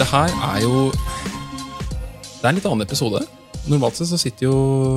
Det 0.00 0.06
her 0.08 0.30
er 0.46 0.62
jo 0.64 0.88
Det 2.38 2.46
er 2.46 2.48
en 2.48 2.56
litt 2.56 2.68
annen 2.70 2.86
episode. 2.86 3.20
Normalt 3.68 3.98
sett 3.98 4.08
så 4.08 4.16
sitter 4.22 4.46
jo 4.46 4.54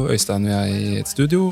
Øystein 0.08 0.48
og 0.48 0.54
jeg 0.54 0.78
i 0.78 0.94
et 1.02 1.12
studio. 1.12 1.50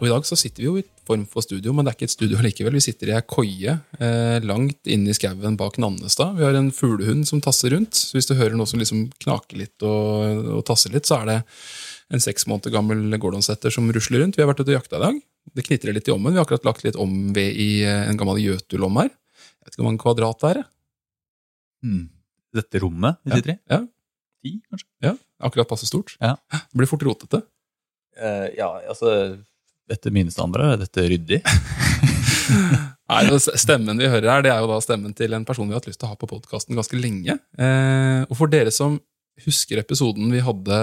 Og 0.00 0.04
i 0.04 0.12
dag 0.12 0.28
så 0.28 0.36
sitter 0.36 0.60
vi 0.60 0.68
jo 0.68 0.76
i 0.76 0.84
form 1.08 1.24
for 1.28 1.40
studio, 1.40 1.72
men 1.72 1.88
det 1.88 1.94
er 1.94 1.96
ikke 1.96 2.08
et 2.10 2.14
studio 2.18 2.42
likevel. 2.44 2.76
Vi 2.76 2.84
sitter 2.84 3.14
i 3.14 3.16
ei 3.16 3.24
koie 3.24 3.78
eh, 3.96 4.36
langt 4.44 4.92
inne 4.92 5.08
i 5.08 5.16
skauen 5.16 5.56
bak 5.56 5.80
Nannestad. 5.80 6.36
Vi 6.36 6.44
har 6.44 6.60
en 6.60 6.68
fuglehund 6.68 7.24
som 7.32 7.40
tasser 7.40 7.72
rundt. 7.72 7.96
Så 7.96 8.18
hvis 8.18 8.28
du 8.28 8.36
hører 8.36 8.60
noe 8.60 8.68
som 8.68 8.80
liksom 8.82 9.06
knaker 9.24 9.56
litt 9.64 9.88
og, 9.88 10.52
og 10.60 10.62
tasser 10.68 10.92
litt, 10.92 11.08
så 11.08 11.22
er 11.22 11.32
det 11.32 11.40
en 12.12 12.20
seks 12.28 12.44
måneder 12.50 12.76
gammel 12.76 13.08
gordonsetter 13.16 13.72
som 13.72 13.88
rusler 13.88 14.20
rundt. 14.20 14.36
Vi 14.36 14.44
har 14.44 14.52
vært 14.52 14.60
ute 14.60 14.74
og 14.74 14.82
jakta 14.82 15.00
i 15.00 15.06
dag. 15.08 15.24
Det 15.56 15.64
knitrer 15.66 15.96
litt 15.96 16.08
i 16.08 16.14
ommen. 16.14 16.32
Vi 16.34 16.38
har 16.38 16.46
akkurat 16.46 16.68
lagt 16.68 16.84
litt 16.86 16.98
omved 17.00 17.56
i 17.58 17.82
eh, 17.82 18.08
en 18.10 18.18
gammel 18.20 18.38
gjøtulom 18.42 19.00
her. 19.02 19.10
Jeg 19.10 19.66
vet 19.66 19.74
ikke 19.74 19.82
hvor 19.82 19.88
mange 19.90 20.02
kvadrat 20.02 20.42
det 20.42 20.50
er. 20.52 20.62
Hmm. 21.84 22.04
Dette 22.54 22.82
rommet 22.82 23.20
vi 23.24 23.38
sitter 23.38 23.54
i? 23.54 23.58
Ja, 23.70 23.80
Ti, 24.40 24.54
kanskje? 24.72 24.88
ja, 25.04 25.14
akkurat 25.46 25.68
passe 25.70 25.88
stort. 25.88 26.16
Ja. 26.20 26.36
Det 26.50 26.76
blir 26.80 26.90
fort 26.90 27.04
rotete. 27.06 27.42
Uh, 28.20 28.48
ja, 28.56 28.68
altså 28.90 29.12
Etter 29.90 30.12
mine 30.14 30.30
standarder 30.30 30.76
er 30.76 30.82
dette 30.84 31.06
ryddig. 31.10 31.40
Nei, 33.10 33.38
Stemmen 33.58 33.98
vi 33.98 34.08
hører 34.10 34.30
her, 34.30 34.44
det 34.44 34.52
er 34.52 34.62
jo 34.62 34.70
da 34.70 34.78
stemmen 34.84 35.14
til 35.16 35.34
en 35.36 35.46
person 35.46 35.68
vi 35.68 35.74
har 35.74 35.82
hatt 35.82 35.88
lyst 35.90 36.00
til 36.02 36.08
å 36.08 36.12
ha 36.12 36.18
på 36.20 36.28
podkasten 36.30 36.78
ganske 36.78 36.98
lenge. 36.98 37.36
Eh, 37.58 38.22
og 38.28 38.36
for 38.38 38.50
dere 38.52 38.72
som 38.74 38.98
husker 39.44 39.80
episoden 39.80 40.30
vi 40.32 40.42
hadde 40.44 40.76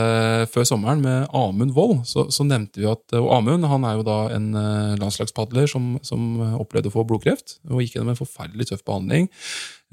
før 0.52 0.68
sommeren 0.68 1.02
med 1.04 1.26
Amund 1.36 1.76
Wold, 1.76 2.04
så, 2.10 2.28
så 2.34 2.46
nevnte 2.48 2.82
vi 2.82 2.90
at 2.90 3.16
Og 3.20 3.30
Amund 3.36 3.68
han 3.70 3.86
er 3.88 3.98
jo 4.00 4.06
da 4.08 4.20
en 4.36 4.52
eh, 4.58 4.98
landslagspadler 5.02 5.70
som, 5.72 5.96
som 6.06 6.40
opplevde 6.58 6.92
å 6.92 6.96
få 6.98 7.06
blodkreft, 7.08 7.58
og 7.70 7.84
gikk 7.84 7.98
gjennom 7.98 8.14
en 8.14 8.20
forferdelig 8.20 8.70
tøff 8.72 8.86
behandling. 8.88 9.30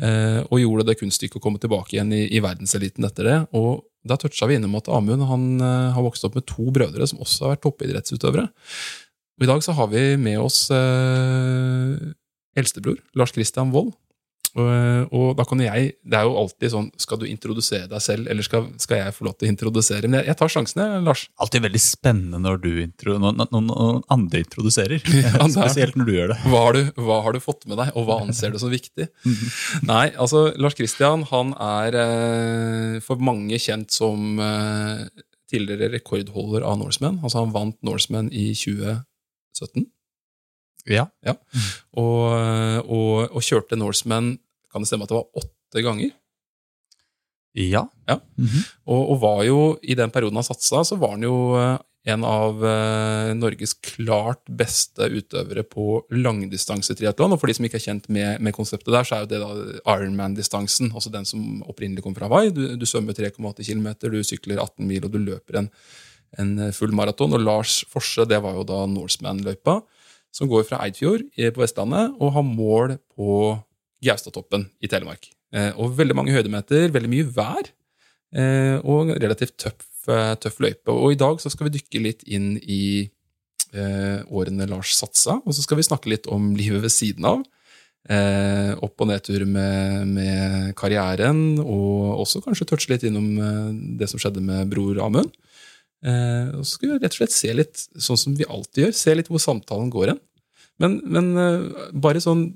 Eh, 0.03 0.41
og 0.49 0.59
gjorde 0.59 0.89
det 0.89 0.99
kunststykket 0.99 1.39
å 1.39 1.43
komme 1.45 1.61
tilbake 1.63 1.95
igjen 1.95 2.11
i, 2.17 2.25
i 2.35 2.43
verdenseliten 2.43 3.07
etter 3.07 3.29
det. 3.29 3.39
Og 3.55 3.85
da 4.05 4.19
toucha 4.21 4.49
vi 4.51 4.59
innom 4.59 4.75
at 4.79 4.91
Amund 4.93 5.27
han 5.31 5.49
eh, 5.63 5.95
har 5.95 6.05
vokst 6.05 6.27
opp 6.27 6.39
med 6.39 6.47
to 6.51 6.69
brødre 6.75 7.07
som 7.09 7.23
også 7.25 7.47
har 7.47 7.55
vært 7.55 7.65
toppidrettsutøvere. 7.67 8.49
Og 9.35 9.47
I 9.47 9.51
dag 9.51 9.63
så 9.67 9.75
har 9.75 9.91
vi 9.91 10.03
med 10.21 10.39
oss 10.43 10.67
eh, 10.75 12.15
eldstebror, 12.59 12.99
Lars 13.19 13.35
Christian 13.35 13.73
Wold. 13.75 13.95
Og, 14.55 15.11
og 15.11 15.33
da 15.35 15.43
kan 15.49 15.59
jeg 15.59 15.97
Det 16.07 16.15
er 16.15 16.29
jo 16.29 16.37
alltid 16.39 16.71
sånn 16.71 16.85
Skal 17.03 17.19
du 17.19 17.25
introdusere 17.27 17.89
deg 17.91 18.03
selv, 18.05 18.29
eller 18.31 18.47
skal, 18.47 18.69
skal 18.79 19.01
jeg 19.01 19.15
få 19.17 19.27
lov 19.27 19.35
til 19.35 19.49
å 19.49 19.51
introdusere? 19.51 20.07
Men 20.07 20.21
jeg, 20.21 20.29
jeg 20.31 20.39
tar 20.39 20.53
sjansen, 20.55 20.83
jeg, 20.85 21.03
Lars. 21.09 21.25
Alltid 21.43 21.65
veldig 21.65 21.83
spennende 21.83 22.39
når 22.45 22.61
du 22.63 22.71
intro, 22.85 23.17
når, 23.19 23.41
når 23.41 23.65
noen 23.67 24.01
andre 24.15 24.45
introduserer. 24.45 25.03
Ja, 25.25 25.47
Spesielt 25.51 25.97
når 25.99 26.07
du 26.07 26.13
gjør 26.15 26.33
det. 26.35 26.39
Hva 26.51 26.61
har, 26.67 26.77
du, 26.77 27.03
hva 27.07 27.19
har 27.25 27.35
du 27.35 27.41
fått 27.43 27.65
med 27.71 27.79
deg, 27.81 27.93
og 27.97 28.07
hva 28.07 28.19
anser 28.23 28.53
du 28.53 28.59
som 28.61 28.71
viktig? 28.73 29.07
Nei, 29.89 30.07
altså, 30.21 30.47
Lars 30.61 30.77
Christian 30.79 31.25
han 31.31 31.55
er 31.57 31.97
eh, 31.99 32.97
for 33.05 33.23
mange 33.25 33.59
kjent 33.63 33.95
som 33.95 34.39
eh, 34.43 35.07
tidligere 35.51 35.93
rekordholder 35.95 36.67
av 36.67 36.79
Norseman. 36.83 37.21
Altså, 37.23 37.41
han 37.43 37.55
vant 37.55 37.79
Norseman 37.87 38.31
i 38.35 38.51
2017. 38.59 39.89
Ja. 40.91 41.07
Og, 41.97 42.19
og, 42.85 43.31
og 43.33 43.41
kjørte 43.41 43.79
Norseman 43.81 44.35
Kan 44.69 44.85
det 44.85 44.91
stemme 44.91 45.07
at 45.07 45.13
det 45.13 45.17
var 45.17 45.41
åtte 45.41 45.85
ganger? 45.87 46.11
Ja. 47.55 47.87
Ja. 48.09 48.19
Og, 48.85 49.01
og 49.15 49.19
var 49.23 49.43
jo, 49.47 49.59
i 49.83 49.97
den 49.97 50.13
perioden 50.13 50.41
han 50.41 50.47
satsa, 50.47 50.83
så 50.85 50.99
var 51.01 51.15
han 51.15 51.25
jo 51.25 51.37
eh, 51.57 51.77
en 52.13 52.25
av 52.27 52.65
eh, 52.67 53.31
Norges 53.39 53.77
klart 53.81 54.43
beste 54.51 55.07
utøvere 55.09 55.65
på 55.65 56.03
langdistansetriatlon. 56.13 57.33
Og 57.33 57.41
for 57.41 57.49
de 57.49 57.57
som 57.57 57.69
ikke 57.69 57.79
er 57.81 57.87
kjent 57.87 58.11
med, 58.13 58.43
med 58.45 58.57
konseptet 58.57 58.93
der, 58.93 59.07
så 59.07 59.17
er 59.17 59.25
jo 59.25 59.31
det 59.31 59.41
da 59.41 59.95
Ironman-distansen. 59.95 60.91
Altså 60.93 61.13
den 61.15 61.29
som 61.29 61.63
opprinnelig 61.65 62.05
kom 62.05 62.17
fra 62.17 62.29
Hawaii. 62.29 62.53
Du, 62.53 62.65
du 62.77 62.87
svømmer 62.89 63.17
3,8 63.17 63.65
km, 63.65 63.89
du 64.03 64.21
sykler 64.27 64.61
18 64.61 64.91
mil, 64.91 65.07
og 65.07 65.15
du 65.15 65.23
løper 65.23 65.63
en, 65.63 65.71
en 66.43 66.53
full 66.77 66.93
maraton. 66.97 67.39
Og 67.39 67.47
Lars 67.47 67.81
Forse, 67.89 68.27
det 68.29 68.43
var 68.45 68.59
jo 68.59 68.67
da 68.69 68.83
Norseman-løypa, 68.91 69.79
som 70.35 70.51
går 70.51 70.67
fra 70.67 70.83
Eidfjord 70.83 71.29
på 71.31 71.63
Vestlandet 71.63 72.17
og 72.19 72.35
har 72.35 72.47
mål 72.47 72.97
på 73.15 73.55
Gaustatoppen 74.05 74.69
i 74.83 74.91
Telemark. 74.91 75.31
Eh, 75.55 75.71
og 75.79 75.95
veldig 75.99 76.17
mange 76.19 76.35
høydemeter, 76.35 76.91
veldig 76.95 77.11
mye 77.11 77.27
vær, 77.37 77.71
eh, 78.35 78.77
og 78.83 79.15
relativt 79.23 79.57
tøff, 79.63 79.87
eh, 80.11 80.35
tøff 80.43 80.59
løype. 80.59 80.91
Og 80.91 81.15
i 81.15 81.21
dag 81.21 81.39
skal 81.41 81.69
vi 81.69 81.79
dykke 81.79 82.03
litt 82.03 82.25
inn 82.27 82.57
i 82.59 83.11
eh, 83.75 84.21
årene 84.31 84.69
Lars 84.71 84.95
satsa, 84.99 85.41
og 85.45 85.55
så 85.55 85.63
skal 85.63 85.79
vi 85.79 85.87
snakke 85.87 86.11
litt 86.11 86.27
om 86.31 86.55
livet 86.59 86.83
ved 86.83 86.95
siden 86.95 87.25
av. 87.31 87.45
Eh, 88.05 88.75
opp- 88.85 89.01
og 89.01 89.09
nedtur 89.09 89.47
med, 89.49 90.09
med 90.09 90.75
karrieren, 90.77 91.59
og 91.63 92.21
også 92.21 92.43
kanskje 92.45 92.67
touche 92.69 92.93
litt 92.93 93.07
innom 93.07 93.31
eh, 93.39 93.71
det 93.99 94.11
som 94.11 94.21
skjedde 94.21 94.43
med 94.45 94.69
bror 94.71 95.01
Amund. 95.07 95.33
Eh, 96.05 96.51
og 96.59 96.65
så 96.67 96.77
skal 96.77 96.91
vi 96.91 96.99
rett 97.01 97.15
og 97.15 97.21
slett 97.23 97.33
se 97.35 97.53
litt, 97.57 97.85
sånn 98.09 98.19
som 98.21 98.35
vi 98.37 98.45
alltid 98.45 98.85
gjør, 98.87 98.93
se 98.99 99.15
litt 99.17 99.31
hvor 99.33 99.41
samtalen 99.41 99.89
går 99.95 100.13
hen. 100.13 100.21
Men, 100.83 100.99
men 101.07 101.33
eh, 101.39 101.89
bare 101.95 102.21
sånn 102.25 102.53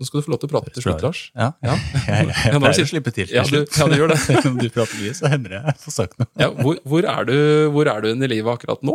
Nå 0.00 0.06
skal 0.08 0.22
du 0.22 0.24
få 0.24 0.30
lov 0.32 0.38
til 0.40 0.48
å 0.48 0.52
prate 0.54 0.70
til 0.72 0.80
slutt, 0.80 1.02
Lars. 1.04 1.18
Ja. 1.36 1.50
Ja. 1.60 1.74
Jeg, 2.08 2.28
jeg, 2.32 2.60
pleier 2.62 2.86
å 2.86 2.88
slippe 2.88 3.12
til. 3.12 3.26
til 3.28 3.36
Ja, 3.36 3.42
du- 3.44 3.50
slutt. 3.52 3.74
ja, 3.76 3.84
du 3.92 3.96
gjør 3.98 4.08
det. 4.14 4.16
Selv 4.24 4.46
om 4.48 4.54
du 4.56 4.64
prater 4.72 4.96
mye, 4.96 5.12
så 5.18 5.28
hender 5.28 5.52
det 5.52 5.58
jeg 5.60 5.74
får 5.82 5.92
sagt 5.98 6.14
noe. 6.22 6.28
Ja, 6.40 6.46
hvor, 6.56 6.78
hvor, 6.88 7.04
er 7.12 7.26
du, 7.28 7.34
hvor 7.74 7.90
er 7.92 8.00
du 8.00 8.08
i 8.08 8.30
livet 8.32 8.48
akkurat 8.54 8.80
nå? 8.88 8.94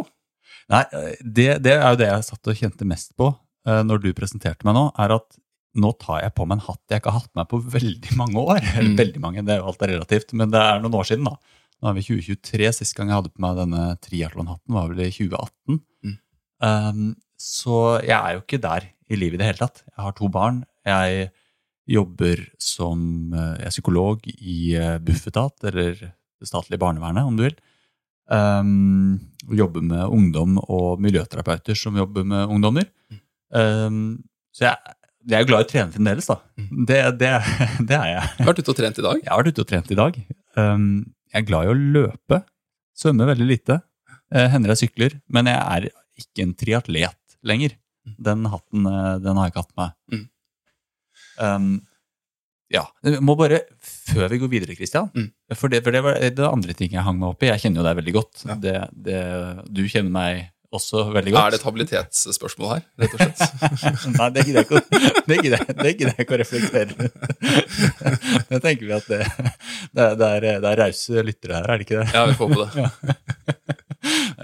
Nei, 0.74 0.80
det, 1.22 1.46
det 1.62 1.76
er 1.78 1.86
jo 1.94 2.00
det 2.02 2.08
jeg 2.10 2.26
satt 2.32 2.50
og 2.50 2.58
kjente 2.58 2.88
mest 2.90 3.14
på 3.22 3.28
eh, 3.30 3.84
når 3.86 4.02
du 4.02 4.10
presenterte 4.18 4.66
meg 4.66 4.74
nå, 4.80 4.88
er 5.06 5.14
at 5.20 5.38
nå 5.78 5.92
tar 6.02 6.24
jeg 6.24 6.34
på 6.40 6.50
meg 6.50 6.58
en 6.58 6.66
hatt 6.72 6.82
jeg 6.96 7.04
ikke 7.04 7.14
har 7.14 7.22
hatt 7.22 7.34
meg 7.38 7.52
på 7.54 7.62
veldig 7.78 8.18
mange 8.18 8.42
år. 8.42 8.64
Eller 8.72 8.90
Mm. 8.96 8.98
veldig 9.04 9.22
mange, 9.28 9.46
det 9.46 9.54
er 9.54 9.62
jo 9.62 9.70
alt 9.70 9.86
er 9.86 9.94
relativt, 9.94 10.34
men 10.42 10.50
det 10.58 10.66
er 10.72 10.82
noen 10.82 10.98
år 10.98 11.06
siden 11.12 11.30
da. 11.30 11.36
Nå 11.86 11.92
er 11.92 12.00
vi 12.00 12.08
2023, 12.18 12.70
sist 12.74 12.96
gang 12.98 13.12
jeg 13.12 13.20
hadde 13.20 13.30
på 13.30 13.44
meg 13.46 13.60
denne 13.60 13.82
triatlonhatten 14.02 14.74
var 14.74 14.88
vel 14.90 15.04
i 15.06 15.12
2018. 15.14 15.76
Mm. 16.02 16.16
Um, 16.66 17.04
så 17.38 17.76
jeg 18.02 18.16
er 18.18 18.32
jo 18.34 18.42
ikke 18.42 18.60
der 18.64 18.88
i 19.06 19.20
livet 19.22 19.38
i 19.38 19.42
det 19.44 19.50
hele 19.52 19.60
tatt. 19.60 19.84
Jeg 19.92 20.02
har 20.02 20.16
to 20.18 20.30
barn. 20.34 20.64
Jeg 20.82 21.28
jobber 21.86 22.42
som 22.58 23.36
eh, 23.38 23.52
jeg 23.60 23.68
er 23.70 23.76
psykolog 23.76 24.26
i 24.34 24.58
eh, 24.74 24.98
Bufetat, 24.98 25.54
eller 25.70 25.94
det 26.02 26.50
statlige 26.50 26.82
barnevernet, 26.82 27.30
om 27.30 27.38
du 27.38 27.46
vil. 27.46 27.54
Um, 28.34 29.20
og 29.46 29.54
jobber 29.60 29.86
med 29.86 30.10
ungdom 30.10 30.58
og 30.66 31.04
miljøterapeuter 31.06 31.78
som 31.78 32.02
jobber 32.02 32.26
med 32.26 32.50
ungdommer. 32.50 32.90
Um, 33.54 34.24
så 34.50 34.72
jeg, 34.72 34.96
jeg 35.30 35.38
er 35.38 35.46
jo 35.46 35.52
glad 35.52 35.62
i 35.62 35.68
å 35.68 35.70
trene 35.70 35.94
fremdeles, 35.94 36.34
da. 36.34 36.40
Det, 36.58 37.04
det, 37.22 37.36
det 37.92 38.00
er 38.00 38.16
jeg. 38.16 38.32
Du 38.40 38.42
har 38.42 38.56
vært 38.56 38.64
ute 38.64 38.74
og 38.74 38.82
trent 38.82 39.04
i 39.04 39.06
dag. 39.06 39.22
Jeg 39.22 39.30
har 39.36 39.44
vært 39.44 39.54
ute 39.54 39.68
og 39.68 39.70
trent 39.76 39.94
i 39.94 40.00
dag. 40.02 40.18
Um, 40.58 40.90
jeg 41.36 41.44
er 41.44 41.50
glad 41.50 41.68
i 41.68 41.72
å 41.74 41.80
løpe. 41.98 42.42
Svømme 42.96 43.28
veldig 43.28 43.48
lite. 43.50 43.82
Eh, 44.32 44.48
hender 44.54 44.72
jeg 44.72 44.86
sykler. 44.86 45.18
Men 45.28 45.50
jeg 45.52 45.60
er 45.60 45.90
ikke 46.22 46.46
en 46.46 46.54
triatlet 46.56 47.36
lenger. 47.46 47.76
Den 48.22 48.48
hatten 48.48 48.88
eh, 48.88 49.12
den 49.20 49.36
har 49.36 49.50
jeg 49.50 49.54
ikke 49.56 49.66
hatt 49.66 49.78
med. 49.82 50.00
Mm. 50.14 50.24
Um, 51.44 51.76
Ja. 52.74 52.82
Jeg 53.06 53.22
må 53.22 53.36
bare, 53.38 53.60
Før 53.84 54.30
vi 54.32 54.40
går 54.42 54.50
videre, 54.50 54.76
Christian 54.76 55.12
Mm. 55.14 55.30
For, 55.54 55.70
det, 55.70 55.84
for 55.86 55.94
det 55.94 56.02
var 56.04 56.18
det 56.18 56.48
andre 56.48 56.74
ting 56.74 56.96
jeg 56.96 57.04
hang 57.06 57.20
meg 57.20 57.36
opp 57.36 57.44
i. 57.44 57.52
Jeg 57.52 57.62
kjenner 57.62 57.82
jo 57.82 57.86
deg 57.86 58.00
veldig 58.00 58.14
godt. 58.16 58.46
Ja. 58.48 58.56
Det, 58.56 58.76
det, 59.06 59.20
du 59.70 59.84
kjenner 59.86 60.12
meg 60.12 60.48
også 60.78 61.06
veldig 61.16 61.34
godt. 61.36 61.46
Er 61.48 61.54
det 61.56 61.60
et 61.62 61.66
habilitetsspørsmål 61.68 62.70
her, 62.74 62.84
rett 63.02 63.16
og 63.16 63.24
slett? 63.24 63.40
Nei, 64.20 64.30
det 64.36 64.46
gidder 64.48 64.60
jeg 64.62 64.68
ikke, 64.68 64.78
å- 64.80 64.86
det 65.30 65.38
gidder 65.42 66.14
jeg, 66.20 66.28
å 66.30 66.40
reflektere 66.42 67.10
tenker 68.66 68.86
vi 68.86 68.94
at 68.96 69.10
det, 69.10 69.22
det, 69.96 70.06
er- 70.06 70.16
det 70.20 70.30
er, 70.30 70.48
det 70.64 70.70
er 70.72 70.80
rause 70.84 71.26
lyttere 71.26 71.58
her, 71.60 71.68
er 71.74 71.82
det 71.82 71.88
ikke 71.88 72.00
det? 72.04 72.08
Ja, 72.16 72.26
vi 72.30 72.38
får 72.40 72.54
på 72.54 72.62
det. 72.62 72.70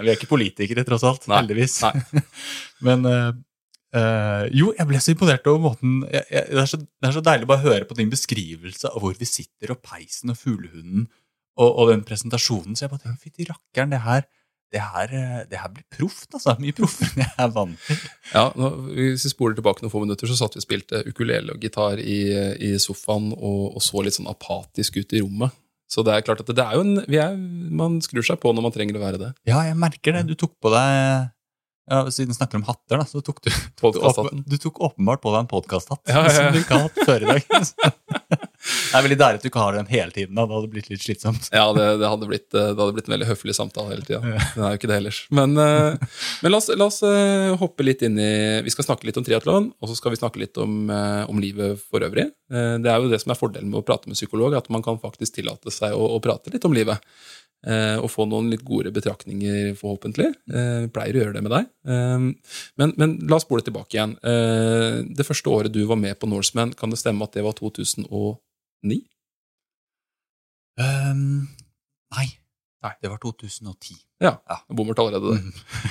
Vi 0.02 0.08
er 0.10 0.14
ikke 0.16 0.30
politikere, 0.30 0.84
tross 0.88 1.04
alt. 1.06 1.26
Nei, 1.30 1.38
Heldigvis. 1.42 1.76
nei. 1.84 2.22
Men 2.82 3.06
eh, 3.06 3.30
eh, 3.98 4.44
jo, 4.58 4.72
jeg 4.78 4.88
ble 4.90 5.00
så 5.02 5.12
imponert 5.14 5.46
over 5.50 5.60
måten 5.68 6.00
jeg, 6.10 6.24
jeg, 6.32 6.46
det, 6.50 6.60
er 6.64 6.70
så, 6.72 6.80
det 6.82 7.08
er 7.10 7.16
så 7.18 7.22
deilig 7.28 7.46
å 7.46 7.52
bare 7.52 7.66
høre 7.68 7.86
på 7.88 7.98
din 7.98 8.10
beskrivelse 8.12 8.90
av 8.90 8.98
hvor 9.04 9.14
vi 9.18 9.28
sitter, 9.28 9.74
og 9.76 9.82
peisen 9.86 10.32
og 10.34 10.38
fuglehunden, 10.40 11.06
og, 11.60 11.68
og 11.68 11.90
den 11.92 12.02
presentasjonen. 12.08 12.74
Så 12.78 12.86
jeg 12.86 12.94
bare 12.94 13.04
tenker, 13.04 13.20
fytti 13.28 13.46
rakkeren, 13.50 13.92
det 13.94 14.02
her 14.06 14.26
det 14.72 14.80
her, 14.80 15.10
eh, 15.12 15.40
det 15.50 15.58
her 15.60 15.68
blir 15.74 15.84
proft, 15.92 16.28
altså. 16.34 16.54
Mye 16.62 16.72
proffere 16.76 17.10
enn 17.12 17.24
jeg 17.26 17.34
er 17.44 17.50
vant 17.54 17.82
til. 17.86 17.98
Ja, 18.32 18.44
nå, 18.56 18.70
Hvis 18.96 19.26
vi 19.28 19.32
spoler 19.34 19.58
tilbake 19.58 19.84
noen 19.84 19.92
få 19.92 20.00
minutter, 20.04 20.30
så 20.30 20.36
satt 20.38 20.56
vi 20.56 20.62
og 20.62 20.66
spilte 20.66 21.02
ukulele 21.08 21.52
og 21.56 21.60
gitar 21.64 22.00
i, 22.00 22.20
i 22.56 22.72
sofaen 22.80 23.32
og, 23.36 23.76
og 23.76 23.84
så 23.84 24.00
litt 24.06 24.16
sånn 24.16 24.30
apatisk 24.32 24.96
ut 25.02 25.12
i 25.12 25.20
rommet. 25.24 25.52
Så 25.92 26.00
det 26.06 26.14
er 26.16 26.24
klart 26.24 26.40
at 26.40 26.48
det, 26.48 26.56
det 26.56 26.64
er 26.64 26.78
jo 26.78 26.86
en, 26.86 27.02
vi 27.04 27.18
er, 27.20 27.34
Man 27.36 27.98
skrur 28.00 28.24
seg 28.24 28.38
på 28.40 28.48
når 28.56 28.64
man 28.64 28.72
trenger 28.72 28.96
å 28.96 29.02
være 29.04 29.18
det. 29.20 29.30
Ja, 29.50 29.58
jeg 29.68 29.76
merker 29.76 30.16
det. 30.16 30.22
Du 30.30 30.34
tok 30.40 30.54
på 30.64 30.72
deg 30.72 31.28
ja, 31.90 31.98
Siden 32.14 32.30
vi 32.32 32.36
snakker 32.38 32.56
om 32.60 32.64
hatter, 32.64 33.02
da, 33.02 33.04
så 33.10 33.20
tok 33.26 33.42
du, 33.44 33.50
tok 33.76 33.98
du, 33.98 34.00
åpen- 34.08 34.44
du 34.48 34.56
tok 34.62 34.78
åpenbart 34.88 35.20
på 35.20 35.32
deg 35.34 35.42
en 35.42 35.50
podkasthatt 35.50 36.00
Ja, 36.08 36.22
ja, 36.22 36.30
ja. 36.30 36.32
som 36.38 36.54
du 36.54 36.60
ikke 36.62 36.78
har 36.78 36.86
hatt 36.88 37.00
før 37.04 37.26
i 37.26 37.32
dag. 37.34 38.48
det 38.62 38.94
er 38.94 39.04
veldig 39.06 39.18
deilig 39.18 39.40
at 39.40 39.44
du 39.44 39.48
ikke 39.48 39.62
har 39.62 39.74
den 39.74 39.88
hele 39.90 40.14
tiden. 40.14 40.36
da, 40.36 40.44
Det 40.46 40.54
hadde 40.54 40.70
blitt 40.70 40.90
litt 40.92 41.02
slitsomt. 41.02 41.48
Ja, 41.50 41.64
det, 41.74 41.86
det, 41.98 42.08
hadde 42.12 42.28
blitt, 42.30 42.48
eh, 42.54 42.70
det 42.70 42.78
hadde 42.78 42.94
blitt 42.94 43.08
en 43.08 43.14
veldig 43.16 43.28
høflig 43.32 43.56
samtale 43.58 43.94
hele 43.94 44.06
tida. 44.06 44.20
Det 44.22 44.62
er 44.62 44.76
jo 44.76 44.78
ikke 44.78 44.90
det 44.90 44.98
ellers. 45.00 45.20
Men, 45.34 45.56
eh, 45.58 46.20
men 46.44 46.54
la 46.54 46.60
oss, 46.60 46.70
la 46.78 46.86
oss 46.86 47.00
eh, 47.08 47.50
hoppe 47.58 47.86
litt 47.86 48.04
inn 48.06 48.20
i 48.22 48.32
Vi 48.62 48.74
skal 48.74 48.86
snakke 48.86 49.08
litt 49.08 49.18
om 49.18 49.26
triatlon, 49.26 49.70
og 49.74 49.90
så 49.90 49.98
skal 49.98 50.14
vi 50.14 50.20
snakke 50.20 50.42
litt 50.44 50.60
om, 50.62 50.86
om 50.92 51.42
livet 51.42 51.80
for 51.82 52.04
øvrig. 52.06 52.28
Det 52.52 52.90
er 52.90 53.00
jo 53.00 53.10
det 53.10 53.22
som 53.22 53.32
er 53.32 53.38
fordelen 53.38 53.70
med 53.72 53.80
å 53.80 53.86
prate 53.86 54.10
med 54.10 54.18
psykolog, 54.18 54.54
at 54.58 54.68
man 54.72 54.84
kan 54.84 55.00
faktisk 55.02 55.40
tillate 55.40 55.72
seg 55.74 55.96
å, 55.96 56.12
å 56.16 56.20
prate 56.22 56.52
litt 56.52 56.66
om 56.68 56.76
livet. 56.76 57.02
Og 58.02 58.08
få 58.10 58.24
noen 58.26 58.48
litt 58.50 58.64
gode 58.66 58.90
betraktninger, 58.94 59.76
forhåpentlig. 59.78 60.32
Vi 60.50 60.88
pleier 60.92 61.14
å 61.14 61.20
gjøre 61.22 61.36
det 61.36 61.44
med 61.46 61.54
deg. 61.54 61.68
Men, 61.86 62.94
men 62.98 63.14
la 63.30 63.38
oss 63.38 63.46
spole 63.46 63.62
tilbake 63.62 63.96
igjen. 63.96 64.16
Det 65.14 65.26
første 65.28 65.52
året 65.52 65.74
du 65.74 65.84
var 65.86 66.00
med 66.00 66.18
på 66.18 66.30
Norseman, 66.30 66.74
kan 66.78 66.90
det 66.90 66.98
stemme 67.00 67.28
at 67.28 67.38
det 67.38 67.46
var 67.46 67.54
2009? 68.82 69.02
Um, 70.80 71.48
nei. 72.16 72.28
Nei. 72.82 72.92
Det 72.98 73.10
var 73.12 73.20
2010. 73.22 73.94
Ja. 74.22 74.32
Ja. 74.48 74.56
Bommert 74.74 74.98
allerede 74.98 75.36
der. 75.36 75.42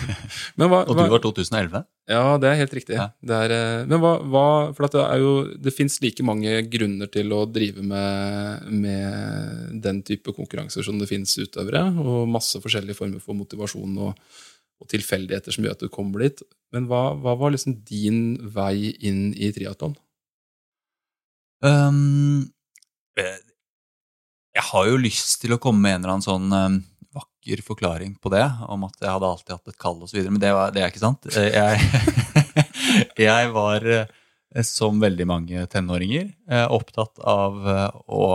Men 0.59 0.71
hva, 0.71 0.81
Og 0.83 0.97
du 0.97 1.03
var 1.07 1.21
2011? 1.23 1.85
Ja, 2.11 2.37
det 2.41 2.49
er 2.49 2.59
helt 2.59 2.73
riktig. 2.75 2.97
Ja. 2.97 3.09
Det 3.23 3.37
er, 3.45 3.53
eh, 3.55 3.83
men 3.87 4.01
hva, 4.03 4.17
hva 4.19 4.45
For 4.75 4.83
det 4.91 4.99
er 4.99 5.21
jo 5.21 5.31
Det 5.63 5.71
fins 5.71 5.95
like 6.03 6.25
mange 6.27 6.57
grunner 6.67 7.07
til 7.07 7.31
å 7.31 7.45
drive 7.47 7.85
med, 7.85 8.65
med 8.73 9.77
den 9.85 10.01
type 10.03 10.33
konkurranser 10.35 10.83
som 10.83 10.99
det 10.99 11.07
fins 11.07 11.37
utøvere, 11.39 11.85
og 12.01 12.27
masse 12.27 12.59
forskjellige 12.59 12.97
former 12.97 13.23
for 13.23 13.37
motivasjon 13.37 13.95
og, 14.09 14.41
og 14.81 14.91
tilfeldigheter 14.91 15.55
som 15.55 15.63
gjør 15.63 15.77
at 15.77 15.85
du 15.85 15.93
kommer 15.93 16.25
dit. 16.25 16.43
Men 16.75 16.89
hva, 16.91 17.13
hva 17.15 17.37
var 17.39 17.53
liksom 17.55 17.79
din 17.87 18.35
vei 18.51 18.91
inn 18.99 19.29
i 19.31 19.53
triatlon? 19.55 19.95
Ehm, 21.63 22.41
eh, 22.41 22.60
jeg 23.21 24.65
har 24.71 24.87
jo 24.89 24.97
lyst 24.99 25.41
til 25.43 25.55
å 25.55 25.59
komme 25.61 25.85
med 25.85 25.95
en 25.95 26.01
eller 26.03 26.15
annen 26.15 26.25
sånn 26.25 26.55
ehm, 26.55 26.79
vakker 27.15 27.61
forklaring 27.65 28.15
på 28.23 28.31
det, 28.33 28.43
om 28.71 28.83
at 28.87 28.97
jeg 28.99 29.11
hadde 29.11 29.29
alltid 29.29 29.53
hatt 29.55 29.71
et 29.71 29.79
kall 29.81 30.01
osv., 30.05 30.19
men 30.27 30.41
det, 30.43 30.51
var, 30.55 30.73
det 30.75 30.83
er 30.83 30.91
ikke 30.91 31.03
sant. 31.03 31.27
Eh, 31.31 31.51
Jeg, 31.55 31.79
jeg 33.27 33.53
var, 33.55 33.87
eh, 33.87 34.65
som 34.67 34.99
veldig 35.01 35.27
mange 35.29 35.63
tenåringer, 35.71 36.33
eh, 36.51 36.67
opptatt 36.71 37.21
av 37.23 37.61
eh, 37.67 38.01
å 38.11 38.25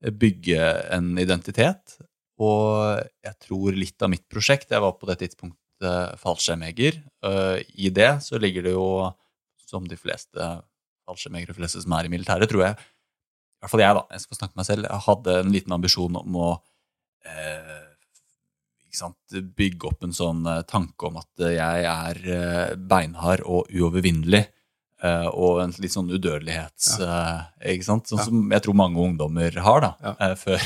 bygge 0.00 0.68
en 0.96 1.12
identitet. 1.20 1.98
Og 2.40 3.02
jeg 3.20 3.36
tror 3.44 3.76
litt 3.76 4.00
av 4.00 4.08
mitt 4.08 4.24
prosjekt 4.32 4.70
Jeg 4.72 4.80
var 4.80 4.94
på 4.96 5.04
det 5.10 5.18
tidspunktet 5.20 6.16
fallskjermjeger. 6.22 7.02
Eh, 7.26 7.58
I 7.84 7.90
det 7.92 8.14
så 8.24 8.40
ligger 8.40 8.64
det 8.64 8.72
jo, 8.72 8.86
som 9.68 9.84
de 9.86 9.98
fleste 10.00 10.46
fallskjermjegere, 11.04 11.58
fleste 11.58 11.82
som 11.84 11.98
er 11.98 12.08
i 12.08 12.14
militæret, 12.14 12.48
tror 12.50 12.64
jeg 12.70 12.78
I 13.60 13.66
hvert 13.66 13.70
fall 13.74 13.82
jeg, 13.84 13.94
da. 13.98 14.02
Jeg 14.16 14.20
skal 14.24 14.36
snakke 14.38 14.54
med 14.56 14.62
meg 14.62 14.68
selv. 14.70 14.86
Jeg 14.88 15.04
hadde 15.06 15.34
en 15.42 15.50
liten 15.52 15.74
ambisjon 15.76 16.16
om 16.16 16.36
å 16.40 16.46
eh, 17.28 17.82
sant, 18.90 19.36
bygge 19.56 19.90
opp 19.90 20.06
en 20.06 20.14
sånn 20.16 20.40
eh, 20.48 20.62
tanke 20.68 21.10
om 21.10 21.18
at 21.20 21.44
eh, 21.44 21.52
jeg 21.58 21.84
er 21.90 22.22
eh, 22.24 22.72
beinhard 22.90 23.44
og 23.44 23.68
uovervinnelig. 23.70 24.46
eh, 25.04 25.28
og 25.32 25.60
en 25.62 25.74
litt 25.80 25.92
sånn 25.94 26.08
udødelighets... 26.12 26.88
eh, 27.04 27.44
ikke 27.76 27.86
sant? 27.86 28.08
Sånn 28.10 28.18
Ja. 28.20 28.24
som 28.30 28.50
jeg 28.56 28.64
tror 28.66 28.74
mange 28.80 29.00
ungdommer 29.04 29.60
har, 29.64 29.80
da. 29.86 29.92
Ja. 30.08 30.34
før, 30.42 30.58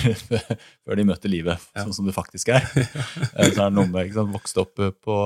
før 0.86 0.96
de 1.02 1.04
møter 1.10 1.30
livet 1.34 1.58
Ja. 1.74 1.84
sånn 1.84 1.94
som 1.98 2.06
det 2.08 2.14
faktisk 2.16 2.48
er. 2.54 2.64
Så 2.74 3.58
er 3.58 3.68
det 3.68 3.72
noe 3.76 3.86
med 3.90 4.06
ikke 4.08 4.20
sant, 4.22 4.32
Vokste 4.34 4.64
opp 4.64 4.74
på 4.78 5.18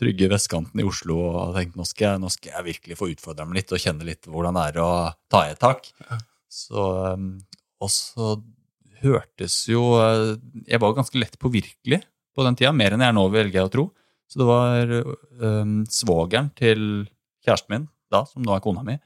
trygge 0.00 0.30
vestkanten 0.32 0.80
i 0.80 0.86
Oslo 0.88 1.18
og 1.20 1.34
har 1.36 1.58
tenkt 1.58 1.74
nå 1.76 1.84
skal, 1.84 2.14
jeg, 2.14 2.20
nå 2.22 2.30
skal 2.32 2.54
jeg 2.54 2.66
virkelig 2.70 2.96
få 2.96 3.10
utfordre 3.12 3.44
meg 3.44 3.58
litt 3.58 3.74
og 3.76 3.82
kjenne 3.82 4.06
litt 4.08 4.28
hvordan 4.30 4.56
det 4.56 4.62
er 4.70 4.78
å 4.80 4.92
ta 5.28 5.42
i 5.44 5.50
et 5.52 5.60
tak. 5.60 5.90
Så, 6.48 6.84
um, 7.12 7.26
og 7.82 7.90
så 7.92 8.36
hørtes 9.04 9.56
jo 9.68 9.82
eh, 9.98 10.36
Jeg 10.68 10.80
var 10.80 10.94
ganske 10.96 11.18
lett 11.18 11.34
påvirkelig 11.40 12.00
på 12.34 12.46
den 12.46 12.56
tida, 12.58 12.72
mer 12.74 12.94
enn 12.94 13.04
jeg 13.04 13.12
er 13.12 13.16
nå, 13.16 13.26
velger 13.30 13.60
jeg 13.60 13.68
å 13.68 13.72
tro. 13.74 13.84
Så 14.30 14.40
det 14.40 14.46
var 14.48 14.92
um, 15.44 15.74
svogeren 15.92 16.48
til 16.58 17.04
kjæresten 17.44 17.74
min, 17.74 17.84
da, 18.10 18.24
som 18.26 18.42
nå 18.42 18.54
er 18.54 18.62
kona 18.64 18.82
mi, 18.86 18.96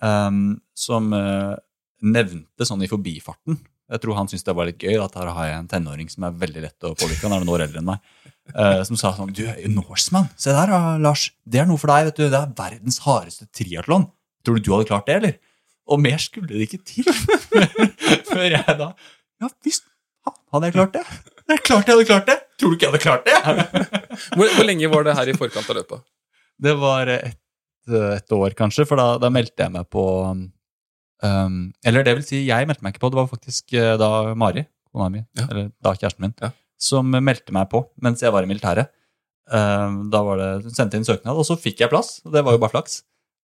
um, 0.00 0.54
som 0.72 1.10
uh, 1.12 1.58
nevnte 2.00 2.64
sånn 2.68 2.84
i 2.86 2.88
forbifarten 2.88 3.58
Jeg 3.92 4.00
tror 4.02 4.16
han 4.16 4.28
syntes 4.30 4.46
det 4.46 4.54
var 4.56 4.68
litt 4.68 4.80
gøy 4.82 4.96
at 5.04 5.14
her 5.20 5.30
har 5.36 5.48
jeg 5.50 5.58
en 5.60 5.68
tenåring 5.70 6.08
som 6.12 6.24
er 6.28 6.36
veldig 6.42 6.62
lett 6.64 6.86
å 6.88 6.94
påvirke. 6.96 7.22
Han 7.28 7.36
er 7.36 7.42
noen 7.44 7.52
år 7.54 7.64
eldre 7.66 7.82
enn 7.82 7.88
meg. 7.92 8.00
eh, 8.56 8.82
som 8.88 8.96
sa 8.98 9.12
sånn 9.16 9.32
Du 9.36 9.44
Norseman. 9.70 10.28
Se 10.40 10.50
der, 10.56 10.72
Lars. 11.02 11.28
Det 11.44 11.60
er 11.62 11.68
noe 11.68 11.78
for 11.80 11.92
deg. 11.92 12.08
vet 12.10 12.16
du. 12.22 12.24
Det 12.32 12.40
er 12.40 12.54
verdens 12.58 12.98
hardeste 13.04 13.46
triatlon. 13.54 14.08
Tror 14.42 14.56
du 14.58 14.64
du 14.64 14.72
hadde 14.74 14.88
klart 14.88 15.06
det, 15.06 15.16
eller? 15.20 15.36
Og 15.92 16.00
mer 16.00 16.16
skulle 16.22 16.48
det 16.48 16.66
ikke 16.70 16.80
til. 16.86 17.04
Før 18.32 18.46
jeg 18.48 18.76
da 18.78 18.92
Ja 19.42 19.48
visst 19.66 19.84
hadde 20.52 20.68
jeg 20.68 20.74
klart 20.76 20.92
det. 20.96 21.02
Det 21.48 21.54
er 21.56 21.62
klart 21.66 21.88
jeg 21.88 21.96
hadde 21.96 22.08
klart 22.08 22.26
det. 22.30 22.38
Tror 22.60 22.70
du 22.72 22.76
ikke 22.76 22.86
jeg 22.86 22.92
hadde 22.92 23.02
klart 23.02 23.24
det? 23.26 23.36
Hvor, 24.36 24.46
hvor 24.54 24.66
lenge 24.68 24.88
var 24.92 25.06
det 25.06 25.14
her 25.18 25.30
i 25.32 25.34
forkant 25.36 25.68
av 25.72 25.78
løpet? 25.80 26.02
Det 26.62 26.74
var 26.78 27.08
et, 27.10 27.38
et 27.90 28.34
år, 28.36 28.54
kanskje, 28.54 28.84
for 28.86 29.00
da, 29.00 29.06
da 29.18 29.30
meldte 29.34 29.64
jeg 29.64 29.72
meg 29.74 29.88
på 29.90 30.04
um, 31.22 31.72
Eller 31.84 32.04
det 32.06 32.14
vil 32.18 32.24
si, 32.26 32.42
jeg 32.46 32.66
meldte 32.68 32.82
meg 32.84 32.94
ikke 32.94 33.04
på. 33.04 33.10
Det 33.14 33.20
var 33.20 33.30
faktisk 33.30 33.74
uh, 33.78 33.96
da 34.00 34.10
Mari, 34.38 34.66
kona 34.92 35.08
mi, 35.10 35.22
Ja. 35.38 35.46
eller 35.50 35.70
da 35.82 35.94
kjæresten 35.94 36.20
min, 36.26 36.34
Ja. 36.42 36.50
som 36.78 37.06
meldte 37.10 37.52
meg 37.54 37.70
på 37.70 37.84
mens 38.02 38.20
jeg 38.22 38.32
var 38.34 38.42
i 38.44 38.50
militæret. 38.50 38.88
Um, 39.52 40.08
da 40.10 40.22
var 40.22 40.36
det, 40.38 40.50
hun 40.64 40.70
sendte 40.74 40.96
inn 40.96 41.04
søknad, 41.04 41.34
og 41.36 41.44
så 41.44 41.56
fikk 41.58 41.80
jeg 41.82 41.90
plass. 41.90 42.20
og 42.24 42.32
Det 42.32 42.44
var 42.44 42.52
jo 42.54 42.58
bare 42.62 42.70
flaks. 42.76 43.02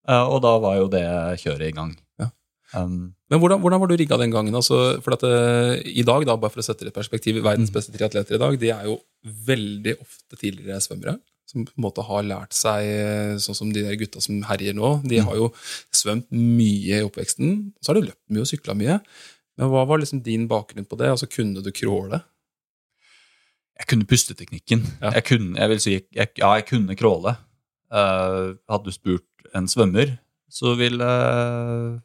Uh, 0.08 0.25
og 0.32 0.40
da 0.42 0.54
var 0.62 0.76
jo 0.78 0.87
det 0.88 1.02
kjøret 1.42 1.68
i 1.68 1.73
gang. 1.76 1.97
Ja. 2.20 2.30
Um, 2.75 3.14
Men 3.30 3.40
hvordan, 3.40 3.61
hvordan 3.61 3.80
var 3.80 3.88
du 3.90 3.97
rigga 3.97 4.16
den 4.16 4.30
gangen? 4.32 4.54
Altså, 4.54 5.00
for 5.04 5.12
at 5.12 5.23
eh, 5.28 5.82
I 5.85 6.02
dag, 6.02 6.25
da, 6.25 6.37
bare 6.37 6.49
for 6.50 6.61
å 6.62 6.64
sette 6.64 6.87
det 6.87 6.94
i 6.94 6.97
perspektiv, 6.97 7.42
verdens 7.44 7.68
Mm. 7.68 7.75
beste 7.75 7.92
triatleter 7.92 8.37
i 8.37 8.38
dag, 8.40 8.58
de 8.58 8.70
er 8.73 8.85
jo 8.88 8.94
veldig 9.25 9.94
ofte 10.00 10.37
tidligere 10.40 10.80
svømmere. 10.80 11.18
Som 11.49 11.64
på 11.64 11.73
en 11.78 11.85
måte 11.87 12.02
har 12.05 12.23
lært 12.28 12.52
seg, 12.52 12.85
eh, 12.85 13.35
sånn 13.40 13.57
som 13.57 13.71
de 13.73 13.81
der 13.87 13.97
gutta 13.97 14.21
som 14.21 14.43
herjer 14.45 14.75
nå. 14.76 14.99
De 15.02 15.17
Mm. 15.23 15.25
har 15.31 15.37
jo 15.38 15.47
svømt 15.97 16.28
mye 16.31 16.99
i 17.00 17.05
oppveksten. 17.07 17.73
Så 17.81 17.88
har 17.93 17.95
de 18.00 18.09
løpt 18.11 18.21
mye 18.28 18.45
og 18.45 18.50
sykla 18.50 18.75
mye. 18.76 18.99
Men 19.57 19.71
hva 19.73 19.87
var 19.88 19.99
liksom 19.99 20.21
din 20.23 20.47
bakgrunn 20.47 20.85
på 20.87 20.99
det? 21.00 21.09
Altså, 21.09 21.26
Kunne 21.26 21.62
du 21.64 21.71
crawle? 21.73 22.23
jeg 23.78 23.87
kunne 23.87 24.05
pusteteknikken. 24.11 24.81
Ja. 25.00 25.11
Jeg 25.14 25.25
kunne, 25.25 25.57
jeg 25.57 25.69
vil 25.71 25.81
si, 25.81 25.93
jeg, 26.12 26.28
ja, 26.37 26.49
jeg 26.59 26.67
kunne 26.67 26.97
crawle. 26.99 27.37
Uh, 27.90 28.55
hadde 28.69 28.85
du 28.85 28.90
spurt 28.90 29.23
en 29.55 29.69
svømmer, 29.71 30.19
så 30.50 30.75
ville 30.76 31.00
uh, 31.00 31.99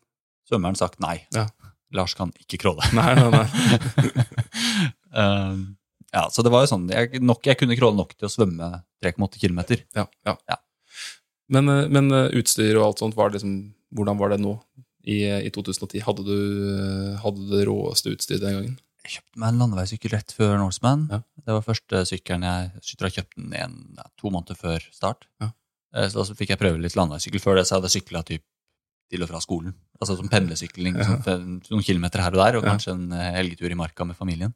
svømmeren 0.48 0.78
sagt 0.78 1.00
nei. 1.02 1.26
Ja. 1.34 1.48
Lars 1.92 2.14
kan 2.14 2.32
ikke 2.40 2.60
crawle. 2.62 2.86
Nei, 2.94 3.16
nei, 3.16 3.30
nei. 3.34 3.48
Um, 5.14 5.78
ja, 6.14 6.28
så 6.32 6.46
det 6.46 6.52
var 6.54 6.64
jo 6.64 6.72
sånn, 6.72 6.86
jeg, 6.94 7.22
nok, 7.26 7.42
jeg 7.50 7.58
kunne 7.60 7.78
crawle 7.80 7.98
nok 7.98 8.14
til 8.16 8.30
å 8.30 8.32
svømme 8.32 8.70
3,8 9.04 9.42
km. 9.42 9.64
Ja, 9.98 10.06
ja. 10.28 10.38
Ja. 10.52 10.60
Men, 11.54 11.70
eh, 11.70 11.90
men 11.92 12.12
eh, 12.14 12.32
utstyr 12.40 12.78
og 12.78 12.88
alt 12.88 13.04
sånt, 13.04 13.18
var 13.18 13.34
liksom, 13.34 13.56
hvordan 13.94 14.20
var 14.22 14.34
det 14.34 14.40
nå 14.44 14.56
i, 15.04 15.24
i 15.26 15.52
2010? 15.54 16.04
Hadde 16.06 16.26
du, 16.28 16.38
eh, 16.70 17.18
hadde 17.24 17.44
du 17.44 17.52
det 17.58 17.66
råeste 17.68 18.14
utstyret 18.14 18.46
den 18.46 18.58
gangen? 18.60 18.78
Jeg 19.04 19.18
kjøpte 19.18 19.42
meg 19.42 19.50
en 19.52 19.60
landeveissykkel 19.60 20.14
rett 20.16 20.32
før 20.32 20.54
Norseman. 20.62 21.08
Ja. 21.12 21.20
Det 21.44 21.58
var 21.58 21.66
første 21.66 22.06
sykkelen 22.08 22.46
jeg 22.48 22.70
jeg 22.78 23.00
tror 23.02 23.12
kjøpt 23.18 23.36
den 23.36 23.58
en, 23.60 23.76
to 24.22 24.32
måneder 24.32 24.56
før 24.60 24.86
start. 24.96 25.28
Ja. 25.44 25.50
Eh, 25.98 26.08
Så 26.08 26.22
da 26.22 26.38
fikk 26.40 26.54
jeg 26.54 26.62
prøve 26.62 26.80
litt 26.80 26.96
landeveissykkel. 26.96 27.44
Før 27.44 27.60
det 27.60 27.68
så 27.68 27.78
hadde 27.78 27.92
jeg 27.92 28.00
sykla 28.02 28.24
til 28.30 28.42
og 29.22 29.30
fra 29.30 29.42
skolen. 29.44 29.76
Altså 30.02 30.16
som 30.18 30.30
pendlesykling 30.32 30.96
liksom, 30.98 31.20
ja. 31.28 31.36
noen 31.70 31.84
kilometer 31.86 32.24
her 32.24 32.34
og 32.34 32.40
der, 32.40 32.56
og 32.58 32.64
kanskje 32.66 32.96
en 32.96 33.12
eh, 33.14 33.28
helgetur 33.36 33.70
i 33.70 33.78
marka 33.78 34.08
med 34.10 34.18
familien. 34.18 34.56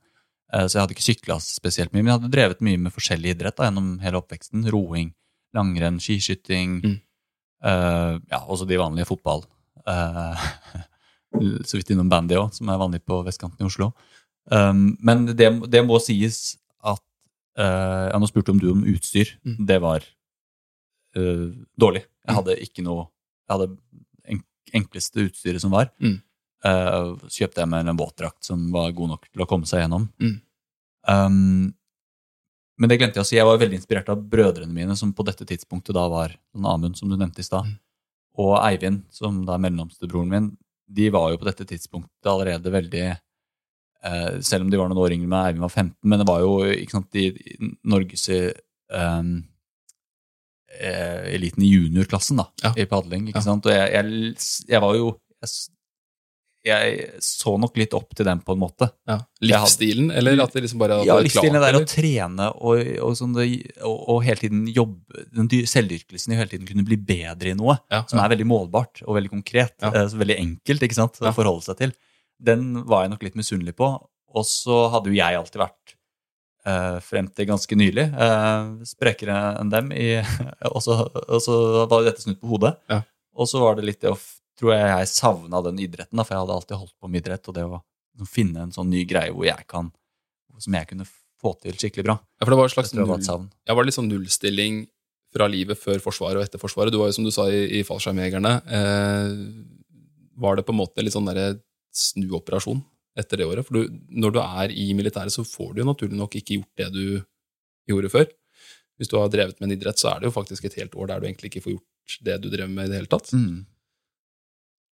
Eh, 0.53 0.65
Så 0.67 0.77
jeg 0.77 0.81
hadde 0.83 0.95
ikke 0.95 1.07
sykla 1.07 1.39
spesielt 1.43 1.91
mye, 1.93 2.03
men 2.03 2.11
jeg 2.13 2.19
hadde 2.21 2.31
drevet 2.33 2.61
mye 2.63 2.77
med 2.79 2.93
forskjellig 2.95 3.33
idrett 3.35 3.57
da, 3.57 3.67
gjennom 3.67 3.99
hele 4.03 4.19
oppveksten. 4.21 4.63
Roing, 4.71 5.13
langrenn, 5.55 5.99
skiskyting. 5.99 6.77
Mm. 6.83 6.97
Uh, 7.65 8.19
ja, 8.29 8.39
også 8.45 8.67
de 8.69 8.77
vanlige 8.77 9.07
fotball. 9.09 9.41
Uh, 9.87 10.37
så 11.67 11.77
vidt 11.79 11.89
innom 11.91 12.09
bandy 12.11 12.35
òg, 12.37 12.51
som 12.53 12.69
er 12.69 12.77
vanlig 12.79 13.01
på 13.05 13.23
vestkanten 13.25 13.65
i 13.65 13.67
Oslo. 13.67 13.91
Um, 14.51 14.95
men 15.03 15.25
det, 15.35 15.49
det 15.67 15.81
må 15.83 15.97
sies 15.99 16.55
at 16.85 17.01
uh, 17.59 18.07
Ja, 18.13 18.19
nå 18.21 18.29
spurte 18.29 18.53
om 18.53 18.59
du 18.61 18.69
om 18.71 18.85
utstyr. 18.87 19.33
Mm. 19.43 19.57
Det 19.67 19.81
var 19.83 20.05
dårlig. 21.17 22.03
Jeg 22.05 22.29
Mm. 22.29 22.35
hadde 22.35 22.55
ikke 22.61 22.83
noe 22.85 23.07
Jeg 23.49 23.55
hadde 23.57 23.77
en, 24.29 24.41
enkleste 24.75 25.23
utstyret 25.23 25.61
som 25.63 25.71
var. 25.71 25.89
Mm. 26.03 26.17
Eh, 26.65 27.15
så 27.29 27.43
kjøpte 27.43 27.61
jeg 27.61 27.69
meg 27.69 27.87
en 27.87 27.97
våtdrakt 27.99 28.43
som 28.43 28.71
var 28.73 28.91
god 28.97 29.09
nok 29.15 29.27
til 29.31 29.41
å 29.43 29.47
komme 29.49 29.65
seg 29.69 29.83
gjennom. 29.83 30.07
Mm. 30.19 30.37
Um, 31.07 31.73
men 32.77 32.89
det 32.91 32.97
glemte 32.99 33.17
jeg 33.19 33.25
å 33.25 33.27
si. 33.29 33.35
Jeg 33.37 33.45
var 33.47 33.57
veldig 33.61 33.77
inspirert 33.79 34.09
av 34.09 34.21
brødrene 34.29 34.73
mine, 34.73 34.95
som 34.97 35.13
på 35.13 35.23
dette 35.25 35.45
tidspunktet 35.49 35.95
da 35.97 36.07
var 36.11 36.33
Amund, 36.57 36.97
som 36.97 37.09
du 37.09 37.15
nevnte 37.17 37.39
i 37.41 37.47
stad, 37.47 37.65
Mm. 37.65 37.77
og 38.37 38.57
Eivind, 38.61 39.03
som 39.09 39.45
da 39.45 39.53
er 39.55 39.63
mellomstebroren 39.63 40.29
min. 40.29 40.49
De 40.87 41.09
var 41.09 41.31
jo 41.31 41.37
på 41.41 41.45
dette 41.49 41.65
tidspunktet 41.65 42.25
allerede 42.29 42.71
veldig 42.71 43.05
uh, 44.05 44.39
Selv 44.45 44.63
om 44.63 44.69
de 44.69 44.77
var 44.77 44.87
noen 44.89 45.01
år 45.01 45.15
yngre 45.15 45.27
med 45.27 45.39
Eivind 45.47 45.61
var 45.65 45.69
15, 45.73 45.95
men 46.03 46.19
det 46.21 46.27
var 46.29 46.39
jo 46.41 46.51
ikke 46.69 46.91
sant, 46.99 47.15
i, 47.17 47.25
i 47.33 47.71
Norges 47.83 48.27
um, 48.93 49.43
eliten 51.33 51.63
i 51.63 51.71
juniorklassen 51.73 52.37
da, 52.37 52.45
Ja. 52.63 52.73
i 52.77 52.85
padling. 52.85 53.27
ikke 53.29 53.37
Ja. 53.39 53.41
sant? 53.41 53.65
Og 53.65 53.71
jeg, 53.71 53.91
jeg, 53.91 54.35
jeg 54.69 54.81
var 54.81 54.95
jo 54.95 55.19
jeg, 55.41 55.49
jeg 56.67 57.21
så 57.23 57.53
nok 57.59 57.77
litt 57.79 57.93
opp 57.97 58.11
til 58.17 58.27
dem 58.27 58.39
på 58.45 58.53
en 58.55 58.59
måte. 58.61 58.87
Ja. 59.09 59.17
Hadde- 59.17 59.47
Livsstilen, 59.49 60.11
eller 60.11 60.41
at 60.43 60.53
det 60.53 60.63
liksom 60.65 60.79
bare 60.81 60.99
Ja, 61.07 61.15
livsstilen 61.23 61.55
er 61.59 61.65
der 61.67 61.79
å 61.79 61.85
trene 61.87 62.47
og, 62.55 62.81
og, 63.05 63.15
sånn 63.19 63.33
det, 63.37 63.47
og, 63.85 63.97
og 64.15 64.23
hele 64.25 64.41
tiden 64.41 64.63
jobbe 64.73 65.25
Den 65.35 65.49
selvdyrkelsen 65.69 66.33
i 66.33 66.39
hele 66.39 66.49
tiden 66.51 66.67
kunne 66.69 66.85
bli 66.87 66.97
bedre 66.97 67.51
i 67.53 67.57
noe 67.57 67.77
Ja, 67.93 68.03
som 68.09 68.19
er 68.23 68.31
veldig 68.33 68.47
målbart 68.49 69.03
og 69.05 69.15
veldig 69.19 69.31
konkret. 69.35 69.75
Ja. 69.81 69.91
eh, 69.93 70.07
Så 70.11 70.19
veldig 70.21 70.37
enkelt 70.41 70.83
ikke 70.87 70.97
sant, 70.99 71.19
Ja. 71.21 71.29
å 71.31 71.35
forholde 71.37 71.63
seg 71.69 71.77
til. 71.83 71.93
Den 72.39 72.83
var 72.85 73.03
jeg 73.05 73.11
nok 73.15 73.23
litt 73.25 73.35
misunnelig 73.39 73.75
på. 73.77 73.91
Og 74.37 74.45
så 74.45 74.83
hadde 74.93 75.09
jo 75.09 75.17
jeg 75.17 75.37
alltid 75.39 75.61
vært 75.63 75.93
eh, 76.67 76.97
frem 77.05 77.27
til 77.33 77.47
ganske 77.49 77.77
nylig 77.79 78.07
eh, 78.13 78.65
sprekere 78.85 79.37
enn 79.61 79.69
dem. 79.73 79.91
I, 79.95 80.17
og, 80.73 80.81
så, 80.83 80.97
og 81.07 81.39
så 81.41 81.59
var 81.89 82.03
dette 82.05 82.21
snudd 82.25 82.41
på 82.41 82.51
hodet. 82.55 82.75
Ja. 82.91 83.01
Og 83.37 83.45
så 83.49 83.61
var 83.61 83.77
det 83.77 83.85
litt 83.85 84.01
det 84.01 84.09
å 84.11 84.17
tror 84.57 84.73
jeg 84.73 84.89
jeg 84.89 85.11
savna 85.11 85.61
den 85.65 85.79
idretten, 85.85 86.17
da, 86.17 86.25
for 86.25 86.35
jeg 86.35 86.43
hadde 86.43 86.57
alltid 86.57 86.81
holdt 86.81 86.95
på 86.97 87.11
med 87.11 87.23
idrett. 87.23 87.47
Og 87.49 87.57
det 87.57 87.65
å 87.67 88.27
finne 88.27 88.65
en 88.65 88.73
sånn 88.73 88.89
ny 88.89 89.03
greie 89.09 89.33
hvor 89.33 89.45
jeg 89.45 89.67
kan 89.69 89.91
som 90.57 90.73
jeg 90.73 90.89
kunne 90.89 91.05
få 91.37 91.53
til 91.61 91.75
skikkelig 91.77 92.05
bra. 92.07 92.17
Ja, 92.39 92.45
for 92.45 92.53
det 92.53 92.59
var 92.59 92.69
et 92.69 92.73
slags 92.73 92.93
null, 92.97 93.11
savn. 93.21 93.49
ja, 93.67 93.75
var 93.77 93.85
det 93.85 93.93
sånn 93.93 94.09
nullstilling 94.09 94.87
fra 95.35 95.47
livet 95.51 95.79
før 95.79 96.01
Forsvaret 96.01 96.39
og 96.39 96.45
etter 96.45 96.61
Forsvaret. 96.61 96.93
Du 96.93 96.99
var 97.01 97.11
jo, 97.11 97.17
som 97.17 97.27
du 97.27 97.33
sa, 97.35 97.47
i, 97.51 97.79
i 97.79 97.83
Fallskjermjegerne. 97.85 98.53
Eh, 98.77 99.35
var 100.41 100.57
det 100.57 100.65
på 100.65 100.73
en 100.73 100.79
måte 100.79 101.03
litt 101.03 101.15
sånn 101.15 101.27
derre 101.29 101.59
snuoperasjon 101.93 102.81
etter 103.19 103.41
det 103.41 103.49
året? 103.49 103.67
For 103.67 103.77
du, 103.77 103.99
når 104.09 104.35
du 104.35 104.41
er 104.41 104.73
i 104.73 104.89
militæret, 104.97 105.35
så 105.35 105.45
får 105.45 105.75
du 105.75 105.83
jo 105.83 105.89
naturlig 105.91 106.17
nok 106.19 106.39
ikke 106.39 106.59
gjort 106.59 106.81
det 106.81 106.89
du 106.95 107.05
gjorde 107.91 108.13
før. 108.13 108.29
Hvis 108.97 109.11
du 109.11 109.17
har 109.19 109.29
drevet 109.29 109.59
med 109.59 109.69
en 109.69 109.77
idrett, 109.77 110.01
så 110.01 110.13
er 110.13 110.21
det 110.21 110.31
jo 110.31 110.37
faktisk 110.39 110.65
et 110.65 110.79
helt 110.79 110.95
år 110.97 111.11
der 111.11 111.21
du 111.21 111.27
egentlig 111.29 111.51
ikke 111.51 111.65
får 111.67 111.75
gjort 111.75 112.21
det 112.25 112.37
du 112.41 112.49
drev 112.49 112.71
med 112.71 112.87
i 112.87 112.93
det 112.93 113.01
hele 113.03 113.11
tatt. 113.11 113.29
Mm. 113.35 113.65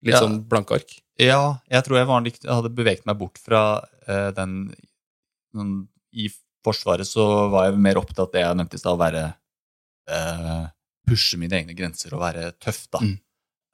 Litt 0.04 0.16
Ja. 0.16 0.22
sånn 0.24 0.42
blanke 0.50 0.76
ark. 0.80 0.98
Ja, 1.22 1.60
jeg 1.72 1.86
tror 1.86 1.98
jeg, 1.98 2.08
jeg 2.44 2.52
hadde 2.52 2.74
beveget 2.76 3.06
meg 3.08 3.18
bort 3.18 3.40
fra 3.40 3.62
uh, 4.10 4.32
den, 4.36 4.74
den 5.56 5.76
I 6.12 6.28
Forsvaret 6.66 7.08
så 7.08 7.24
var 7.54 7.70
jeg 7.70 7.78
mer 7.80 8.00
opptatt 8.02 8.26
av 8.26 8.32
det 8.34 8.42
jeg 8.42 8.58
nevnte 8.58 8.76
i 8.76 8.82
stad, 8.82 8.98
å 8.98 9.02
være 9.02 9.26
uh, 10.10 10.66
Pushe 11.06 11.38
mine 11.38 11.54
egne 11.60 11.76
grenser 11.78 12.16
og 12.18 12.24
være 12.24 12.50
tøff, 12.58 12.88
da. 12.90 13.00
Mm. 13.06 13.20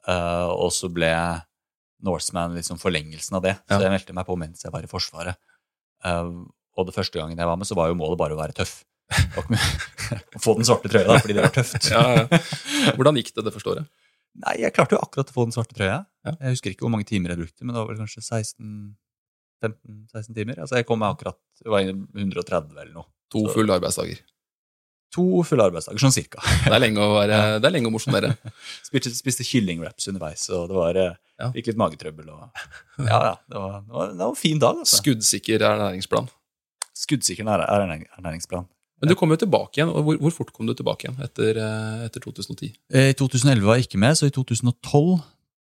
Uh, 0.03 0.49
og 0.51 0.73
så 0.75 0.89
ble 0.91 1.11
Norseman 2.03 2.57
liksom 2.57 2.79
forlengelsen 2.81 3.37
av 3.39 3.45
det. 3.45 3.53
Så 3.69 3.79
jeg 3.79 3.93
meldte 3.93 4.15
meg 4.17 4.27
på 4.27 4.35
mens 4.39 4.65
jeg 4.65 4.73
var 4.73 4.83
i 4.83 4.89
Forsvaret. 4.91 5.39
Uh, 6.03 6.43
og 6.75 6.87
det 6.89 6.95
første 6.95 7.19
gangen 7.19 7.39
jeg 7.39 7.47
var 7.47 7.59
med, 7.59 7.69
så 7.69 7.77
var 7.77 7.91
jo 7.91 7.97
målet 7.99 8.19
bare 8.19 8.35
å 8.35 8.41
være 8.41 8.57
tøff. 8.57 8.81
Å 9.31 10.39
få 10.39 10.53
den 10.55 10.67
svarte 10.67 10.87
trøya, 10.91 11.07
da, 11.07 11.17
fordi 11.19 11.35
det 11.35 11.43
var 11.43 11.51
tøft. 11.55 11.87
Ja, 11.91 12.03
ja. 12.15 12.39
Hvordan 12.97 13.17
gikk 13.19 13.33
det 13.35 13.43
det 13.47 13.51
første 13.55 13.73
året? 13.73 13.89
Nei, 14.41 14.53
jeg 14.63 14.71
klarte 14.75 14.95
jo 14.95 15.01
akkurat 15.03 15.31
å 15.31 15.35
få 15.35 15.45
den 15.47 15.55
svarte 15.55 15.75
trøya. 15.75 15.97
Ja. 16.25 16.35
Jeg 16.41 16.55
husker 16.55 16.69
ikke 16.73 16.85
hvor 16.85 16.91
mange 16.93 17.07
timer 17.09 17.29
jeg 17.33 17.39
brukte, 17.41 17.63
men 17.65 17.73
det 17.73 17.79
var 17.81 17.87
vel 17.89 17.97
kanskje 18.03 18.21
16 18.21 18.95
15-16 19.63 20.33
timer. 20.35 20.59
Altså 20.61 20.75
jeg 20.79 20.85
kom 20.89 20.99
meg 21.01 21.13
akkurat 21.15 21.37
Det 21.61 21.69
var 21.69 21.81
130 21.85 22.77
eller 22.81 22.93
noe. 22.95 23.05
To 23.31 23.45
Så- 23.47 23.53
fulle 23.55 23.73
arbeidsdager. 23.77 24.19
To 25.13 25.43
fulle 25.43 25.63
arbeidsdager, 25.67 25.99
sånn 25.99 26.13
cirka. 26.15 26.39
Det 26.63 26.71
er 26.73 26.79
lenge 26.79 26.97
å, 27.03 27.11
være, 27.19 27.59
det 27.59 27.67
er 27.67 27.73
lenge 27.75 27.89
å 27.89 27.93
mosjonere. 27.93 28.31
Spiste, 28.87 29.11
spiste 29.13 29.43
kyllingwraps 29.43 30.07
underveis, 30.07 30.45
og 30.55 30.69
det 30.71 30.75
var 30.77 30.95
eh, 31.01 31.15
Ja. 31.41 31.47
Fikk 31.51 31.67
litt 31.71 31.77
magetrøbbel 31.81 32.29
og 32.29 32.41
Ja, 33.01 33.19
ja. 33.25 33.35
Det 33.49 33.57
var, 33.57 33.81
det 33.81 33.91
var, 33.95 34.11
det 34.13 34.21
var 34.21 34.29
en 34.29 34.35
fin 34.39 34.59
dag, 34.61 34.77
altså. 34.83 34.99
Skuddsikker 35.01 35.59
ernæringsplan. 35.67 36.29
Skuddsikker 36.95 37.43
ernæ- 37.43 37.65
ernæring- 37.67 38.07
ernæringsplan. 38.17 38.67
Men 39.01 39.09
du 39.09 39.15
kom 39.17 39.29
jo 39.33 39.37
tilbake 39.41 39.79
igjen. 39.79 39.89
og 39.89 40.03
Hvor, 40.05 40.17
hvor 40.21 40.31
fort 40.35 40.53
kom 40.53 40.67
du 40.69 40.73
tilbake 40.77 41.07
igjen 41.09 41.17
etter, 41.25 41.57
eh, 41.57 42.05
etter 42.05 42.21
2010? 42.21 42.71
Eh, 42.93 43.09
I 43.09 43.13
2011 43.17 43.65
var 43.65 43.75
jeg 43.79 43.87
ikke 43.89 43.97
med, 43.99 44.13
så 44.19 44.27
i 44.29 44.33
2012 44.35 45.21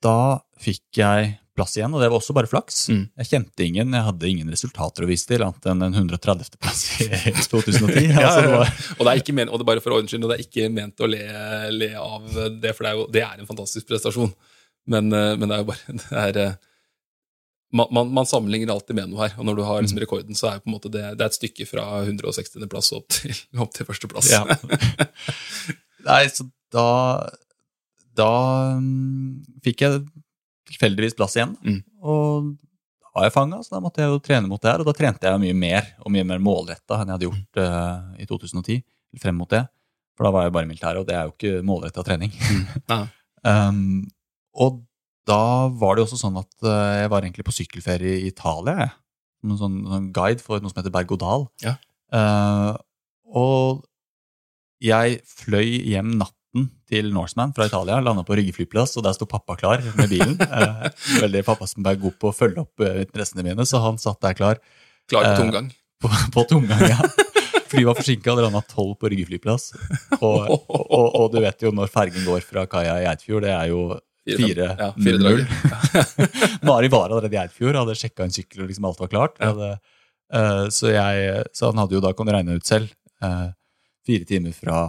da 0.05 0.41
fikk 0.63 1.01
jeg 1.01 1.37
plass 1.59 1.75
igjen, 1.75 1.91
og 1.91 1.99
det 1.99 2.07
var 2.13 2.21
også 2.21 2.35
bare 2.37 2.47
flaks. 2.47 2.77
Mm. 2.95 3.01
Jeg 3.19 3.29
kjente 3.33 3.65
ingen, 3.67 3.95
jeg 3.97 4.07
hadde 4.07 4.29
ingen 4.31 4.53
resultater 4.53 5.03
å 5.03 5.09
vise 5.11 5.27
til, 5.27 5.43
annet 5.43 5.65
enn 5.73 5.83
en 5.89 5.97
130. 6.05 6.53
plass 6.63 6.85
i 7.03 7.09
2010. 7.35 8.13
Ja, 8.15 8.29
altså, 8.29 8.45
det 8.45 8.53
var, 8.53 8.71
Og 8.95 9.03
det 9.03 9.11
er 9.13 9.23
ikke 9.25 9.35
men, 9.35 9.51
og 9.51 9.59
det 9.59 9.67
er 9.67 9.71
bare 9.73 9.83
for 9.83 9.97
ordens 9.97 10.15
skyld, 10.15 10.23
og 10.29 10.31
det 10.31 10.39
er 10.39 10.45
ikke 10.47 10.69
ment 10.71 11.03
å 11.03 11.09
le, 11.11 11.25
le 11.75 11.91
av 11.99 12.29
det, 12.63 12.75
for 12.79 12.87
det 12.87 12.93
er 12.93 13.01
jo 13.01 13.09
det 13.19 13.25
er 13.27 13.43
en 13.43 13.51
fantastisk 13.51 13.89
prestasjon. 13.91 14.31
Men, 14.89 15.11
eh, 15.13 15.33
men 15.41 15.51
det 15.51 15.57
er 15.59 15.65
jo 15.65 15.71
bare 15.73 15.97
det 15.99 16.23
er, 16.23 16.39
eh, 16.45 16.55
man, 17.75 17.91
man, 17.99 18.15
man 18.21 18.31
sammenligner 18.31 18.73
alltid 18.73 18.97
med 18.97 19.11
noe 19.11 19.27
her, 19.27 19.35
og 19.37 19.51
når 19.51 19.59
du 19.59 19.65
har 19.67 19.81
Mm. 19.83 19.89
liksom 19.89 20.01
rekorden, 20.05 20.39
så 20.39 20.53
er 20.53 20.63
måte 20.71 20.89
det, 20.95 21.03
det 21.19 21.27
er 21.27 21.33
et 21.33 21.41
stykke 21.41 21.67
fra 21.69 21.89
160. 22.07 22.71
plass 22.71 22.93
opp 22.97 23.11
til, 23.19 23.35
opp 23.67 23.75
til 23.75 23.91
førsteplass. 23.91 24.31
Ja. 24.31 24.47
Nei, 26.07 26.23
så 26.33 26.47
da 26.73 26.87
Da 28.19 28.31
um, 28.77 29.39
fikk 29.65 29.85
jeg 29.85 30.03
tilfeldigvis 30.69 31.17
plass 31.19 31.37
igjen. 31.39 31.55
Mm. 31.65 31.81
Og 32.03 32.51
da 33.03 33.13
var 33.15 33.29
jeg 33.29 33.35
fanga, 33.35 33.63
så 33.65 33.77
da 33.77 33.83
måtte 33.85 34.03
jeg 34.03 34.13
jo 34.13 34.21
trene 34.25 34.51
mot 34.51 34.63
det 34.63 34.73
her. 34.73 34.83
Og 34.83 34.89
da 34.89 34.97
trente 34.97 35.31
jeg 35.31 35.43
mye 35.43 35.57
mer 35.57 35.93
og 36.03 36.13
mye 36.15 36.27
mer 36.29 36.43
målretta 36.43 36.99
enn 36.99 37.09
jeg 37.09 37.17
hadde 37.17 37.29
gjort 37.31 37.63
uh, 37.63 38.21
i 38.21 38.29
2010. 38.29 38.83
Frem 39.23 39.39
mot 39.41 39.51
det. 39.51 39.65
For 40.19 40.27
da 40.27 40.35
var 40.35 40.47
jeg 40.47 40.55
bare 40.57 40.67
i 40.67 40.71
militæret, 40.73 41.01
og 41.01 41.07
det 41.09 41.15
er 41.15 41.29
jo 41.29 41.35
ikke 41.37 41.65
målretta 41.67 42.05
trening. 42.07 42.35
Ja. 42.91 43.05
Um, 43.47 44.09
og 44.59 44.81
da 45.29 45.69
var 45.71 45.95
det 45.95 46.03
jo 46.03 46.07
også 46.09 46.17
sånn 46.19 46.41
at 46.41 46.51
uh, 46.67 46.99
jeg 46.99 47.11
var 47.13 47.23
egentlig 47.23 47.45
på 47.47 47.55
sykkelferie 47.55 48.17
i 48.25 48.33
Italia. 48.33 48.89
Som 49.39 49.53
en 49.55 49.61
sånn, 49.61 49.77
sånn 49.87 50.09
guide 50.17 50.43
for 50.43 50.59
noe 50.59 50.73
som 50.73 50.81
heter 50.81 50.95
berg-og-dal. 50.95 51.47
Ja. 51.63 51.77
Uh, 52.11 52.75
og 53.39 53.85
jeg 54.83 55.21
fløy 55.29 55.79
hjem 55.87 56.17
natten 56.55 56.71
til 56.89 57.11
Norseman 57.13 57.53
fra 57.55 57.67
Italia, 57.67 58.01
landa 58.01 58.23
på 58.25 58.37
Rygge 58.37 58.53
flyplass, 58.57 58.97
og 58.97 59.05
der 59.05 59.13
sto 59.13 59.27
pappa 59.27 59.57
klar 59.57 59.83
med 59.97 60.09
bilen. 60.09 60.39
Eh, 60.49 60.89
veldig 61.23 61.45
Pappa 61.45 61.67
som 61.69 61.85
er 61.87 61.97
god 62.01 62.15
på 62.19 62.31
å 62.31 62.35
følge 62.35 62.61
opp 62.65 62.81
eh, 62.81 63.03
interessene 63.05 63.45
mine, 63.45 63.65
så 63.69 63.79
han 63.85 63.99
satt 63.99 64.21
der 64.25 64.35
klar 64.35 64.59
Klar 65.09 65.25
på 65.25 65.31
Eh, 65.31 65.37
tomgang. 65.39 65.69
på, 66.03 66.09
på 66.35 66.45
tomgang. 66.49 66.81
Ja. 66.89 66.99
Flyet 67.69 67.87
var 67.87 67.95
forsinka, 67.99 68.35
det 68.35 68.43
landa 68.47 68.63
tolv 68.65 68.97
på 68.99 69.11
Rygge 69.13 69.27
flyplass. 69.29 69.73
Og, 70.21 70.49
og, 70.49 70.65
og, 70.69 71.07
og 71.21 71.33
du 71.35 71.41
vet 71.45 71.63
jo 71.63 71.71
når 71.77 71.91
fergen 71.93 72.25
går 72.25 72.41
fra 72.47 72.65
kaia 72.67 72.97
i 73.03 73.07
Eidfjord, 73.11 73.45
det 73.45 73.53
er 73.55 73.69
jo 73.73 73.83
Fire, 74.29 74.67
ja, 74.77 74.91
fire 74.93 75.19
null. 75.25 75.39
Mari 76.69 76.89
var 76.93 77.07
allerede 77.09 77.33
i 77.33 77.39
Eidfjord, 77.41 77.79
hadde 77.81 77.95
sjekka 77.97 78.27
en 78.27 78.35
sykkel, 78.35 78.61
og 78.65 78.69
liksom 78.69 78.85
alt 78.85 78.99
var 79.01 79.09
klart. 79.09 79.39
Hadde, 79.41 79.69
eh, 80.37 80.65
så, 80.75 80.91
jeg, 80.93 81.45
så 81.57 81.71
han 81.71 81.81
hadde 81.81 81.97
jo 81.97 82.03
da, 82.05 82.11
kan 82.17 82.29
du 82.29 82.33
regne 82.35 82.57
ut 82.59 82.69
selv, 82.69 82.91
eh, 83.25 83.47
fire 84.09 84.29
timer 84.29 84.53
fra, 84.57 84.83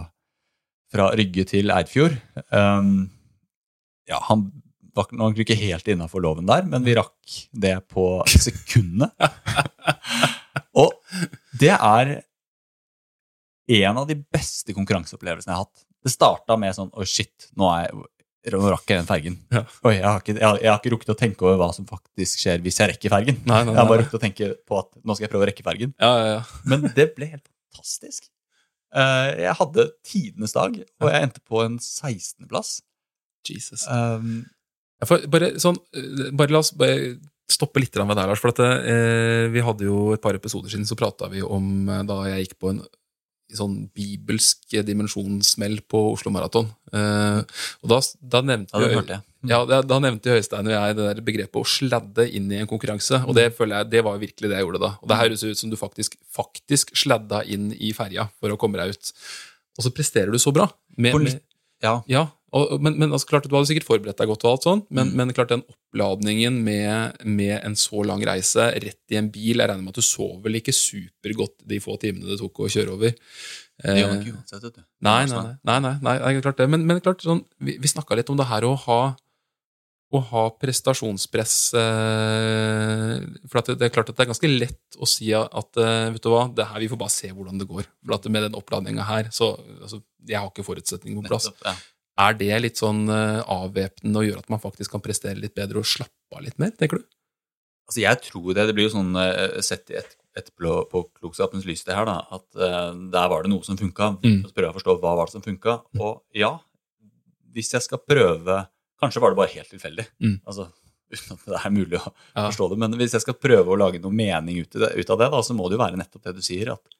fra 0.90 1.10
Rygge 1.16 1.46
til 1.48 1.70
Eidfjord. 1.74 2.16
Um, 2.50 3.10
ja, 4.10 4.18
han 4.26 4.48
var 4.96 5.10
nok 5.14 5.38
ikke 5.42 5.58
helt 5.58 5.88
innafor 5.90 6.22
loven 6.24 6.48
der, 6.48 6.66
men 6.66 6.84
vi 6.86 6.96
rakk 6.98 7.36
det 7.52 7.76
på 7.92 8.06
sekundene. 8.30 9.10
og 10.82 10.96
det 11.60 11.74
er 11.76 12.16
en 13.70 14.00
av 14.00 14.08
de 14.08 14.16
beste 14.18 14.74
konkurranseopplevelsene 14.74 15.52
jeg 15.52 15.60
har 15.60 15.68
hatt. 15.68 15.84
Det 16.00 16.10
starta 16.10 16.56
med 16.58 16.74
sånn 16.74 16.90
Oi, 16.96 17.06
shit, 17.08 17.50
nå, 17.60 17.68
jeg, 17.82 18.50
nå 18.56 18.72
rakk 18.72 18.90
jeg 18.90 19.02
den 19.02 19.08
fergen. 19.08 19.38
Ja. 19.52 19.62
Oi, 19.84 19.94
jeg 19.98 20.08
har, 20.08 20.18
ikke, 20.24 20.36
jeg, 20.40 20.62
jeg 20.64 20.72
har 20.72 20.80
ikke 20.80 20.94
rukket 20.96 21.14
å 21.14 21.18
tenke 21.22 21.46
over 21.46 21.60
hva 21.60 21.70
som 21.76 21.86
faktisk 21.88 22.42
skjer 22.42 22.64
hvis 22.64 22.80
jeg 22.82 22.94
rekker 22.94 23.14
fergen. 23.14 23.40
Nei, 23.44 23.62
nei, 23.68 23.76
Jeg 23.76 23.82
har 23.82 23.90
bare 23.92 24.02
rukket 24.02 24.18
å 24.18 24.24
tenke 24.24 24.52
på 24.66 24.80
at 24.80 24.90
nå 25.04 25.16
skal 25.16 25.28
jeg 25.28 25.34
prøve 25.36 25.46
å 25.46 25.50
rekke 25.52 25.66
fergen. 25.66 25.94
Ja, 26.02 26.12
ja, 26.18 26.36
ja. 26.38 26.44
Men 26.72 26.88
det 26.96 27.12
ble 27.14 27.30
helt 27.36 27.46
fantastisk. 27.46 28.30
Eh, 28.90 29.32
jeg 29.44 29.56
hadde 29.60 29.90
tidenes 30.06 30.54
dag, 30.56 30.78
og 31.00 31.10
jeg 31.12 31.26
endte 31.26 31.42
på 31.46 31.62
en 31.64 31.78
16.-plass. 31.78 32.80
Jesus. 33.48 33.86
Um, 33.88 34.42
bare, 35.00 35.54
sånn, 35.62 35.78
eh, 35.96 36.30
bare 36.36 36.52
la 36.52 36.60
oss 36.60 36.74
bare 36.76 37.14
stoppe 37.50 37.82
litt 37.82 37.96
med 37.98 38.16
deg, 38.16 38.28
Lars. 38.30 38.42
For 38.42 38.52
at, 38.52 38.60
eh, 38.60 39.48
vi 39.52 39.64
hadde 39.64 39.86
jo 39.88 40.12
et 40.14 40.22
par 40.22 40.36
episoder 40.36 40.70
siden 40.70 40.86
så 40.88 40.98
prata 40.98 41.28
vi 41.32 41.42
om 41.42 41.88
eh, 41.88 42.02
da 42.06 42.22
jeg 42.28 42.46
gikk 42.46 42.58
på 42.60 42.74
en 42.74 42.82
sånn 43.56 43.88
bibelsk 43.96 44.76
dimensjonssmell 44.86 45.80
på 45.90 46.00
Oslo 46.14 46.32
Maraton. 46.34 46.68
Eh, 46.92 47.40
og 47.82 47.92
da, 47.92 47.98
da 48.36 48.40
nevnte 48.46 48.78
Ja, 48.80 48.92
hørte 48.98 49.16
jeg. 49.18 49.24
Ja, 49.48 49.62
da, 49.64 49.78
da 49.80 49.96
nevnte 50.04 50.34
Høystein 50.34 50.68
og 50.68 50.74
jeg 50.74 50.96
det 50.98 51.04
der 51.06 51.20
begrepet 51.24 51.56
å 51.62 51.64
sladde 51.64 52.26
inn 52.36 52.50
i 52.52 52.58
en 52.60 52.68
konkurranse. 52.68 53.22
Og 53.26 53.32
det 53.38 53.46
føler 53.56 53.78
jeg, 53.80 53.90
det 53.94 54.02
var 54.04 54.18
virkelig 54.20 54.50
det 54.52 54.58
jeg 54.58 54.66
gjorde 54.66 54.82
da. 54.82 54.90
Og 55.00 55.08
det 55.08 55.20
høres 55.22 55.44
ut 55.46 55.60
som 55.62 55.70
du 55.72 55.78
faktisk, 55.80 56.18
faktisk 56.36 56.92
sladda 57.00 57.42
inn 57.48 57.70
i 57.78 57.94
ferja 57.96 58.28
for 58.40 58.52
å 58.52 58.58
komme 58.60 58.76
deg 58.82 58.92
ut. 58.96 59.12
Og 59.78 59.86
så 59.86 59.92
presterer 59.96 60.34
du 60.34 60.38
så 60.42 60.52
bra. 60.52 60.66
Med, 61.00 61.14
litt- 61.24 61.42
Ja. 61.82 62.02
ja, 62.10 62.26
og, 62.52 62.74
men, 62.82 62.96
men 62.98 63.12
altså, 63.14 63.28
klart, 63.30 63.46
Du 63.48 63.54
hadde 63.56 63.68
sikkert 63.70 63.86
forberedt 63.88 64.18
deg 64.20 64.28
godt, 64.28 64.42
og 64.44 64.50
alt 64.56 64.66
sånn, 64.66 64.80
men, 64.90 65.12
Mm. 65.12 65.16
men 65.16 65.32
klart 65.36 65.48
den 65.52 65.62
oppladningen 65.64 66.58
med, 66.66 67.22
med 67.24 67.60
en 67.64 67.76
så 67.78 68.02
lang 68.04 68.20
reise 68.26 68.66
rett 68.74 69.14
i 69.14 69.16
en 69.16 69.30
bil 69.32 69.56
Jeg 69.62 69.68
regner 69.70 69.82
med 69.86 69.94
at 69.94 70.00
du 70.02 70.02
sov 70.04 70.42
vel 70.44 70.58
ikke 70.60 70.74
supergodt 70.76 71.56
de 71.66 71.78
få 71.80 71.96
timene 72.02 72.28
det 72.28 72.38
tok 72.42 72.60
å 72.66 72.68
kjøre 72.70 72.92
over. 72.98 73.14
Det 73.80 73.96
gjør 73.96 74.10
Eh, 74.12 74.18
ikke 74.20 74.34
uansett, 74.36 74.62
vet 74.66 74.74
du. 74.76 74.82
Nei, 75.00 75.24
nei, 75.24 75.40
nei. 75.40 75.54
nei, 75.64 75.78
nei, 75.80 75.94
nei, 76.04 76.16
nei 76.34 76.40
klart 76.44 76.58
det. 76.60 76.68
Men, 76.68 76.84
men 76.86 77.00
klart, 77.00 77.22
sånn, 77.24 77.44
vi, 77.64 77.78
vi 77.80 77.88
snakka 77.88 78.18
litt 78.18 78.28
om 78.28 78.36
det 78.36 78.46
her 78.50 78.66
å 78.68 78.74
ha, 78.76 79.00
å 80.10 80.20
ha 80.32 80.42
prestasjonspress 80.58 81.54
eh, 81.78 83.12
For 83.46 83.60
at 83.60 83.70
det, 83.70 83.86
er 83.86 83.92
klart 83.94 84.10
at 84.10 84.18
det 84.18 84.24
er 84.24 84.30
ganske 84.32 84.50
lett 84.50 84.98
å 84.98 85.06
si 85.08 85.30
at 85.36 85.78
eh, 85.78 86.08
vet 86.16 86.24
du 86.24 86.30
hva, 86.32 86.48
det 86.54 86.66
her, 86.66 86.82
vi 86.82 86.88
får 86.90 86.98
bare 87.00 87.14
se 87.14 87.30
hvordan 87.30 87.60
det 87.60 87.68
går. 87.70 87.86
For 88.02 88.16
at 88.16 88.26
med 88.32 88.48
den 88.48 88.58
oppladninga 88.58 89.06
her, 89.06 89.30
så 89.34 89.52
altså, 89.78 90.02
Jeg 90.26 90.40
har 90.40 90.50
ikke 90.50 90.66
forutsetninger 90.66 91.22
på 91.22 91.30
plass. 91.30 91.50
Nettopp, 91.50 91.68
ja. 91.70 91.76
Er 92.20 92.36
det 92.36 92.58
litt 92.64 92.80
sånn 92.80 93.04
eh, 93.14 93.38
avvæpnende 93.54 94.20
og 94.20 94.26
gjør 94.26 94.40
at 94.42 94.50
man 94.52 94.62
faktisk 94.62 94.96
kan 94.96 95.04
prestere 95.04 95.38
litt 95.40 95.54
bedre 95.56 95.80
og 95.80 95.88
slappe 95.88 96.36
av 96.36 96.42
litt 96.44 96.58
mer, 96.60 96.74
tenker 96.76 97.00
du? 97.00 97.06
Altså, 97.86 98.02
jeg 98.02 98.20
tror 98.26 98.50
det. 98.58 98.66
Det 98.66 98.74
blir 98.76 98.88
jo 98.88 98.96
sånn 98.96 99.14
sett 99.66 99.94
i 99.94 99.96
et, 99.98 100.12
etterpå 100.38 100.74
på 100.90 101.04
klokskapens 101.22 101.64
lys, 101.66 101.86
det 101.86 101.94
her, 101.96 102.06
da, 102.06 102.20
at 102.34 102.60
der 103.14 103.30
var 103.32 103.46
det 103.46 103.50
noe 103.50 103.66
som 103.66 103.78
funka. 103.78 104.12
Mm. 104.22 104.42
Så 104.44 104.52
prøver 104.52 104.68
jeg 104.68 104.74
å 104.74 104.78
forstå 104.78 104.98
hva 105.02 105.14
var 105.18 105.30
det 105.30 105.34
som 105.38 105.46
funka. 105.46 105.78
Og 105.98 106.20
ja, 106.38 106.52
hvis 107.54 107.72
jeg 107.74 107.86
skal 107.86 108.02
prøve 108.06 108.60
Kanskje 109.00 109.22
var 109.24 109.32
det 109.32 109.40
bare 109.40 109.52
helt 109.54 109.70
tilfeldig. 109.72 110.06
Mm. 110.22 110.36
Altså, 110.44 110.66
uten 111.10 111.34
at 111.36 111.44
det 111.48 111.60
er 111.64 111.72
mulig 111.74 111.98
å 111.98 112.04
Ja. 112.12 112.46
forstå 112.50 112.70
det. 112.70 112.78
Men 112.82 112.96
hvis 113.00 113.14
jeg 113.16 113.24
skal 113.24 113.34
prøve 113.40 113.72
å 113.72 113.78
lage 113.80 114.00
noe 114.02 114.12
mening 114.12 114.60
ut, 114.62 114.70
det, 114.70 114.92
ut 114.96 115.10
av 115.14 115.18
det, 115.22 115.30
da, 115.32 115.40
så 115.46 115.56
må 115.56 115.68
det 115.68 115.78
jo 115.78 115.84
være 115.84 115.96
nettopp 116.00 116.22
det 116.28 116.34
du 116.36 116.42
sier, 116.44 116.72
at 116.74 116.96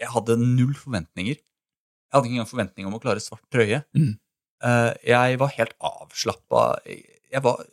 jeg 0.00 0.10
hadde 0.10 0.38
null 0.40 0.74
forventninger. 0.74 1.36
Jeg 1.38 2.12
hadde 2.16 2.26
ikke 2.28 2.36
engang 2.38 2.50
forventning 2.50 2.86
om 2.88 2.96
å 2.96 3.02
klare 3.02 3.22
svart 3.22 3.44
trøye. 3.52 3.84
Mm. 3.94 4.16
Uh, 4.64 4.92
jeg 5.04 5.38
var 5.38 5.52
helt 5.58 5.74
avslappa. 5.84 6.66
Jeg 6.86 7.42
var 7.44 7.64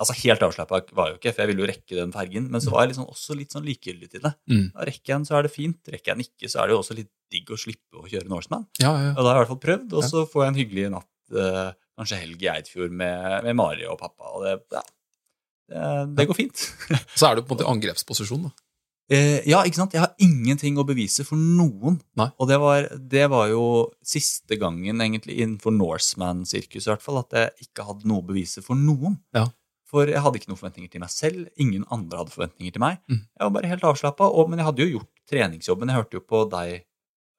Altså 0.00 0.14
Helt 0.22 0.40
avslappa 0.40 0.78
var 0.96 1.10
jeg 1.10 1.12
jo 1.12 1.18
ikke, 1.18 1.32
for 1.34 1.42
jeg 1.42 1.48
ville 1.50 1.60
jo 1.60 1.66
rekke 1.68 1.96
den 1.98 2.12
fergen. 2.14 2.46
Men 2.48 2.62
så 2.64 2.70
var 2.72 2.86
jeg 2.86 2.94
liksom 2.94 3.10
også 3.12 3.34
litt 3.36 3.52
sånn 3.52 3.66
likegyldig 3.68 4.06
til 4.14 4.22
det. 4.24 4.30
Mm. 4.48 4.62
Da 4.72 4.86
rekker 4.88 5.10
jeg 5.12 5.12
den, 5.18 5.26
så 5.28 5.34
er 5.36 5.44
det 5.44 5.50
fint. 5.52 5.76
Rekker 5.92 6.08
jeg 6.08 6.16
den 6.16 6.24
ikke, 6.24 6.48
så 6.48 6.62
er 6.62 6.70
det 6.70 6.72
jo 6.72 6.78
også 6.80 6.96
litt 6.96 7.10
digg 7.28 7.52
å 7.52 7.58
slippe 7.60 8.00
å 8.00 8.06
kjøre 8.08 8.30
Norseman. 8.32 8.64
Ja, 8.80 8.94
ja, 8.96 9.10
Og 9.12 9.20
da 9.20 9.34
har 9.34 9.36
jeg 9.36 9.36
i 9.36 9.44
hvert 9.44 9.50
fall 9.52 9.60
prøvd, 9.66 9.92
og 10.00 10.06
så 10.08 10.22
får 10.32 10.46
jeg 10.46 10.52
en 10.54 10.56
hyggelig 10.62 10.86
natt, 10.94 11.10
eh, 11.36 11.68
kanskje 12.00 12.22
helg 12.22 12.42
i 12.42 12.50
Eidfjord 12.54 12.96
med, 12.96 13.44
med 13.46 13.58
Mari 13.58 13.86
og 13.88 14.00
pappa. 14.00 14.32
Og 14.34 14.46
det, 14.46 14.56
ja, 14.72 14.82
det, 15.70 16.16
det 16.18 16.28
går 16.30 16.40
fint. 16.40 16.66
Så 17.18 17.28
er 17.28 17.38
du 17.38 17.44
på 17.44 17.52
en 17.52 17.56
måte 17.58 17.68
i 17.68 17.72
angrepsposisjon, 17.74 18.48
da. 18.48 18.66
Eh, 19.10 19.40
ja, 19.50 19.64
ikke 19.66 19.80
sant? 19.80 19.94
Jeg 19.96 20.04
har 20.04 20.12
ingenting 20.22 20.76
å 20.78 20.86
bevise 20.86 21.24
for 21.26 21.38
noen. 21.38 21.98
Nei. 22.18 22.28
Og 22.38 22.46
det 22.46 22.60
var, 22.62 22.86
det 23.10 23.24
var 23.32 23.48
jo 23.50 23.64
siste 24.06 24.54
gangen 24.60 25.02
egentlig 25.02 25.40
innenfor 25.40 25.74
Norseman-sirkuset 25.74 26.86
i 26.86 26.92
hvert 26.92 27.02
fall, 27.02 27.18
at 27.24 27.34
jeg 27.34 27.66
ikke 27.66 27.88
hadde 27.88 28.06
noe 28.10 28.22
å 28.22 28.28
bevise 28.28 28.62
for 28.62 28.78
noen. 28.78 29.18
Ja. 29.34 29.48
For 29.90 30.06
jeg 30.06 30.22
hadde 30.22 30.38
ikke 30.38 30.52
noen 30.52 30.60
forventninger 30.60 30.92
til 30.92 31.02
meg 31.02 31.10
selv. 31.10 31.48
Ingen 31.58 31.82
andre 31.90 32.20
hadde 32.20 32.36
forventninger 32.36 32.76
til 32.76 32.84
meg. 32.84 33.00
Mm. 33.10 33.24
Jeg 33.26 33.42
var 33.42 33.56
bare 33.56 33.72
helt 33.72 33.88
avslappa. 33.90 34.30
Men 34.46 34.62
jeg 34.62 34.68
hadde 34.68 34.84
jo 34.84 34.92
gjort 34.92 35.10
treningsjobben. 35.32 35.90
Jeg 35.90 35.98
hørte 35.98 36.20
jo 36.20 36.22
på 36.22 36.44
deg 36.52 36.84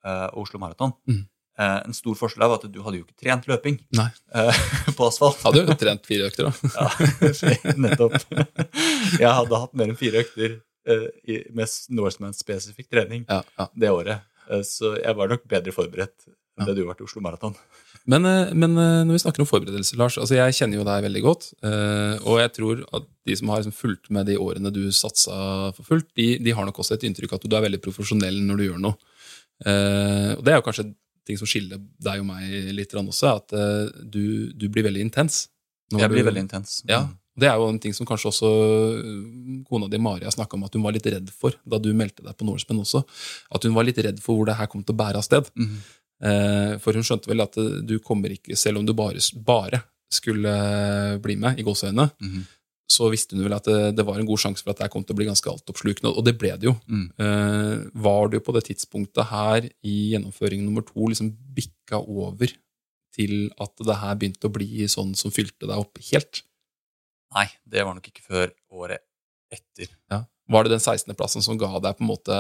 og 0.02 0.42
Oslo 0.42 0.60
Maraton. 0.60 0.92
Mm. 1.08 1.22
Eh, 1.60 1.78
en 1.86 1.94
stor 1.94 2.16
forskjell 2.16 2.46
var 2.48 2.58
at 2.62 2.68
du 2.72 2.80
hadde 2.82 3.02
jo 3.02 3.04
ikke 3.06 3.20
trent 3.26 3.48
løping 3.52 3.76
Nei. 3.98 4.08
eh, 4.34 4.62
på 4.98 5.08
asfalt. 5.10 5.42
Hadde 5.44 5.66
jo 5.68 5.76
trent 5.78 6.06
fire 6.08 6.30
økter, 6.32 6.48
da. 6.48 6.54
Ja, 6.78 7.74
nettopp. 7.76 8.16
Jeg 9.20 9.28
hadde 9.28 9.60
hatt 9.66 9.74
mer 9.78 9.92
enn 9.92 10.00
fire 10.00 10.24
økter 10.24 10.56
eh, 10.88 11.08
i- 11.28 11.44
med 11.54 11.68
Norseman-spesifikk 11.98 12.88
trening 12.90 13.26
Ja, 13.30 13.42
ja. 13.60 13.68
det 13.76 13.92
året. 13.94 14.24
Så 14.68 14.96
jeg 15.00 15.16
var 15.16 15.30
nok 15.32 15.44
bedre 15.48 15.72
forberedt 15.76 16.26
enn 16.60 16.66
det 16.68 16.74
du 16.76 16.82
var 16.88 16.98
til 17.00 17.06
Oslo 17.08 17.22
Maraton. 17.24 17.54
Men, 18.10 18.26
men 18.58 18.74
når 18.76 19.12
vi 19.14 19.20
snakker 19.22 19.44
om 19.44 19.48
forberedelser, 19.48 19.96
Lars 20.00 20.18
altså 20.20 20.36
Jeg 20.36 20.56
kjenner 20.58 20.80
jo 20.80 20.84
deg 20.88 21.04
veldig 21.06 21.22
godt. 21.24 21.46
Og 22.28 22.40
jeg 22.42 22.52
tror 22.58 22.82
at 22.98 23.06
de 23.30 23.36
som 23.40 23.52
har 23.54 23.62
liksom 23.62 23.76
fulgt 23.78 24.10
med 24.12 24.28
de 24.28 24.36
årene 24.42 24.72
du 24.74 24.82
satsa 24.92 25.38
for 25.78 25.86
fullt, 25.88 26.10
de, 26.18 26.34
de 26.44 26.56
har 26.58 26.66
nok 26.68 26.82
også 26.82 26.98
et 26.98 27.06
inntrykk 27.08 27.36
av 27.38 27.40
at 27.44 27.48
du 27.48 27.56
er 27.60 27.64
veldig 27.70 27.80
profesjonell 27.86 28.42
når 28.50 28.60
du 28.60 28.66
gjør 28.66 28.82
noe. 28.88 28.98
Og 29.62 30.44
det 30.44 30.52
er 30.56 30.60
jo 30.60 30.66
kanskje 30.66 30.88
ting 31.28 31.38
som 31.38 31.48
skiller 31.48 31.78
deg 32.02 32.20
og 32.22 32.26
meg 32.26 32.74
litt 32.76 32.94
også, 32.94 33.08
også, 33.14 33.32
at 33.38 33.54
eh, 33.54 34.04
du, 34.04 34.52
du 34.54 34.68
blir 34.70 34.84
veldig 34.88 35.02
intens. 35.08 35.48
Jeg 35.92 36.10
blir 36.10 36.24
du- 36.24 36.30
veldig 36.32 36.46
intens. 36.50 36.82
Ja, 36.90 37.04
Mm. 37.08 37.18
Det 37.40 37.48
er 37.48 37.56
jo 37.56 37.70
en 37.72 37.78
ting 37.80 37.94
som 37.96 38.06
kanskje 38.06 38.28
også 38.28 38.48
øh, 39.00 39.64
kona 39.70 39.88
di 39.88 39.98
Mari 39.98 40.26
har 40.28 40.34
snakka 40.36 40.58
om 40.58 40.66
at 40.68 40.74
hun 40.76 40.84
var 40.84 40.92
litt 40.92 41.06
redd 41.08 41.30
for 41.32 41.56
da 41.66 41.78
du 41.80 41.94
meldte 41.96 42.26
deg 42.26 42.36
på 42.38 42.44
Norseman 42.46 42.82
også. 42.84 43.06
At 43.56 43.64
hun 43.64 43.74
var 43.74 43.86
litt 43.88 43.98
redd 44.04 44.20
for 44.20 44.36
hvor 44.36 44.50
det 44.50 44.58
her 44.60 44.68
kom 44.68 44.84
til 44.84 44.94
å 44.94 45.00
bære 45.00 45.16
av 45.22 45.24
sted. 45.24 45.48
Mm. 45.56 45.78
Eh, 46.28 46.74
for 46.84 46.94
hun 47.00 47.06
skjønte 47.08 47.32
vel 47.32 47.42
at 47.46 47.56
eh, 47.58 47.80
du 47.88 47.96
kommer 48.04 48.36
ikke, 48.36 48.58
selv 48.60 48.82
om 48.82 48.86
du 48.86 48.92
bare, 48.94 49.24
bare 49.48 49.80
skulle 50.12 50.52
eh, 50.52 51.16
bli 51.24 51.38
med, 51.40 51.58
i 51.58 51.64
gåseøynene, 51.64 52.10
Mhm. 52.20 52.44
Så 52.92 53.08
visste 53.14 53.38
hun 53.38 53.46
vel 53.46 53.56
at 53.56 53.68
det, 53.70 53.78
det 53.98 54.04
var 54.08 54.20
en 54.20 54.28
god 54.28 54.42
sjanse 54.44 54.64
for 54.66 54.74
at 54.74 54.82
det 54.84 54.90
kom 54.94 55.06
til 55.08 55.16
å 55.16 55.20
bli 55.22 55.28
ganske 55.30 55.48
altoppslukende. 55.52 56.12
Og 56.12 56.26
det 56.28 56.34
ble 56.42 56.52
det 56.60 56.68
jo. 56.70 56.76
Mm. 56.92 57.06
Eh, 57.24 57.76
var 58.04 58.28
du 58.34 58.38
på 58.44 58.54
det 58.58 58.66
tidspunktet 58.68 59.30
her 59.32 59.70
i 59.88 59.96
gjennomføring 60.14 60.66
nummer 60.66 60.84
to 60.88 61.08
liksom 61.12 61.32
bikka 61.56 62.02
over 62.04 62.52
til 63.16 63.50
at 63.60 63.74
det 63.84 63.98
her 64.04 64.16
begynte 64.20 64.48
å 64.48 64.54
bli 64.56 64.86
sånn 64.92 65.16
som 65.20 65.34
fylte 65.36 65.68
deg 65.68 65.80
opp 65.80 66.00
helt? 66.12 66.44
Nei, 67.36 67.48
det 67.68 67.86
var 67.88 67.96
nok 67.96 68.12
ikke 68.12 68.24
før 68.28 68.52
året 68.76 69.04
etter. 69.52 69.90
Ja. 70.12 70.22
Var 70.52 70.68
det 70.68 70.74
den 70.76 70.84
16.-plassen 70.84 71.44
som 71.44 71.58
ga 71.60 71.70
deg 71.80 71.96
på 71.98 72.04
en 72.06 72.10
måte 72.12 72.38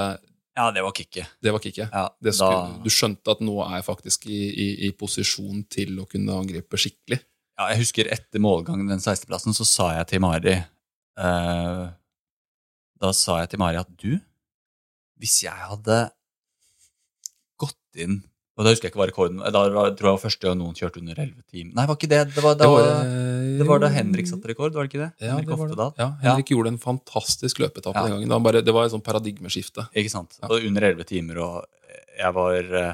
Ja, 0.57 0.65
det 0.75 0.81
var 0.83 0.91
kicket. 0.95 1.29
Det 1.43 1.51
var 1.55 1.63
kicket? 1.63 1.91
Ja, 1.95 2.09
Det 2.19 2.33
skulle, 2.35 2.57
da- 2.75 2.83
Du 2.83 2.89
skjønte 2.91 3.31
at 3.31 3.39
nå 3.43 3.53
er 3.63 3.77
jeg 3.77 3.85
faktisk 3.87 4.25
i, 4.27 4.39
i, 4.51 4.67
i 4.87 4.91
posisjon 4.91 5.61
til 5.71 5.99
å 6.03 6.07
kunne 6.11 6.35
angripe 6.43 6.75
skikkelig? 6.79 7.21
Ja, 7.59 7.67
jeg 7.73 7.81
husker 7.83 8.07
etter 8.13 8.41
målgangen 8.41 8.87
den 8.89 9.01
16.-plassen, 9.03 9.53
så 9.57 9.65
sa 9.67 9.89
jeg 9.99 10.07
til 10.13 10.21
Mari 10.23 10.53
eh, 10.55 11.83
Da 13.01 13.11
sa 13.17 13.39
jeg 13.43 13.51
til 13.53 13.59
Mari 13.61 13.77
at 13.81 13.89
du, 14.01 14.15
hvis 15.21 15.41
jeg 15.43 15.53
hadde 15.69 15.97
gått 17.61 17.77
inn 18.01 18.21
Og 18.57 18.65
da 18.65 18.71
husker 18.73 18.87
jeg 18.87 18.93
ikke 18.93 19.01
hva 19.03 19.07
rekorden 19.11 19.43
Da 19.43 19.61
var, 19.67 19.69
tror 19.69 19.91
jeg 19.91 19.97
det 19.99 20.07
var 20.07 20.23
første 20.23 20.47
gang 20.47 20.57
noen 20.61 20.77
kjørte 20.77 21.01
under 21.03 21.19
11 21.21 21.43
timer. 21.51 21.75
Nei, 21.75 21.83
det 21.83 21.89
var 21.91 21.99
ikke 21.99 22.11
det. 22.15 22.21
Det 22.35 22.43
var 22.45 22.57
da, 22.59 22.71
det 23.59 23.67
var 23.69 23.83
da 23.83 23.91
Henrik 23.93 24.27
satte 24.31 24.49
rekord, 24.51 24.73
var 24.75 24.87
det 24.87 24.91
ikke 24.93 25.03
det? 25.03 25.11
Ja, 25.21 25.35
Henrik 25.35 25.51
det 25.51 25.59
var 25.61 25.71
det. 25.75 25.87
Ja, 26.01 26.09
Henrik 26.25 26.51
gjorde 26.55 26.73
en 26.73 26.81
fantastisk 26.81 27.61
løpetapp 27.63 27.95
Ja. 27.95 28.03
den 28.07 28.17
gangen. 28.25 28.43
Bare, 28.47 28.61
det 28.65 28.73
var 28.75 28.87
et 28.87 28.93
sånn 28.95 29.03
paradigmeskifte. 29.05 29.87
Ikke 29.97 30.11
sant? 30.13 30.37
Ja. 30.41 30.49
Og 30.49 30.65
under 30.67 30.87
11 30.91 31.07
timer, 31.09 31.39
og 31.45 31.65
jeg 32.17 32.33
var 32.37 32.75
eh, 32.81 32.93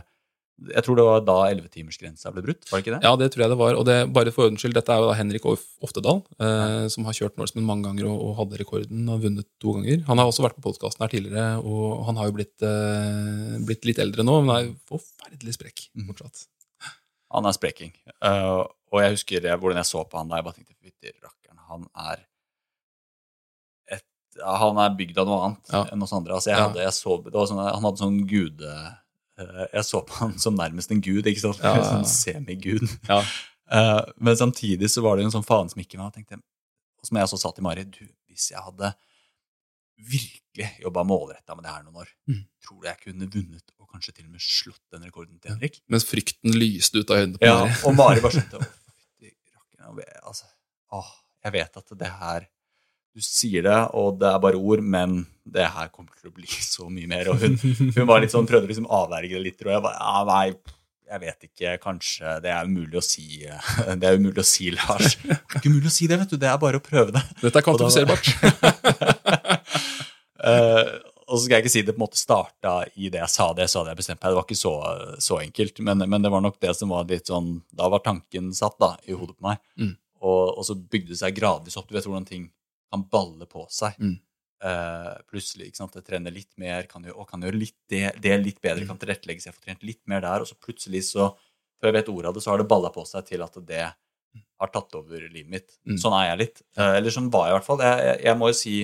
Jeg 0.58 0.82
tror 0.84 0.96
det 0.98 1.04
var 1.06 1.20
da 1.22 1.34
11-timersgrensa 1.54 2.32
ble 2.34 2.41
brutt, 2.41 2.63
var 2.72 2.80
det 2.80 2.86
ikke 2.88 2.93
det? 2.96 3.04
Ja, 3.06 3.12
det 3.15 3.28
tror 3.32 3.43
jeg 3.43 3.52
det 3.52 3.58
var. 3.60 3.76
Og 3.78 3.86
det, 3.86 3.98
bare 4.12 4.32
for 4.34 4.48
ordens 4.48 4.63
skyld, 4.63 4.74
dette 4.74 4.89
er 4.89 5.04
jo 5.04 5.06
da 5.12 5.13
Henrik 5.20 5.46
Oftedal, 5.46 6.24
eh, 6.41 6.88
som 6.89 7.06
har 7.06 7.13
kjørt 7.13 7.38
Norseman 7.38 7.67
mange 7.67 7.86
ganger 7.86 8.08
og, 8.10 8.17
og 8.26 8.36
hadde 8.39 8.58
rekorden 8.63 9.04
og 9.13 9.22
vunnet 9.22 9.46
to 9.62 9.76
ganger. 9.78 10.02
Han 10.10 10.17
har 10.17 10.26
også 10.32 10.41
vært 10.48 10.58
på 10.58 10.65
podkasten 10.65 11.06
her 11.06 11.13
tidligere, 11.13 11.62
og 11.62 12.06
han 12.10 12.17
har 12.17 12.32
jo 12.32 12.36
blitt, 12.39 12.58
eh, 12.65 13.58
blitt 13.70 13.86
litt 13.86 14.02
eldre 14.02 14.26
nå, 14.26 14.39
men 14.48 14.56
er 14.56 14.74
forferdelig 14.89 15.54
sprekk 15.60 15.86
Mhm. 15.93 16.08
fortsatt. 16.10 16.48
Han 17.38 17.46
er 17.46 17.52
spreking. 17.54 17.93
Uh, 18.24 18.63
og 18.89 19.02
jeg 19.04 19.12
husker 19.13 19.43
jeg, 19.43 19.60
hvordan 19.60 19.78
jeg 19.84 19.86
så 19.93 20.02
på 20.10 20.17
han 20.17 20.30
da. 20.32 20.38
Jeg 20.39 20.46
bare 20.48 20.58
tenkte 20.58 20.78
fytti 20.82 21.12
rakkeren, 21.22 21.60
han 21.70 21.86
er 21.93 22.22
et, 23.91 24.04
Han 24.41 24.78
er 24.82 24.96
bygd 24.98 25.17
av 25.22 25.28
noe 25.28 25.41
annet 25.48 25.72
Ja. 25.74 25.84
enn 25.91 26.02
oss 26.04 26.13
andre. 26.13 26.34
Altså, 26.34 26.50
jeg 26.54 26.58
hadde, 26.62 26.82
jeg 26.82 26.93
så, 26.98 27.17
det 27.24 27.34
var 27.34 27.46
sånn, 27.46 27.62
han 27.74 27.84
hadde 27.84 28.02
sånn 28.02 28.26
gude... 28.28 28.98
eh, 29.38 29.67
jeg 29.73 29.84
så 29.88 30.02
på 30.08 30.13
han 30.21 30.38
som 30.41 30.56
nærmest 30.58 30.91
en 30.91 31.02
gud, 31.02 31.26
ikke 31.30 31.43
sant? 31.43 31.60
Ja, 31.63 31.76
ja, 31.76 31.84
ja. 31.84 31.89
sånn 31.91 32.08
semigud. 32.10 32.88
Ja. 33.10 33.21
Eh, 33.71 34.04
men 34.17 34.38
samtidig 34.39 34.89
så 34.93 35.02
var 35.04 35.17
det 35.17 35.26
en 35.28 35.34
sånn 35.34 35.45
faen 35.47 35.69
som 35.69 35.80
meg. 35.82 35.91
og 36.00 36.13
tenkte, 36.15 36.38
og 36.97 37.06
som 37.10 37.17
jeg 37.17 37.28
så 37.34 37.38
sa 37.41 37.52
til 37.52 37.63
Mari, 37.65 37.84
du, 37.86 38.04
hvis 38.30 38.52
jeg 38.54 38.62
hadde 38.63 38.93
virkelig 39.97 40.67
jobba 40.84 41.04
målretta 41.08 41.56
med 41.58 41.65
det 41.65 41.71
her 41.73 41.84
noen 41.86 42.02
år, 42.04 42.10
Mm. 42.30 42.43
tror 42.63 42.82
du 42.82 42.88
jeg 42.88 43.00
kunne 43.02 43.28
vunnet 43.34 43.71
og 43.80 43.88
kanskje 43.89 44.13
til 44.15 44.26
og 44.26 44.32
med 44.32 44.41
slått 44.41 44.84
den 44.93 45.04
rekorden 45.08 45.39
til 45.41 45.52
Henrik? 45.56 45.82
Mens 45.89 46.06
frykten 46.06 46.54
lyste 46.54 47.00
ut 47.02 47.10
av 47.10 47.17
øynene 47.23 47.38
på 47.39 47.45
Ja, 47.45 47.60
Mari. 47.65 47.80
og 47.86 47.95
Mari 47.95 48.21
bare 48.21 48.32
skjønte 48.38 48.60
«Å, 48.62 48.67
fytti 49.17 49.52
rakkeren, 49.56 50.21
altså, 50.23 50.45
åh, 50.93 51.10
Jeg 51.43 51.54
vet 51.54 51.78
at 51.78 51.93
det 51.97 52.08
her 52.19 52.47
Du 53.17 53.23
sier 53.25 53.63
det, 53.65 53.77
og 53.97 54.19
det 54.21 54.30
er 54.30 54.41
bare 54.43 54.60
ord, 54.62 54.84
men 54.86 55.23
det 55.41 55.65
her 55.73 55.88
kommer 55.89 56.13
til 56.19 56.30
å 56.30 56.36
bli 56.36 56.49
så 56.75 56.86
mye 56.86 57.10
mer. 57.10 57.32
Og 57.32 57.41
hun, 57.41 57.56
hun 57.95 58.06
var 58.06 58.21
litt 58.21 58.34
sånn, 58.34 58.45
prøvde 58.49 58.69
liksom 58.69 58.89
avverge 58.93 59.34
det 59.34 59.41
litt, 59.41 59.63
og 59.65 59.73
jeg 59.73 59.86
bare 59.88 59.97
ja, 59.97 60.25
nei, 60.30 60.75
Jeg 61.08 61.21
vet 61.23 61.45
ikke, 61.47 61.73
kanskje 61.80 62.34
Det 62.43 62.51
er 62.51 62.67
umulig 62.67 62.99
å 62.99 63.03
si, 63.06 63.39
det 63.41 64.10
er 64.10 64.19
umulig 64.19 64.43
å 64.43 64.45
si, 64.45 64.69
Lars. 64.75 65.15
Det 65.23 65.34
er 65.34 65.60
ikke 65.62 65.71
umulig 65.71 65.89
å 65.89 65.95
si 65.97 66.10
det, 66.12 66.19
vet 66.21 66.36
du. 66.36 66.38
Det 66.38 66.51
er 66.51 66.62
bare 66.62 66.77
å 66.77 66.84
prøve 66.84 67.15
det. 67.15 67.23
Dette 67.41 67.62
er 67.62 67.67
kvantifiserbart. 67.69 68.34
Eh, 70.47 70.89
og 71.27 71.34
så 71.34 71.39
skal 71.43 71.58
jeg 71.58 71.63
ikke 71.65 71.71
si 71.73 71.82
det 71.84 71.91
på 71.95 71.99
en 71.99 72.03
måte 72.06 72.19
starta 72.19 72.73
i 72.95 73.10
det 73.12 73.19
jeg 73.19 73.34
sa 73.34 73.47
det, 73.58 73.65
så 73.67 73.82
hadde 73.82 73.91
jeg 73.91 73.99
bestemt 73.99 74.21
meg. 74.21 74.30
Det 74.32 74.38
var 74.38 74.45
ikke 74.45 74.56
så, 74.56 74.73
så 75.25 75.39
enkelt, 75.41 75.82
men, 75.84 76.06
men, 76.06 76.23
det 76.23 76.32
var 76.32 76.43
nok 76.45 76.60
det 76.63 76.71
som 76.77 76.93
var 76.93 77.10
litt 77.10 77.27
sånn 77.27 77.49
Da 77.73 77.89
var 77.91 78.03
tanken 78.06 78.53
satt 78.56 78.77
da, 78.80 78.93
i 79.10 79.17
hodet 79.17 79.36
på 79.36 79.47
meg. 79.49 79.60
Mm. 79.82 79.95
Og, 80.21 80.43
og, 80.53 80.62
så 80.69 80.77
bygde 80.77 81.12
det 81.12 81.19
seg 81.19 81.36
gradvis 81.36 81.75
opp. 81.82 81.89
Du 81.89 81.97
vet 81.97 82.08
hvordan 82.08 82.30
ting 82.30 82.47
kan 82.93 83.04
balle 83.12 83.47
på 83.50 83.65
seg. 83.73 83.97
Mm. 84.00 84.17
Uh, 84.58 85.13
plutselig 85.30 85.67
ikke 85.69 85.80
sant, 85.84 85.95
jeg 86.00 86.06
trener 86.08 86.34
litt 86.34 86.50
mer 86.58 86.88
kan 86.89 87.04
gjøre, 87.06 87.17
og 87.21 87.30
kan 87.30 87.43
gjøre 87.45 87.60
litt 87.62 87.78
det, 87.91 88.08
det 88.23 88.34
litt 88.41 88.62
bedre. 88.63 88.86
Mm. 88.86 88.91
Kan 88.91 89.02
tilrettelegge 89.02 89.45
seg 89.45 89.56
for 89.56 89.67
trent 89.67 89.86
litt 89.86 90.02
mer 90.10 90.23
der. 90.26 90.43
Og 90.43 90.50
så 90.50 90.58
plutselig, 90.58 91.04
så, 91.12 91.30
før 91.78 91.91
jeg 91.91 91.97
vet 92.00 92.12
ordet 92.13 92.32
av 92.32 92.38
det, 92.38 92.45
så 92.45 92.54
har 92.54 92.62
det 92.63 92.69
balla 92.71 92.91
på 92.93 93.06
seg 93.08 93.28
til 93.28 93.45
at 93.45 93.60
det 93.67 93.84
har 94.58 94.71
tatt 94.73 94.95
over 94.97 95.28
livet 95.28 95.52
mitt. 95.52 95.76
Mm. 95.86 96.00
Sånn 96.02 96.15
er 96.17 96.32
jeg 96.32 96.41
litt. 96.45 96.63
Uh, 96.80 96.95
eller 96.97 97.13
sånn 97.13 97.30
var 97.34 97.50
jeg 97.50 97.56
i 97.56 97.58
hvert 97.60 97.69
fall. 97.69 97.84
Jeg, 97.86 98.08
jeg, 98.10 98.23
jeg 98.30 98.39
må 98.39 98.50
jo 98.52 98.58
si 98.63 98.76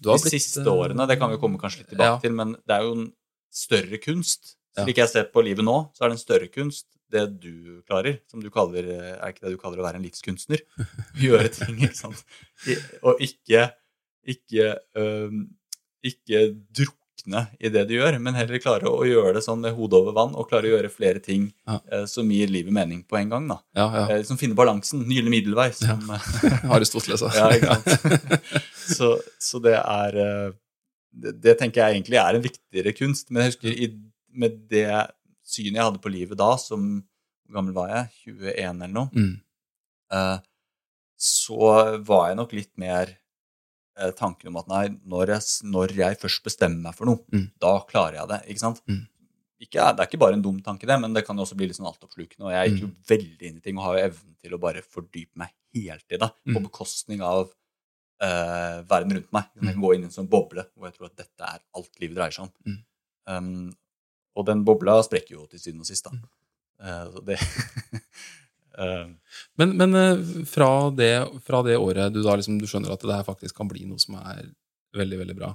Du 0.00 0.10
har 0.10 0.18
de 0.18 0.26
blitt, 0.26 0.34
siste 0.34 0.64
eh, 0.64 0.72
årene, 0.72 1.06
det 1.10 1.18
kan 1.20 1.30
vi 1.30 1.38
komme 1.42 1.60
kanskje 1.62 1.84
litt 1.84 1.94
tilbake 1.94 2.16
Ja. 2.16 2.20
til, 2.24 2.34
men 2.34 2.56
det 2.66 2.76
er 2.76 2.88
jo 2.88 2.98
en 2.98 3.08
større 3.54 4.00
kunst. 4.02 4.56
Slik 4.74 4.98
jeg 4.98 5.06
ser 5.12 5.28
på 5.30 5.44
livet 5.46 5.62
nå, 5.62 5.76
så 5.94 6.02
er 6.02 6.10
det 6.10 6.16
en 6.16 6.24
større 6.24 6.50
kunst 6.50 6.88
det 7.14 7.24
du 7.42 7.54
klarer, 7.88 8.18
som 8.30 8.42
du 8.42 8.50
kaller 8.54 8.88
Er 8.90 9.30
ikke 9.32 9.46
det 9.46 9.54
du 9.54 9.60
kaller 9.62 9.80
å 9.80 9.86
være 9.86 10.00
en 10.02 10.04
livskunstner? 10.06 10.60
Gjøre 11.24 11.48
ting, 11.54 11.78
ikke 11.86 11.96
sant? 12.02 12.20
I, 12.68 12.76
og 13.06 13.22
ikke 13.24 13.70
ikke, 14.24 14.70
øhm, 14.96 15.42
ikke 16.08 16.38
drukne 16.72 17.42
i 17.60 17.68
det 17.72 17.82
du 17.90 17.94
gjør, 17.98 18.16
men 18.24 18.32
heller 18.38 18.56
klare 18.60 18.88
å 18.88 19.02
gjøre 19.04 19.34
det 19.36 19.42
sånn 19.44 19.60
med 19.60 19.74
hodet 19.76 19.98
over 19.98 20.14
vann, 20.16 20.32
og 20.32 20.46
klare 20.48 20.70
å 20.70 20.72
gjøre 20.78 20.88
flere 20.92 21.20
ting 21.24 21.50
Ja. 21.68 21.76
eh, 21.92 22.06
som 22.08 22.30
gir 22.32 22.48
livet 22.48 22.72
mening 22.72 23.02
på 23.04 23.18
en 23.20 23.28
gang. 23.34 23.48
da. 23.52 23.58
Ja, 23.76 23.86
ja. 23.98 24.04
Eh, 24.16 24.22
som 24.24 24.40
finner 24.40 24.56
balansen, 24.56 25.02
den 25.04 25.12
gylne 25.12 25.32
middelvei. 25.34 25.66
Som, 25.76 26.08
Aristoteles, 26.74 27.20
ja, 27.36 27.50
ikke 27.52 27.76
sant? 27.84 28.48
så, 28.96 29.10
så 29.40 29.60
det 29.64 29.76
er 29.76 30.16
eh, 30.24 30.50
det, 31.12 31.34
det 31.44 31.58
tenker 31.60 31.84
jeg 31.84 31.98
egentlig 32.00 32.18
er 32.24 32.34
en 32.40 32.46
viktigere 32.48 32.96
kunst. 32.96 33.28
Men 33.30 33.44
jeg 33.44 33.52
husker 33.54 33.76
i, 33.76 33.90
med 34.40 34.56
det 34.72 34.88
synet 35.44 35.76
jeg 35.78 35.84
hadde 35.86 36.00
på 36.04 36.12
livet 36.12 36.38
da, 36.40 36.56
som 36.60 37.04
Hvor 37.44 37.58
gammel 37.58 37.74
var 37.76 37.88
jeg? 37.92 38.34
21 38.34 38.82
eller 38.82 38.94
noe? 38.94 39.10
Mm. 39.12 39.34
Uh, 40.14 40.38
så 41.20 41.98
var 42.04 42.28
jeg 42.30 42.36
nok 42.38 42.52
litt 42.56 42.72
mer 42.80 43.10
eh, 43.98 44.10
tanken 44.16 44.48
om 44.50 44.56
at 44.58 44.66
nei, 44.72 44.88
når 45.06 45.28
jeg, 45.36 45.42
når 45.70 45.92
jeg 45.94 46.16
først 46.18 46.42
bestemmer 46.42 46.80
meg 46.88 46.94
for 46.96 47.06
noe, 47.06 47.20
Mm. 47.30 47.50
da 47.60 47.74
klarer 47.86 48.16
jeg 48.18 48.28
det. 48.32 48.38
ikke 48.50 48.60
sant? 48.64 48.80
Mm. 48.88 49.04
Ikke, 49.60 49.84
det 49.94 50.00
er 50.02 50.08
ikke 50.08 50.18
bare 50.24 50.34
en 50.34 50.42
dum 50.42 50.56
tanke, 50.60 50.86
det, 50.88 50.96
men 51.00 51.12
det 51.14 51.22
kan 51.26 51.36
jo 51.38 51.44
også 51.44 51.54
bli 51.56 51.68
litt 51.68 51.76
sånn 51.78 51.86
altoppslukende. 51.92 52.48
Og 52.48 52.50
jeg 52.56 52.70
gikk 52.72 52.80
jo 52.80 52.88
Mm. 52.88 52.96
veldig 53.12 53.42
inn 53.50 53.56
i 53.56 53.60
ting 53.60 53.78
og 53.78 53.84
har 53.84 53.94
jo 53.98 54.04
evnen 54.08 54.34
til 54.42 54.52
å 54.56 54.60
bare 54.60 54.82
fordype 54.82 55.36
meg 55.36 55.52
helt 55.74 56.10
i 56.10 56.16
det, 56.16 56.30
på 56.48 56.56
Mm. 56.58 56.62
bekostning 56.66 57.20
av 57.22 57.52
uh, 58.22 58.82
verden 58.88 59.12
rundt 59.12 59.32
meg. 59.32 59.44
Jeg 59.54 59.62
Mm. 59.62 59.72
kan 59.72 59.82
gå 59.82 59.94
inn 59.94 60.00
i 60.02 60.04
en 60.04 60.10
sånn 60.10 60.28
boble 60.30 60.64
hvor 60.76 60.86
jeg 60.90 60.94
tror 60.98 61.06
at 61.06 61.16
dette 61.16 61.40
er 61.54 61.60
alt 61.74 62.00
livet 62.00 62.16
dreier 62.16 62.32
seg 62.32 62.44
om. 62.44 62.52
Mm. 62.66 62.84
Um, 63.26 63.76
og 64.34 64.46
den 64.48 64.64
bobla 64.66 64.98
sprekker 65.06 65.36
jo 65.36 65.46
til 65.50 65.62
syvende 65.62 65.86
og 65.86 65.90
sist, 65.90 66.08
da. 66.08 66.16
Eh, 66.84 67.18
det 67.28 67.38
uh, 68.78 69.06
Men, 69.60 69.76
men 69.78 69.94
eh, 69.94 70.22
fra, 70.50 70.90
det, 70.90 71.12
fra 71.46 71.62
det 71.66 71.78
året 71.78 72.14
du 72.14 72.22
da 72.24 72.34
liksom, 72.36 72.58
du 72.58 72.66
skjønner 72.68 72.94
at 72.94 73.04
det 73.04 73.14
her 73.14 73.26
faktisk 73.26 73.56
kan 73.56 73.70
bli 73.70 73.86
noe 73.86 74.02
som 74.02 74.18
er 74.18 74.48
veldig, 74.98 75.20
veldig 75.22 75.36
bra 75.38 75.52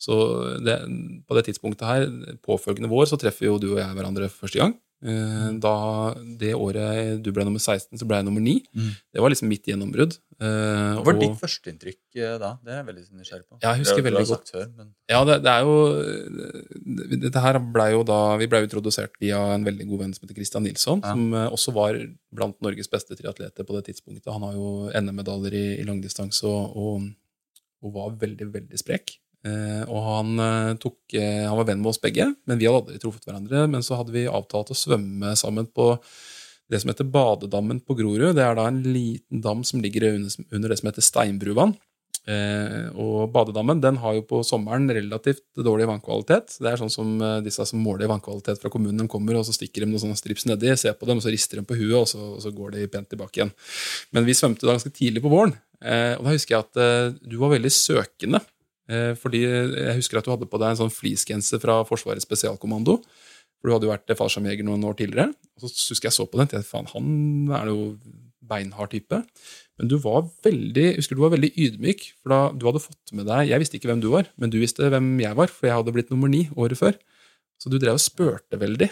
Så 0.00 0.16
det, 0.64 0.80
på 1.28 1.36
det 1.36 1.46
tidspunktet 1.48 1.88
her, 1.88 2.06
påfølgende 2.44 2.90
vår, 2.90 3.08
så 3.10 3.20
treffer 3.20 3.50
jo 3.50 3.58
du 3.60 3.72
og 3.74 3.82
jeg 3.82 3.96
hverandre 3.96 4.30
første 4.32 4.60
gang. 4.60 4.76
Da 5.62 5.72
Det 6.40 6.52
året 6.54 7.20
du 7.22 7.30
ble 7.34 7.44
nummer 7.46 7.62
16, 7.62 7.98
så 7.98 8.06
ble 8.06 8.20
jeg 8.20 8.26
nummer 8.26 8.42
9. 8.44 8.54
Mm. 8.74 8.92
Det 9.14 9.24
var 9.24 9.32
liksom 9.32 9.50
mitt 9.50 9.66
gjennombrudd. 9.66 10.16
Eh, 10.40 10.94
Hva 10.94 11.02
var 11.02 11.16
og- 11.16 11.20
ditt 11.24 11.34
førsteinntrykk 11.40 11.98
eh, 12.22 12.36
da? 12.38 12.50
Det 12.62 12.70
er 12.70 12.76
jeg 12.78 12.86
veldig 12.86 13.04
nysgjerrig 13.18 13.46
på. 13.48 13.56
Ja, 13.62 13.72
jeg 13.74 13.80
husker 13.82 13.96
Det 14.02 14.04
veldig 14.06 14.26
godt. 14.30 14.52
Før, 14.54 14.66
men... 14.76 14.92
Ja, 15.10 15.24
det, 15.26 15.36
det 15.42 15.50
er 15.50 15.64
jo 15.66 15.74
Dette 17.24 17.42
her 17.42 17.58
ble 17.74 17.86
jo 17.96 18.04
da 18.06 18.18
Vi 18.38 18.46
ble 18.50 18.60
introdusert 18.66 19.16
via 19.22 19.40
en 19.56 19.66
veldig 19.66 19.86
god 19.90 20.02
venn 20.04 20.14
som 20.14 20.26
heter 20.26 20.38
Christian 20.38 20.62
Nilsson, 20.68 21.02
Ja. 21.02 21.10
som 21.14 21.34
eh, 21.34 21.48
også 21.50 21.74
var 21.74 21.98
blant 22.34 22.58
Norges 22.62 22.90
beste 22.92 23.16
triatleter 23.18 23.66
på 23.66 23.74
det 23.78 23.88
tidspunktet. 23.90 24.30
Han 24.32 24.46
har 24.46 24.54
jo 24.54 24.68
NM-medaljer 24.94 25.54
i, 25.58 25.64
i 25.82 25.86
langdistanse 25.88 26.46
og, 26.46 26.76
og, 26.76 27.08
og 27.82 27.94
var 27.98 28.14
veldig, 28.22 28.52
veldig 28.54 28.78
sprek. 28.78 29.16
Eh, 29.46 29.82
og 29.86 30.00
han, 30.06 30.32
eh, 30.42 30.72
tok, 30.82 30.98
eh, 31.14 31.44
han 31.46 31.56
var 31.58 31.68
venn 31.68 31.82
med 31.82 31.90
oss 31.92 32.00
begge, 32.02 32.26
men 32.46 32.58
vi 32.58 32.66
hadde 32.66 32.80
aldri 32.84 32.98
truffet 33.02 33.26
hverandre. 33.28 33.66
Men 33.70 33.82
så 33.86 33.98
hadde 33.98 34.14
vi 34.14 34.26
avtalt 34.30 34.70
å 34.74 34.78
svømme 34.78 35.34
sammen 35.38 35.66
på 35.70 35.96
det 36.68 36.80
som 36.82 36.90
heter 36.92 37.08
Badedammen 37.08 37.80
på 37.80 37.96
Grorud. 37.98 38.34
Det 38.36 38.44
er 38.44 38.56
da 38.58 38.68
en 38.68 38.82
liten 38.84 39.42
dam 39.44 39.64
som 39.64 39.80
ligger 39.82 40.08
under, 40.10 40.68
det 40.68 40.80
som 40.80 40.90
heter 40.90 41.04
Steinbruvann. 41.04 41.76
Eh, 42.28 42.88
og 43.00 43.30
badedammen 43.32 43.78
den 43.80 43.96
har 44.02 44.18
jo 44.18 44.24
på 44.28 44.42
sommeren 44.44 44.84
relativt 44.92 45.46
dårlig 45.56 45.86
vannkvalitet. 45.88 46.58
Det 46.60 46.68
er 46.68 46.80
sånn 46.80 46.92
som 46.92 47.14
eh, 47.24 47.38
disse 47.46 47.64
som 47.70 47.80
måler 47.80 48.10
vannkvalitet 48.10 48.60
fra 48.60 48.72
kommunen, 48.72 49.00
de 49.00 49.08
kommer 49.08 49.38
og 49.38 49.46
så 49.48 49.54
stikker 49.56 49.84
de 49.84 49.88
noen 49.88 50.02
sånne 50.02 50.18
strips 50.18 50.44
nedi, 50.50 50.74
ser 50.76 50.98
på 50.98 51.08
dem, 51.08 51.22
og 51.22 51.24
så 51.24 51.32
rister 51.32 51.60
de 51.60 51.64
på 51.68 51.78
huet, 51.78 51.96
og 52.02 52.04
så, 52.10 52.20
og 52.36 52.42
så 52.44 52.52
går 52.52 52.76
de 52.76 52.84
pent 52.92 53.08
tilbake 53.14 53.40
igjen. 53.40 53.54
Men 54.12 54.28
vi 54.28 54.36
svømte 54.36 54.68
da 54.68 54.76
ganske 54.76 54.92
tidlig 54.92 55.24
på 55.24 55.32
våren, 55.32 55.56
eh, 55.80 56.18
og 56.18 56.28
da 56.28 56.36
husker 56.36 56.58
jeg 56.58 56.66
at 56.66 57.24
du 57.24 57.38
var 57.40 57.54
veldig 57.56 57.72
søkende. 57.72 58.44
Fordi 59.20 59.42
jeg 59.44 59.98
husker 59.98 60.16
at 60.16 60.24
du 60.24 60.30
hadde 60.32 60.46
på 60.48 60.56
deg 60.56 60.70
en 60.72 60.78
sånn 60.78 60.92
fleecegenser 60.92 61.60
fra 61.60 61.74
Forsvarets 61.84 62.24
spesialkommando. 62.24 62.94
For 63.58 63.68
du 63.68 63.74
hadde 63.74 63.88
jo 63.88 63.92
vært 63.92 64.16
fallskjermjeger 64.18 64.66
noen 64.66 64.86
år 64.86 64.96
tidligere. 65.00 65.34
Og 65.58 65.64
så 65.66 65.92
husker 65.92 66.08
jeg 66.10 66.16
så 66.16 66.26
på 66.30 66.38
den, 66.38 66.50
tenkte 66.50 66.68
faen, 66.68 66.90
han 66.92 67.54
er 67.58 67.70
jo 67.72 67.80
beinhard 68.48 68.92
type. 68.92 69.18
Men 69.78 69.90
du 69.90 69.96
var 70.02 70.24
veldig 70.46 70.84
jeg 70.86 70.98
husker 70.98 71.18
du 71.18 71.24
var 71.24 71.34
veldig 71.34 71.50
ydmyk, 71.54 72.06
for 72.22 72.34
da 72.34 72.40
du 72.54 72.66
hadde 72.68 72.82
fått 72.82 73.12
med 73.14 73.28
deg 73.28 73.52
Jeg 73.52 73.62
visste 73.62 73.78
ikke 73.78 73.90
hvem 73.92 74.02
du 74.02 74.08
var, 74.14 74.30
men 74.40 74.52
du 74.52 74.58
visste 74.62 74.88
hvem 74.90 75.12
jeg 75.22 75.38
var, 75.38 75.52
for 75.52 75.68
jeg 75.68 75.78
hadde 75.78 75.94
blitt 75.94 76.12
nummer 76.14 76.32
ni 76.32 76.46
året 76.56 76.80
før. 76.80 76.96
Så 77.58 77.70
du 77.70 77.78
drev 77.78 77.98
og 77.98 78.02
spurte 78.02 78.58
veldig. 78.60 78.88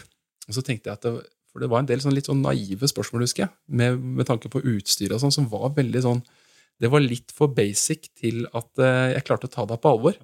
Og 0.47 0.59
så 0.59 0.63
tenkte 0.67 0.91
jeg 0.91 0.99
at 0.99 1.07
det, 1.07 1.15
For 1.51 1.63
det 1.65 1.71
var 1.73 1.81
en 1.81 1.89
del 1.89 2.03
sånn 2.05 2.13
litt 2.13 2.29
sånn 2.29 2.43
naive 2.45 2.91
spørsmål, 2.91 3.25
husker 3.25 3.47
jeg, 3.47 3.53
med, 3.67 4.03
med 4.19 4.29
tanke 4.29 4.51
på 4.53 4.61
utstyret 4.61 5.17
og 5.17 5.23
sånn, 5.23 5.35
som 5.35 5.49
var 5.49 5.73
veldig 5.79 6.03
sånn 6.05 6.21
Det 6.77 6.91
var 6.93 7.01
litt 7.01 7.33
for 7.33 7.49
basic 7.57 8.11
til 8.21 8.45
at 8.53 8.83
eh, 8.85 9.15
jeg 9.17 9.25
klarte 9.25 9.49
å 9.49 9.55
ta 9.55 9.65
deg 9.71 9.81
på 9.81 9.95
alvor. 9.95 10.19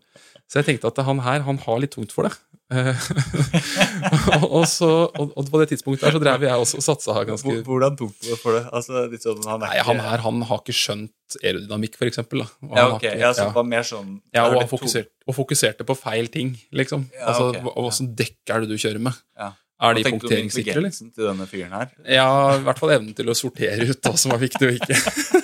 Så 0.45 0.61
jeg 0.61 0.69
tenkte 0.69 0.91
at 0.91 1.01
han 1.07 1.23
her, 1.25 1.47
han 1.47 1.57
har 1.65 1.79
litt 1.81 1.95
tungt 1.97 2.13
for 2.13 2.29
det. 2.29 2.35
Eh, 2.73 3.03
og, 4.49 4.65
så, 4.71 4.89
og, 5.13 5.33
og 5.37 5.49
på 5.53 5.61
det 5.61 5.69
tidspunktet 5.73 6.07
her 6.09 6.15
så 6.17 6.21
drev 6.23 6.47
jeg 6.47 6.63
også 6.65 6.79
og 6.81 6.85
satsa 6.87 7.17
ganske 7.29 7.57
Hvordan 7.67 7.97
tok 8.01 8.15
du 8.23 8.29
det 8.31 8.39
for 8.41 8.57
det? 8.57 8.63
Altså, 8.73 9.05
sånn, 9.21 9.43
han 9.45 9.61
er 9.61 9.67
Nei, 9.69 9.81
han 9.91 10.01
her 10.07 10.25
han 10.25 10.43
har 10.49 10.63
ikke 10.63 10.77
skjønt 10.77 11.37
aerodynamikk, 11.43 11.95
for 12.01 12.09
eksempel. 12.11 12.43
Da. 12.45 12.49
Og 12.69 12.77
Ja, 12.79 12.87
ok. 12.97 13.03
ikke- 13.03 13.19
Ja, 13.21 13.33
så 13.37 13.47
det 13.49 13.55
var 13.57 13.65
mer 13.69 13.83
sånn 13.89 14.13
Ja, 14.35 14.47
er 14.49 14.57
og 14.63 14.69
fokuserte, 14.71 15.13
og 15.29 15.37
fokuserte 15.37 15.85
på 15.89 15.97
feil 15.97 16.29
ting, 16.33 16.55
liksom. 16.73 17.09
Ja, 17.15 17.27
altså, 17.33 17.51
ok, 17.53 17.61
hva- 17.67 17.77
Åssen 17.87 18.15
dekk 18.17 18.37
er 18.55 18.61
det 18.65 18.69
du 18.73 18.77
kjører 18.81 19.01
med? 19.01 19.13
Ja. 19.39 19.53
Er 19.83 19.95
de 19.97 20.03
Hva 20.05 20.11
tenkte 20.13 20.21
du 20.21 20.27
om 20.27 20.31
punkteringssikre, 20.31 20.77
eller? 20.77 20.91
intelligensen 20.93 21.09
til 21.15 21.25
denne 21.27 21.47
fyren 21.51 21.73
her? 21.75 21.89
Ja, 22.07 22.27
i 22.55 22.63
hvert 22.63 22.79
fall 22.79 22.91
evnen 22.95 23.17
til 23.19 23.27
å 23.27 23.35
sortere 23.35 23.83
ut 23.91 23.99
hva 24.07 24.13
som 24.17 24.31
var 24.31 24.39
viktig 24.39 24.69
og 24.69 24.77
ikke. 24.79 24.95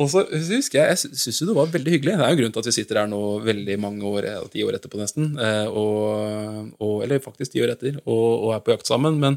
og 0.00 0.08
så 0.08 0.22
husker 0.32 0.80
jeg, 0.80 0.96
jeg 0.96 1.18
syns 1.20 1.40
jo 1.42 1.48
det 1.50 1.56
var 1.58 1.72
veldig 1.74 1.92
hyggelig. 1.92 2.14
Det 2.16 2.24
er 2.24 2.30
jo 2.30 2.36
en 2.36 2.40
grunn 2.40 2.54
til 2.54 2.62
at 2.62 2.68
vi 2.70 2.72
sitter 2.78 2.98
her 3.02 3.08
nå 3.10 3.20
veldig 3.44 3.74
mange 3.82 4.06
år, 4.08 4.28
eh, 4.30 4.46
ti 4.52 4.62
år 4.64 4.78
etterpå 4.78 5.00
nesten, 5.00 5.34
eh, 5.36 5.66
og, 5.68 6.70
og, 6.80 6.94
eller 7.04 7.20
faktisk 7.24 7.52
ti 7.52 7.60
år 7.64 7.74
etter, 7.74 7.98
og, 8.06 8.28
og 8.46 8.54
er 8.56 8.62
på 8.64 8.72
jakt 8.72 8.88
sammen. 8.88 9.18
Men, 9.20 9.36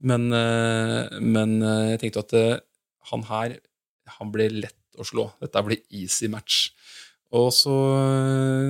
men, 0.00 0.24
eh, 0.32 1.18
men 1.20 1.52
jeg 1.92 2.00
tenkte 2.04 2.24
at 2.24 2.36
han 3.12 3.26
her, 3.28 3.58
han 4.16 4.32
ble 4.32 4.48
lett 4.62 4.78
å 5.00 5.04
slå. 5.06 5.26
Dette 5.42 5.64
blir 5.66 5.82
easy 6.00 6.30
match. 6.32 6.70
Og 7.36 7.52
så, 7.54 7.74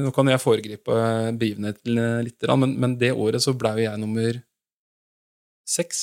Nå 0.04 0.10
kan 0.12 0.28
jeg 0.28 0.42
foregripe 0.42 0.96
begivenheten 1.40 1.96
litt, 2.26 2.44
men, 2.60 2.74
men 2.82 2.98
det 3.00 3.14
året 3.14 3.40
så 3.40 3.54
ble 3.56 3.70
jo 3.78 3.86
jeg 3.86 4.02
nummer 4.02 4.42
seks, 5.70 6.02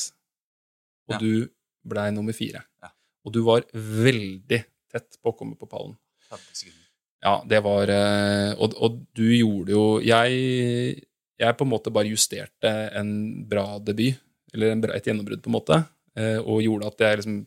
og 1.11 1.17
Ja. 1.17 1.19
du 1.21 1.51
blei 1.87 2.09
nummer 2.15 2.33
fire. 2.35 2.63
Ja. 2.81 2.89
Og 3.27 3.35
du 3.35 3.43
var 3.45 3.67
veldig 3.75 4.63
tett 4.91 5.19
på 5.21 5.33
å 5.33 5.37
komme 5.37 5.57
på 5.59 5.69
pallen. 5.69 5.95
30 6.29 6.61
sekunder. 6.61 6.83
Ja, 7.23 7.39
det 7.49 7.63
var 7.65 7.89
eh, 7.89 8.51
Og, 8.61 8.75
og 8.77 8.97
du 9.17 9.23
gjorde 9.25 9.73
jo 9.73 9.85
Jeg, 10.05 10.99
jeg 11.41 11.57
på 11.57 11.65
en 11.65 11.71
måte 11.71 11.89
bare 11.89 12.11
justerte 12.11 12.69
en 12.93 13.09
bra 13.49 13.79
debut, 13.81 14.19
eller 14.53 14.73
en 14.73 14.83
bra, 14.83 14.93
et 14.93 15.07
gjennombrudd, 15.09 15.41
på 15.41 15.49
en 15.49 15.55
måte, 15.55 15.79
eh, 16.17 16.37
og 16.37 16.61
gjorde 16.65 16.91
at 16.91 17.05
jeg 17.05 17.21
liksom 17.21 17.39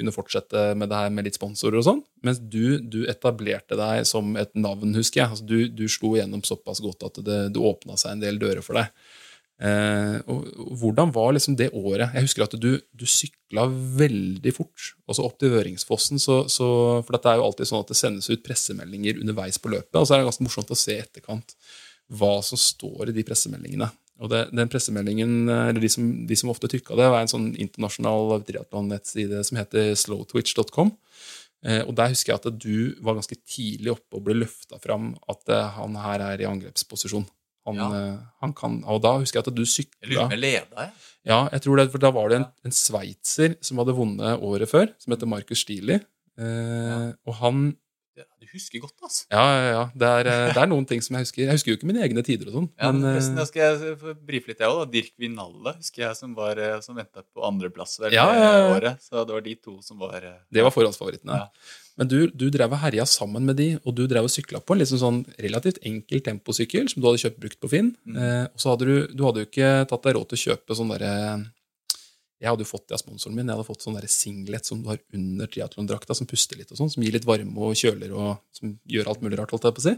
kunne 0.00 0.14
fortsette 0.14 0.62
med 0.78 0.88
det 0.88 0.96
her 0.96 1.12
med 1.12 1.26
litt 1.26 1.36
sponsorer 1.36 1.80
og 1.80 1.84
sånn. 1.84 2.02
Mens 2.24 2.40
du, 2.40 2.78
du 2.80 3.02
etablerte 3.10 3.76
deg 3.76 4.06
som 4.08 4.32
et 4.40 4.52
navn, 4.56 4.94
husker 4.96 5.22
jeg. 5.22 5.32
Altså, 5.34 5.46
du, 5.48 5.68
du 5.68 5.84
slo 5.92 6.14
gjennom 6.16 6.44
såpass 6.46 6.80
godt 6.84 7.04
at 7.10 7.20
det, 7.26 7.40
det 7.54 7.60
åpna 7.60 7.98
seg 8.00 8.16
en 8.16 8.22
del 8.24 8.40
dører 8.40 8.64
for 8.64 8.80
deg. 8.80 8.88
Eh, 9.60 10.16
og, 10.32 10.46
og 10.56 10.72
hvordan 10.80 11.12
var 11.12 11.34
liksom 11.36 11.56
det 11.60 11.68
året? 11.76 12.14
Jeg 12.16 12.24
husker 12.24 12.46
at 12.46 12.56
du, 12.56 12.70
du 12.80 13.04
sykla 13.04 13.66
veldig 14.00 14.54
fort. 14.56 14.92
Også 15.10 15.26
opp 15.26 15.36
til 15.40 15.52
Høringsfossen. 15.54 16.22
Så, 16.22 16.42
så, 16.52 16.68
for 17.04 17.16
det 17.16 17.32
er 17.32 17.40
jo 17.40 17.48
alltid 17.48 17.70
sånn 17.70 17.84
at 17.84 17.92
det 17.92 17.98
sendes 18.00 18.30
ut 18.32 18.44
pressemeldinger 18.46 19.20
underveis 19.20 19.60
på 19.60 19.72
løpet. 19.72 19.96
Og 20.00 20.06
så 20.06 20.16
er 20.16 20.22
det 20.22 20.30
ganske 20.30 20.46
morsomt 20.46 20.72
å 20.72 20.78
se 20.78 20.96
i 20.96 21.02
etterkant 21.04 21.56
hva 22.10 22.38
som 22.42 22.58
står 22.58 23.10
i 23.10 23.16
de 23.16 23.26
pressemeldingene. 23.26 23.90
Og 24.20 24.28
det, 24.32 24.46
den 24.52 24.68
pressemeldingen, 24.68 25.36
eller 25.48 25.80
de 25.80 25.88
som, 25.92 26.08
de 26.28 26.36
som 26.36 26.50
ofte 26.52 26.68
trykka 26.68 26.96
det, 26.98 27.06
var 27.08 27.22
en 27.22 27.30
sånn 27.30 27.52
internasjonal 27.54 28.42
triatlon-nettside 28.44 29.44
som 29.48 29.60
heter 29.60 29.94
slowtwitch.com. 29.96 30.90
Eh, 31.64 31.82
og 31.84 31.92
der 31.96 32.12
husker 32.12 32.32
jeg 32.32 32.40
at 32.40 32.60
du 32.60 32.76
var 33.04 33.18
ganske 33.18 33.36
tidlig 33.48 33.92
oppe 33.92 34.16
og 34.16 34.24
ble 34.24 34.38
løfta 34.42 34.80
fram 34.80 35.12
at 35.28 35.52
eh, 35.52 35.72
han 35.76 35.96
her 36.00 36.24
er 36.30 36.42
i 36.42 36.48
angrepsposisjon. 36.48 37.26
Han, 37.70 37.78
Ja. 37.94 38.00
eh, 38.12 38.18
han 38.42 38.52
kan, 38.56 38.78
og 38.84 39.02
da 39.04 39.14
husker 39.18 39.40
jeg 39.40 39.46
at 39.48 39.54
du 39.54 39.62
sykla 39.68 40.28
jeg 40.30 40.38
leda, 40.38 40.66
jeg. 40.86 40.90
Ja, 41.26 41.48
jeg 41.52 41.60
tror 41.62 41.76
det, 41.76 41.90
for 41.92 41.98
da 41.98 42.10
var 42.16 42.28
det 42.32 42.38
en, 42.40 42.46
en 42.64 42.72
sveitser 42.72 43.56
som 43.62 43.78
hadde 43.82 43.92
vunnet 43.94 44.40
året 44.40 44.68
før, 44.70 44.88
som 44.98 45.12
heter 45.12 45.28
Markus 45.28 45.60
Stili. 45.66 45.98
Eh, 46.40 47.12
Og 47.26 47.34
han 47.42 47.62
Ja, 47.66 47.76
Du 48.40 48.46
husker 48.52 48.82
godt, 48.82 48.96
altså. 49.06 49.26
Ja, 49.32 49.42
ja, 49.44 49.66
ja. 49.70 49.82
Det 50.02 50.10
er, 50.20 50.30
eh, 50.30 50.52
det 50.54 50.62
er 50.62 50.70
noen 50.70 50.86
ting 50.88 51.02
som 51.04 51.16
jeg 51.16 51.26
husker. 51.26 51.42
Jeg 51.44 51.58
husker 51.58 51.72
jo 51.72 51.78
ikke 51.78 51.90
mine 51.90 52.02
egne 52.06 52.24
tider 52.26 52.50
og 52.50 52.56
sånn. 52.58 52.70
Ja, 52.74 52.90
men, 52.90 53.02
men 53.04 53.16
forresten, 53.16 53.42
eh, 53.42 53.50
skal 53.50 53.62
jeg 53.66 54.16
brife 54.30 54.52
litt, 54.52 54.64
jeg 54.64 54.72
òg. 54.72 54.82
Dirk 54.94 55.12
Vinalle 55.20 55.76
husker 55.76 56.06
jeg 56.06 56.18
som, 56.18 56.34
var, 56.38 56.60
eh, 56.60 56.78
som 56.84 56.98
venta 56.98 57.24
på 57.26 57.44
andreplass 57.46 57.98
vel, 58.02 58.16
Ja, 58.16 58.26
ja, 58.36 58.50
ja. 58.62 58.72
året. 58.74 59.04
Så 59.04 59.22
det 59.24 59.36
var 59.36 59.46
de 59.46 59.54
to 59.60 59.78
som 59.86 60.00
var 60.02 60.18
det 60.20 60.64
var 60.66 60.74
forhåndsfavorittene. 60.74 61.44
Ja. 61.44 61.78
Men 62.00 62.08
du, 62.08 62.18
du 62.32 62.46
drev 62.48 62.72
og 62.72 62.80
herja 62.80 63.04
sammen 63.04 63.44
med 63.44 63.58
de, 63.60 63.74
og 63.84 63.92
du 63.98 64.06
drev 64.08 64.24
og 64.24 64.32
sykla 64.32 64.62
på 64.64 64.72
en 64.72 64.80
liksom 64.80 65.00
sånn 65.02 65.18
relativt 65.42 65.82
enkel 65.84 66.22
temposykkel 66.24 66.88
som 66.88 67.02
du 67.02 67.08
hadde 67.10 67.20
kjøpt 67.26 67.40
brukt 67.42 67.58
på 67.60 67.70
Finn. 67.74 67.90
Mm. 68.08 68.16
Eh, 68.16 68.44
og 68.48 68.62
så 68.62 68.72
hadde 68.72 68.88
du, 68.88 68.94
du 69.12 69.24
hadde 69.26 69.42
jo 69.44 69.48
ikke 69.50 69.72
tatt 69.90 70.06
deg 70.06 70.16
råd 70.16 70.30
til 70.30 70.38
å 70.38 70.44
kjøpe 70.46 70.78
sånn 70.78 70.94
derre 70.94 71.12
Jeg 72.40 72.48
hadde 72.48 72.64
jo 72.64 72.70
fått 72.70 72.86
det 72.88 72.96
av 72.96 73.02
sponsoren 73.02 73.36
min. 73.36 73.48
Jeg 73.50 73.58
hadde 73.58 73.68
fått 73.68 73.84
sånn 73.84 73.98
singlet 74.08 74.68
som 74.68 74.80
du 74.80 74.88
har 74.88 75.00
under 75.16 75.50
triatlondrakta, 75.50 76.16
som 76.16 76.28
puster 76.28 76.56
litt 76.56 76.70
og 76.72 76.80
sånn, 76.80 76.92
som 76.92 77.04
gir 77.04 77.12
litt 77.12 77.28
varme 77.28 77.52
og 77.52 77.76
kjøler 77.76 78.14
og 78.16 78.40
som 78.56 78.78
gjør 78.88 79.12
alt 79.12 79.24
mulig 79.24 79.40
rart, 79.40 79.52
holdt 79.52 79.68
jeg 79.68 79.76
på 79.76 79.84
å 79.84 79.88
si. 79.90 79.96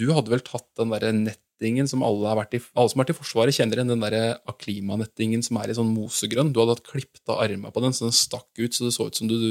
Du 0.00 0.06
hadde 0.12 0.32
vel 0.32 0.44
tatt 0.44 0.66
den 0.80 0.92
der 0.94 1.12
nettingen 1.16 1.88
som 1.88 2.04
alle 2.04 2.28
har 2.28 2.38
vært 2.40 2.56
i 2.56 2.62
Alle 2.72 2.92
som 2.92 3.00
har 3.00 3.06
vært 3.06 3.14
i 3.14 3.18
Forsvaret, 3.18 3.56
kjenner 3.56 3.80
igjen 3.80 3.92
den 3.92 4.04
der 4.04 4.40
Aklima-nettingen 4.48 5.44
som 5.44 5.60
er 5.60 5.72
i 5.72 5.76
sånn 5.76 5.92
mosegrønn. 5.92 6.52
Du 6.52 6.60
hadde 6.62 6.76
hatt 6.76 6.88
klippet 6.88 7.24
av 7.28 7.40
armene 7.44 7.72
på 7.72 7.84
den, 7.84 7.96
så 7.96 8.08
den 8.08 8.16
stakk 8.16 8.48
ut, 8.60 8.72
så 8.72 8.88
det 8.88 8.94
så 8.96 9.08
ut 9.08 9.20
som 9.20 9.28
du, 9.28 9.36
du 9.36 9.50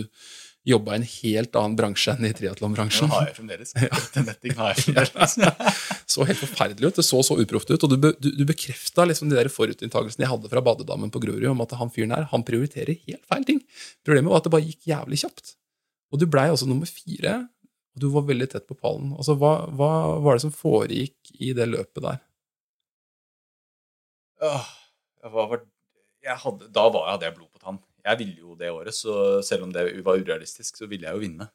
jobba 0.67 0.93
i 0.93 0.99
en 0.99 1.05
helt 1.07 1.57
annen 1.59 1.75
bransje 1.79 2.13
enn 2.13 2.25
i 2.25 2.31
Den 2.31 2.37
triatlonbransjen. 2.41 3.11
har 3.11 3.29
jeg 3.29 3.37
fremdeles. 3.37 3.73
Den 4.15 4.27
netting 4.27 4.55
har 4.57 4.73
jeg 4.73 4.85
fremdeles. 4.85 5.37
så 6.13 6.25
helt 6.27 6.41
forferdelig 6.41 6.89
ut. 6.91 6.99
Det 6.99 7.05
så 7.07 7.21
så 7.23 7.37
uproft 7.39 7.71
ut. 7.71 7.83
Og 7.87 7.93
du, 7.93 8.09
du, 8.19 8.29
du 8.41 8.43
bekrefta 8.47 9.05
liksom 9.07 9.31
de 9.31 9.39
der 9.39 9.51
forutinntakelsene 9.53 10.25
jeg 10.25 10.33
hadde 10.33 10.51
fra 10.51 10.63
badedammen 10.65 11.13
på 11.13 11.21
Grorud 11.23 11.47
om 11.53 11.63
at 11.63 11.75
han 11.79 11.93
fyren 11.93 12.15
her 12.15 12.27
han 12.33 12.43
prioriterer 12.47 12.99
helt 13.07 13.23
feil 13.29 13.47
ting. 13.47 13.63
Problemet 14.05 14.33
var 14.33 14.41
at 14.41 14.49
det 14.49 14.55
bare 14.57 14.67
gikk 14.67 14.89
jævlig 14.91 15.21
kjapt. 15.23 15.55
Og 16.11 16.21
du 16.21 16.27
blei 16.31 16.47
altså 16.51 16.67
nummer 16.67 16.87
fire, 16.87 17.39
og 17.95 18.03
du 18.03 18.09
var 18.13 18.27
veldig 18.27 18.47
tett 18.51 18.67
på 18.69 18.77
pallen. 18.79 19.11
Altså, 19.17 19.35
hva, 19.39 19.53
hva 19.75 19.91
var 20.23 20.37
det 20.37 20.45
som 20.45 20.55
foregikk 20.55 21.33
i 21.39 21.53
det 21.57 21.67
løpet 21.71 22.03
der? 22.05 22.21
Åh, 24.47 24.67
jeg 25.23 25.33
var, 25.33 25.61
jeg 26.27 26.39
hadde, 26.43 26.69
da 26.75 26.85
var, 26.93 27.07
hadde 27.15 27.27
jeg 27.27 27.35
blod 27.39 27.49
på 27.51 27.63
tann. 27.63 27.79
Jeg 28.07 28.19
ville 28.21 28.37
jo 28.39 28.55
det 28.55 28.71
året, 28.71 28.95
så 28.95 29.41
selv 29.43 29.65
om 29.67 29.71
det 29.75 29.83
var 30.05 30.17
urealistisk, 30.21 30.77
så 30.79 30.87
ville 30.87 31.07
jeg 31.09 31.17
jo 31.17 31.23
vinne. 31.25 31.47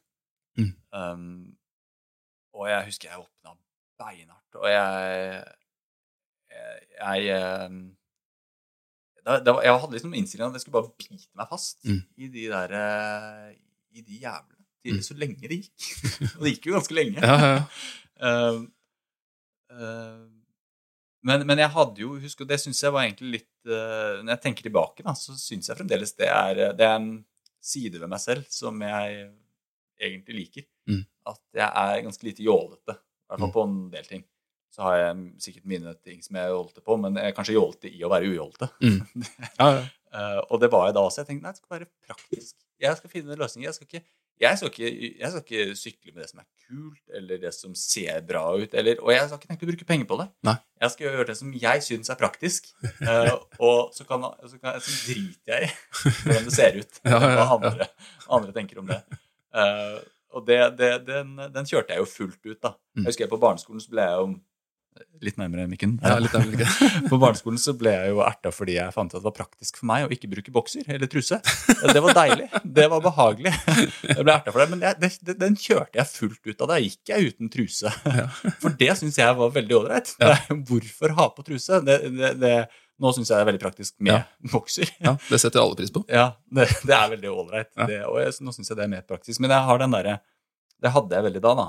Mm. 0.57 0.71
Um, 0.93 1.57
og 2.53 2.67
jeg 2.69 2.85
husker 2.85 3.09
jeg 3.09 3.19
åpna 3.23 3.55
beinhardt, 3.97 4.55
og 4.61 4.69
jeg 4.69 5.43
Jeg, 6.53 7.23
jeg, 7.25 7.65
um, 7.65 7.77
da, 9.25 9.39
da, 9.41 9.55
jeg 9.65 9.73
hadde 9.81 9.95
liksom 9.95 10.13
innstillingen 10.13 10.51
at 10.53 10.59
jeg 10.59 10.61
skulle 10.67 10.77
bare 10.81 10.91
bite 10.99 11.31
meg 11.39 11.47
fast 11.49 11.79
Mm. 11.89 12.01
i 12.17 12.27
de 12.29 12.43
der 12.51 12.73
eh, 12.77 13.55
I 13.97 14.01
de 14.01 14.19
jævlene. 14.21 14.59
De, 14.85 14.91
Mm. 14.93 15.01
Så 15.01 15.13
lenge 15.15 15.47
det 15.47 15.57
gikk. 15.63 15.83
og 16.37 16.43
det 16.43 16.51
gikk 16.53 16.65
jo 16.67 16.73
ganske 16.75 16.93
lenge. 16.97 17.21
Ja, 17.23 17.35
ja, 17.39 17.51
ja. 17.57 17.63
Um, 18.23 18.67
uh, 19.73 20.29
men, 21.27 21.45
men 21.47 21.61
jeg 21.63 21.71
hadde 21.73 22.03
jo 22.03 22.15
Husk, 22.21 22.41
og 22.43 22.49
det 22.49 22.59
syns 22.61 22.81
jeg 22.83 22.93
var 22.93 23.05
egentlig 23.05 23.29
litt 23.39 23.71
uh, 23.71 24.19
Når 24.23 24.33
jeg 24.35 24.41
tenker 24.43 24.67
tilbake, 24.67 25.05
da, 25.05 25.13
så 25.17 25.35
syns 25.39 25.69
jeg 25.71 25.77
fremdeles 25.79 26.13
det 26.19 26.27
er, 26.29 26.61
det 26.77 26.85
er 26.87 26.97
en 26.99 27.09
side 27.63 27.99
ved 28.01 28.11
meg 28.11 28.19
selv 28.19 28.43
som 28.51 28.81
jeg 28.83 29.29
egentlig 30.03 30.35
liker. 30.41 30.65
Mm. 30.91 31.03
At 31.31 31.39
jeg 31.55 31.69
er 31.69 32.01
ganske 32.03 32.27
lite 32.27 32.43
jålete. 32.43 32.97
I 32.99 33.31
hvert 33.31 33.39
fall 33.39 33.49
Mm. 33.49 33.53
på 33.55 33.63
en 33.63 33.75
del 33.93 34.05
ting. 34.09 34.23
Så 34.73 34.81
har 34.83 34.95
jeg 34.97 35.17
sikkert 35.45 35.65
mine 35.69 35.93
ting 36.03 36.19
som 36.25 36.35
jeg 36.35 36.49
jålte 36.51 36.81
på, 36.83 36.97
men 36.99 37.15
jeg 37.15 37.29
er 37.29 37.35
kanskje 37.37 37.55
jålete 37.55 37.91
i 37.93 38.01
å 38.03 38.09
være 38.11 38.27
ujålete. 38.33 38.67
Mm. 38.83 38.99
ja, 39.59 39.67
ja. 39.77 39.83
Uh, 40.13 40.41
og 40.51 40.59
det 40.61 40.69
var 40.73 40.87
jeg 40.89 40.93
da 40.97 41.05
også. 41.07 41.21
Jeg 41.23 41.29
tenkte 41.31 41.47
nei, 41.47 41.53
det 41.55 41.61
skal 41.63 41.75
være 41.77 41.87
praktisk. 42.09 42.55
Jeg 42.83 42.97
skal 42.99 43.09
finne 43.13 43.37
løsninger. 43.39 43.69
Jeg 43.69 43.77
skal 43.79 43.87
ikke, 43.89 44.03
jeg 44.41 44.59
skal 44.59 44.71
ikke, 44.71 44.91
jeg 45.19 45.29
skal 45.31 45.43
ikke 45.43 45.75
sykle 45.77 46.13
med 46.13 46.23
det 46.23 46.29
som 46.31 46.41
er 46.41 46.47
kult, 46.65 47.01
eller 47.17 47.41
det 47.41 47.51
som 47.55 47.75
ser 47.77 48.23
bra 48.27 48.43
ut. 48.57 48.73
Eller, 48.73 49.01
og 49.03 49.11
jeg 49.13 49.21
har 49.21 49.35
ikke 49.37 49.49
tenkt 49.51 49.65
å 49.65 49.69
bruke 49.69 49.87
penger 49.87 50.09
på 50.09 50.17
det. 50.19 50.27
Nei. 50.47 50.55
Jeg 50.83 50.93
skal 50.93 51.07
gjøre 51.07 51.27
det 51.29 51.35
som 51.39 51.51
jeg 51.63 51.83
syns 51.85 52.11
er 52.11 52.19
praktisk. 52.19 52.71
Uh, 53.03 53.35
og 53.59 53.93
så, 53.95 54.07
kan, 54.09 54.25
så, 54.49 54.57
kan, 54.59 54.79
så 54.83 54.95
driter 55.05 55.53
jeg 55.53 55.69
i 55.69 55.73
hvordan 56.23 56.49
det 56.49 56.55
ser 56.55 56.79
ut, 56.79 57.03
Ja, 57.05 57.19
ja, 57.19 57.29
ja. 57.29 57.35
hva 57.37 57.59
andre, 57.59 57.89
andre 58.39 58.55
tenker 58.55 58.81
om 58.81 58.89
det. 58.89 58.99
Uh, 59.53 60.01
og 60.33 60.47
det, 60.47 60.59
det, 60.79 60.91
den, 61.07 61.37
den 61.53 61.69
kjørte 61.69 61.93
jeg 61.93 62.01
jo 62.01 62.09
fullt 62.09 62.41
ut, 62.41 62.57
da. 62.57 62.73
Mm. 62.97 63.03
Jeg 63.03 63.11
husker 63.11 63.27
jeg 63.27 63.33
på 63.35 63.41
barneskolen 63.43 63.83
så 63.83 63.93
ble 63.93 64.07
jeg 64.07 64.17
jo 64.17 64.33
Litt 65.23 65.37
nærmere 65.39 65.63
mikken. 65.71 65.93
ja 66.03 66.17
litt 66.19 66.33
nærmere 66.35 66.57
mikken. 66.57 67.07
På 67.11 67.17
barneskolen 67.21 67.57
så 67.61 67.71
ble 67.79 67.93
jeg 67.93 68.09
jo 68.11 68.19
erta 68.25 68.51
fordi 68.53 68.75
jeg 68.75 68.91
fant 68.95 69.13
ut 69.13 69.15
at 69.15 69.21
det 69.23 69.27
var 69.29 69.35
praktisk 69.37 69.77
for 69.79 69.87
meg 69.89 70.03
å 70.05 70.11
ikke 70.11 70.27
bruke 70.31 70.51
bokser 70.53 70.83
eller 70.91 71.07
truse. 71.11 71.37
Det 71.93 72.01
var 72.03 72.17
deilig. 72.17 72.49
Det 72.63 72.87
var 72.91 73.03
behagelig. 73.05 73.53
Jeg 74.03 74.19
ble 74.19 74.35
erta 74.35 74.51
for 74.51 74.59
det, 74.63 74.67
Men 74.73 74.83
jeg, 74.83 74.99
det, 75.23 75.35
den 75.39 75.55
kjørte 75.59 76.01
jeg 76.01 76.09
fullt 76.11 76.51
ut 76.51 76.61
av. 76.65 76.71
Da 76.73 76.79
gikk 76.83 77.13
jeg 77.13 77.31
uten 77.33 77.51
truse. 77.53 77.93
For 78.63 78.75
det 78.79 78.91
syns 78.99 79.17
jeg 79.21 79.37
var 79.39 79.53
veldig 79.55 79.77
ålreit. 79.79 80.11
Hvorfor 80.69 81.15
ha 81.21 81.29
på 81.37 81.45
truse? 81.47 81.79
Det, 81.87 81.97
det, 82.19 82.33
det, 82.43 82.53
nå 83.01 83.13
syns 83.15 83.31
jeg 83.31 83.37
det 83.37 83.43
er 83.45 83.49
veldig 83.53 83.63
praktisk 83.63 83.95
med 84.03 84.13
Ja. 84.13 84.19
bokser. 84.51 84.91
Ja, 85.03 85.15
det 85.29 85.39
setter 85.41 85.63
alle 85.63 85.79
pris 85.79 85.91
på. 85.95 86.03
Ja, 86.11 86.33
det, 86.53 86.67
det 86.83 86.97
er 86.99 87.09
veldig 87.15 87.31
ålreit. 87.31 87.71
Ja. 87.79 87.87
Og 88.11 88.19
jeg, 88.21 88.35
nå 88.43 88.53
syns 88.55 88.69
jeg 88.73 88.79
det 88.81 88.85
er 88.89 88.91
mer 88.97 89.07
praktisk. 89.07 89.39
Men 89.43 89.55
jeg 89.55 89.65
har 89.71 89.81
den 89.81 89.95
der, 89.95 90.11
Det 90.83 90.91
hadde 90.91 91.15
jeg 91.15 91.23
veldig 91.29 91.41
da, 91.47 91.55
da, 91.55 91.65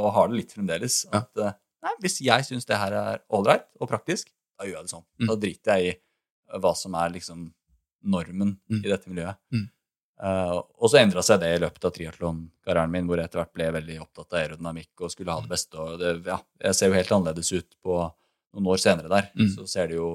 og 0.00 0.08
har 0.16 0.28
det 0.32 0.38
litt 0.40 0.52
fremdeles. 0.56 1.02
Ja. 1.12 1.20
At 1.20 1.42
eh, 1.44 1.52
nei, 1.84 1.92
hvis 2.02 2.18
jeg 2.24 2.46
syns 2.48 2.66
det 2.68 2.78
her 2.80 2.92
er 2.96 3.20
ålreit 3.30 3.66
og 3.80 3.88
praktisk, 3.90 4.30
da 4.58 4.66
gjør 4.66 4.80
jeg 4.80 4.88
det 4.88 4.94
sånn. 4.94 5.04
Mm. 5.20 5.28
Da 5.30 5.36
driter 5.44 5.78
jeg 5.78 5.84
i 5.86 5.92
eh, 5.94 6.58
hva 6.62 6.74
som 6.78 6.94
er 6.98 7.14
liksom 7.14 7.46
normen 8.04 8.56
Mm. 8.70 8.82
i 8.84 8.88
dette 8.90 9.08
miljøet. 9.08 9.38
Mm. 9.52 9.68
Uh, 10.24 10.60
og 10.78 10.86
så 10.92 11.00
endra 11.00 11.22
seg 11.26 11.40
det 11.42 11.48
i 11.56 11.60
løpet 11.64 11.84
av 11.88 11.92
triatlonkarrieren 11.96 12.90
min, 12.92 13.06
hvor 13.08 13.18
jeg 13.18 13.26
etter 13.26 13.40
hvert 13.40 13.52
ble 13.56 13.66
veldig 13.74 13.96
opptatt 14.04 14.32
av 14.32 14.38
aerodynamikk 14.42 15.02
og 15.02 15.10
skulle 15.10 15.32
Mm. 15.32 15.34
ha 15.34 15.40
det 15.42 15.50
beste. 15.50 15.74
Og 15.80 15.98
det, 15.98 16.12
ja, 16.28 16.38
jeg 16.62 16.74
ser 16.78 16.86
jo 16.88 16.94
helt 16.94 17.10
annerledes 17.16 17.50
ut 17.52 17.74
på 17.82 17.96
noen 18.54 18.66
år 18.70 18.78
senere 18.78 19.08
der. 19.10 19.30
Mm. 19.34 19.48
Så 19.56 19.66
ser 19.68 19.88
du 19.88 19.94
jo 19.96 20.08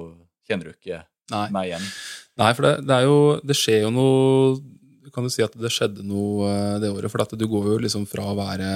Kjenner 0.50 0.64
du 0.66 0.72
ikke 0.72 1.04
Nei. 1.30 1.50
meg 1.52 1.68
igjen. 1.70 1.84
Nei, 2.40 2.54
for 2.54 2.64
det, 2.64 2.86
det 2.88 2.96
er 2.96 3.04
jo 3.06 3.18
Det 3.46 3.56
skjer 3.60 3.82
jo 3.84 3.90
noe 3.92 5.12
Kan 5.14 5.24
du 5.28 5.30
si 5.30 5.44
at 5.44 5.52
det 5.54 5.70
skjedde 5.70 6.02
noe 6.08 6.48
eh, 6.50 6.80
det 6.80 6.90
året? 6.90 7.12
For 7.12 7.22
at 7.22 7.36
du 7.38 7.46
går 7.46 7.68
jo 7.74 7.78
liksom 7.84 8.08
fra 8.10 8.24
å 8.32 8.38
være 8.40 8.72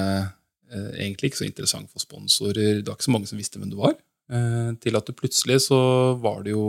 egentlig 0.74 1.32
ikke 1.32 1.42
så 1.42 1.48
interessant 1.48 1.92
for 1.92 2.04
sponsorer, 2.04 2.82
det 2.82 2.88
var 2.88 2.98
ikke 2.98 3.10
så 3.10 3.16
mange 3.16 3.30
som 3.30 3.40
visste 3.40 3.62
hvem 3.62 3.72
du 3.72 3.80
var, 3.82 3.96
eh, 4.32 4.72
til 4.84 5.00
at 5.00 5.08
du 5.08 5.16
plutselig 5.18 5.62
så 5.68 5.80
var 6.22 6.44
det 6.46 6.56
jo 6.56 6.68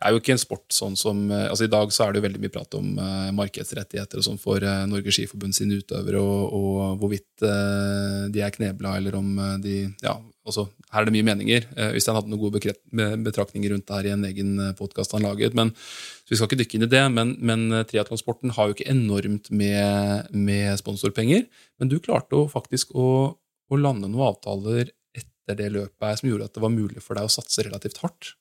Det 0.00 0.08
er 0.08 0.14
jo 0.14 0.20
ikke 0.22 0.32
en 0.32 0.40
sport 0.40 0.72
sånn 0.72 0.94
som 0.96 1.18
eh, 1.28 1.50
altså 1.50 1.66
I 1.66 1.72
dag 1.72 1.90
så 1.92 2.06
er 2.06 2.14
det 2.14 2.22
jo 2.22 2.24
veldig 2.24 2.40
mye 2.40 2.52
prat 2.54 2.76
om 2.78 2.94
uh, 2.96 3.28
markedsrettigheter 3.36 4.22
og 4.22 4.24
sånn 4.24 4.38
for 4.40 4.64
uh, 4.64 4.86
Norges 4.88 5.18
Skiforbund 5.18 5.52
sine 5.52 5.76
utøvere, 5.76 6.22
og, 6.24 6.54
og 6.56 7.02
hvorvidt 7.02 7.44
uh, 7.44 8.24
de 8.32 8.40
er 8.40 8.54
knebla, 8.54 8.94
eller 8.96 9.18
om 9.18 9.28
de 9.60 9.74
Ja, 10.00 10.14
altså, 10.48 10.70
her 10.88 11.02
er 11.02 11.10
det 11.10 11.14
mye 11.18 11.26
meninger. 11.28 11.66
hvis 11.76 12.00
Øystein 12.00 12.16
hadde 12.16 12.32
noen 12.32 12.40
gode 12.46 12.72
betraktninger 13.26 13.74
rundt 13.74 13.86
det 13.90 13.98
her 13.98 14.08
i 14.08 14.14
en 14.14 14.24
egen 14.30 14.56
podkast 14.80 15.12
han 15.12 15.28
laget. 15.28 15.54
men 15.54 15.74
så 15.76 16.32
Vi 16.32 16.40
skal 16.40 16.48
ikke 16.48 16.60
dykke 16.62 16.78
inn 16.78 16.88
i 16.88 16.90
det, 16.96 17.04
men, 17.12 17.36
men 17.44 17.84
triatlonsporten 17.92 18.56
har 18.56 18.70
jo 18.70 18.78
ikke 18.78 18.88
enormt 18.88 19.52
med, 19.52 20.32
med 20.32 20.80
sponsorpenger. 20.80 21.44
Men 21.76 21.92
du 21.92 21.98
klarte 22.00 22.40
jo 22.40 22.48
faktisk 22.48 22.96
å, 22.96 23.36
å 23.36 23.84
lande 23.84 24.08
noen 24.08 24.32
avtaler 24.32 24.94
etter 25.12 25.60
det 25.60 25.72
løpet 25.76 26.08
her 26.08 26.20
som 26.22 26.32
gjorde 26.32 26.48
at 26.48 26.56
det 26.56 26.64
var 26.64 26.72
mulig 26.72 27.04
for 27.04 27.20
deg 27.20 27.28
å 27.28 27.36
satse 27.36 27.68
relativt 27.68 28.00
hardt. 28.00 28.34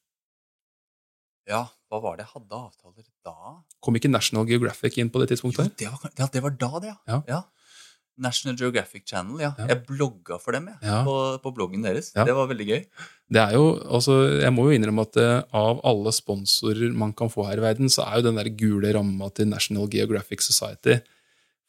Ja, 1.49 1.63
hva 1.89 1.99
var 2.03 2.17
det 2.19 2.27
jeg 2.27 2.33
hadde 2.35 2.57
avtaler 2.59 3.05
da? 3.25 3.55
Kom 3.81 3.95
ikke 3.97 4.11
National 4.11 4.45
Geographic 4.49 4.99
inn 5.01 5.09
på 5.09 5.21
det 5.21 5.29
Jo, 5.29 5.35
tidspunktet? 5.35 5.71
det 5.81 5.89
var, 5.89 6.11
ja, 6.19 6.27
det 6.35 6.43
var 6.45 6.57
da, 6.61 6.69
det, 6.83 6.91
ja. 7.09 7.21
Ja. 7.27 7.39
National 8.19 8.57
Geographic 8.59 9.05
Channel, 9.07 9.39
ja. 9.41 9.53
Ja. 9.57 9.69
Jeg 9.71 9.85
blogga 9.87 10.37
for 10.43 10.51
dem, 10.51 10.67
jeg, 10.67 10.77
Ja. 10.83 11.03
på, 11.07 11.13
på 11.41 11.53
bloggen 11.55 11.85
deres. 11.87 12.11
Ja. 12.15 12.25
Det 12.27 12.35
var 12.35 12.49
veldig 12.51 12.67
gøy. 12.67 12.81
Det 13.31 13.41
er 13.41 13.53
jo, 13.55 13.79
altså, 13.87 14.17
jeg 14.41 14.51
må 14.53 14.67
jo 14.67 14.75
innrømme 14.75 15.05
at 15.07 15.17
eh, 15.21 15.43
av 15.55 15.79
alle 15.87 16.11
sponsorer 16.13 16.91
man 16.93 17.13
kan 17.13 17.31
få 17.31 17.47
her 17.47 17.61
i 17.61 17.63
verden, 17.63 17.89
så 17.89 18.03
er 18.05 18.19
jo 18.19 18.27
den 18.27 18.37
der 18.41 18.51
gule 18.59 18.91
ramma 18.93 19.29
til 19.33 19.47
National 19.47 19.87
Geographic 19.89 20.43
Society 20.45 20.99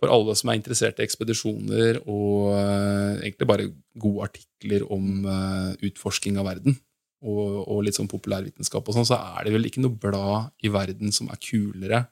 for 0.01 0.09
alle 0.12 0.35
som 0.35 0.49
er 0.51 0.57
interessert 0.57 0.99
i 0.99 1.05
ekspedisjoner 1.05 1.99
og 2.09 2.55
uh, 2.57 3.21
egentlig 3.21 3.49
bare 3.51 3.66
gode 4.01 4.31
artikler 4.31 4.87
om 4.88 5.27
uh, 5.29 5.75
utforsking 5.85 6.38
av 6.40 6.49
verden 6.49 6.79
og, 7.22 7.68
og 7.68 7.83
litt 7.85 7.96
sånn 7.98 8.09
populærvitenskap 8.11 8.87
og 8.88 8.96
sånn, 8.96 9.09
så 9.09 9.18
er 9.37 9.44
det 9.48 9.52
vel 9.54 9.66
ikke 9.68 9.83
noe 9.85 9.96
blad 10.00 10.52
i 10.64 10.70
verden 10.72 11.12
som 11.12 11.28
er 11.33 11.40
kulere, 11.42 12.04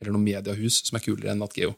eller 0.00 0.12
noe 0.16 0.22
mediehus 0.24 0.82
som 0.88 0.96
er 0.98 1.04
kulere 1.04 1.32
enn 1.34 1.40
NatGeo. 1.44 1.74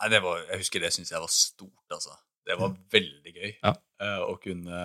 Nei, 0.00 0.08
det 0.10 0.20
var, 0.24 0.40
jeg 0.50 0.62
husker 0.64 0.82
det 0.82 0.90
syntes 0.94 1.12
jeg 1.14 1.22
var 1.22 1.30
stort, 1.30 1.86
altså. 1.94 2.16
Det 2.46 2.56
var 2.58 2.72
veldig 2.90 3.32
gøy 3.36 3.50
Ja. 3.62 3.74
uh, 4.02 4.22
å 4.26 4.34
kunne 4.42 4.80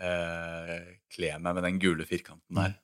uh, 0.00 0.78
kle 1.12 1.32
meg 1.42 1.56
med 1.58 1.66
den 1.66 1.80
gule 1.82 2.06
firkanten 2.08 2.56
der. 2.60 2.76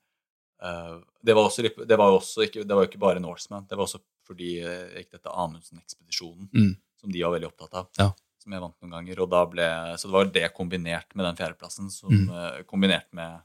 Uh, 0.61 0.99
det 1.25 1.35
var 1.37 1.49
også, 1.49 1.64
det 1.87 1.99
var 2.01 2.12
også 2.16 2.47
ikke, 2.49 2.64
det 2.69 2.77
var 2.77 2.88
ikke 2.88 3.01
bare 3.01 3.21
Norseman. 3.23 3.66
Det 3.69 3.77
var 3.79 3.87
også 3.88 4.01
fordi 4.27 4.59
uh, 4.64 4.90
gikk 4.99 5.12
dette 5.16 5.33
Amundsen-ekspedisjonen, 5.33 6.49
Mm. 6.53 6.75
som 7.01 7.12
de 7.12 7.23
var 7.23 7.37
veldig 7.37 7.49
opptatt 7.53 7.75
av. 7.81 7.88
Ja. 8.01 8.11
Som 8.47 8.55
jeg 8.55 8.63
vant 8.63 8.77
noen 8.85 8.93
ganger. 8.95 9.21
Og 9.25 9.31
da 9.33 9.41
ble, 9.51 9.65
så 9.99 10.07
det 10.07 10.15
var 10.15 10.29
det 10.31 10.49
kombinert 10.55 11.09
med 11.19 11.27
den 11.27 11.39
fjerdeplassen, 11.41 11.91
som 11.91 12.13
Mm. 12.15 12.29
eh, 12.31 12.61
kombinert 12.63 13.09
med 13.13 13.41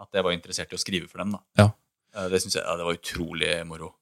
at 0.00 0.08
jeg 0.16 0.24
var 0.24 0.32
interessert 0.32 0.72
i 0.72 0.78
å 0.78 0.80
skrive 0.80 1.06
for 1.10 1.18
dem. 1.20 1.32
da. 1.36 1.40
Ja. 1.60 1.66
Eh, 2.16 2.28
det 2.32 2.40
synes 2.40 2.54
jeg 2.56 2.64
ja, 2.64 2.76
det 2.80 2.86
var 2.88 2.96
utrolig 2.96 3.66
moro. 3.68 3.92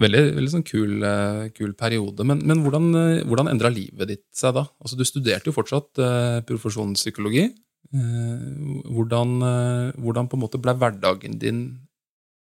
Veldig, 0.00 0.22
veldig 0.36 0.52
sånn 0.54 0.64
kul, 0.64 1.02
eh, 1.04 1.48
kul 1.56 1.74
periode. 1.74 2.24
Men, 2.24 2.40
men 2.46 2.62
hvordan, 2.64 2.88
hvordan 3.28 3.48
endra 3.52 3.68
livet 3.72 4.08
ditt 4.08 4.24
seg 4.32 4.54
da? 4.56 4.64
Altså, 4.80 4.96
du 4.96 5.04
studerte 5.04 5.52
jo 5.52 5.52
fortsatt 5.56 6.00
eh, 6.00 6.40
profesjonspsykologi. 6.48 7.44
Eh, 7.92 8.88
hvordan, 8.88 9.36
eh, 9.44 9.92
hvordan 10.00 10.28
på 10.32 10.36
en 10.38 10.44
måte 10.48 10.60
ble 10.60 10.72
hverdagen 10.80 11.38
din 11.38 11.62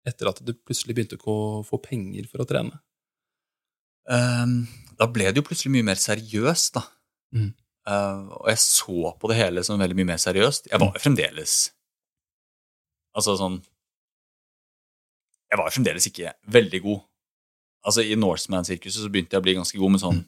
etter 0.06 0.28
at 0.28 0.44
du 0.44 0.54
plutselig 0.54 0.96
begynte 0.96 1.18
å 1.24 1.64
få 1.64 1.80
penger 1.82 2.28
for 2.28 2.44
å 2.44 2.48
trene? 2.48 2.80
Um, 4.10 4.68
da 4.98 5.06
ble 5.08 5.28
det 5.32 5.38
jo 5.38 5.46
plutselig 5.48 5.72
mye 5.76 5.86
mer 5.92 6.00
seriøst, 6.02 6.74
da. 6.74 6.84
Mm. 7.36 7.52
Eh, 7.90 8.22
og 8.38 8.48
jeg 8.52 8.62
så 8.64 9.14
på 9.20 9.32
det 9.32 9.40
hele 9.40 9.64
som 9.66 9.82
veldig 9.82 9.98
mye 9.98 10.12
mer 10.14 10.22
seriøst. 10.22 10.70
Jeg 10.72 10.82
var 10.82 10.94
jo 10.96 11.04
fremdeles 11.04 11.58
Altså 13.18 13.34
sånn 13.40 13.58
Jeg 15.50 15.58
var 15.58 15.74
fremdeles 15.74 16.06
ikke 16.06 16.36
veldig 16.54 16.82
god. 16.86 17.00
Altså 17.90 18.06
I 18.06 18.18
Norseman-sirkuset 18.20 19.02
så 19.02 19.10
begynte 19.10 19.36
jeg 19.36 19.42
å 19.42 19.46
bli 19.48 19.56
ganske 19.58 19.80
god, 19.80 19.94
men 19.96 20.02
sånn 20.02 20.20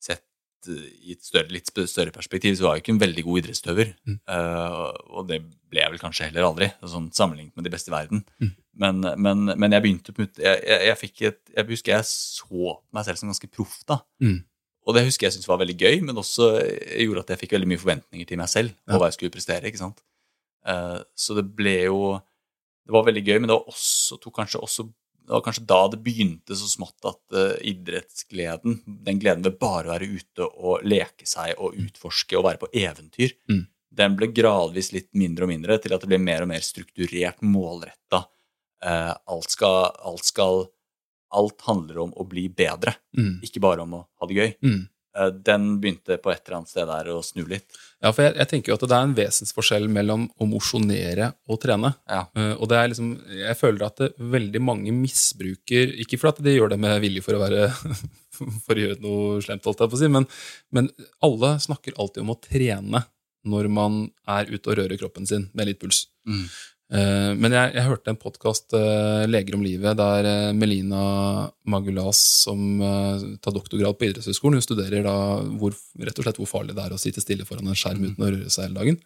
sett 0.00 0.24
eh, 0.70 0.86
i 1.10 1.16
et 1.16 1.26
større, 1.26 1.50
litt 1.52 1.68
større 1.68 2.14
perspektiv 2.14 2.56
så 2.56 2.68
var 2.68 2.78
jeg 2.78 2.84
ikke 2.84 2.94
en 2.94 3.02
veldig 3.02 3.24
god 3.26 3.40
idrettsutøver. 3.42 3.90
Mm. 4.08 4.16
Uh, 4.30 4.86
og 5.18 5.28
det 5.28 5.42
ble 5.44 5.82
jeg 5.82 5.92
vel 5.92 6.00
kanskje 6.00 6.30
heller 6.30 6.48
aldri, 6.48 6.70
sånn 6.80 7.10
sammenlignet 7.12 7.52
med 7.58 7.66
de 7.68 7.74
beste 7.74 7.92
i 7.92 7.96
verden. 7.96 8.24
Mm. 8.40 8.54
Men, 8.80 9.04
men, 9.26 9.52
men 9.52 9.76
jeg 9.76 9.84
begynte 9.84 10.14
på 10.16 10.24
jeg, 10.24 10.62
jeg, 10.64 10.80
jeg 10.88 11.00
fikk 11.02 11.24
et, 11.28 11.40
jeg 11.58 11.68
husker 11.74 11.96
jeg 11.98 12.08
så 12.08 12.76
meg 12.94 13.04
selv 13.04 13.20
som 13.20 13.34
ganske 13.34 13.52
proff 13.52 13.76
da. 13.90 14.00
Mm. 14.24 14.38
Og 14.88 14.94
det 14.96 15.04
husker 15.04 15.26
jeg 15.28 15.34
syntes 15.36 15.48
var 15.50 15.58
veldig 15.60 15.76
gøy, 15.78 16.00
men 16.02 16.16
også 16.16 16.46
gjorde 17.04 17.20
at 17.26 17.28
jeg 17.34 17.40
fikk 17.44 17.52
veldig 17.58 17.68
mye 17.68 17.82
forventninger 17.82 18.26
til 18.26 18.38
meg 18.40 18.48
selv 18.48 18.70
på 18.86 18.94
Ja. 18.94 18.98
hva 18.98 19.10
jeg 19.10 19.18
skulle 19.18 19.34
prestere. 19.34 19.66
ikke 19.68 19.78
sant? 19.82 20.00
Eh, 20.66 20.98
så 21.16 21.34
det 21.36 21.46
ble 21.56 21.84
jo 21.84 22.20
Det 22.86 22.92
var 22.96 23.04
veldig 23.04 23.22
gøy, 23.24 23.38
men 23.38 23.46
det 23.48 23.54
var 23.54 23.68
også, 23.70 24.18
kanskje 24.34 24.58
også 24.60 24.88
det 25.30 25.34
var 25.36 25.42
kanskje 25.42 25.66
da 25.68 25.86
det 25.92 26.02
begynte 26.02 26.56
så 26.58 26.66
smått 26.66 27.04
at 27.06 27.20
uh, 27.36 27.54
idrettsgleden, 27.62 28.80
den 29.04 29.20
gleden 29.20 29.44
ved 29.44 29.58
bare 29.60 29.86
å 29.86 29.92
være 29.92 30.08
ute 30.10 30.46
og 30.48 30.82
leke 30.82 31.26
seg 31.28 31.54
og 31.60 31.76
utforske 31.78 32.34
og 32.38 32.44
være 32.48 32.58
på 32.64 32.70
eventyr, 32.74 33.34
Mm. 33.48 33.66
den 33.94 34.16
ble 34.16 34.26
gradvis 34.34 34.90
litt 34.92 35.08
mindre 35.14 35.44
og 35.44 35.50
mindre 35.52 35.78
til 35.78 35.92
at 35.94 36.00
det 36.00 36.08
ble 36.08 36.18
mer 36.18 36.42
og 36.42 36.48
mer 36.48 36.64
strukturert, 36.66 37.38
målretta. 37.42 38.24
Uh, 38.82 39.14
alt 39.28 39.50
skal 39.50 39.92
Alt 40.02 40.24
skal 40.24 40.66
Alt 41.36 41.60
handler 41.66 41.98
om 42.06 42.14
å 42.18 42.26
bli 42.28 42.48
bedre, 42.48 42.96
Mm. 43.16 43.40
ikke 43.46 43.60
bare 43.62 43.82
om 43.82 43.94
å 43.94 44.06
ha 44.20 44.26
det 44.26 44.34
gøy. 44.38 44.54
Mm. 44.62 44.88
Eh, 45.18 45.26
den 45.42 45.80
begynte 45.82 46.16
på 46.22 46.30
et 46.30 46.42
eller 46.44 46.60
annet 46.60 46.70
sted 46.70 46.86
der 46.86 47.08
å 47.10 47.18
snu 47.26 47.42
litt. 47.50 47.66
Ja, 48.00 48.12
for 48.12 48.22
jeg, 48.22 48.36
jeg 48.38 48.50
tenker 48.52 48.70
jo 48.70 48.76
at 48.78 48.84
det 48.86 48.96
er 48.96 49.08
en 49.08 49.14
vesensforskjell 49.16 49.88
mellom 49.90 50.28
å 50.38 50.46
mosjonere 50.46 51.32
og 51.50 51.58
trene. 51.62 51.92
Ja. 52.08 52.22
Uh, 52.36 52.54
og 52.54 52.70
det 52.70 52.78
er 52.78 52.90
liksom, 52.92 53.10
jeg 53.40 53.58
føler 53.58 53.86
at 53.88 54.02
det, 54.04 54.12
veldig 54.18 54.62
mange 54.62 54.94
misbruker 54.94 55.96
Ikke 56.04 56.18
for 56.20 56.30
at 56.30 56.38
de 56.44 56.54
gjør 56.54 56.72
det 56.72 56.78
med 56.80 57.00
vilje 57.02 57.24
for 57.26 57.36
å 57.36 57.42
være 57.42 57.68
for 58.64 58.78
å 58.78 58.84
gjøre 58.84 59.02
noe 59.02 59.40
slemt, 59.44 59.66
holdt 59.66 59.82
jeg 59.82 59.92
på 59.92 59.98
å 59.98 60.02
si, 60.04 60.10
men, 60.14 60.28
men 60.70 60.88
alle 61.26 61.56
snakker 61.66 61.98
alltid 61.98 62.22
om 62.22 62.32
å 62.36 62.40
trene 62.46 63.02
når 63.50 63.70
man 63.72 64.02
er 64.28 64.50
ute 64.52 64.68
og 64.70 64.76
rører 64.78 65.00
kroppen 65.00 65.26
sin 65.26 65.48
med 65.56 65.70
litt 65.70 65.80
puls. 65.80 66.04
Mm. 66.28 66.44
Eh, 66.90 67.32
Men 67.38 67.54
jeg, 67.54 67.70
jeg 67.76 67.86
hørte 67.86 68.10
en 68.10 68.18
podkast, 68.18 68.74
Leger 69.30 69.54
om 69.54 69.62
livet, 69.62 69.94
der 69.98 70.26
eh, 70.26 70.52
Melina 70.58 71.02
Magulas, 71.70 72.18
som 72.42 72.80
eh, 72.82 73.22
tar 73.44 73.54
doktorgrad 73.54 73.94
på 73.98 74.08
idrettshøyskolen, 74.08 74.58
hun 74.58 74.64
studerer 74.64 75.04
da 75.06 75.14
hvor, 75.60 75.76
rett 76.02 76.18
og 76.18 76.26
slett 76.26 76.40
hvor 76.42 76.50
farlig 76.50 76.74
det 76.74 76.82
er 76.88 76.96
å 76.96 76.98
sitte 76.98 77.22
stille 77.22 77.46
foran 77.46 77.70
en 77.70 77.78
skjerm 77.78 78.08
uten 78.08 78.26
å 78.26 78.32
røre 78.32 78.50
seg 78.50 78.66
hele 78.66 78.80
dagen. 78.80 78.98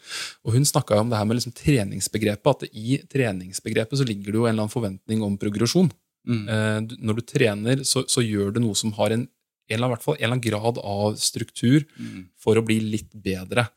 Og 0.46 0.56
Hun 0.56 0.64
snakka 0.68 1.02
om 1.02 1.12
det 1.12 1.20
her 1.20 1.28
med 1.28 1.36
liksom 1.40 1.56
treningsbegrepet, 1.60 2.64
at 2.64 2.72
i 2.72 2.98
treningsbegrepet 3.12 4.00
så 4.00 4.08
ligger 4.08 4.32
det 4.32 4.40
jo 4.40 4.46
en 4.48 4.54
eller 4.54 4.64
annen 4.64 4.72
forventning 4.78 5.26
om 5.26 5.36
progresjon. 5.40 5.92
Mm. 6.24 6.42
Eh, 6.48 6.80
Når 7.04 7.20
du 7.20 7.24
trener, 7.28 7.84
så, 7.84 8.06
så 8.08 8.24
gjør 8.24 8.54
du 8.56 8.62
noe 8.64 8.80
som 8.80 8.96
har 8.96 9.12
en, 9.12 9.26
en, 9.28 9.76
eller 9.76 9.90
annen, 9.92 10.00
fall, 10.04 10.16
en 10.16 10.24
eller 10.24 10.38
annen 10.38 10.48
grad 10.48 10.80
av 10.80 11.20
struktur 11.20 11.84
Mm. 12.00 12.30
for 12.40 12.56
å 12.56 12.64
bli 12.64 12.80
litt 12.80 13.12
bedre. 13.12 13.68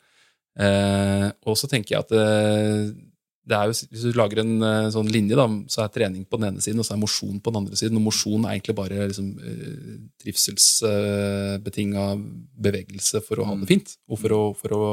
Eh, 0.57 1.27
og 1.45 1.59
så 1.59 1.67
tenker 1.69 1.93
jeg 1.97 2.05
at 2.07 2.15
eh, 2.17 2.87
jo, 3.47 3.71
hvis 3.93 4.01
du 4.03 4.11
lager 4.19 4.41
en 4.41 4.55
eh, 4.67 4.89
sånn 4.91 5.07
linje, 5.07 5.35
da, 5.39 5.45
så 5.71 5.85
er 5.85 5.91
trening 5.95 6.25
på 6.27 6.35
den 6.41 6.49
ene 6.49 6.61
siden, 6.63 6.81
og 6.81 6.87
så 6.87 6.95
er 6.97 6.99
mosjon 6.99 7.37
på 7.39 7.51
den 7.53 7.61
andre 7.61 7.77
siden. 7.79 7.95
Og 7.95 8.03
mosjon 8.09 8.43
er 8.43 8.57
egentlig 8.57 8.75
bare 8.75 9.05
liksom, 9.07 9.29
eh, 9.39 9.93
trivselsbetinga 10.23 12.03
bevegelse 12.67 13.21
for 13.25 13.39
å 13.41 13.47
ha 13.47 13.55
det 13.61 13.69
fint, 13.69 13.93
og 14.09 14.19
for 14.21 14.35
å, 14.35 14.41
for 14.57 14.75
å 14.75 14.83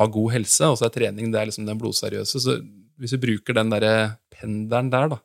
ha 0.00 0.06
god 0.06 0.32
helse. 0.36 0.68
Og 0.70 0.78
så 0.78 0.86
er 0.88 0.94
trening 0.94 1.32
det 1.32 1.40
er 1.40 1.50
liksom 1.50 1.66
den 1.68 1.80
blodseriøse. 1.80 2.40
Så 2.42 2.58
hvis 3.00 3.14
du 3.14 3.18
bruker 3.22 3.56
den 3.58 3.72
der 3.74 3.86
pendelen 4.34 4.90
der, 4.92 5.08
da, 5.16 5.18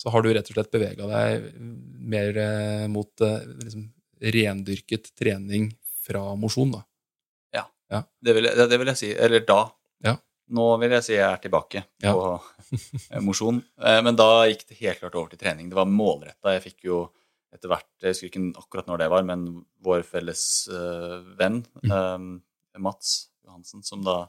så 0.00 0.10
har 0.14 0.24
du 0.24 0.32
rett 0.32 0.48
og 0.50 0.56
slett 0.56 0.72
bevega 0.72 1.06
deg 1.10 1.50
mer 2.12 2.38
eh, 2.40 2.86
mot 2.90 3.12
eh, 3.24 3.44
liksom, 3.62 3.84
rendyrket 4.22 5.12
trening 5.18 5.70
fra 6.06 6.24
mosjon, 6.38 6.72
da. 6.78 6.82
Det, 8.24 8.32
vil, 8.32 8.46
jeg- 8.48 8.68
det 8.70 8.78
vil 8.80 8.88
jeg 8.88 8.96
si. 8.98 9.08
Eller 9.12 9.42
da. 9.46 9.60
Ja. 10.02 10.16
Nå 10.50 10.64
vil 10.82 10.90
jeg 10.90 11.04
si 11.06 11.12
jeg 11.14 11.24
er 11.28 11.38
tilbake 11.40 11.84
Ja. 12.02 12.12
på 12.12 12.42
eh, 13.10 13.20
mosjon. 13.20 13.62
Eh, 13.80 14.00
Men 14.02 14.16
da 14.16 14.44
gikk 14.48 14.66
det 14.68 14.78
helt 14.80 15.00
klart 15.00 15.14
over 15.14 15.28
til 15.30 15.38
trening. 15.38 15.68
Det 15.70 15.76
var 15.78 15.86
målretta. 15.86 16.52
Jeg 16.56 16.62
fikk 16.62 16.84
jo 16.84 17.10
etter 17.52 17.68
hvert 17.68 17.86
Jeg 18.02 18.14
husker 18.14 18.28
ikke 18.30 18.58
akkurat 18.58 18.86
når 18.88 18.98
det 18.98 19.10
var, 19.12 19.22
men 19.28 19.64
vår 19.84 20.02
felles 20.08 20.68
eh, 20.72 21.18
venn, 21.38 21.62
eh, 21.84 22.78
Mats 22.78 23.28
Johansen, 23.46 23.82
som 23.84 24.02
da 24.02 24.26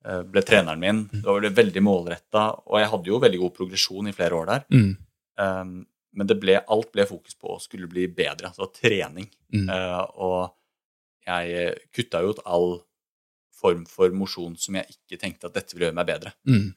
ble 0.00 0.40
treneren 0.42 0.80
min. 0.80 1.00
Det 1.12 1.20
var 1.26 1.36
veldig, 1.42 1.52
veldig 1.58 1.80
målretta, 1.84 2.42
og 2.72 2.78
jeg 2.80 2.88
hadde 2.88 3.10
jo 3.10 3.18
veldig 3.20 3.38
god 3.42 3.52
progresjon 3.54 4.08
i 4.08 4.14
flere 4.16 4.32
år 4.38 4.46
der. 4.48 4.62
Mm. 4.72 4.94
Men 6.16 6.26
det 6.26 6.38
ble, 6.40 6.54
alt 6.72 6.88
ble 6.94 7.04
fokus 7.04 7.36
på 7.36 7.52
å 7.52 7.58
skulle 7.60 7.86
bli 7.86 8.06
bedre. 8.08 8.48
Altså 8.48 8.70
trening. 8.72 9.28
Mm. 9.52 9.68
Og 10.24 10.54
jeg 11.28 11.74
kutta 11.92 12.22
jo 12.24 12.32
ut 12.32 12.40
all 12.48 12.80
form 13.60 13.86
for 13.88 14.12
mosjon 14.16 14.56
som 14.60 14.78
jeg 14.78 14.96
ikke 14.96 15.20
tenkte 15.20 15.50
at 15.50 15.56
dette 15.56 15.76
ville 15.76 15.90
gjøre 15.90 15.98
meg 16.00 16.08
bedre. 16.08 16.32
Mm. 16.48 16.70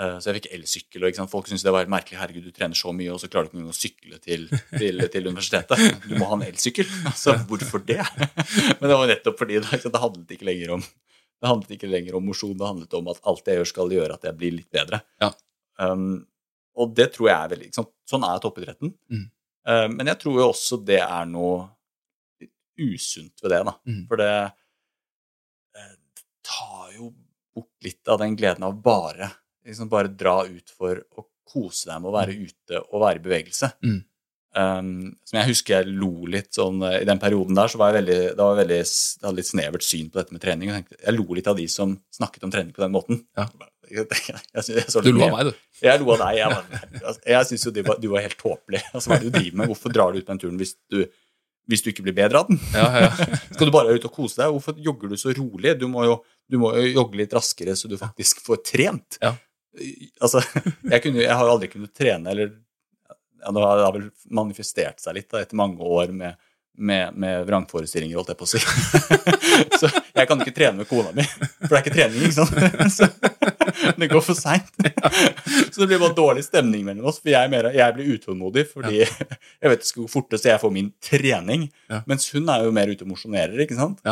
Uh, 0.00 0.16
så 0.16 0.30
jeg 0.30 0.38
fikk 0.38 0.48
elsykkel, 0.56 1.04
og 1.10 1.18
folk 1.28 1.50
syntes 1.50 1.66
det 1.66 1.74
var 1.74 1.84
helt 1.84 1.92
merkelig. 1.92 2.16
Herregud, 2.20 2.46
du 2.48 2.56
trener 2.56 2.78
så 2.78 2.94
mye, 2.96 3.10
og 3.12 3.20
så 3.20 3.28
klarer 3.28 3.50
du 3.50 3.58
ikke 3.58 3.74
å 3.74 3.76
sykle 3.76 4.20
til, 4.24 4.46
til, 4.78 5.04
til 5.12 5.28
universitetet. 5.28 6.00
Du 6.06 6.14
må 6.16 6.30
ha 6.30 6.38
en 6.38 6.46
elsykkel. 6.46 6.88
Altså, 7.10 7.36
hvorfor 7.50 7.84
det? 7.84 8.00
Men 8.80 8.86
det 8.86 8.96
var 8.96 9.10
nettopp 9.10 9.40
fordi 9.42 9.60
det, 9.60 9.82
det 9.84 10.02
handlet 10.06 10.36
ikke 10.36 10.48
lenger 10.48 10.76
om 10.78 10.86
det 11.40 11.48
handlet 11.48 11.70
ikke 11.72 11.88
lenger 11.88 12.16
om 12.18 12.26
mosjon, 12.28 12.56
det 12.58 12.68
handlet 12.68 12.94
om 12.98 13.06
at 13.08 13.20
alt 13.30 13.46
jeg 13.48 13.56
gjør, 13.56 13.68
skal 13.70 13.92
gjøre 13.94 14.16
at 14.18 14.26
jeg 14.28 14.36
blir 14.36 14.56
litt 14.58 14.68
bedre. 14.76 15.00
Ja. 15.22 15.30
Um, 15.80 16.26
og 16.76 16.92
det 16.96 17.10
tror 17.14 17.30
jeg 17.30 17.36
er 17.36 17.52
veldig 17.54 17.70
sant? 17.76 17.92
Sånn 18.08 18.26
er 18.28 18.42
toppidretten. 18.42 18.92
Mm. 19.08 19.22
Um, 19.70 19.94
men 19.96 20.10
jeg 20.12 20.20
tror 20.20 20.36
jo 20.36 20.48
også 20.50 20.80
det 20.84 21.00
er 21.00 21.30
noe 21.30 21.64
usunt 22.80 23.40
ved 23.42 23.54
det, 23.54 23.62
da. 23.68 23.74
Mm. 23.88 24.02
For 24.08 24.20
det 24.20 24.28
eh, 24.32 24.52
tar 26.50 26.92
jo 26.96 27.12
bort 27.54 27.86
litt 27.86 28.10
av 28.10 28.20
den 28.22 28.36
gleden 28.38 28.66
av 28.66 28.76
bare 28.82 29.30
liksom 29.66 29.90
bare 29.90 30.12
dra 30.12 30.42
ut 30.46 30.72
for 30.76 31.00
å 31.16 31.26
kose 31.50 31.90
deg 31.90 32.00
med 32.00 32.10
å 32.10 32.14
være 32.14 32.36
ute 32.36 32.80
og 32.80 33.02
være 33.02 33.20
i 33.20 33.24
bevegelse. 33.24 33.72
Mm. 33.84 33.98
Um, 34.50 34.94
som 35.26 35.38
jeg 35.38 35.52
husker 35.52 35.76
jeg 35.76 35.92
lo 35.94 36.26
litt 36.26 36.56
sånn 36.56 36.80
eh, 36.82 36.96
I 37.04 37.06
den 37.06 37.20
perioden 37.22 37.54
der 37.54 37.70
så 37.70 37.78
var 37.78 37.92
jeg 37.92 38.00
veldig, 38.00 38.16
det 38.34 38.42
var 38.42 38.56
veldig, 38.58 38.78
jeg 38.82 39.22
hadde 39.22 39.38
litt 39.38 39.46
snevert 39.46 39.84
syn 39.86 40.08
på 40.10 40.18
dette 40.18 40.34
med 40.34 40.42
trening. 40.42 40.72
Jeg, 40.72 40.82
tenkte, 40.82 40.98
jeg 41.04 41.16
lo 41.16 41.36
litt 41.38 41.50
av 41.52 41.60
de 41.60 41.66
som 41.70 41.92
snakket 42.16 42.48
om 42.48 42.54
trening 42.54 42.74
på 42.74 42.82
den 42.82 42.94
måten. 42.96 43.22
Ja. 43.38 43.46
Jeg, 43.90 44.06
jeg, 44.10 44.84
Du 45.02 45.12
lo 45.14 45.26
av 45.26 45.36
meg, 45.36 45.50
du. 45.50 45.78
Jeg 45.82 46.02
lo 46.02 46.12
av 46.14 46.24
deg. 46.24 46.40
Jeg, 46.40 46.82
altså, 47.00 47.22
jeg 47.26 47.48
syns 47.48 47.66
jo 47.66 47.72
du 47.74 47.80
var, 47.86 48.02
du 48.02 48.08
var 48.10 48.26
helt 48.26 48.38
tåpelig. 48.38 48.82
Altså, 48.94 49.10
hva 49.10 49.18
er 49.18 49.24
det 49.24 49.30
du 49.30 49.38
driver 49.38 49.62
med? 49.62 49.70
Hvorfor 49.70 49.94
drar 49.94 50.10
du 50.10 50.18
ut 50.18 50.26
på 50.26 50.34
den 50.34 50.42
turen 50.42 50.58
hvis 50.58 50.74
du, 50.90 51.00
hvis 51.70 51.86
du 51.86 51.90
ikke 51.94 52.08
blir 52.08 52.18
bedre 52.18 52.42
av 52.42 52.50
den? 52.50 52.58
Ja, 52.74 53.06
ja. 53.06 53.30
Skal 53.54 53.70
du 53.70 53.74
bare 53.74 53.94
ute 53.94 54.10
og 54.10 54.18
kose 54.18 54.42
deg? 54.42 54.50
Hvorfor 54.54 54.82
jogger 54.82 55.14
du 55.14 55.18
så 55.18 55.34
rolig? 55.38 55.78
Du 55.78 55.86
må 55.90 56.06
jo, 56.10 56.20
du 56.50 56.58
må 56.58 56.72
jo 56.76 56.88
jogge 56.90 57.20
litt 57.22 57.34
raskere 57.36 57.76
så 57.78 57.88
du 57.88 57.96
faktisk 58.00 58.42
får 58.42 58.62
trent. 58.72 59.20
Ja. 59.22 59.36
Altså, 60.20 60.42
jeg, 60.92 61.02
kunne, 61.04 61.22
jeg 61.22 61.32
har 61.32 61.46
jo 61.46 61.56
aldri 61.56 61.70
kunnet 61.70 61.94
trene, 61.96 62.32
eller 62.32 62.54
ja, 63.40 63.52
det 63.54 63.66
har 63.66 63.92
vel 63.94 64.08
manifestert 64.36 65.00
seg 65.00 65.16
litt 65.16 65.30
da, 65.30 65.40
etter 65.40 65.56
mange 65.56 65.80
år 65.80 66.10
med, 66.12 66.36
med, 66.76 67.14
med 67.16 67.46
vrangforestillinger, 67.48 68.18
holdt 68.18 68.34
jeg 68.34 68.40
på 68.40 68.48
å 68.48 68.50
si. 68.50 68.60
så 69.80 69.88
jeg 69.88 70.28
kan 70.28 70.42
ikke 70.42 70.56
trene 70.56 70.82
med 70.82 70.90
kona 70.90 71.14
mi, 71.16 71.24
for 71.24 71.70
det 71.70 71.78
er 71.78 71.84
ikke 71.84 71.94
trening, 71.94 72.26
ikke 72.26 72.36
sant? 72.36 72.58
så, 72.98 73.94
det 73.96 74.10
går 74.10 74.24
for 74.26 74.36
seint. 74.36 74.74
så 74.74 75.76
det 75.78 75.86
blir 75.86 76.02
bare 76.02 76.16
dårlig 76.18 76.44
stemning 76.48 76.82
mellom 76.88 77.08
oss, 77.08 77.22
for 77.22 77.32
jeg, 77.32 77.40
er 77.40 77.52
mer, 77.54 77.70
jeg 77.76 77.96
blir 77.96 78.18
utålmodig 78.18 78.66
fordi 78.74 79.04
jeg 79.04 79.72
vet 79.72 79.86
det 79.86 79.88
skal 79.88 80.04
gå 80.04 80.12
fortere, 80.18 80.42
så 80.42 80.52
jeg 80.52 80.64
får 80.66 80.74
min 80.74 80.90
trening. 81.04 81.70
Mens 82.10 82.28
hun 82.34 82.50
er 82.52 82.66
jo 82.66 82.74
mer 82.74 82.90
ute 82.90 83.06
og 83.06 83.14
mosjonerer, 83.14 83.56
ikke 83.64 83.78
sant? 83.78 84.02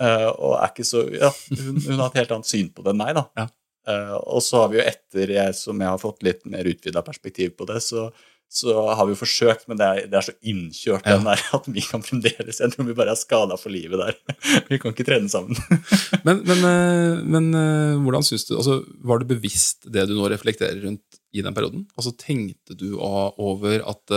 Eh, 0.00 0.28
og 0.32 0.54
er 0.58 0.70
ikke 0.72 0.86
så 0.88 1.04
Ja, 1.12 1.28
hun, 1.52 1.80
hun 1.84 1.98
har 2.00 2.08
et 2.12 2.20
helt 2.22 2.30
annet 2.36 2.48
syn 2.48 2.70
på 2.72 2.84
det 2.86 2.94
enn 2.94 3.02
meg, 3.02 3.14
da. 3.18 3.26
Ja. 3.36 3.48
Uh, 3.88 4.16
og 4.36 4.42
så 4.44 4.58
har 4.60 4.68
vi 4.70 4.76
jo 4.76 4.82
etter 4.84 5.30
jeg, 5.32 5.54
som 5.56 5.78
jeg 5.80 5.88
har 5.88 5.98
fått 5.98 6.20
litt 6.22 6.42
mer 6.48 6.66
utvida 6.68 7.00
perspektiv 7.02 7.54
på 7.56 7.64
det, 7.66 7.78
så, 7.82 8.02
så 8.52 8.74
har 8.92 9.08
vi 9.08 9.14
jo 9.14 9.18
forsøkt, 9.22 9.64
men 9.70 9.80
det 9.80 9.86
er, 9.88 10.00
det 10.12 10.18
er 10.20 10.26
så 10.28 10.34
innkjørt 10.52 11.08
Ja. 11.08 11.16
den 11.16 11.24
der 11.30 11.40
at 11.56 11.68
vi 11.72 11.82
kan 11.88 12.04
fremdeles 12.04 12.60
Jeg 12.60 12.74
tror 12.74 12.86
vi 12.90 12.96
bare 12.98 13.14
er 13.16 13.18
skada 13.18 13.56
for 13.58 13.72
livet 13.72 13.98
der. 14.02 14.18
Vi 14.68 14.78
kan 14.82 14.92
ikke 14.92 15.06
trene 15.08 15.32
sammen. 15.32 15.56
Men, 16.28 16.42
men, 16.44 16.60
eh, 16.68 17.22
men 17.24 17.46
hvordan 18.04 18.24
syns 18.26 18.44
du 18.44 18.52
altså, 18.58 18.82
Var 19.08 19.22
du 19.22 19.30
bevisst 19.30 19.88
det 19.88 20.04
du 20.10 20.12
nå 20.18 20.28
reflekterer 20.28 20.76
rundt 20.84 21.20
i 21.32 21.40
den 21.46 21.56
perioden? 21.56 21.86
Altså 21.96 22.12
Tenkte 22.20 22.76
du 22.76 22.98
over 23.00 23.80
at 23.88 24.16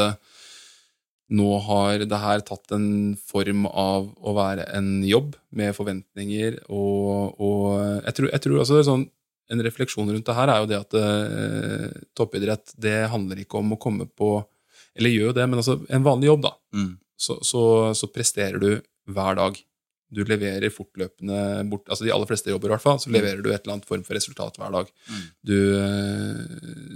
nå 1.32 1.50
har 1.66 2.04
det 2.04 2.20
her 2.20 2.44
tatt 2.46 2.74
en 2.76 3.16
form 3.18 3.66
av 3.70 4.10
å 4.20 4.34
være 4.36 4.66
en 4.76 5.02
jobb 5.08 5.38
med 5.56 5.76
forventninger, 5.78 6.60
og, 6.68 7.40
og 7.40 7.68
jeg, 8.04 8.16
tror, 8.18 8.30
jeg 8.34 8.44
tror 8.44 8.64
også 8.64 8.82
sånn, 8.88 9.06
en 9.54 9.64
refleksjon 9.66 10.10
rundt 10.10 10.28
det 10.28 10.38
her 10.38 10.52
er 10.52 10.62
jo 10.62 10.70
det 10.72 10.80
at 10.80 10.98
eh, 10.98 12.02
toppidrett 12.18 12.74
det 12.80 13.04
handler 13.12 13.44
ikke 13.44 13.60
om 13.60 13.76
å 13.76 13.82
komme 13.82 14.08
på 14.08 14.38
Eller 14.96 15.10
gjør 15.10 15.32
jo 15.32 15.36
det, 15.36 15.46
men 15.50 15.60
altså 15.60 15.80
en 15.90 16.06
vanlig 16.06 16.30
jobb, 16.30 16.44
da. 16.46 16.52
Mm. 16.78 16.90
så, 17.18 17.40
så, 17.42 17.62
så 17.98 18.10
presterer 18.14 18.62
du 18.62 18.72
hver 19.10 19.38
dag. 19.40 19.58
Du 20.14 20.22
leverer 20.30 20.70
fortløpende 20.70 21.64
bort, 21.72 21.88
altså 21.90 22.06
De 22.06 22.12
aller 22.14 22.30
fleste 22.30 22.52
jobber, 22.54 22.70
i 22.70 22.76
hvert 22.76 22.84
fall, 22.84 23.00
så 23.02 23.10
leverer 23.14 23.42
du 23.42 23.50
et 23.50 23.64
eller 23.64 23.80
annet 23.80 23.90
form 23.90 24.04
for 24.06 24.14
resultat 24.14 24.60
hver 24.62 24.76
dag. 24.76 24.92
Mm. 25.10 25.24
Du, 25.50 25.58
eh, 25.80 26.44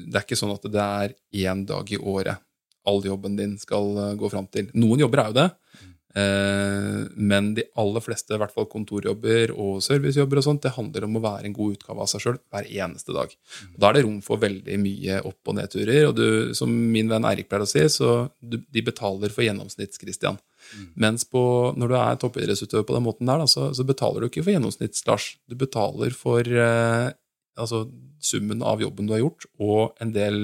det 0.05 0.19
er 0.19 0.27
ikke 0.27 0.37
sånn 0.39 0.53
at 0.53 0.67
det 0.69 0.85
er 0.85 1.15
én 1.47 1.65
dag 1.67 1.89
i 1.89 1.97
året 1.97 2.43
all 2.87 3.03
jobben 3.05 3.37
din 3.39 3.57
skal 3.61 3.93
eh, 3.97 4.15
gå 4.19 4.31
fram 4.33 4.49
til. 4.51 4.71
Noen 4.77 5.03
jobber 5.03 5.21
er 5.21 5.29
jo 5.31 5.37
det, 5.37 5.47
eh, 6.17 7.01
men 7.15 7.51
de 7.57 7.65
aller 7.79 8.03
fleste, 8.03 8.35
i 8.35 8.41
hvert 8.41 8.53
fall 8.55 8.69
kontorjobber 8.71 9.53
og 9.55 9.81
servicejobber, 9.85 10.41
og 10.41 10.47
sånt, 10.47 10.63
det 10.65 10.75
handler 10.77 11.07
om 11.07 11.19
å 11.19 11.23
være 11.27 11.49
en 11.49 11.55
god 11.57 11.77
utgave 11.77 12.03
av 12.03 12.11
seg 12.11 12.23
sjøl 12.23 12.39
hver 12.53 12.71
eneste 12.71 13.15
dag. 13.15 13.35
Da 13.75 13.89
er 13.89 13.99
det 13.99 14.05
rom 14.07 14.19
for 14.25 14.41
veldig 14.41 14.79
mye 14.83 15.21
opp- 15.27 15.51
og 15.51 15.59
nedturer. 15.59 16.07
Og 16.09 16.17
du, 16.17 16.27
som 16.57 16.71
min 16.71 17.11
venn 17.11 17.27
Eirik 17.27 17.51
pleier 17.51 17.67
å 17.67 17.69
si, 17.69 17.85
så 17.91 18.17
de 18.41 18.85
betaler 18.85 19.33
for 19.33 19.45
gjennomsnitts-Christian. 19.45 20.39
Mens 20.99 21.23
på, 21.23 21.41
når 21.79 21.91
du 21.91 21.95
er 21.99 22.17
toppidrettsutøver 22.19 22.87
på 22.87 22.97
den 22.97 23.05
måten 23.05 23.29
der, 23.29 23.39
da, 23.43 23.47
så, 23.47 23.69
så 23.75 23.85
betaler 23.87 24.23
du 24.23 24.31
ikke 24.31 24.43
for 24.43 24.55
gjennomsnitts-Lars. 24.55 25.29
Du 25.47 25.55
betaler 25.59 26.15
for 26.15 26.43
eh, 26.43 27.13
altså, 27.57 27.85
summen 28.23 28.63
av 28.65 28.81
jobben 28.83 29.07
du 29.07 29.15
har 29.15 29.23
gjort, 29.23 29.47
og 29.63 30.03
en 30.03 30.11
del 30.15 30.41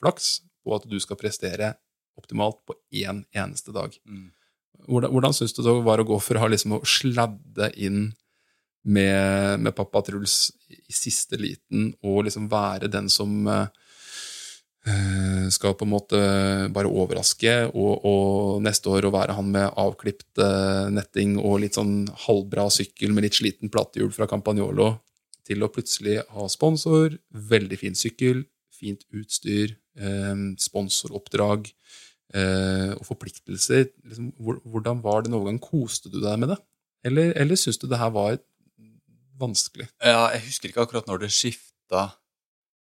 flaks 0.00 0.38
på 0.64 0.76
at 0.76 0.86
du 0.88 0.98
skal 1.02 1.18
prestere 1.20 1.74
optimalt 2.20 2.60
på 2.68 2.76
én 3.02 3.24
eneste 3.32 3.72
dag. 3.74 3.94
Mm. 4.04 4.30
Hvordan, 4.88 5.12
hvordan 5.12 5.36
syns 5.36 5.54
du 5.56 5.62
det 5.64 5.76
var 5.84 6.00
å 6.00 6.08
gå 6.08 6.16
fra 6.22 6.48
liksom, 6.48 6.78
å 6.78 6.88
sladde 6.88 7.70
inn 7.80 8.10
med, 8.82 9.60
med 9.60 9.76
pappa 9.76 10.02
Truls 10.04 10.50
i 10.70 10.94
siste 10.94 11.36
liten 11.40 11.90
og 12.00 12.24
liksom 12.26 12.48
være 12.50 12.88
den 12.92 13.10
som 13.12 13.44
eh, 13.50 13.68
skal 15.52 15.76
på 15.76 15.84
en 15.84 15.92
måte 15.92 16.20
bare 16.72 16.88
overraske, 16.88 17.54
og, 17.74 18.06
og 18.08 18.64
neste 18.64 18.92
år 18.92 19.08
å 19.08 19.14
være 19.14 19.36
han 19.36 19.50
med 19.52 19.68
avklipt 19.80 20.40
uh, 20.40 20.88
netting 20.92 21.36
og 21.38 21.60
litt 21.64 21.76
sånn 21.76 22.06
halvbra 22.26 22.68
sykkel 22.72 23.12
med 23.12 23.26
litt 23.26 23.36
sliten 23.36 23.72
platehjul 23.72 24.12
fra 24.14 24.28
Campagnolo, 24.30 24.94
til 25.46 25.66
å 25.66 25.70
plutselig 25.72 26.20
ha 26.32 26.46
sponsor, 26.48 27.18
veldig 27.30 27.78
fin 27.80 27.98
sykkel, 27.98 28.44
fint 28.72 29.04
utstyr, 29.12 29.74
sponsoroppdrag 30.60 31.68
eh, 32.34 32.92
og 32.96 33.04
forpliktelser. 33.08 33.90
Liksom, 34.06 34.30
hvordan 34.64 35.02
var 35.04 35.22
det 35.26 35.32
noen 35.34 35.50
gang? 35.52 35.60
Koste 35.62 36.10
du 36.12 36.20
deg 36.22 36.38
med 36.40 36.54
det? 36.54 36.58
Eller, 37.08 37.32
eller 37.40 37.56
syns 37.56 37.78
du 37.80 37.86
det 37.88 37.98
her 38.00 38.10
var 38.14 38.38
vanskelig? 39.40 39.88
Ja, 40.04 40.26
jeg 40.34 40.42
husker 40.48 40.68
ikke 40.72 40.84
akkurat 40.84 41.06
når 41.08 41.22
det 41.26 41.30
skifta 41.32 42.10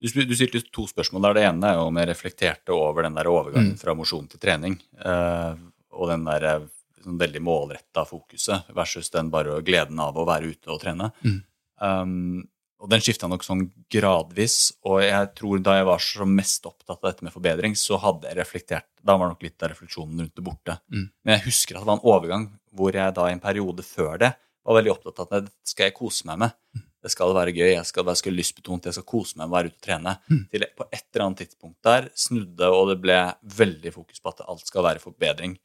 Du, 0.00 0.06
du 0.14 0.34
stilte 0.34 0.60
to 0.70 0.84
spørsmål 0.86 1.24
der. 1.26 1.34
Det 1.34 1.44
ene 1.48 1.70
er 1.72 1.78
jo 1.78 1.86
om 1.90 1.96
jeg 1.98 2.06
reflekterte 2.12 2.70
over 2.74 3.02
den 3.02 3.16
der 3.18 3.26
overgangen 3.30 3.72
Mm. 3.74 3.78
fra 3.80 3.94
mosjon 3.98 4.28
til 4.30 4.38
trening. 4.38 4.76
eh, 5.04 5.54
og 5.90 6.08
den 6.12 6.22
der 6.24 6.44
eh, 6.46 6.66
sånn 7.02 7.18
veldig 7.18 7.40
målretta 7.42 8.04
fokuset 8.06 8.68
versus 8.74 9.10
den 9.10 9.30
bare 9.30 9.56
gleden 9.62 9.98
av 9.98 10.14
å 10.16 10.26
være 10.26 10.52
ute 10.52 10.70
og 10.70 10.80
trene. 10.82 11.10
Mm. 11.24 11.40
Um, 11.80 12.48
og 12.78 12.90
den 12.92 13.02
skifta 13.02 13.26
nok 13.30 13.42
sånn 13.46 13.64
gradvis. 13.90 14.72
Og 14.86 15.00
jeg 15.02 15.30
tror 15.38 15.62
da 15.64 15.78
jeg 15.78 15.88
var 15.88 16.02
som 16.02 16.34
mest 16.34 16.66
opptatt 16.68 17.00
av 17.00 17.10
dette 17.10 17.26
med 17.26 17.34
forbedring, 17.34 17.74
så 17.78 17.98
hadde 18.02 18.30
jeg 18.30 18.38
reflektert 18.38 18.86
Da 19.02 19.16
var 19.18 19.30
nok 19.32 19.42
litt 19.42 19.62
av 19.62 19.72
refleksjonen 19.72 20.20
rundt 20.20 20.36
det 20.36 20.44
borte. 20.44 20.76
Mm. 20.92 21.08
Men 21.24 21.34
jeg 21.36 21.46
husker 21.48 21.76
at 21.76 21.82
det 21.82 21.90
var 21.90 21.98
en 21.98 22.10
overgang 22.12 22.50
hvor 22.76 22.94
jeg 22.94 23.14
da 23.16 23.26
i 23.28 23.34
en 23.34 23.42
periode 23.42 23.82
før 23.86 24.20
det 24.20 24.34
var 24.68 24.76
veldig 24.78 24.92
opptatt 24.92 25.22
av 25.22 25.30
at 25.30 25.46
det 25.48 25.70
skal 25.70 25.88
jeg 25.88 25.96
kose 25.96 26.28
meg 26.28 26.42
med. 26.42 26.82
Det 26.98 27.12
skal 27.14 27.32
være 27.32 27.54
gøy, 27.54 27.70
jeg 27.72 27.86
skal 27.88 28.04
være 28.08 28.32
lystbetont, 28.34 28.88
jeg 28.90 28.96
skal 28.96 29.06
kose 29.08 29.38
meg 29.38 29.46
med 29.46 29.52
å 29.52 29.56
være 29.56 29.70
ute 29.70 29.78
og 29.78 29.86
trene. 29.86 30.14
Mm. 30.28 30.42
Til 30.52 30.66
på 30.76 30.86
et 30.90 31.04
eller 31.06 31.24
annet 31.24 31.42
tidspunkt 31.44 31.78
der 31.86 32.08
snudde, 32.18 32.68
og 32.74 32.90
det 32.90 32.98
ble 33.04 33.18
veldig 33.58 33.94
fokus 33.94 34.20
på 34.20 34.32
at 34.34 34.44
alt 34.44 34.66
skal 34.68 34.86
være 34.88 35.02
forbedring. 35.02 35.56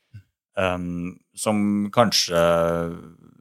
Um, 0.53 1.17
som 1.33 1.57
kanskje 1.93 2.37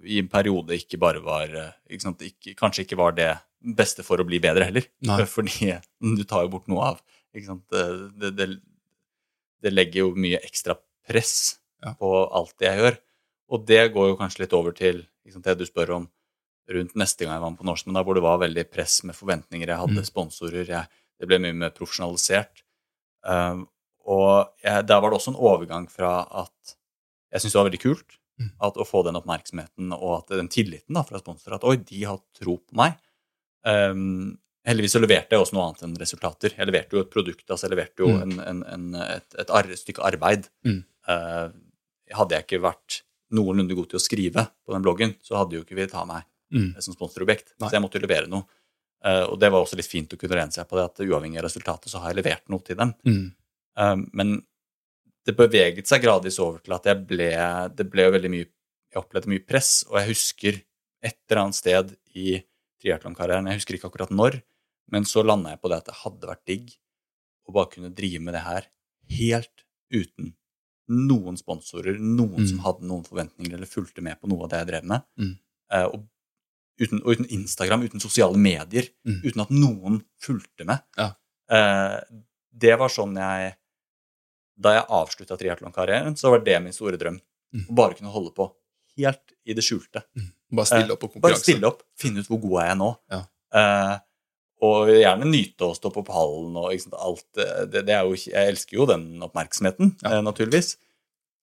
i 0.04 0.18
en 0.22 0.28
periode 0.32 0.74
ikke 0.78 0.98
bare 1.00 1.20
var 1.22 1.52
eh, 1.54 1.72
ikke 1.90 2.02
sant, 2.08 2.22
ikke, 2.26 2.54
Kanskje 2.58 2.84
ikke 2.86 2.98
var 2.98 3.12
det 3.16 3.30
beste 3.78 4.02
for 4.02 4.18
å 4.18 4.26
bli 4.26 4.40
bedre 4.42 4.66
heller. 4.68 4.86
Nei. 5.06 5.20
Fordi 5.36 5.72
du 6.00 6.24
tar 6.26 6.46
jo 6.46 6.52
bort 6.56 6.68
noe 6.72 6.92
av. 6.94 7.02
Ikke 7.34 7.46
sant? 7.52 7.62
Det, 7.70 8.32
det, 8.36 8.48
det 9.62 9.72
legger 9.72 10.04
jo 10.06 10.14
mye 10.18 10.40
ekstra 10.42 10.74
press 11.08 11.58
Ja. 11.82 11.94
på 11.98 12.08
alt 12.30 12.52
det 12.62 12.68
jeg 12.68 12.78
gjør. 12.78 12.96
Og 13.52 13.64
det 13.66 13.80
går 13.94 14.08
jo 14.12 14.18
kanskje 14.20 14.44
litt 14.44 14.52
over 14.54 14.74
til 14.76 15.00
sant, 15.32 15.44
det 15.46 15.56
du 15.58 15.64
spør 15.66 15.90
om 15.96 16.04
rundt 16.72 16.94
neste 16.96 17.26
gang 17.26 17.34
jeg 17.34 17.42
var 17.42 17.50
med 17.50 17.58
på 17.58 17.66
men 17.90 17.96
da 17.98 18.02
hvor 18.06 18.14
det 18.14 18.22
var 18.22 18.38
veldig 18.38 18.62
press 18.70 19.00
med 19.04 19.16
forventninger. 19.18 19.66
Jeg 19.68 19.80
hadde 19.80 19.98
Mm. 19.98 20.06
sponsorer. 20.06 20.66
Jeg, 20.68 20.86
det 21.18 21.26
ble 21.28 21.38
mye 21.42 21.52
mer 21.58 21.70
profesjonalisert. 21.74 22.62
Um, 23.26 23.66
og 24.06 24.50
jeg, 24.62 24.86
der 24.86 25.00
var 25.02 25.10
det 25.10 25.18
også 25.18 25.30
en 25.34 25.38
overgang 25.42 25.88
fra 25.90 26.22
at 26.42 26.76
jeg 27.32 27.40
syntes 27.42 27.52
det 27.52 27.58
var 27.60 27.68
veldig 27.70 27.82
kult. 27.82 28.16
At, 28.40 28.76
å 28.76 28.84
få 28.88 29.02
den 29.06 29.16
oppmerksomheten 29.20 29.92
og 29.96 30.12
at 30.22 30.32
den 30.38 30.48
tilliten 30.48 30.94
da, 30.96 31.02
fra 31.06 31.18
sponsorer. 31.20 31.56
At 31.58 31.64
oi, 31.68 31.76
de 31.76 32.04
har 32.08 32.18
tro 32.38 32.56
på 32.58 32.78
meg. 32.78 32.96
Um, 33.64 34.38
heldigvis 34.66 34.96
så 34.96 35.02
leverte 35.02 35.34
jeg 35.36 35.42
også 35.44 35.54
noe 35.56 35.68
annet 35.68 35.84
enn 35.86 35.96
resultater. 36.00 36.54
Jeg 36.56 36.66
leverte 36.70 36.96
jo 36.96 37.02
et 37.04 37.10
produkt, 37.12 37.44
altså 37.50 37.68
jeg 37.68 37.74
leverte 37.76 38.02
jo 38.04 38.08
Mm. 38.12 38.22
en, 38.22 38.40
en, 38.48 38.62
en, 38.74 38.94
et, 39.04 39.34
et 39.38 39.50
ar 39.50 39.68
stykke 39.78 40.02
arbeid. 40.06 40.48
Mm. 40.66 40.80
Uh, 41.08 41.48
hadde 42.12 42.34
jeg 42.36 42.46
ikke 42.46 42.62
vært 42.62 43.02
noenlunde 43.32 43.74
god 43.74 43.88
til 43.92 43.96
å 44.00 44.02
skrive 44.02 44.46
på 44.66 44.74
den 44.74 44.82
bloggen, 44.84 45.14
så 45.24 45.38
hadde 45.40 45.56
jo 45.56 45.62
ikke 45.64 45.78
villet 45.78 45.94
ha 45.98 46.04
meg 46.08 46.28
Mm. 46.52 46.74
som 46.84 46.92
sponsorobjekt. 46.92 47.54
Nei. 47.62 47.68
Så 47.70 47.78
jeg 47.78 47.80
måtte 47.80 47.96
jo 47.96 48.02
levere 48.04 48.28
noe. 48.28 48.44
Uh, 49.02 49.24
og 49.32 49.38
det 49.40 49.48
var 49.50 49.62
også 49.64 49.74
litt 49.78 49.88
fint 49.88 50.12
å 50.12 50.18
kunne 50.20 50.36
lene 50.36 50.52
seg 50.52 50.66
på 50.68 50.76
det, 50.76 50.82
at 50.84 51.00
uavhengig 51.00 51.38
av 51.40 51.46
resultatet 51.46 51.88
så 51.88 52.02
har 52.02 52.12
jeg 52.12 52.18
levert 52.20 52.44
noe 52.52 52.60
til 52.60 52.76
dem. 52.76 52.92
Mm. 53.08 53.22
Um, 53.80 54.02
men 54.12 54.34
det 55.26 55.36
beveget 55.38 55.86
seg 55.86 56.02
gradvis 56.02 56.38
over 56.42 56.58
til 56.64 56.72
at 56.74 56.84
jeg 56.90 57.06
ble 57.06 57.28
Det 57.76 57.86
ble 57.90 58.02
jo 58.08 58.14
veldig 58.16 58.30
mye 58.32 58.46
Jeg 58.92 59.00
opplevde 59.02 59.30
mye 59.30 59.44
press, 59.46 59.84
og 59.88 59.98
jeg 60.00 60.08
husker 60.08 60.58
et 61.02 61.16
eller 61.30 61.42
annet 61.44 61.54
sted 61.58 61.96
i 62.14 62.42
triatlonkarrieren 62.82 63.46
Jeg 63.50 63.60
husker 63.60 63.74
ikke 63.78 63.88
akkurat 63.92 64.10
når, 64.10 64.40
men 64.92 65.04
så 65.08 65.22
landa 65.24 65.50
jeg 65.54 65.60
på 65.62 65.68
det 65.70 65.78
at 65.78 65.86
det 65.90 65.94
hadde 66.02 66.26
vært 66.32 66.46
digg 66.46 66.74
å 67.48 67.52
bare 67.54 67.70
kunne 67.72 67.90
drive 67.94 68.20
med 68.22 68.34
det 68.34 68.42
her 68.46 68.66
helt 69.18 69.64
uten 69.92 70.34
noen 70.92 71.36
sponsorer, 71.38 71.96
noen 71.98 72.42
Mm. 72.42 72.48
som 72.50 72.58
hadde 72.66 72.84
noen 72.86 73.04
forventninger 73.06 73.54
eller 73.54 73.66
fulgte 73.70 74.02
med 74.02 74.18
på 74.20 74.28
noe 74.28 74.44
av 74.44 74.50
det 74.50 74.58
jeg 74.58 74.66
drev 74.68 74.84
med. 74.90 75.02
Mm. 75.18 75.32
Eh, 75.72 75.84
og, 75.86 76.02
uten, 76.82 77.00
og 77.04 77.12
uten 77.14 77.28
Instagram, 77.30 77.82
uten 77.86 78.00
sosiale 78.02 78.36
medier, 78.36 78.88
Mm. 79.06 79.20
uten 79.24 79.40
at 79.40 79.50
noen 79.50 80.02
fulgte 80.20 80.66
med. 80.66 80.82
Ja. 80.98 81.14
Eh, 81.48 82.00
det 82.52 82.76
var 82.78 82.88
sånn 82.92 83.14
jeg 83.16 83.54
Da 84.56 84.74
jeg 84.76 84.88
avslutta 84.92 85.38
triatlonkarrieren, 85.40 86.16
så 86.18 86.30
var 86.32 86.42
det 86.44 86.58
min 86.64 86.74
store 86.76 86.98
drøm. 87.00 87.18
Mm. 87.52 87.66
Å 87.68 87.76
bare 87.76 87.96
kunne 87.98 88.12
holde 88.12 88.32
på 88.36 88.48
helt 89.00 89.32
i 89.48 89.54
det 89.56 89.64
skjulte. 89.64 90.04
Bare 90.52 90.68
stille 90.68 90.92
opp 90.94 91.04
på 91.06 91.20
Bare 91.24 91.38
stille 91.40 91.68
opp, 91.68 91.80
finne 91.98 92.20
ut 92.20 92.28
hvor 92.28 92.40
god 92.42 92.58
er 92.62 92.70
jeg 92.72 92.78
nå. 92.82 92.90
Ja. 93.12 93.20
Eh, 93.56 93.94
og 94.62 94.92
gjerne 94.92 95.26
nyte 95.26 95.66
å 95.66 95.74
stå 95.74 95.90
på 95.94 96.04
pallen 96.06 96.54
og 96.60 96.70
sant, 96.80 96.94
alt 97.00 97.40
eh, 97.42 97.64
det, 97.72 97.82
det 97.88 97.96
er 97.96 98.06
jo, 98.06 98.14
Jeg 98.14 98.52
elsker 98.52 98.76
jo 98.78 98.86
den 98.92 99.06
oppmerksomheten, 99.24 99.96
Ja. 100.04 100.18
eh, 100.18 100.22
naturligvis. 100.24 100.76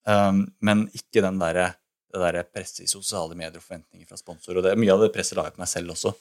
Um, 0.07 0.45
men 0.65 0.87
ikke 0.95 1.21
den 1.25 1.37
derre 1.41 1.73
det 2.09 2.21
der 2.23 2.45
presset 2.47 2.85
i 2.85 2.89
sosiale 2.89 3.35
medier 3.37 3.59
og 3.59 3.65
forventninger 3.65 4.07
fra 4.09 4.17
sponsor. 4.17 4.57
Og 4.57 4.65
det, 4.65 4.71
mye 4.79 4.93
av 4.95 5.03
det 5.03 5.11
presset 5.13 5.37
la 5.37 5.43
jeg 5.45 5.57
på 5.57 5.61
meg 5.61 5.69
selv 5.69 5.93
også. 5.93 6.13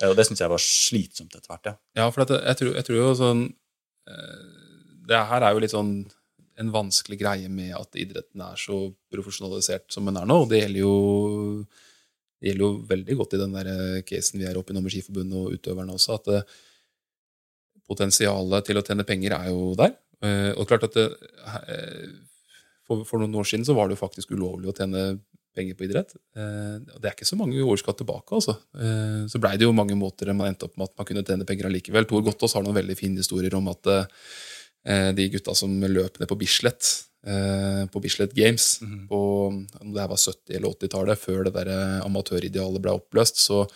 Eh, 0.00 0.10
og 0.10 0.16
det 0.18 0.26
syns 0.28 0.42
jeg 0.44 0.52
var 0.52 0.62
slitsomt 0.62 1.34
etter 1.38 1.50
hvert. 1.50 1.70
ja. 1.72 1.74
Ja, 1.98 2.10
for 2.12 2.22
jeg, 2.26 2.56
tror, 2.60 2.74
jeg 2.78 2.86
tror 2.86 2.98
jo 3.00 3.08
sånn 3.18 3.42
eh, 4.08 4.44
Det 5.08 5.22
her 5.32 5.42
er 5.48 5.56
jo 5.56 5.62
litt 5.64 5.74
sånn 5.74 5.92
en 6.60 6.72
vanskelig 6.72 7.18
greie 7.20 7.48
med 7.52 7.72
at 7.76 7.96
idretten 8.00 8.42
er 8.44 8.58
så 8.60 8.84
profesjonalisert 9.12 9.88
som 9.92 10.08
den 10.08 10.18
er 10.20 10.28
nå. 10.28 10.42
Og 10.44 10.50
det 10.50 10.62
gjelder 10.62 10.82
jo, 10.82 10.92
det 12.40 12.50
gjelder 12.50 12.66
jo 12.66 12.72
veldig 12.92 13.18
godt 13.20 13.36
i 13.36 13.42
den 13.42 13.56
der 13.56 13.72
eh, 13.72 14.02
casen 14.08 14.42
vi 14.42 14.48
er 14.48 14.60
oppe 14.60 14.74
i 14.74 14.76
nå 14.76 14.84
med 14.84 14.94
Skiforbundet 14.94 15.38
og 15.40 15.56
utøverne 15.56 15.96
også, 15.96 16.18
at 16.20 16.30
eh, 16.36 16.54
potensialet 17.88 18.68
til 18.68 18.80
å 18.80 18.84
tjene 18.86 19.08
penger 19.08 19.36
er 19.38 19.50
jo 19.50 19.72
der. 19.78 19.96
Eh, 20.22 20.52
og 20.54 20.68
klart 20.70 20.86
at 20.86 20.96
det, 20.98 21.08
for, 22.86 23.04
for 23.08 23.22
noen 23.22 23.40
år 23.40 23.48
siden 23.48 23.66
så 23.66 23.76
var 23.76 23.88
det 23.88 23.96
jo 23.96 24.04
faktisk 24.04 24.34
ulovlig 24.36 24.70
å 24.70 24.76
tjene 24.76 25.12
penger 25.52 25.76
på 25.76 25.84
idrett. 25.84 26.14
Det 26.32 27.04
er 27.04 27.12
ikke 27.12 27.26
så 27.28 27.36
mange 27.36 27.60
år 27.60 27.76
skal 27.76 27.92
tilbake, 27.92 28.32
altså. 28.32 28.54
Så 29.28 29.36
blei 29.36 29.50
det 29.60 29.66
jo 29.66 29.74
mange 29.76 29.92
måter 30.00 30.30
man 30.32 30.48
endte 30.48 30.64
opp 30.64 30.78
med 30.80 30.88
at 30.88 30.94
man 30.96 31.08
kunne 31.10 31.24
tjene 31.28 31.44
penger 31.44 31.68
allikevel. 31.68 32.06
Tor 32.08 32.24
Gottaas 32.24 32.56
har 32.56 32.64
noen 32.64 32.78
veldig 32.78 32.96
fine 32.96 33.20
historier 33.20 33.52
om 33.58 33.68
at 33.68 33.90
de 35.14 35.28
gutta 35.30 35.54
som 35.54 35.70
løp 35.80 36.18
ned 36.18 36.28
på 36.28 36.38
Bislett, 36.40 37.04
eh, 37.26 37.84
på 37.86 38.00
Bislett 38.02 38.32
Games 38.34 38.80
Mhm. 38.82 39.08
på 39.08 39.20
om 39.80 39.92
det 39.92 40.00
her 40.00 40.08
var 40.08 40.16
70- 40.16 40.56
eller 40.56 40.68
80-tallet, 40.74 41.18
før 41.18 41.44
det 41.44 41.54
der 41.54 41.68
eh, 41.70 42.00
amatøridealet 42.06 42.82
ble 42.82 42.90
oppløst, 42.98 43.36
så, 43.38 43.66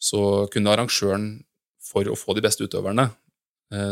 så 0.00 0.46
kunne 0.52 0.70
arrangøren, 0.74 1.44
for 1.82 2.04
å 2.04 2.14
få 2.16 2.34
de 2.34 2.40
beste 2.44 2.64
utøverne, 2.64 3.02
eh, 3.02 3.10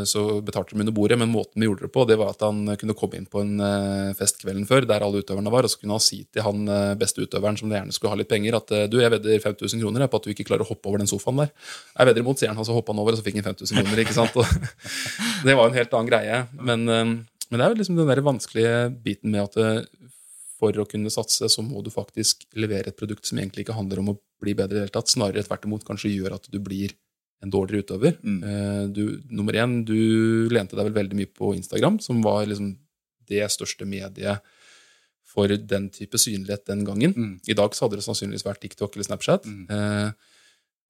så 0.04 0.22
betalte 0.44 0.74
de 0.74 0.82
under 0.82 0.92
bordet, 0.92 1.16
men 1.16 1.30
måten 1.32 1.62
vi 1.62 1.64
gjorde 1.64 1.86
det 1.86 1.92
på, 1.94 2.04
det 2.04 2.18
var 2.20 2.34
at 2.34 2.42
han 2.44 2.68
kunne 2.76 2.96
komme 2.98 3.16
inn 3.16 3.28
på 3.30 3.40
en 3.40 3.62
eh, 3.64 4.10
fest 4.18 4.42
kvelden 4.42 4.66
før, 4.68 4.84
der 4.88 5.04
alle 5.06 5.22
utøverne 5.22 5.52
var, 5.52 5.64
og 5.64 5.72
så 5.72 5.80
kunne 5.80 5.96
han 5.96 6.04
si 6.04 6.18
til 6.28 6.44
han 6.44 6.68
eh, 6.68 6.92
beste 7.00 7.24
utøveren 7.24 7.56
som 7.56 7.72
gjerne 7.72 7.94
skulle 7.96 8.12
ha 8.12 8.18
litt 8.20 8.28
penger, 8.28 8.58
at 8.58 8.74
eh, 8.76 8.84
du, 8.92 8.98
jeg 9.00 9.12
vedder 9.14 9.40
5000 9.40 9.80
kroner 9.80 10.04
på 10.10 10.20
at 10.20 10.28
du 10.28 10.34
ikke 10.34 10.46
klarer 10.50 10.66
å 10.66 10.68
hoppe 10.68 10.90
over 10.90 11.00
den 11.00 11.08
sofaen 11.10 11.40
der. 11.40 11.54
Jeg 11.96 12.10
vedder 12.10 12.24
imot, 12.24 12.42
sier 12.42 12.52
han, 12.52 12.60
og 12.60 12.68
så 12.68 12.76
hoppa 12.76 12.92
han 12.92 13.00
over, 13.00 13.16
og 13.16 13.22
så 13.22 13.26
fikk 13.26 13.40
han 13.40 13.48
5000 13.48 13.80
kroner, 13.80 14.04
ikke 14.04 14.18
sant? 14.18 14.36
Og, 14.36 14.70
det 15.48 15.56
var 15.56 15.70
en 15.70 15.80
helt 15.80 15.96
annen 15.96 16.12
greie. 16.12 16.42
Men, 16.60 16.84
eh, 16.84 17.14
men 17.48 17.56
det 17.56 17.66
er 17.66 17.72
jo 17.72 17.80
liksom 17.80 17.98
den 17.98 18.12
der 18.12 18.24
vanskelige 18.26 18.76
biten 19.06 19.32
med 19.32 19.48
at 19.48 19.60
eh, 19.60 19.84
for 20.60 20.76
å 20.76 20.88
kunne 20.88 21.12
satse, 21.12 21.48
så 21.48 21.64
må 21.64 21.80
du 21.80 21.88
faktisk 21.92 22.44
levere 22.58 22.92
et 22.92 22.98
produkt 22.98 23.24
som 23.28 23.40
egentlig 23.40 23.64
ikke 23.64 23.78
handler 23.78 24.02
om 24.02 24.12
å 24.12 24.18
bli 24.42 24.52
bedre 24.56 24.76
i 24.76 24.78
det 24.80 24.88
hele 24.88 24.98
tatt, 24.98 25.08
snarere 25.08 25.46
tvert 25.46 25.64
imot 25.64 25.86
kanskje 25.88 26.12
gjør 26.12 26.36
at 26.36 26.50
du 26.52 26.60
blir 26.60 26.92
en 27.42 27.52
dårligere 27.52 27.86
utøver. 27.86 28.16
Mm. 28.22 28.40
Eh, 28.44 28.86
Du, 28.92 29.20
nummer 29.30 29.56
én, 29.56 29.84
du 29.84 30.48
lente 30.52 30.76
deg 30.76 30.88
vel 30.90 30.98
veldig 30.98 31.16
mye 31.16 31.30
på 31.32 31.54
Instagram, 31.56 32.00
som 32.00 32.20
var 32.22 32.46
liksom 32.46 32.74
det 33.30 33.46
største 33.50 33.86
mediet 33.86 34.42
for 35.30 35.46
den 35.48 35.88
type 35.94 36.18
synlighet 36.18 36.66
den 36.66 36.84
gangen. 36.84 37.14
Mm. 37.14 37.34
I 37.46 37.54
dag 37.54 37.74
så 37.74 37.86
hadde 37.86 38.00
det 38.00 38.04
sannsynligvis 38.04 38.44
vært 38.44 38.60
TikTok 38.64 38.96
eller 38.96 39.06
Snapchat. 39.06 39.46
Mm. 39.46 39.66
Eh, 39.70 40.10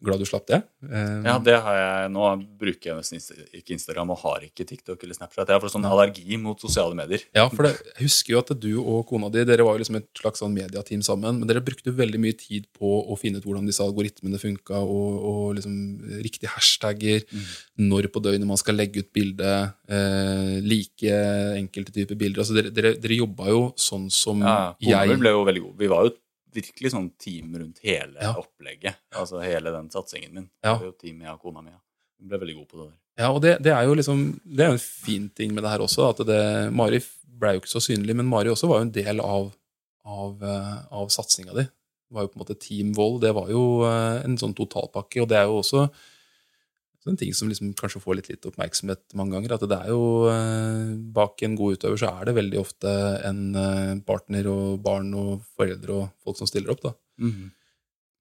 glad 0.03 0.18
du 0.22 0.24
slapp 0.28 0.46
det. 0.48 0.62
Eh, 0.88 1.22
Ja, 1.26 1.38
det 1.38 1.57
har 1.61 1.76
jeg. 1.76 2.11
Nå 2.14 2.24
bruker 2.61 2.90
jeg 2.90 2.96
nesten 3.01 3.20
ikke 3.57 3.74
Instagram 3.76 4.11
og 4.14 4.18
har 4.24 4.44
ikke 4.46 4.64
TikTok 4.68 5.03
eller 5.05 5.16
Snapchat. 5.18 5.46
Jeg 5.48 5.57
har 5.57 5.61
fått 5.62 5.74
sånn 5.74 5.84
allergi 5.88 6.38
mot 6.40 6.59
sosiale 6.61 6.96
medier. 6.96 7.22
Ja, 7.36 7.48
for 7.53 7.68
det, 7.68 7.74
jeg 7.98 8.07
husker 8.09 8.34
jo 8.34 8.40
at 8.40 8.53
du 8.61 8.70
og 8.80 9.07
kona 9.11 9.28
di 9.32 9.44
dere 9.44 9.66
var 9.66 9.76
jo 9.76 9.82
liksom 9.84 9.98
et 10.01 10.09
slags 10.16 10.40
sånn 10.40 10.55
mediateam 10.57 11.03
sammen, 11.05 11.38
men 11.40 11.48
dere 11.51 11.62
brukte 11.64 11.92
veldig 11.94 12.20
mye 12.22 12.36
tid 12.38 12.66
på 12.76 12.88
å 13.11 13.18
finne 13.20 13.38
ut 13.40 13.44
hvordan 13.48 13.68
disse 13.68 13.84
algoritmene 13.84 14.40
funka, 14.40 14.80
og, 14.80 15.20
og 15.30 15.44
liksom 15.59 15.76
riktige 16.24 16.53
hashtagger, 16.55 17.26
når 17.80 18.09
på 18.12 18.22
døgnet 18.24 18.48
man 18.48 18.61
skal 18.61 18.78
legge 18.80 19.05
ut 19.05 19.12
bilde, 19.16 19.53
eh, 19.88 20.57
like 20.64 21.12
enkelte 21.61 21.92
typer 21.94 22.16
bilder. 22.16 22.40
Altså 22.44 22.57
dere, 22.57 22.72
dere, 22.74 22.94
dere 23.01 23.20
jobba 23.20 23.48
jo 23.53 23.62
sånn 23.76 24.09
som 24.11 24.40
Ja, 24.40 24.74
jeg 24.80 25.20
ble 25.20 25.30
jo 25.36 25.44
veldig 25.44 25.62
god. 25.68 25.78
Vi 25.80 25.88
var 25.92 26.09
jo 26.09 26.16
virkelig 26.55 26.92
sånn 26.94 27.11
team 27.20 27.55
rundt 27.57 27.78
hele 27.84 28.18
Ja. 28.20 28.34
opplegget. 28.40 28.96
Altså 29.16 29.40
hele 29.42 29.72
den 29.74 29.90
satsingen 29.90 30.32
min. 30.34 30.51
Ja. 30.64 30.74
Det 30.74 30.80
var 30.80 30.86
jo 30.90 30.96
team 31.01 31.20
jeg 31.22 31.32
og 31.32 31.40
kona 31.42 31.62
mi. 31.62 31.70
Hun 32.20 32.28
ble 32.28 32.38
veldig 32.42 32.57
god 32.61 32.68
på 32.68 32.78
det 32.80 32.86
der. 32.90 32.96
Ja, 33.20 33.30
og 33.32 33.40
det, 33.42 33.55
det 33.62 33.72
er 33.74 33.84
jo 33.84 33.94
liksom 33.98 34.40
Det 34.46 34.64
er 34.64 34.70
en 34.72 34.78
fin 34.78 35.28
ting 35.36 35.53
med 35.55 35.62
det 35.64 35.70
her 35.70 35.82
også. 35.84 36.11
At 36.11 36.22
det, 36.26 36.72
Mari 36.72 37.01
ble 37.40 37.55
jo 37.57 37.61
ikke 37.62 37.72
så 37.74 37.80
synlig, 37.80 38.14
men 38.16 38.26
Mari 38.28 38.48
også 38.53 38.68
var 38.68 38.80
jo 38.80 38.86
en 38.88 38.92
del 38.92 39.20
av, 39.20 39.51
av, 40.05 40.42
eh, 40.42 40.78
av 40.92 41.09
satsinga 41.09 41.53
di. 41.57 41.62
Det 41.64 42.14
var 42.16 42.22
jo 42.26 42.28
på 42.32 42.38
en 42.40 42.44
måte 42.44 42.59
Team 42.61 42.92
Vold. 42.96 43.20
Det 43.22 43.32
var 43.34 43.48
jo 43.53 43.62
eh, 43.88 44.24
en 44.24 44.36
sånn 44.40 44.55
totalpakke, 44.57 45.22
og 45.22 45.28
det 45.28 45.38
er 45.38 45.44
jo 45.48 45.61
også 45.62 45.84
en 47.09 47.16
ting 47.16 47.32
som 47.36 47.48
liksom 47.48 47.72
kanskje 47.78 48.03
får 48.03 48.18
litt, 48.18 48.28
litt 48.32 48.46
oppmerksomhet 48.48 49.14
mange 49.16 49.32
ganger. 49.36 49.55
At 49.57 49.66
det 49.70 49.78
er 49.78 49.92
jo 49.92 50.28
eh, 50.28 50.96
Bak 51.16 51.40
en 51.46 51.57
god 51.59 51.78
utøver 51.78 52.01
så 52.01 52.11
er 52.12 52.28
det 52.28 52.36
veldig 52.36 52.61
ofte 52.61 52.96
en 53.28 53.44
eh, 53.57 53.94
partner 54.07 54.51
og 54.53 54.80
barn 54.84 55.12
og 55.16 55.46
foreldre 55.57 55.96
og 55.96 56.11
folk 56.24 56.40
som 56.40 56.51
stiller 56.51 56.74
opp. 56.74 56.84
da. 56.84 56.92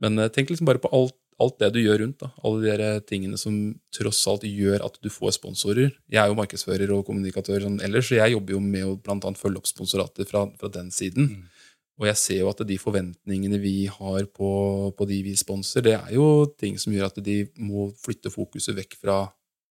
Men 0.05 0.19
eh, 0.19 0.31
tenk 0.31 0.53
liksom 0.53 0.69
bare 0.69 0.79
på 0.79 0.91
alt, 0.95 1.17
alt 1.43 1.59
det 1.59 1.73
du 1.75 1.81
gjør 1.81 2.05
rundt. 2.05 2.23
da. 2.23 2.31
Alle 2.47 2.79
de 2.79 2.89
tingene 3.09 3.39
som 3.41 3.59
tross 3.95 4.23
alt 4.31 4.47
gjør 4.47 4.87
at 4.87 4.99
du 5.03 5.11
får 5.11 5.35
sponsorer. 5.41 5.91
Jeg 6.07 6.23
er 6.23 6.31
jo 6.31 6.39
markedsfører 6.39 6.95
og 6.95 7.05
kommunikatør 7.09 7.67
sånn 7.67 7.81
ellers, 7.83 8.07
så 8.07 8.21
jeg 8.21 8.37
jobber 8.37 8.55
jo 8.55 8.63
med 8.63 8.87
å 8.87 8.95
blant 8.95 9.27
annet 9.27 9.41
følge 9.41 9.59
opp 9.59 9.67
sponsorater 9.67 10.29
fra, 10.29 10.47
fra 10.59 10.71
den 10.71 10.93
siden. 10.95 11.33
Mm. 11.35 11.58
Og 11.99 12.07
jeg 12.07 12.15
ser 12.15 12.37
jo 12.39 12.49
at 12.53 12.61
de 12.67 12.77
forventningene 12.79 13.57
vi 13.59 13.73
har 13.91 14.23
på, 14.31 14.49
på 14.95 15.07
de 15.09 15.17
vi 15.25 15.33
sponser, 15.35 15.83
det 15.83 15.97
er 15.97 16.13
jo 16.15 16.45
ting 16.59 16.77
som 16.79 16.93
gjør 16.95 17.09
at 17.11 17.19
de 17.25 17.41
må 17.59 17.89
flytte 17.99 18.31
fokuset 18.31 18.77
vekk 18.77 18.95
fra 19.01 19.17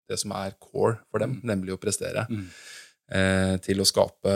det 0.08 0.16
som 0.20 0.32
er 0.36 0.56
core 0.60 0.98
for 1.12 1.20
dem, 1.20 1.38
nemlig 1.44 1.74
å 1.74 1.80
prestere, 1.80 2.26
Mm. 2.32 2.46
eh, 3.12 3.56
til 3.64 3.80
å 3.80 3.86
skape 3.88 4.32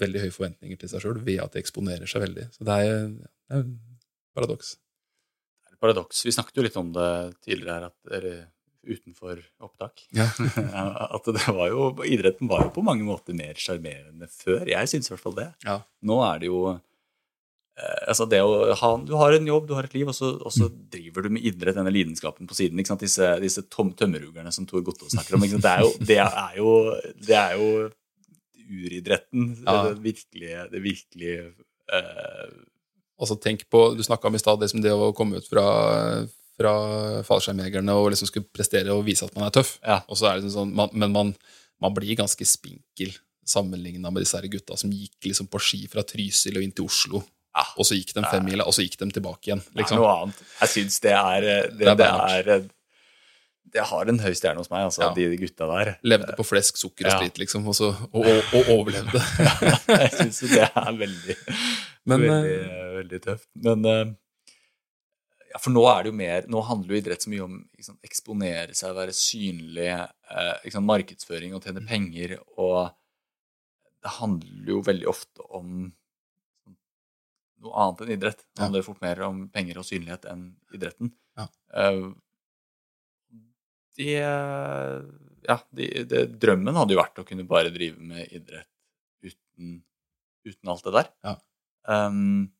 veldig 0.00 0.20
høye 0.24 0.32
forventninger 0.34 0.78
til 0.80 0.88
seg 0.92 1.04
sjøl 1.04 1.20
ved 1.24 1.40
at 1.44 1.52
de 1.52 1.60
eksponerer 1.62 2.08
seg 2.08 2.24
veldig. 2.26 2.48
Så 2.56 2.64
det 2.68 2.76
er, 2.84 3.06
det 3.12 3.56
er 3.56 3.62
et 3.62 3.70
paradoks. 4.36 4.74
Det 4.76 5.70
er 5.70 5.76
et 5.76 5.80
paradoks. 5.84 6.24
Vi 6.24 6.32
snakket 6.36 6.56
jo 6.60 6.64
litt 6.66 6.76
om 6.80 6.92
det 6.96 7.10
tidligere 7.44 7.76
her, 7.78 7.86
at, 7.92 7.96
eller 8.18 8.42
utenfor 8.86 9.40
opptak. 9.62 10.06
Ja. 10.16 10.28
at 11.16 11.28
det 11.28 11.46
var 11.52 11.70
jo, 11.72 11.90
idretten 12.06 12.50
var 12.50 12.66
jo 12.66 12.74
på 12.74 12.84
mange 12.86 13.06
måter 13.06 13.36
mer 13.36 13.58
sjarmerende 13.60 14.28
før. 14.32 14.64
Jeg 14.70 14.90
syns 14.90 15.10
i 15.10 15.14
hvert 15.14 15.24
fall 15.24 15.38
det. 15.38 15.48
Ja. 15.66 15.80
Nå 16.06 16.20
er 16.26 16.42
det 16.42 16.50
jo 16.50 16.60
eh, 16.72 18.00
altså 18.06 18.28
det 18.30 18.40
å 18.44 18.74
ha, 18.80 18.92
Du 19.06 19.14
har 19.20 19.36
en 19.36 19.50
jobb, 19.50 19.68
du 19.68 19.74
har 19.78 19.88
et 19.88 19.96
liv, 19.96 20.08
og 20.10 20.16
så, 20.16 20.32
og 20.38 20.54
så 20.54 20.70
driver 20.70 21.26
du 21.26 21.36
med 21.36 21.46
idrett, 21.50 21.78
denne 21.78 21.94
lidenskapen 21.94 22.48
på 22.48 22.58
siden. 22.58 22.80
ikke 22.80 22.94
sant? 22.94 23.04
Disse, 23.04 23.34
disse 23.42 23.66
tom, 23.72 23.92
tømmerugerne 23.98 24.54
som 24.54 24.68
Tor 24.68 24.84
Gottaas 24.86 25.16
snakker 25.16 25.38
om. 25.38 25.46
Ikke 25.46 25.58
sant? 25.58 25.66
Det, 25.66 25.76
er 25.76 25.84
jo, 25.84 25.92
det, 26.00 26.20
er 26.22 26.58
jo, 26.60 26.72
det 27.26 27.38
er 27.42 27.60
jo 27.60 27.70
uridretten. 28.66 29.52
Ja. 29.66 29.82
Det 29.90 30.00
virkelige, 30.04 30.70
det 30.72 30.82
virkelige 30.84 31.52
eh, 31.92 32.56
Altså 33.16 33.38
tenk 33.40 33.62
på, 33.72 33.94
Du 33.96 34.02
snakka 34.04 34.28
om 34.28 34.34
i 34.36 34.40
stad 34.42 34.60
liksom 34.60 34.82
det 34.84 34.92
å 34.92 35.12
komme 35.16 35.40
ut 35.40 35.46
fra, 35.48 35.62
fra 36.56 36.72
fallskjermjegerne 37.26 37.94
og 37.96 38.10
liksom 38.14 38.30
skulle 38.30 38.48
prestere 38.52 38.94
og 38.94 39.04
vise 39.06 39.26
at 39.26 39.34
man 39.36 39.48
er 39.48 39.54
tøff. 39.56 39.76
Ja. 39.84 40.00
Og 40.08 40.18
så 40.18 40.28
er 40.30 40.36
det 40.36 40.44
liksom 40.46 40.56
sånn, 40.56 40.74
man, 40.76 40.92
Men 40.92 41.12
man, 41.14 41.32
man 41.82 41.96
blir 41.96 42.16
ganske 42.18 42.48
spinkel 42.48 43.12
sammenligna 43.46 44.10
med 44.10 44.24
disse 44.24 44.38
her 44.40 44.48
gutta 44.50 44.76
som 44.80 44.90
gikk 44.90 45.28
liksom 45.28 45.46
på 45.52 45.60
ski 45.62 45.84
fra 45.90 46.02
Trysil 46.02 46.56
og 46.58 46.64
inn 46.66 46.72
til 46.74 46.88
Oslo. 46.88 47.22
Ja. 47.56 47.64
Og 47.78 47.86
så 47.88 47.96
gikk 47.96 48.10
de 48.16 48.24
femmila, 48.28 48.66
og 48.68 48.74
så 48.76 48.84
gikk 48.84 48.98
de 49.00 49.10
tilbake 49.16 49.48
igjen. 49.48 49.62
Det 49.64 49.78
er 49.78 49.82
liksom. 49.84 50.00
noe 50.02 50.16
annet. 50.16 50.40
Jeg 50.60 50.72
syns 50.74 50.98
det 51.04 51.12
er 51.16 51.46
Det, 51.46 51.60
Det 51.78 51.92
er 51.92 52.00
det, 52.00 52.08
er 52.08 52.66
det 53.76 53.84
har 53.90 54.08
en 54.10 54.20
høy 54.22 54.32
stjerne 54.36 54.62
hos 54.62 54.70
meg, 54.70 54.84
altså, 54.86 55.02
Ja. 55.02 55.14
de 55.14 55.36
gutta 55.40 55.66
der. 55.68 55.96
Levde 56.06 56.36
på 56.38 56.44
flesk, 56.46 56.76
sukker 56.80 57.06
og 57.06 57.12
Ja. 57.12 57.18
sprit, 57.18 57.38
liksom, 57.38 57.66
og, 57.66 57.74
så, 57.74 57.88
og, 58.12 58.26
og, 58.26 58.54
og 58.54 58.68
overlevde. 58.76 59.20
jeg 59.88 60.12
syns 60.14 60.38
det 60.52 60.62
er 60.68 60.92
veldig, 61.00 61.36
Men, 62.06 62.20
veldig, 62.22 62.54
eh, 62.62 62.92
veldig 63.00 63.20
tøft. 63.24 63.48
Men 63.54 63.84
eh, 63.84 64.04
ja, 65.56 65.60
For 65.62 65.72
nå 65.72 65.82
er 65.88 66.04
det 66.04 66.10
jo 66.12 66.16
mer 66.18 66.46
Nå 66.52 66.60
handler 66.68 66.92
jo 66.94 67.00
idrett 67.00 67.24
så 67.24 67.30
mye 67.32 67.44
om 67.46 67.56
å 67.64 67.94
eksponere 68.04 68.74
seg, 68.76 68.92
være 68.96 69.14
synlig, 69.16 69.88
eh, 69.96 70.70
sant, 70.74 70.84
markedsføring 70.88 71.54
og 71.56 71.64
tjene 71.64 71.80
Mm. 71.80 71.88
penger. 71.88 72.36
Og 72.60 72.90
det 74.04 74.12
handler 74.20 74.68
jo 74.74 74.82
veldig 74.84 75.08
ofte 75.08 75.46
om 75.56 75.92
noe 77.64 77.72
annet 77.82 78.02
enn 78.04 78.12
idrett. 78.18 78.44
Det 78.54 78.68
Ja. 78.68 78.82
fort 78.84 79.00
mer 79.00 79.22
om 79.22 79.48
penger 79.48 79.78
og 79.80 79.84
synlighet 79.88 80.26
enn 80.30 80.56
idretten. 80.76 81.12
Ja. 81.38 81.48
Eh, 81.72 82.12
de, 83.96 84.10
ja, 85.48 85.58
de, 85.72 86.04
de, 86.04 86.26
drømmen 86.36 86.76
hadde 86.76 86.92
jo 86.94 87.00
vært 87.00 87.18
å 87.22 87.26
kunne 87.26 87.46
bare 87.48 87.72
drive 87.72 87.98
med 87.98 88.28
idrett 88.30 88.68
uten, 89.24 89.82
uten 90.44 90.68
alt 90.68 90.84
det 90.84 90.92
der. 90.92 91.08
Ja. 91.24 91.36
Um, 91.86 92.52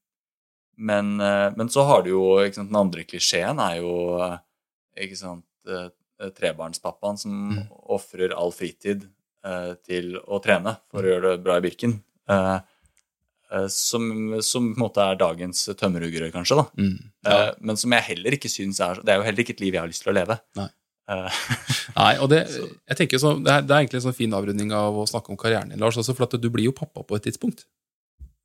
men, 0.77 1.21
eh, 1.21 1.51
men 1.57 1.69
så 1.73 1.85
har 1.89 2.03
du 2.05 2.11
jo 2.11 2.25
sant, 2.53 2.69
Den 2.71 2.77
andre 2.77 3.05
klisjeen 3.09 3.59
er 3.63 3.79
jo 3.81 3.93
eh, 4.23 4.39
ikke 5.07 5.17
sant, 5.19 5.45
eh, 5.69 5.89
trebarnspappaen 6.37 7.19
som 7.21 7.35
Mm. 7.57 7.67
ofrer 7.93 8.33
all 8.37 8.53
fritid 8.53 9.09
til 9.87 10.17
å 10.27 10.41
trene 10.43 10.73
for 10.91 11.05
å 11.05 11.11
gjøre 11.13 11.37
det 11.37 11.43
bra 11.45 11.59
i 11.59 11.63
Birken. 11.63 11.93
Som, 13.71 14.41
som 14.43 14.65
på 14.73 14.75
en 14.75 14.81
måte 14.83 15.05
er 15.05 15.19
dagens 15.21 15.61
tømmerhuggere, 15.79 16.33
kanskje. 16.35 16.57
da. 16.59 16.65
mm, 16.83 16.97
ja. 17.29 17.37
men 17.61 17.77
som 17.79 17.93
jeg 17.95 18.03
heller 18.09 18.35
ikke 18.35 18.51
syns 18.51 18.81
er 18.83 18.99
Det 19.05 19.13
er 19.13 19.21
jo 19.21 19.27
heller 19.29 19.45
ikke 19.45 19.55
et 19.55 19.63
liv 19.63 19.77
jeg 19.77 19.83
har 19.85 19.93
lyst 19.93 20.03
til 20.03 20.11
å 20.11 20.17
leve. 20.17 20.39
Nei. 20.59 20.67
Nei, 22.01 22.13
og 22.19 22.27
det, 22.33 22.41
jeg 22.51 22.99
tenker 22.99 23.21
så, 23.23 23.37
det, 23.39 23.53
er, 23.53 23.63
det 23.63 23.77
er 23.77 23.85
egentlig 23.85 24.01
en 24.01 24.07
sånn 24.09 24.19
fin 24.19 24.35
avrunding 24.35 24.73
av 24.75 24.99
å 24.99 25.07
snakke 25.07 25.31
om 25.31 25.39
karrieren 25.39 25.71
din, 25.71 25.79
Lars. 25.79 26.01
Også, 26.03 26.17
for 26.19 26.27
at 26.27 26.35
du 26.43 26.49
blir 26.51 26.67
jo 26.67 26.75
pappa 26.75 27.05
på 27.07 27.15
et 27.21 27.29
tidspunkt. 27.29 27.63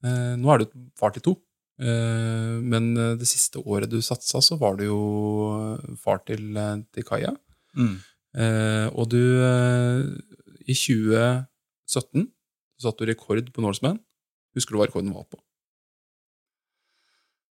Eh, 0.06 0.36
nå 0.38 0.54
er 0.54 0.62
du 0.62 0.76
far 1.00 1.16
til 1.16 1.26
to. 1.26 1.34
Eh, 1.82 2.58
men 2.62 2.92
eh, 2.94 3.16
det 3.18 3.28
siste 3.30 3.62
året 3.66 3.90
du 3.90 3.98
satsa, 4.06 4.42
så 4.44 4.58
var 4.62 4.78
du 4.78 4.86
jo 4.86 5.02
eh, 5.56 5.94
far 6.02 6.22
til, 6.28 6.54
til 6.94 7.08
Kaja. 7.08 7.36
mm. 7.78 8.00
Eh, 8.32 8.88
og 8.96 9.10
du 9.12 9.20
I 10.64 10.72
2017 10.72 12.30
så 12.80 12.86
satte 12.86 13.04
du 13.04 13.10
rekord 13.10 13.50
på 13.52 13.64
Norseman. 13.64 13.98
Husker 14.56 14.72
du 14.72 14.80
hva 14.80 14.88
rekorden 14.88 15.12
var 15.12 15.26
på? 15.28 15.42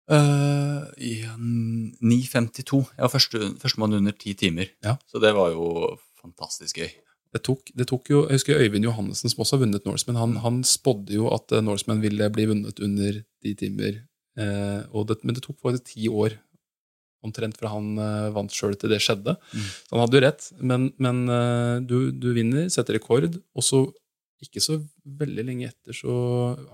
Uh, 0.09 0.87
i 0.97 1.19
9.52. 1.27 2.79
Jeg 2.95 3.03
var 3.03 3.11
første, 3.11 3.51
førstemann 3.59 3.97
under 3.99 4.15
ti 4.15 4.33
timer. 4.39 4.71
Ja. 4.81 4.95
Så 5.05 5.19
det 5.19 5.35
var 5.35 5.51
jo 5.51 5.99
fantastisk 6.21 6.79
gøy. 6.79 6.89
Det 7.35 7.43
tok, 7.45 7.69
det 7.75 7.85
tok 7.91 8.09
jo, 8.09 8.23
Jeg 8.25 8.39
husker 8.39 8.63
Øyvind 8.63 8.87
Johannessen, 8.87 9.29
som 9.29 9.43
også 9.43 9.57
har 9.57 9.65
vunnet 9.67 9.85
Norseman. 9.85 10.17
Han, 10.17 10.37
han 10.41 10.63
spådde 10.63 11.13
jo 11.19 11.27
at 11.35 11.51
Norseman 11.61 12.01
ville 12.01 12.31
bli 12.33 12.47
vunnet 12.49 12.79
under 12.79 13.19
ti 13.43 13.53
timer 13.59 13.99
det, 14.39 15.19
men 15.23 15.35
det 15.35 15.43
tok 15.45 15.57
faktisk 15.63 15.91
ti 15.91 16.07
år 16.07 16.37
omtrent 17.25 17.57
fra 17.59 17.73
han 17.73 17.97
eh, 17.99 18.29
vant 18.35 18.53
sjøl 18.53 18.77
til 18.79 18.93
det 18.93 19.01
skjedde. 19.03 19.35
Så 19.51 19.95
han 19.95 20.03
hadde 20.05 20.19
jo 20.19 20.23
rett. 20.23 20.45
Men, 20.63 20.89
men 21.03 21.25
eh, 21.27 21.75
du, 21.83 21.97
du 22.15 22.31
vinner, 22.35 22.69
setter 22.71 22.95
rekord, 22.95 23.27
og 23.27 23.65
så 23.65 23.83
ikke 24.39 24.63
så 24.63 24.77
veldig 25.19 25.43
lenge 25.43 25.67
etter 25.67 25.95
så 25.95 26.13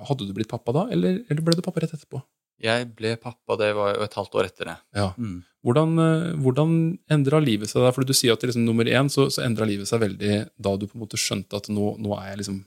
Hadde 0.05 0.27
du 0.27 0.35
blitt 0.37 0.51
pappa 0.51 0.69
da, 0.75 0.83
eller, 0.93 1.23
eller 1.25 1.41
ble 1.41 1.55
du 1.57 1.63
pappa 1.65 1.81
rett 1.81 1.95
etterpå? 1.97 2.21
Jeg 2.61 2.85
ble 2.95 3.15
pappa, 3.19 3.57
det 3.59 3.71
var 3.75 3.95
jo 3.95 4.05
et 4.05 4.13
halvt 4.15 4.37
år 4.39 4.47
etter 4.47 4.69
det. 4.69 4.75
Ja. 4.95 5.09
Mm. 5.17 5.39
Hvordan, 5.65 5.97
eh, 6.03 6.29
hvordan 6.45 6.77
endra 7.11 7.41
livet 7.43 7.71
seg 7.71 7.83
da? 7.83 7.91
For 7.95 8.07
du 8.07 8.13
sier 8.15 8.37
at 8.37 8.45
liksom, 8.45 8.63
nummer 8.67 8.87
én 8.87 9.09
så, 9.11 9.27
så 9.33 9.43
endra 9.43 9.67
livet 9.67 9.89
seg 9.89 10.03
veldig 10.05 10.37
da 10.55 10.75
du 10.77 10.85
på 10.87 10.95
en 10.95 11.03
måte 11.03 11.19
skjønte 11.19 11.57
at 11.57 11.67
nå, 11.73 11.95
nå 12.01 12.15
er 12.19 12.31
jeg 12.33 12.45
liksom 12.45 12.63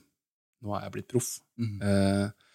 Nå 0.59 0.73
er 0.75 0.81
jeg 0.83 0.91
blitt 0.91 1.05
proff. 1.07 1.27
Mm. 1.55 1.75
Eh, 1.79 2.48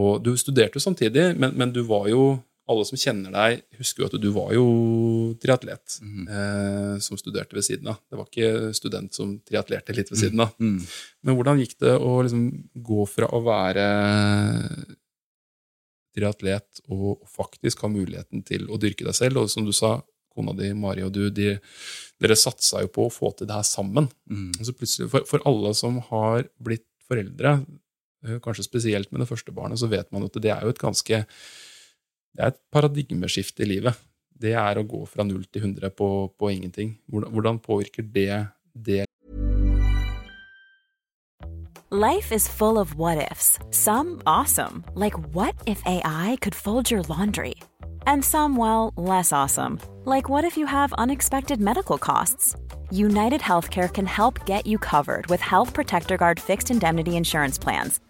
og 0.00 0.22
du 0.24 0.32
studerte 0.40 0.78
jo 0.80 0.82
samtidig, 0.84 1.30
men, 1.36 1.52
men 1.58 1.74
du 1.76 1.82
var 1.88 2.08
jo 2.12 2.38
Alle 2.70 2.84
som 2.86 3.00
kjenner 3.00 3.32
deg, 3.34 3.64
husker 3.80 4.04
jo 4.04 4.06
at 4.06 4.12
du 4.22 4.28
var 4.30 4.52
jo 4.54 4.64
triatlet 5.42 5.96
Mm. 6.06 6.28
eh, 6.30 6.98
som 7.02 7.18
studerte 7.18 7.56
ved 7.56 7.64
siden 7.66 7.88
av. 7.90 7.96
Det 8.06 8.14
var 8.20 8.28
ikke 8.28 8.70
student 8.78 9.16
som 9.16 9.32
triatlerte 9.42 9.96
litt 9.96 10.12
ved 10.12 10.20
siden 10.20 10.44
av. 10.44 10.52
Mm. 10.62 10.76
Men 11.26 11.34
hvordan 11.34 11.58
gikk 11.58 11.74
det 11.82 11.96
å 11.98 12.12
liksom 12.22 12.44
gå 12.86 13.08
fra 13.10 13.26
å 13.34 13.40
være 13.42 13.88
triatlet 16.14 16.80
og 16.90 17.26
faktisk 17.30 17.82
ha 17.84 17.90
muligheten 17.90 18.42
til 18.46 18.66
å 18.70 18.78
dyrke 18.78 19.06
deg 19.08 19.18
selv, 19.18 19.42
og 19.42 19.50
som 19.50 19.66
du 19.66 19.72
sa, 19.74 19.96
kona 20.30 20.54
di, 20.54 20.70
Mari 20.78 21.02
og 21.02 21.10
du, 21.14 21.24
de, 21.34 21.56
dere 22.22 22.38
satsa 22.38 22.84
jo 22.84 22.90
på 22.94 23.08
å 23.08 23.12
få 23.12 23.32
til 23.34 23.50
det 23.50 23.56
her 23.56 23.66
sammen. 23.66 24.06
Mm. 24.30 24.52
Og 24.60 24.66
så 24.68 24.74
plutselig, 24.78 25.10
for, 25.10 25.26
for 25.26 25.42
alle 25.48 25.74
som 25.74 25.98
har 26.12 26.46
blitt 26.62 26.86
foreldre, 27.10 27.56
kanskje 28.44 28.66
spesielt 28.66 29.12
med 29.12 29.22
det 29.22 29.28
første 29.28 29.52
barnet, 29.52 29.80
så 29.80 29.88
vet 29.90 30.10
man 30.12 30.26
at 30.26 30.36
det 30.36 30.52
er 30.52 30.64
jo 30.64 30.72
et 30.74 30.80
ganske 30.80 31.24
Det 32.30 32.44
er 32.44 32.52
et 32.52 32.60
paradigmeskifte 32.70 33.64
i 33.64 33.66
livet. 33.66 33.96
Det 34.40 34.52
er 34.54 34.78
å 34.78 34.86
gå 34.86 35.02
fra 35.10 35.24
null 35.26 35.42
til 35.50 35.64
100 35.66 35.90
på, 35.98 36.30
på 36.38 36.50
ingenting. 36.54 37.00
Hvordan, 37.10 37.32
hvordan 37.32 37.58
påvirker 37.58 38.06
det 38.06 38.46
det 38.72 39.04
Life 41.92 42.30
is 42.30 42.46
full 42.46 42.78
of 42.78 42.94
what 42.94 43.18
ifs. 43.32 43.58
Some 43.72 44.22
awesome, 44.24 44.84
like 44.94 45.18
what 45.34 45.56
if 45.66 45.82
AI 45.84 46.38
could 46.40 46.54
fold 46.54 46.88
your 46.88 47.02
laundry? 47.08 47.56
And 48.06 48.24
some, 48.24 48.56
well, 48.56 48.92
less 48.96 49.32
awesome, 49.32 49.80
like 50.04 50.28
what 50.28 50.44
if 50.44 50.56
you 50.56 50.66
have 50.66 50.92
unexpected 50.98 51.60
medical 51.60 51.98
costs? 51.98 52.54
United 52.92 53.40
Healthcare 53.40 53.92
can 53.92 54.06
help 54.06 54.46
get 54.46 54.68
you 54.68 54.78
covered 54.78 55.26
with 55.26 55.40
Health 55.40 55.74
Protector 55.74 56.16
Guard 56.16 56.38
fixed 56.38 56.70
indemnity 56.70 57.16
insurance 57.16 57.58
plans. 57.58 58.00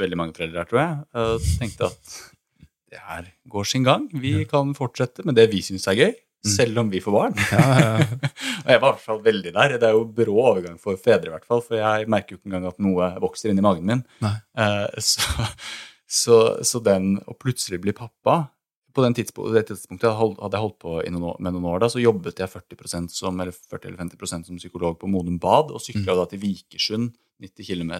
veldig 0.00 0.18
mange 0.18 0.36
foreldre 0.36 0.62
her, 0.62 0.68
tror 0.70 0.80
jeg. 0.82 0.98
Og 1.22 1.48
tenkte 1.60 1.90
at 1.90 2.18
det 2.90 3.04
her 3.06 3.30
går 3.52 3.68
sin 3.70 3.86
gang. 3.86 4.08
Vi 4.22 4.40
kan 4.50 4.74
fortsette 4.76 5.24
med 5.26 5.38
det 5.38 5.46
vi 5.52 5.62
syns 5.62 5.86
er 5.90 5.98
gøy, 5.98 6.14
selv 6.46 6.82
om 6.82 6.90
vi 6.90 7.02
får 7.04 7.14
barn. 7.14 7.36
og 8.64 8.70
jeg 8.72 8.80
var 8.80 8.88
i 8.88 8.88
hvert 8.88 9.04
fall 9.04 9.20
veldig 9.24 9.54
der. 9.54 9.76
Det 9.76 9.90
er 9.90 9.96
jo 9.96 10.06
brå 10.16 10.38
overgang 10.52 10.80
for 10.82 10.98
fedre, 11.00 11.30
i 11.30 11.34
hvert 11.36 11.46
fall, 11.46 11.62
for 11.66 11.78
jeg 11.78 12.08
merker 12.10 12.34
jo 12.34 12.40
ikke 12.40 12.50
engang 12.50 12.70
at 12.72 12.80
noe 12.82 13.12
vokser 13.22 13.52
inni 13.52 13.64
magen 13.64 13.86
min. 13.86 14.02
Eh, 14.24 14.86
så, 15.10 15.50
så, 16.10 16.40
så 16.66 16.82
den 16.82 17.14
å 17.30 17.36
plutselig 17.38 17.82
bli 17.84 17.94
pappa 17.96 18.42
på 18.94 19.04
den 19.04 19.16
tidspunkt, 19.16 19.54
det 19.54 19.66
tidspunktet 19.70 20.14
hadde 20.18 20.52
jeg 20.56 20.64
holdt 20.64 20.78
på 20.82 20.98
med 21.06 21.52
noen 21.54 21.66
år, 21.72 21.80
da, 21.84 21.88
så 21.92 22.02
jobbet 22.02 22.40
jeg 22.42 22.50
40% 22.52 23.14
som, 23.14 23.40
eller 23.40 23.54
40 23.54 23.90
eller 23.90 23.98
50% 24.04 24.50
som 24.50 24.60
psykolog 24.60 24.98
på 25.00 25.10
Modum 25.10 25.38
Bad, 25.42 25.72
og 25.74 25.82
sykla 25.84 26.16
da 26.18 26.26
til 26.30 26.42
Vikersund 26.42 27.12
90 27.40 27.64
km 27.64 27.92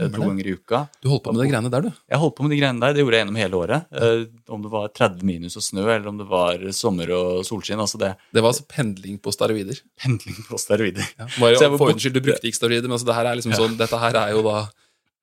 Ja, 0.00 0.08
to 0.08 0.22
ganger 0.22 0.46
i 0.48 0.52
uka. 0.56 0.78
Du 1.02 1.10
holdt 1.10 1.26
på 1.26 1.32
med 1.36 1.42
de 1.44 1.48
greiene 1.50 1.70
der, 1.72 1.84
du. 1.84 1.90
Jeg 2.08 2.20
holdt 2.22 2.36
på 2.38 2.46
med 2.46 2.54
de 2.54 2.60
greiene 2.60 2.80
der, 2.80 2.94
det 2.96 3.02
gjorde 3.02 3.18
jeg 3.18 3.24
gjennom 3.26 3.40
hele 3.42 3.58
året. 3.58 3.90
Eh, 3.92 4.22
om 4.48 4.64
det 4.64 4.70
var 4.72 4.88
30 4.96 5.28
minus 5.28 5.58
og 5.60 5.64
snø, 5.66 5.84
eller 5.84 6.08
om 6.08 6.20
det 6.22 6.28
var 6.30 6.64
sommer 6.72 7.12
og 7.12 7.44
solskinn. 7.44 7.82
altså 7.84 8.00
det 8.00 8.14
Det 8.32 8.40
var 8.40 8.54
altså 8.54 8.64
pendling 8.64 9.20
på 9.20 9.34
steroider. 9.34 9.82
Pendling 10.00 10.40
på 10.48 10.60
steroider. 10.60 11.04
Bare 11.36 11.52
jeg 11.52 11.68
var 11.68 11.76
for 11.76 11.90
ordens 11.92 12.06
skyld, 12.06 12.16
du 12.16 12.24
brukte 12.24 12.48
ikke 12.48 12.60
steroider, 12.62 12.88
men 12.88 12.96
altså, 12.96 13.10
det 13.10 13.18
her 13.20 13.28
er 13.28 13.40
liksom 13.42 13.56
sånn, 13.60 13.76
dette 13.76 14.00
her 14.00 14.22
er 14.24 14.36
jo 14.36 14.44
da 14.48 14.68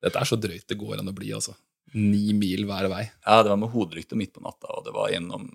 Dette 0.06 0.20
er 0.20 0.28
så 0.28 0.36
drøyt 0.38 0.68
det 0.68 0.76
går 0.78 1.00
an 1.00 1.08
å 1.08 1.14
bli, 1.16 1.32
altså. 1.34 1.54
Ni 1.96 2.34
mil 2.36 2.66
hver 2.68 2.90
vei. 2.92 3.06
Ja, 3.24 3.40
det 3.42 3.52
var 3.54 3.60
med 3.62 3.72
hoderykte 3.72 4.18
midt 4.18 4.34
på 4.36 4.42
natta, 4.44 4.68
og 4.76 4.84
det 4.84 4.92
var 4.96 5.08
gjennom 5.14 5.48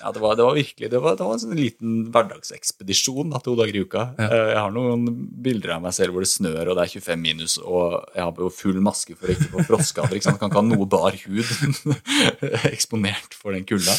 Ja, 0.00 0.10
det 0.16 0.20
var, 0.22 0.32
det 0.38 0.46
var 0.46 0.54
virkelig 0.56 0.88
Det 0.90 1.00
var, 1.04 1.16
det 1.18 1.26
var 1.26 1.34
en 1.36 1.42
sånn 1.42 1.58
liten 1.58 1.96
hverdagsekspedisjon 2.14 3.34
da, 3.34 3.38
to 3.44 3.52
dager 3.58 3.76
i 3.76 3.82
uka. 3.84 4.04
Ja. 4.16 4.28
Eh, 4.32 4.50
Jeg 4.54 4.58
har 4.62 4.72
noen 4.74 5.04
bilder 5.44 5.74
av 5.76 5.82
meg 5.84 5.94
selv 5.94 6.16
hvor 6.16 6.24
det 6.24 6.30
snør, 6.32 6.70
og 6.72 6.78
det 6.78 6.86
er 6.86 6.94
25 6.96 7.22
minus, 7.22 7.58
og 7.62 7.98
jeg 8.16 8.24
har 8.24 8.42
jo 8.42 8.48
full 8.54 8.80
maske 8.84 9.14
for 9.18 9.28
å 9.28 9.36
ikke 9.36 9.50
få 9.52 9.66
frostskader. 9.68 10.16
ikke 10.16 10.28
sant? 10.30 10.40
Kan 10.40 10.50
ikke 10.50 10.62
ha 10.62 10.66
noe 10.70 10.88
bar 10.88 11.18
hud 11.26 11.98
eksponert 12.72 13.36
for 13.38 13.54
den 13.54 13.68
kulda. 13.68 13.94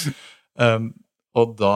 Um, 0.60 0.90
og 1.38 1.54
da 1.62 1.76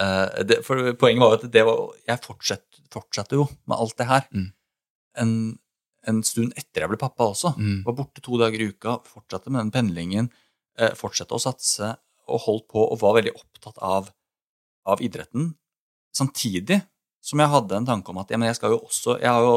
uh, 0.00 0.42
det, 0.48 0.62
For 0.66 0.94
poenget 0.98 1.22
var 1.22 1.34
jo 1.34 1.40
at 1.42 1.50
det 1.54 1.64
var, 1.68 1.84
jeg 2.08 2.24
fortsatte, 2.24 2.82
fortsatte 2.94 3.38
jo 3.38 3.46
med 3.68 3.76
alt 3.78 3.98
det 4.00 4.08
her. 4.08 4.26
Mm. 4.32 4.48
En, 5.22 5.34
en 6.10 6.22
stund 6.26 6.54
etter 6.58 6.84
jeg 6.84 6.92
ble 6.92 6.98
pappa 7.00 7.28
også. 7.32 7.54
Mm. 7.58 7.82
Var 7.86 7.96
borte 7.98 8.22
to 8.24 8.38
dager 8.40 8.60
i 8.62 8.70
uka, 8.72 8.98
fortsatte 9.08 9.52
med 9.52 9.64
den 9.64 9.74
pendlingen. 9.74 10.30
Eh, 10.78 10.94
fortsatte 10.98 11.36
å 11.36 11.42
satse 11.42 11.94
og 12.24 12.40
holdt 12.46 12.68
på 12.72 12.82
og 12.82 12.98
var 13.02 13.18
veldig 13.18 13.34
opptatt 13.36 13.78
av, 13.84 14.08
av 14.88 15.02
idretten. 15.04 15.52
Samtidig 16.16 16.80
som 17.24 17.40
jeg 17.40 17.52
hadde 17.52 17.76
en 17.78 17.88
tanke 17.88 18.12
om 18.12 18.20
at 18.20 18.30
ja, 18.32 18.38
men 18.40 18.50
jeg, 18.50 18.58
skal 18.58 18.74
jo 18.74 18.82
også, 18.84 19.18
jeg, 19.22 19.30
har 19.32 19.44
jo, 19.44 19.56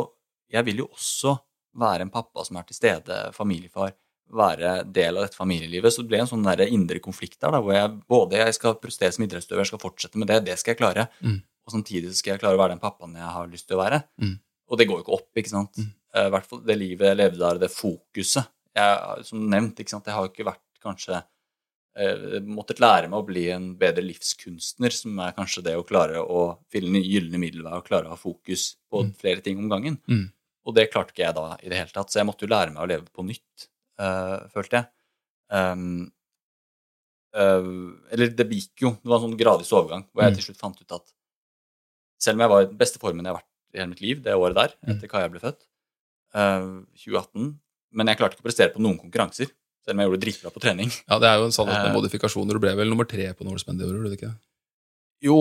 jeg 0.56 0.68
vil 0.70 0.84
jo 0.84 0.90
også 0.94 1.36
være 1.78 2.08
en 2.08 2.14
pappa 2.14 2.46
som 2.48 2.58
er 2.60 2.68
til 2.68 2.78
stede, 2.80 3.18
familiefar, 3.36 3.92
være 4.34 4.72
del 4.92 5.20
av 5.20 5.28
dette 5.28 5.40
familielivet. 5.40 5.94
Så 5.94 6.04
det 6.04 6.12
ble 6.12 6.22
en 6.24 6.30
sånn 6.30 6.48
der 6.48 6.66
indre 6.68 7.00
konflikt 7.04 7.40
der, 7.42 7.54
da, 7.54 7.62
hvor 7.64 7.76
jeg 7.76 7.92
både 8.10 8.42
jeg 8.42 8.56
skal 8.58 8.78
prestere 8.82 9.14
som 9.16 9.24
idrettsutøver, 9.28 9.64
jeg 9.64 9.72
skal 9.74 9.84
fortsette 9.84 10.20
med 10.20 10.32
det, 10.32 10.42
det 10.48 10.58
skal 10.60 10.74
jeg 10.74 10.82
klare, 10.82 11.08
Mm. 11.24 11.38
og 11.68 11.76
samtidig 11.76 12.16
skal 12.16 12.34
jeg 12.34 12.42
klare 12.44 12.56
å 12.56 12.62
være 12.62 12.76
den 12.76 12.84
pappaen 12.84 13.16
jeg 13.16 13.34
har 13.36 13.48
lyst 13.52 13.68
til 13.68 13.78
å 13.78 13.84
være. 13.84 14.02
Mm. 14.24 14.36
Og 14.68 14.78
det 14.80 14.88
går 14.88 15.00
jo 15.00 15.04
ikke 15.06 15.18
opp, 15.20 15.30
ikke 15.40 15.54
sant. 15.54 15.78
Mm. 15.80 15.92
Eh, 16.18 16.28
I 16.28 16.32
hvert 16.34 16.48
fall 16.50 16.62
det 16.66 16.78
livet 16.82 17.12
jeg 17.12 17.20
levde 17.20 17.42
der, 17.44 17.60
det 17.62 17.70
fokuset. 17.74 18.48
Jeg, 18.78 19.26
som 19.28 19.44
nevnt, 19.52 19.80
ikke 19.82 19.94
sant, 19.94 20.08
jeg 20.10 20.16
har 20.18 20.30
ikke 20.30 20.46
vært 20.48 20.64
kanskje 20.84 21.20
eh, 21.98 22.40
måttet 22.46 22.80
lære 22.84 23.10
meg 23.10 23.20
å 23.20 23.26
bli 23.26 23.44
en 23.54 23.72
bedre 23.80 24.04
livskunstner, 24.06 24.94
som 24.94 25.18
er 25.26 25.32
kanskje 25.38 25.64
det 25.66 25.76
å 25.80 25.86
klare 25.88 26.22
å 26.22 26.42
finne 26.74 26.94
den 26.98 27.06
gylne 27.08 27.40
middelvei 27.42 27.74
og 27.80 27.88
klare 27.88 28.10
å 28.10 28.14
ha 28.16 28.20
fokus 28.22 28.76
på 28.90 29.04
Mm. 29.08 29.14
flere 29.18 29.42
ting 29.46 29.58
om 29.62 29.70
gangen. 29.72 29.98
Mm. 30.08 30.28
Og 30.68 30.76
det 30.76 30.90
klarte 30.92 31.14
ikke 31.16 31.26
jeg 31.26 31.36
da 31.38 31.48
i 31.64 31.70
det 31.72 31.78
hele 31.80 31.94
tatt, 31.96 32.10
så 32.12 32.20
jeg 32.20 32.28
måtte 32.30 32.46
jo 32.46 32.52
lære 32.54 32.74
meg 32.74 32.84
å 32.84 32.90
leve 32.92 33.08
på 33.14 33.26
nytt, 33.26 33.68
eh, 34.00 34.38
følte 34.54 34.78
jeg. 34.82 34.88
Um, 35.50 36.12
eh, 37.34 37.68
eller 38.14 38.34
det 38.36 38.48
gikk 38.52 38.84
jo, 38.86 38.92
det 39.02 39.10
var 39.10 39.20
en 39.22 39.30
sånn 39.30 39.40
gradvis 39.40 39.72
overgang, 39.74 40.06
hvor 40.12 40.24
jeg 40.24 40.34
Mm. 40.34 40.36
til 40.38 40.46
slutt 40.54 40.60
fant 40.62 40.82
ut 40.82 40.92
at 40.92 41.14
selv 42.20 42.36
om 42.36 42.42
jeg 42.42 42.50
var 42.50 42.62
i 42.62 42.66
den 42.66 42.78
beste 42.78 43.00
formen 43.00 43.24
jeg 43.26 43.34
har 43.34 43.42
vært 43.42 43.74
i 43.74 43.78
hele 43.80 43.90
mitt 43.90 44.02
liv 44.02 44.22
det 44.24 44.34
året 44.34 44.56
der, 44.56 44.74
etter 44.84 44.96
etter 44.98 45.08
Kaja 45.12 45.30
ble 45.30 45.40
født, 45.40 45.62
eh, 46.36 46.68
2018, 47.06 47.48
men 47.98 48.12
jeg 48.12 48.20
klarte 48.20 48.38
ikke 48.38 48.46
å 48.46 48.50
prestere 48.50 48.74
på 48.74 48.84
noen 48.84 49.00
konkurranser, 49.00 49.50
selv 49.86 49.96
om 49.96 50.02
jeg 50.04 50.10
gjorde 50.10 50.20
det 50.20 50.26
dritbra 50.28 50.52
på 50.52 50.64
trening. 50.64 50.92
Ja, 51.08 51.20
det 51.24 51.30
er 51.30 51.40
jo 51.40 51.48
en 51.48 51.56
sannhet 51.56 51.80
med 51.86 51.94
uh, 51.94 51.98
modifikasjoner. 52.02 52.58
Du 52.58 52.64
ble 52.64 52.76
vel 52.76 52.92
nummer 52.92 53.08
tre 53.08 53.30
på 53.38 53.48
Norseman 53.48 53.80
det 53.80 53.88
året, 53.88 54.00
gjorde 54.02 54.12
du 54.14 54.18
ikke? 54.20 54.34
Jo 55.24 55.38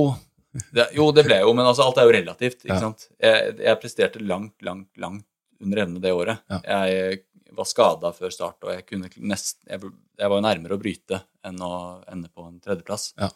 det, 0.73 0.87
jo, 0.97 1.11
det 1.13 1.27
ble 1.27 1.37
jeg 1.41 1.45
jo, 1.45 1.55
men 1.57 1.67
altså, 1.69 1.85
alt 1.85 1.99
er 2.01 2.07
jo 2.09 2.13
relativt. 2.17 2.63
ikke 2.65 2.75
Ja. 2.77 2.81
sant? 2.81 3.09
Jeg, 3.21 3.57
jeg 3.61 3.81
presterte 3.83 4.23
langt, 4.25 4.55
langt, 4.65 4.89
langt 4.97 5.27
under 5.61 5.83
evne 5.83 6.01
det 6.01 6.13
året. 6.17 6.41
Ja. 6.53 6.61
Jeg 6.87 7.25
var 7.57 7.69
skada 7.69 8.13
før 8.17 8.33
start, 8.33 8.59
og 8.65 8.73
jeg, 8.73 8.87
kunne 8.89 9.11
nest, 9.17 9.59
jeg, 9.69 9.81
jeg 10.17 10.31
var 10.33 10.41
jo 10.41 10.47
nærmere 10.47 10.77
å 10.77 10.81
bryte 10.81 11.21
enn 11.47 11.61
å 11.65 11.73
ende 12.13 12.31
på 12.33 12.47
en 12.49 12.59
tredjeplass. 12.65 13.11
Ja. 13.21 13.31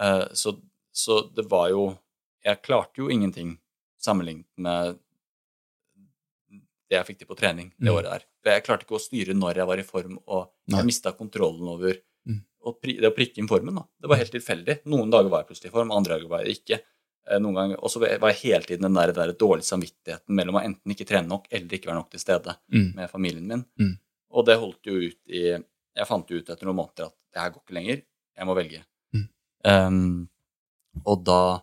Uh, 0.00 0.26
så, 0.34 0.56
så 0.94 1.20
det 1.30 1.44
var 1.50 1.68
jo 1.70 1.92
Jeg 2.44 2.58
klarte 2.66 2.98
jo 2.98 3.06
ingenting 3.08 3.52
sammenlignet 4.02 4.46
med 4.60 4.98
det 6.90 6.96
jeg 6.98 7.06
fikk 7.06 7.18
til 7.18 7.26
på 7.28 7.36
trening 7.38 7.70
det 7.78 7.88
Mm. 7.90 7.94
året 7.96 8.10
der. 8.10 8.24
For 8.42 8.50
jeg 8.52 8.64
klarte 8.64 8.84
ikke 8.86 8.98
å 8.98 9.02
styre 9.02 9.34
når 9.34 9.54
jeg 9.56 9.66
var 9.66 9.78
i 9.78 9.82
form, 9.82 10.18
og 10.28 10.50
Nei. 10.68 10.78
jeg 10.78 10.86
mista 10.86 11.12
kontrollen 11.12 11.68
over 11.68 11.94
Mm. 12.26 12.40
og 12.64 12.80
pri, 12.80 12.94
det 13.00 13.10
å 13.12 13.14
prikke 13.16 13.38
inn 13.38 13.48
formen. 13.48 13.74
da. 13.74 13.82
Det 14.00 14.08
var 14.08 14.16
helt 14.16 14.32
tilfeldig. 14.32 14.84
Noen 14.86 15.10
dager 15.10 15.28
var 15.30 15.42
jeg 15.44 15.48
plutselig 15.48 15.66
i 15.72 15.76
form, 15.76 15.90
andre 15.92 16.16
dager 16.18 16.28
var 16.28 16.44
jeg 16.44 16.56
ikke. 16.64 16.80
Eh, 17.26 17.38
Noen 17.38 17.54
ganger, 17.54 17.76
Og 17.82 17.88
så 17.90 18.00
var 18.00 18.30
jeg 18.32 18.36
hele 18.42 18.62
tiden 18.64 18.82
den 18.82 18.94
der, 18.94 19.12
der 19.12 19.32
dårlige 19.32 19.64
samvittigheten 19.64 20.28
mellom 20.28 20.56
å 20.56 20.64
enten 20.64 20.90
ikke 20.92 21.06
trene 21.06 21.26
nok 21.28 21.46
eller 21.50 21.68
ikke 21.68 21.86
være 21.88 21.96
nok 22.00 22.10
til 22.10 22.20
stede 22.20 22.56
Mm. 22.72 22.94
med 22.94 23.10
familien 23.10 23.46
min. 23.46 23.64
Mm. 23.80 23.98
Og 24.32 24.44
det 24.46 24.58
holdt 24.58 24.82
jo 24.84 24.92
ut 25.08 25.18
i 25.28 25.62
Jeg 25.96 26.06
fant 26.08 26.26
jo 26.28 26.36
ut 26.38 26.48
etter 26.50 26.64
noen 26.66 26.76
måneder 26.76 27.06
at 27.06 27.14
det 27.32 27.40
her 27.40 27.50
går 27.50 27.62
ikke 27.64 27.74
lenger. 27.74 28.02
Jeg 28.36 28.46
må 28.46 28.54
velge. 28.56 28.84
Mm. 29.14 29.28
Um, 29.64 30.28
og 31.06 31.24
da 31.24 31.60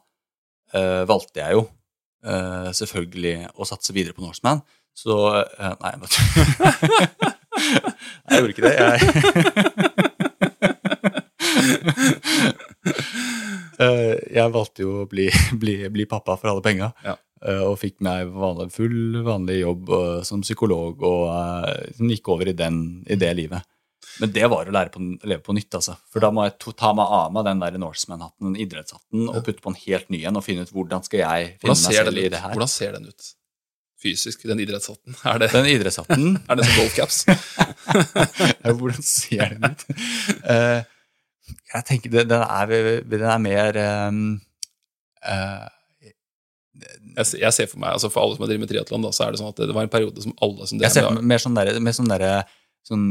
uh, 0.73 1.05
valgte 1.05 1.35
jeg 1.35 1.51
jo 1.53 1.61
uh, 2.23 2.71
selvfølgelig 2.71 3.51
å 3.57 3.65
satse 3.67 3.91
videre 3.93 4.13
på 4.13 4.21
Norseman. 4.23 4.61
Så 4.97 5.15
eh, 5.39 5.73
Nei, 5.81 5.93
vet 6.01 6.11
du. 6.11 6.17
jeg 8.31 8.37
gjorde 8.41 8.53
ikke 8.55 8.65
det. 8.67 8.75
Jeg, 8.79 8.99
Eh, 13.81 14.13
jeg 14.35 14.51
valgte 14.53 14.83
jo 14.83 14.89
å 15.01 15.05
bli, 15.09 15.23
bli, 15.57 15.73
bli 15.89 16.05
pappa 16.09 16.35
for 16.37 16.49
alle 16.51 16.61
penga. 16.65 16.91
Ja. 17.05 17.15
eh, 17.41 17.63
Og 17.65 17.79
fikk 17.81 17.95
meg 18.05 18.27
vanlig, 18.29 18.67
full 18.75 19.21
vanlig 19.25 19.55
jobb 19.63 19.89
som 20.27 20.41
psykolog 20.45 21.01
og 21.07 21.21
gikk 21.97 22.29
over 22.35 22.45
i, 22.51 22.53
den, 22.57 22.75
i 23.09 23.15
det 23.17 23.31
livet. 23.39 23.61
Men 24.21 24.29
det 24.35 24.45
var 24.51 24.67
å 24.69 24.73
lære 24.75 24.91
på, 24.93 24.99
leve 25.25 25.41
på 25.45 25.53
nytt, 25.57 25.73
altså. 25.79 25.93
For 26.13 26.19
da 26.21 26.29
må 26.35 26.41
jeg 26.45 26.53
to, 26.61 26.71
ta 26.77 26.89
meg 26.93 27.07
av 27.17 27.31
meg 27.33 27.43
den 27.47 27.61
der 27.63 27.73
Norseman-hatten, 27.81 28.49
idrettshatten, 28.59 29.19
og 29.31 29.39
putte 29.47 29.63
på 29.63 29.71
en 29.73 29.79
helt 29.87 30.07
ny 30.13 30.19
en 30.29 30.37
og 30.37 30.45
finne 30.45 30.61
ut 30.67 30.73
hvordan 30.75 31.01
skal 31.07 31.19
jeg 31.23 31.41
finne 31.61 31.73
meg 31.77 31.97
selv 31.97 32.17
i 32.21 32.27
det 32.33 32.41
her. 32.43 32.51
Hvordan 32.53 32.73
ser 32.77 32.91
den 32.99 33.05
ut 33.09 33.21
fysisk, 34.01 34.45
den 34.49 34.61
idrettshatten? 34.63 35.15
Er 35.27 35.41
det, 35.41 35.51
Den 35.53 35.67
idrettshatten 35.69 36.37
er 36.49 36.59
det 36.59 36.67
som 36.67 36.79
golfcaps? 36.79 37.19
Hvordan 38.79 39.05
ser 39.05 39.53
den 39.53 39.67
ut? 39.69 39.85
Uh, 40.45 40.79
jeg 41.73 41.85
tenker 41.87 42.13
den, 42.13 42.33
er, 42.37 42.73
den 43.07 43.27
er 43.27 43.43
mer 43.43 43.79
um, 44.07 44.23
uh, 45.25 45.67
Jeg, 47.17 47.25
jeg 47.41 47.53
ser 47.55 47.69
for 47.71 47.81
meg, 47.81 47.97
altså 47.97 48.11
For 48.11 48.23
alle 48.23 48.37
som 48.37 48.45
har 48.45 48.51
drevet 48.51 48.65
med 48.65 48.71
triatlon, 48.71 49.09
så 49.11 49.27
er 49.27 49.33
det 49.33 49.41
sånn 49.41 49.51
at 49.51 49.61
det 49.63 49.75
var 49.75 49.87
en 49.87 49.93
periode 49.93 50.23
som 50.23 50.35
alle 50.41 50.69
som 50.69 50.81
Jeg 50.81 50.95
ser 50.95 51.07
for 51.07 51.19
meg 51.19 51.31
mer 51.33 51.43
sånn 51.43 51.57
derre 51.57 51.83
med 51.83 51.97
sånn 51.97 52.11
der, 52.11 52.27
sånn, 52.87 53.07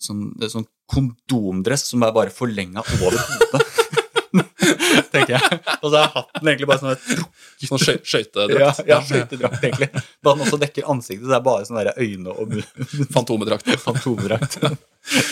sånn, 0.00 0.24
sånn 0.46 0.68
kondomdress 0.90 1.88
som 1.92 2.06
er 2.06 2.14
bare 2.16 2.34
forlenga 2.34 2.84
over 2.84 3.18
hodet. 3.18 3.66
tenker 5.12 5.34
jeg. 5.36 5.58
Og 5.80 5.88
så 5.90 6.00
er 6.00 6.10
hatten 6.14 6.50
egentlig 6.52 6.68
bare 6.70 6.82
sånn 6.82 7.26
Sånn 7.60 7.80
skøy- 7.82 7.98
Ja, 7.98 8.04
skøytedrakt. 8.12 8.82
ja 8.88 8.98
skøytedrakt, 9.04 9.64
egentlig. 9.66 9.88
Da 10.24 10.32
den 10.34 10.44
også 10.46 10.58
dekker 10.62 10.86
ansiktet, 10.92 11.26
så 11.26 11.32
det 11.34 11.38
er 11.40 11.44
bare 11.44 11.66
sånne 11.68 11.92
øyne 12.00 12.32
og 12.32 12.54
munn. 12.54 13.08
Fantomedrakt. 13.12 13.68
Fantomedrakt. 13.82 14.58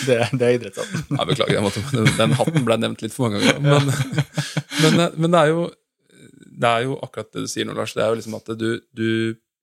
Det, 0.09 0.17
det 0.33 0.45
er 0.49 0.55
idrettshatten. 0.59 1.07
Nei, 1.17 1.27
beklager, 1.29 1.63
måtte, 1.65 1.83
den, 1.93 2.09
den 2.19 2.37
hatten 2.39 2.65
ble 2.67 2.77
nevnt 2.83 3.05
litt 3.05 3.15
for 3.17 3.29
mange 3.29 3.41
ganger. 3.45 3.61
Men, 3.65 4.97
men, 4.97 5.05
men 5.25 5.35
det, 5.35 5.41
er 5.45 5.53
jo, 5.55 5.67
det 6.65 6.71
er 6.75 6.87
jo 6.89 6.97
akkurat 7.05 7.31
det 7.37 7.45
du 7.47 7.51
sier 7.53 7.69
nå, 7.69 7.77
Lars. 7.77 7.95
Det 7.97 8.05
er 8.05 8.13
jo 8.13 8.19
liksom 8.21 8.37
at 8.41 8.53
du, 8.61 8.69
du 8.97 9.09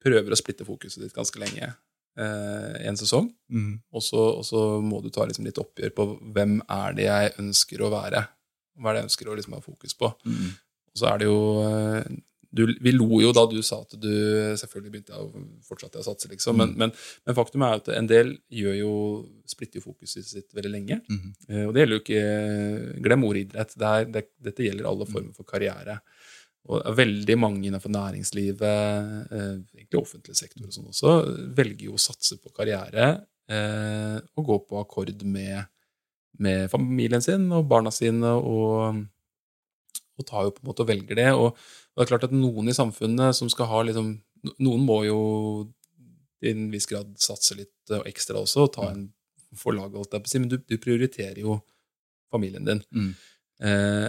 prøver 0.06 0.34
å 0.34 0.38
splitte 0.40 0.66
fokuset 0.68 1.02
ditt 1.06 1.16
ganske 1.18 1.42
lenge 1.42 1.68
eh, 2.20 2.74
en 2.90 2.98
sesong. 3.00 3.30
Mm. 3.52 3.72
Og 3.94 4.04
så 4.06 4.62
må 4.86 5.02
du 5.06 5.10
ta 5.14 5.26
liksom 5.30 5.46
litt 5.48 5.58
oppgjør 5.62 5.94
på 5.98 6.08
hvem 6.38 6.60
er 6.72 6.98
det 6.98 7.08
jeg 7.10 7.34
ønsker 7.42 7.82
å 7.86 7.92
være. 7.94 8.26
Hva 8.76 8.92
er 8.92 8.98
det 8.98 9.04
jeg 9.04 9.10
ønsker 9.10 9.32
å 9.32 9.36
liksom 9.40 9.58
ha 9.58 9.64
fokus 9.64 9.98
på. 9.98 10.12
Mm. 10.28 10.48
Og 10.96 11.02
så 11.02 11.12
er 11.12 11.22
det 11.22 11.28
jo 11.28 11.40
eh, 11.66 12.16
du, 12.56 12.62
Vi 12.80 12.94
lo 12.96 13.20
jo 13.20 13.34
da 13.36 13.44
du 13.52 13.58
sa 13.66 13.82
at 13.84 13.96
du 14.00 14.12
Selvfølgelig 14.62 14.92
begynte 14.94 15.16
jeg 15.16 15.26
å 15.26 15.44
fortsatte 15.68 16.00
jeg 16.00 16.06
å 16.06 16.08
satse, 16.08 16.30
liksom. 16.32 16.56
Men, 16.62 16.76
men, 16.80 16.94
men 17.28 17.38
faktum 17.38 17.66
er 17.68 17.82
at 17.82 17.90
en 17.96 18.08
del 18.08 18.36
gjør 18.48 18.78
jo, 18.80 18.94
splitter 19.50 19.82
jo 19.82 19.90
fokuset 19.90 20.28
sitt 20.28 20.56
veldig 20.56 20.72
lenge. 20.72 21.02
Mm. 21.12 21.28
Eh, 21.50 21.66
Og 21.66 21.76
det 21.76 21.84
gjelder 21.84 22.00
jo 22.00 22.04
ikke 22.06 23.02
Glem 23.08 23.28
ordet 23.28 23.46
idrett. 23.48 23.76
Det 23.76 23.92
er, 23.92 24.10
det, 24.14 24.26
dette 24.50 24.68
gjelder 24.70 24.90
alle 24.92 25.10
former 25.10 25.36
for 25.36 25.48
karriere. 25.50 26.00
Og 26.66 26.82
veldig 26.98 27.36
mange 27.38 27.68
innenfor 27.68 27.92
næringslivet, 27.94 29.28
eh, 29.30 29.52
egentlig 29.76 30.00
offentlig 30.00 30.34
sektor 30.40 30.66
og 30.66 30.74
sånn 30.74 30.90
også, 30.90 31.12
velger 31.60 31.92
jo 31.92 31.98
å 32.00 32.02
satse 32.02 32.40
på 32.42 32.50
karriere 32.56 33.12
eh, 33.52 34.16
og 34.34 34.48
gå 34.48 34.58
på 34.72 34.80
akkord 34.80 35.22
med, 35.30 35.68
med 36.42 36.70
familien 36.72 37.24
sin 37.24 37.48
og 37.56 37.68
barna 37.70 37.92
sine 37.94 38.34
og, 38.36 39.02
og 40.20 40.28
tar 40.28 40.48
jo 40.48 40.54
på 40.56 40.64
en 40.64 40.70
måte 40.72 40.86
og 40.86 40.90
velger 40.90 41.20
det. 41.20 41.30
Og, 41.34 41.52
og 41.56 42.00
det 42.00 42.06
er 42.06 42.12
klart 42.12 42.28
at 42.28 42.36
noen 42.36 42.72
i 42.72 42.78
samfunnet 42.78 43.38
som 43.38 43.52
skal 43.52 43.72
ha 43.72 43.84
liksom 43.88 44.16
Noen 44.62 44.84
må 44.86 45.00
jo 45.08 45.22
i 46.46 46.52
en 46.52 46.68
viss 46.70 46.86
grad 46.86 47.16
satse 47.18 47.56
litt 47.58 47.90
eh, 47.90 48.04
ekstra 48.12 48.38
også, 48.38 48.68
og 48.68 48.74
ta 48.76 48.92
en 48.92 49.08
for 49.58 49.74
laget, 49.74 49.98
holdt 49.98 50.14
jeg 50.14 50.22
på 50.22 50.30
å 50.30 50.34
si, 50.34 50.42
men 50.44 50.52
du, 50.52 50.58
du 50.62 50.76
prioriterer 50.82 51.40
jo 51.42 51.58
familien 52.34 52.68
din. 52.68 52.82
Mm. 52.94 53.12
Eh, 53.66 54.08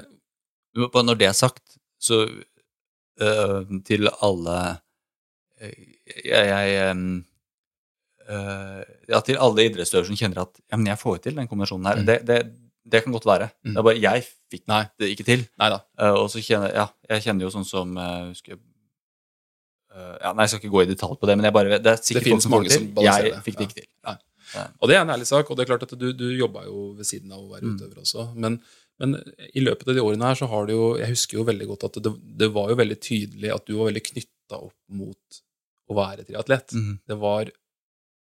Når 0.76 1.20
det 1.20 1.28
er 1.30 1.36
sagt, 1.38 1.78
så 2.02 2.26
øh, 2.26 3.62
til 3.86 4.10
alle 4.20 4.56
øh, 5.62 5.84
Jeg, 6.24 6.48
jeg 6.50 7.14
Ja, 8.26 9.20
til 9.22 9.36
alle 9.38 9.66
idrettsutøvere 9.68 10.08
som 10.10 10.16
kjenner 10.18 10.42
at 10.46 10.56
ja, 10.58 10.76
men 10.76 10.86
jeg 10.90 10.98
får 10.98 11.18
til 11.26 11.36
den 11.38 11.46
kombinasjonen 11.50 11.86
her. 11.90 12.00
Mm. 12.02 12.06
Det, 12.08 12.16
det, 12.26 12.38
det 12.86 13.02
kan 13.04 13.14
godt 13.14 13.26
være. 13.28 13.48
Mm. 13.64 13.72
Det 13.74 13.78
er 13.82 13.86
bare 13.88 14.00
jeg 14.02 14.24
fikk 14.52 14.64
Nei. 14.70 14.80
det 14.98 15.10
ikke 15.14 15.26
til. 15.26 15.44
nei 15.58 15.68
da. 15.72 15.78
Eh, 16.00 16.14
og 16.20 16.28
så 16.30 16.42
kjenner 16.42 16.74
ja, 16.74 16.86
jeg 17.10 17.24
kjenner 17.26 17.46
jo 17.46 17.52
sånn 17.54 17.66
som 17.66 17.96
uh, 17.98 18.28
husker, 18.30 18.58
eh, 19.94 20.14
ja, 20.22 20.32
Nei, 20.32 20.44
jeg 20.46 20.52
skal 20.54 20.62
ikke 20.62 20.72
gå 20.76 20.82
i 20.84 20.88
detalj 20.92 21.18
på 21.20 21.28
det, 21.30 21.36
men 21.38 21.48
jeg 21.48 21.56
bare, 21.56 21.78
det 21.82 21.92
er 21.92 22.02
sikkert 22.02 22.26
det 22.28 22.34
folk 22.36 22.44
som 22.46 22.54
får 22.56 22.66
det 22.66 22.72
til. 22.76 22.88
Jeg 23.06 23.44
fikk 23.46 23.58
det 23.60 23.66
Ja. 23.66 23.70
ikke 23.70 23.80
til. 23.82 23.90
Og 24.80 24.88
det 24.88 24.94
er 24.96 25.02
en 25.02 25.10
ærlig 25.10 25.26
sak, 25.26 25.48
og 25.50 25.58
det 25.58 25.64
er 25.64 25.70
klart 25.72 25.86
at 25.88 25.94
du, 25.98 26.06
du 26.16 26.26
jobba 26.38 26.62
jo 26.68 26.92
ved 26.98 27.06
siden 27.08 27.32
av 27.34 27.40
å 27.42 27.48
være 27.50 27.66
Mm. 27.66 27.74
utøver 27.76 27.98
også. 28.04 28.28
Men, 28.38 28.60
men 29.02 29.16
i 29.52 29.60
løpet 29.64 29.88
av 29.90 29.96
de 29.98 30.04
årene 30.06 30.28
her 30.30 30.38
så 30.38 30.46
har 30.48 30.66
det 30.68 30.76
jo 30.76 30.86
Jeg 31.00 31.10
husker 31.10 31.38
jo 31.40 31.44
veldig 31.48 31.66
godt 31.72 31.84
at 31.88 31.98
det, 32.04 32.12
det 32.42 32.48
var 32.54 32.70
jo 32.70 32.76
veldig 32.78 32.98
tydelig 33.02 33.50
at 33.52 33.66
du 33.66 33.74
var 33.80 33.90
veldig 33.90 34.04
knytta 34.06 34.60
opp 34.62 34.76
mot 34.88 35.40
å 35.90 35.96
være 35.98 36.24
triatlet. 36.28 36.72
Mm. 36.78 36.94
Det, 37.10 37.16
var, 37.18 37.50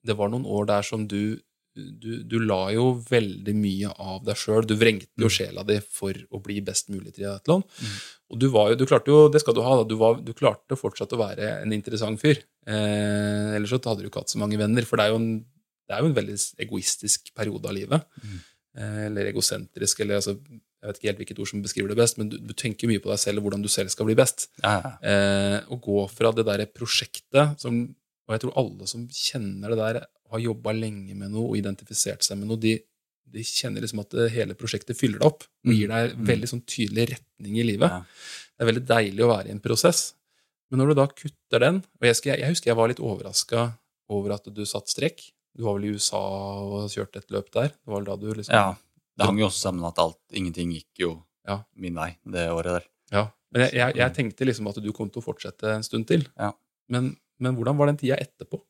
det 0.05 0.15
var 0.19 0.29
noen 0.33 0.45
år 0.45 0.69
der 0.71 0.85
som 0.87 1.07
du 1.09 1.37
du, 1.75 2.21
du 2.23 2.37
la 2.39 2.69
jo 2.71 2.85
veldig 3.09 3.51
mye 3.59 3.89
av 3.99 4.21
deg 4.23 4.37
sjøl. 4.39 4.63
Du 4.63 4.77
vrengte 4.79 5.09
jo 5.19 5.27
Mm. 5.27 5.33
sjela 5.35 5.63
di 5.67 5.75
for 5.83 6.15
å 6.31 6.39
bli 6.39 6.61
best 6.63 6.87
mulig 6.87 7.09
i 7.11 7.15
triatlon. 7.17 7.65
Mm. 7.67 7.97
Og 8.31 8.39
du 8.39 8.45
var 8.53 8.69
jo, 8.71 8.77
du 8.79 8.85
klarte 8.87 9.11
jo, 9.11 9.25
det 9.27 9.41
skal 9.43 9.57
du 9.57 9.59
ha, 9.65 9.73
du, 9.83 9.97
var, 9.99 10.21
du 10.23 10.31
klarte 10.31 10.77
fortsatt 10.79 11.11
å 11.11 11.19
være 11.19 11.49
en 11.65 11.73
interessant 11.75 12.15
fyr. 12.21 12.39
Eh, 12.65 13.57
ellers 13.57 13.73
så 13.75 13.81
hadde 13.83 14.05
du 14.05 14.07
ikke 14.07 14.23
hatt 14.23 14.31
så 14.31 14.39
mange 14.39 14.55
venner, 14.61 14.87
for 14.87 14.95
det 15.01 15.09
er 15.09 15.11
jo 15.11 15.19
en, 15.19 15.27
det 15.43 15.97
er 15.97 15.99
jo 16.05 16.13
en 16.13 16.15
veldig 16.21 16.37
egoistisk 16.63 17.33
periode 17.35 17.67
av 17.67 17.75
livet. 17.75 18.07
Mm. 18.23 18.39
Eh, 18.79 19.03
eller 19.09 19.33
egosentrisk, 19.33 19.99
eller 20.05 20.21
altså, 20.21 20.37
jeg 20.39 20.87
vet 20.87 21.01
ikke 21.01 21.11
helt 21.11 21.21
hvilket 21.25 21.43
ord 21.43 21.51
som 21.51 21.61
beskriver 21.67 21.91
det 21.91 21.99
best, 21.99 22.17
men 22.21 22.31
du, 22.31 22.37
du 22.39 22.55
tenker 22.55 22.87
mye 22.87 23.03
på 23.03 23.11
deg 23.11 23.19
selv 23.19 23.43
og 23.43 23.49
hvordan 23.49 23.67
du 23.67 23.71
selv 23.75 23.91
skal 23.91 24.07
bli 24.07 24.15
best. 24.15 24.47
Ja. 24.63 24.95
Eh, 25.03 25.59
å 25.67 25.75
gå 25.83 26.07
fra 26.07 26.31
det 26.31 26.47
derre 26.47 26.71
prosjektet 26.71 27.59
som 27.67 27.83
Og 28.27 28.33
jeg 28.35 28.41
tror 28.45 28.55
alle 28.57 28.87
som 28.89 29.07
kjenner 29.11 29.69
det 29.73 29.77
der, 29.77 29.99
har 30.31 30.39
jobba 30.41 30.71
lenge 30.73 31.13
med 31.15 31.29
noe 31.31 31.51
og 31.51 31.57
identifisert 31.59 32.23
seg 32.25 32.39
med 32.39 32.47
noe, 32.49 32.57
de, 32.57 32.79
de 33.29 33.43
kjenner 33.45 33.83
liksom 33.85 34.01
at 34.01 34.15
hele 34.33 34.55
prosjektet 34.57 34.97
fyller 34.97 35.19
deg 35.21 35.27
opp 35.27 35.43
og 35.45 35.71
gir 35.73 35.87
deg 35.91 36.15
Mm. 36.15 36.25
veldig 36.25 36.49
sånn 36.49 36.63
tydelig 36.65 37.05
retning 37.13 37.59
i 37.61 37.65
livet. 37.67 37.91
Ja. 37.91 37.99
Det 38.55 38.63
er 38.65 38.71
veldig 38.71 38.85
deilig 38.89 39.23
å 39.25 39.29
være 39.29 39.47
i 39.49 39.51
en 39.53 39.59
prosess. 39.61 40.13
Men 40.71 40.79
når 40.81 40.87
du 40.87 40.93
da 40.97 41.05
kutter 41.07 41.59
den 41.61 41.75
Og 42.01 42.07
jeg, 42.09 42.15
jeg, 42.25 42.39
jeg 42.41 42.49
husker 42.49 42.71
jeg 42.71 42.77
var 42.79 42.87
litt 42.89 42.99
overraska 43.03 43.77
over 44.09 44.33
at 44.33 44.49
du 44.53 44.63
satt 44.65 44.89
strekk. 44.89 45.21
Du 45.55 45.63
var 45.63 45.77
vel 45.77 45.85
i 45.85 45.93
USA 45.95 46.19
og 46.19 46.89
kjørte 46.91 47.21
et 47.21 47.29
løp 47.31 47.51
der? 47.53 47.69
Det 47.69 47.87
var 47.91 48.01
vel 48.01 48.09
da 48.09 48.15
du 48.17 48.33
liksom 48.33 48.53
ja. 48.57 48.73
Det 49.15 49.23
hang 49.29 49.37
jo 49.39 49.45
også 49.47 49.69
sammen 49.69 49.85
at 49.87 49.99
alt, 50.01 50.17
ingenting 50.33 50.73
gikk 50.73 50.99
jo 51.05 51.11
Ja. 51.47 51.61
min 51.77 51.93
vei 51.95 52.17
det 52.25 52.49
året 52.51 52.73
der. 52.79 52.85
Ja. 53.13 53.27
Men 53.53 53.61
jeg, 53.67 53.73
jeg, 53.77 53.95
jeg 54.01 54.13
tenkte 54.17 54.45
liksom 54.49 54.67
at 54.67 54.81
du 54.83 54.91
kom 54.91 55.09
til 55.13 55.21
å 55.21 55.23
fortsette 55.23 55.69
en 55.77 55.83
stund 55.85 56.07
til. 56.09 56.25
Ja. 56.35 56.51
Men, 56.89 57.13
men 57.43 57.55
hvordan 57.57 57.77
var 57.79 57.89
den 57.91 57.97
tida 57.99 58.17
etterpå? 58.21 58.61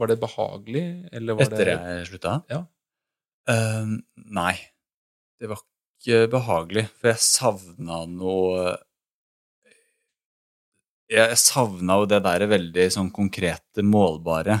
Var 0.00 0.10
det 0.10 0.20
behagelig, 0.22 0.84
eller 1.12 1.36
var 1.36 1.44
Etter 1.46 1.68
det 1.68 1.74
jeg 1.76 2.06
slutta? 2.08 2.36
Ja. 2.50 2.60
Uh, 3.50 3.98
nei. 4.32 4.54
Det 5.40 5.48
var 5.50 5.60
ikke 6.00 6.22
behagelig, 6.32 6.86
for 6.96 7.10
jeg 7.12 7.20
savna 7.24 8.04
noe 8.08 8.76
Jeg 11.10 11.38
savna 11.42 11.96
jo 11.98 12.06
det 12.06 12.20
der 12.22 12.44
veldig 12.46 12.84
sånn 12.94 13.08
konkrete, 13.14 13.82
målbare. 13.82 14.60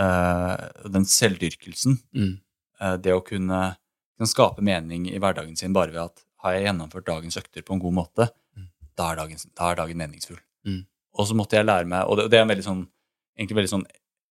Uh, 0.00 0.56
den 0.88 1.04
selvdyrkelsen. 1.04 1.98
Mm. 2.16 2.38
Uh, 2.80 2.94
det 2.96 3.12
å 3.12 3.20
kunne, 3.24 3.58
kunne 4.16 4.30
skape 4.30 4.64
mening 4.64 5.10
i 5.10 5.18
hverdagen 5.20 5.58
sin 5.60 5.74
bare 5.76 5.92
ved 5.92 6.00
at 6.06 6.22
har 6.40 6.56
jeg 6.56 6.70
gjennomført 6.70 7.04
dagens 7.10 7.36
økter 7.36 7.66
på 7.66 7.76
en 7.76 7.82
god 7.82 7.98
måte, 7.98 8.30
Mm. 8.56 8.70
da, 8.96 9.10
er 9.12 9.16
dagen, 9.20 9.38
da 9.54 9.66
er 9.70 9.76
dagen 9.78 9.98
meningsfull. 10.00 10.40
Mm. 10.66 10.80
Og 11.18 11.26
så 11.26 11.36
måtte 11.36 11.58
jeg 11.58 11.66
lære 11.66 11.88
meg 11.90 12.06
Og 12.06 12.20
det, 12.20 12.28
det 12.30 12.38
er 12.38 12.44
en 12.44 12.52
veldig 12.52 12.66
sånn, 12.66 12.82
egentlig 13.38 13.56
veldig 13.58 13.72
sånn 13.72 13.86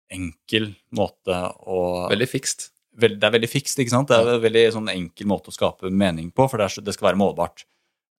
enkel 0.09 0.71
måte 0.95 1.37
å 1.69 1.79
Veldig 2.09 2.29
fikst. 2.29 2.69
Veld, 2.99 3.19
det 3.21 3.27
er 3.27 3.35
veldig 3.37 3.49
fikst, 3.51 3.79
ikke 3.79 3.93
sant? 3.93 4.09
Det 4.09 4.17
er 4.17 4.35
en 4.35 4.43
veldig 4.43 4.63
sånn 4.75 4.89
enkel 4.91 5.29
måte 5.29 5.51
å 5.51 5.55
skape 5.55 5.91
mening 5.93 6.31
på, 6.35 6.47
for 6.49 6.59
det, 6.59 6.67
er, 6.67 6.85
det 6.87 6.95
skal 6.95 7.11
være 7.11 7.19
målbart. 7.21 7.63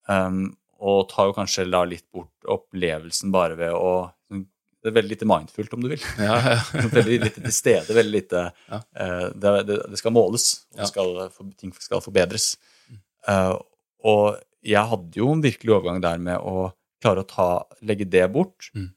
Um, 0.08 0.44
og 0.80 1.10
tar 1.10 1.28
jo 1.28 1.36
kanskje 1.36 1.66
da 1.68 1.82
litt 1.84 2.06
bort 2.14 2.48
opplevelsen 2.48 3.32
bare 3.34 3.58
ved 3.58 3.74
å 3.76 3.92
sånn, 4.30 4.46
det 4.80 4.88
er 4.88 4.94
veldig 4.96 5.12
lite 5.12 5.28
mindfullt, 5.28 5.74
om 5.76 5.82
du 5.84 5.90
vil. 5.92 6.04
Ja, 6.22 6.38
ja. 6.54 6.84
veldig 6.98 7.18
lite 7.26 7.42
til 7.42 7.52
stede. 7.52 7.96
veldig 7.96 8.14
lite 8.14 8.46
Ja. 8.70 8.78
uh, 8.80 9.26
det, 9.34 9.56
det, 9.68 9.80
det 9.92 10.00
skal 10.00 10.14
måles, 10.16 10.46
og 10.78 10.86
skal, 10.88 11.12
ting 11.60 11.74
skal 11.76 12.04
forbedres. 12.04 12.54
Uh, 13.28 13.58
og 14.06 14.38
jeg 14.64 14.80
hadde 14.92 15.20
jo 15.20 15.28
en 15.34 15.44
virkelig 15.44 15.74
overgang 15.76 16.00
der 16.04 16.22
med 16.22 16.40
å 16.40 16.70
klare 17.02 17.22
å 17.24 17.28
ta, 17.28 17.48
legge 17.82 18.04
det 18.10 18.26
bort, 18.32 18.70
Mm. 18.74 18.90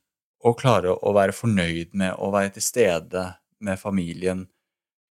og 0.43 0.57
klare 0.59 0.91
å 0.99 1.13
være 1.15 1.31
fornøyd 1.35 1.93
med 1.93 2.15
å 2.19 2.31
være 2.33 2.53
til 2.53 2.61
stede 2.65 3.35
med 3.63 3.79
familien. 3.79 4.47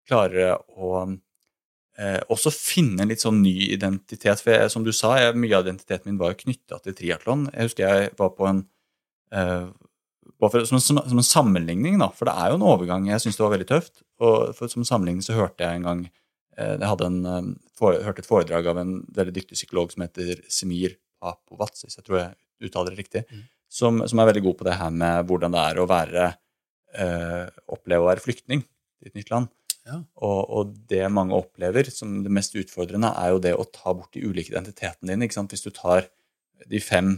Klare 0.09 0.59
å 0.77 1.19
eh, 1.99 2.21
også 2.33 2.51
finne 2.53 3.03
en 3.05 3.09
litt 3.13 3.21
sånn 3.23 3.43
ny 3.43 3.55
identitet. 3.73 4.41
For 4.43 4.53
jeg, 4.53 4.71
som 4.73 4.85
du 4.85 4.93
sa, 4.93 5.15
jeg, 5.21 5.37
mye 5.37 5.57
av 5.57 5.67
identiteten 5.67 6.11
min 6.11 6.19
var 6.21 6.33
jo 6.35 6.41
knytta 6.45 6.81
til 6.83 6.95
triatlon. 6.99 7.47
Jeg 7.53 7.69
husker 7.71 7.89
jeg 7.89 8.13
var 8.19 8.31
på 8.37 8.49
en 8.49 8.63
eh, 9.33 9.69
for, 10.43 10.65
som, 10.67 10.77
en- 10.77 10.83
som, 10.83 10.99
som 11.09 11.19
en 11.21 11.27
sammenligning, 11.27 11.99
da, 12.03 12.09
for 12.11 12.27
det 12.29 12.35
er 12.35 12.51
jo 12.51 12.59
en 12.59 12.67
overgang. 12.67 13.07
Jeg 13.09 13.21
syns 13.23 13.37
det 13.39 13.45
var 13.47 13.55
veldig 13.57 13.69
tøft. 13.71 14.03
Og 14.23 14.53
for, 14.59 14.69
som 14.73 14.85
sammenligning 14.85 15.23
så 15.25 15.37
hørte 15.39 15.63
jeg 15.65 15.81
en 15.81 15.87
gang 15.89 16.01
eh, 16.59 16.77
Jeg 16.77 16.89
hadde 16.91 17.07
en, 17.09 17.21
eh, 17.27 17.53
for, 17.79 17.97
hørte 18.05 18.25
et 18.25 18.29
foredrag 18.29 18.67
av 18.73 18.79
en 18.83 18.97
veldig 19.17 19.35
dyktig 19.39 19.57
psykolog 19.61 19.93
som 19.95 20.03
heter 20.05 20.43
Semir 20.53 20.99
Papovats, 21.23 21.85
hvis 21.87 21.97
jeg 22.01 22.05
tror 22.09 22.19
jeg 22.19 22.33
uttaler 22.63 22.95
det 22.95 23.03
riktig, 23.03 23.25
som, 23.73 24.03
som 24.09 24.21
er 24.21 24.31
veldig 24.31 24.45
god 24.47 24.59
på 24.61 24.69
det 24.69 24.79
her 24.79 24.95
med 24.95 25.27
hvordan 25.29 25.55
det 25.57 25.65
er 25.71 25.81
å 25.81 25.89
være 25.91 26.29
eh, 27.01 27.45
oppleve 27.73 28.05
å 28.05 28.11
være 28.11 28.25
flyktning 28.25 28.65
i 29.03 29.11
et 29.11 29.19
nytt 29.19 29.33
land. 29.33 29.51
Ja. 29.89 29.99
Og, 30.23 30.41
og 30.55 30.75
det 30.91 31.03
mange 31.11 31.35
opplever 31.35 31.89
som 31.91 32.21
det 32.23 32.31
mest 32.33 32.55
utfordrende, 32.59 33.11
er 33.19 33.33
jo 33.35 33.41
det 33.43 33.55
å 33.57 33.67
ta 33.67 33.95
bort 33.97 34.15
de 34.15 34.23
ulike 34.23 34.53
identitetene 34.53 35.15
dine. 35.17 35.31
Hvis 35.51 35.65
du 35.65 35.73
tar 35.75 36.07
de 36.71 36.81
fem, 36.83 37.17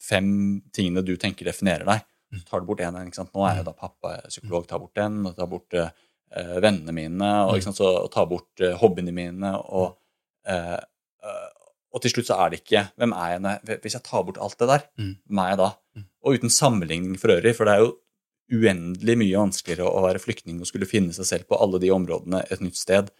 fem 0.00 0.30
tingene 0.72 1.04
du 1.04 1.12
tenker 1.20 1.50
definerer 1.50 1.88
deg, 1.88 2.06
så 2.38 2.46
tar 2.48 2.62
du 2.62 2.70
bort 2.70 2.80
én. 2.80 2.96
Nå 2.96 3.44
er 3.44 3.58
jeg 3.58 3.66
da 3.66 3.74
pappa, 3.76 4.14
jeg 4.14 4.22
er 4.24 4.32
psykolog, 4.32 4.64
tar 4.68 4.80
bort 4.80 4.96
den, 4.96 5.20
og 5.28 5.36
tar 5.36 5.50
bort 5.50 5.76
eh, 5.76 5.90
vennene 6.64 6.94
mine, 6.96 7.32
og? 7.50 7.60
Så, 7.66 7.90
og 8.06 8.08
tar 8.14 8.30
bort 8.30 8.64
eh, 8.64 8.78
hobbyene 8.80 9.12
mine, 9.12 9.52
og, 9.76 9.98
eh, 10.48 10.78
og 11.92 12.00
til 12.02 12.10
slutt 12.10 12.26
så 12.26 12.38
er 12.40 12.50
det 12.50 12.60
ikke 12.64 12.90
Hvem 12.98 13.12
er 13.12 13.28
jeg 13.32 13.40
når 13.42 13.80
Hvis 13.82 13.92
jeg 13.94 14.02
tar 14.02 14.22
bort 14.24 14.38
alt 14.38 14.58
det 14.58 14.68
der, 14.68 14.82
Mm. 14.98 15.16
hvem 15.28 15.38
er 15.44 15.48
jeg 15.50 15.58
da? 15.58 15.70
Og 16.24 16.34
uten 16.38 16.50
sammenligning 16.50 17.18
for 17.18 17.28
øvrig, 17.28 17.54
for 17.56 17.64
det 17.64 17.74
er 17.74 17.78
jo 17.84 17.96
uendelig 18.52 19.16
mye 19.18 19.38
vanskeligere 19.40 19.88
å 19.88 20.02
være 20.04 20.20
flyktning 20.22 20.60
og 20.60 20.66
skulle 20.68 20.88
finne 20.88 21.12
seg 21.16 21.24
selv 21.28 21.48
på 21.48 21.58
alle 21.60 21.78
de 21.82 21.90
områdene 21.94 22.42
et 22.50 22.60
nytt 22.60 22.76
sted. 22.76 23.10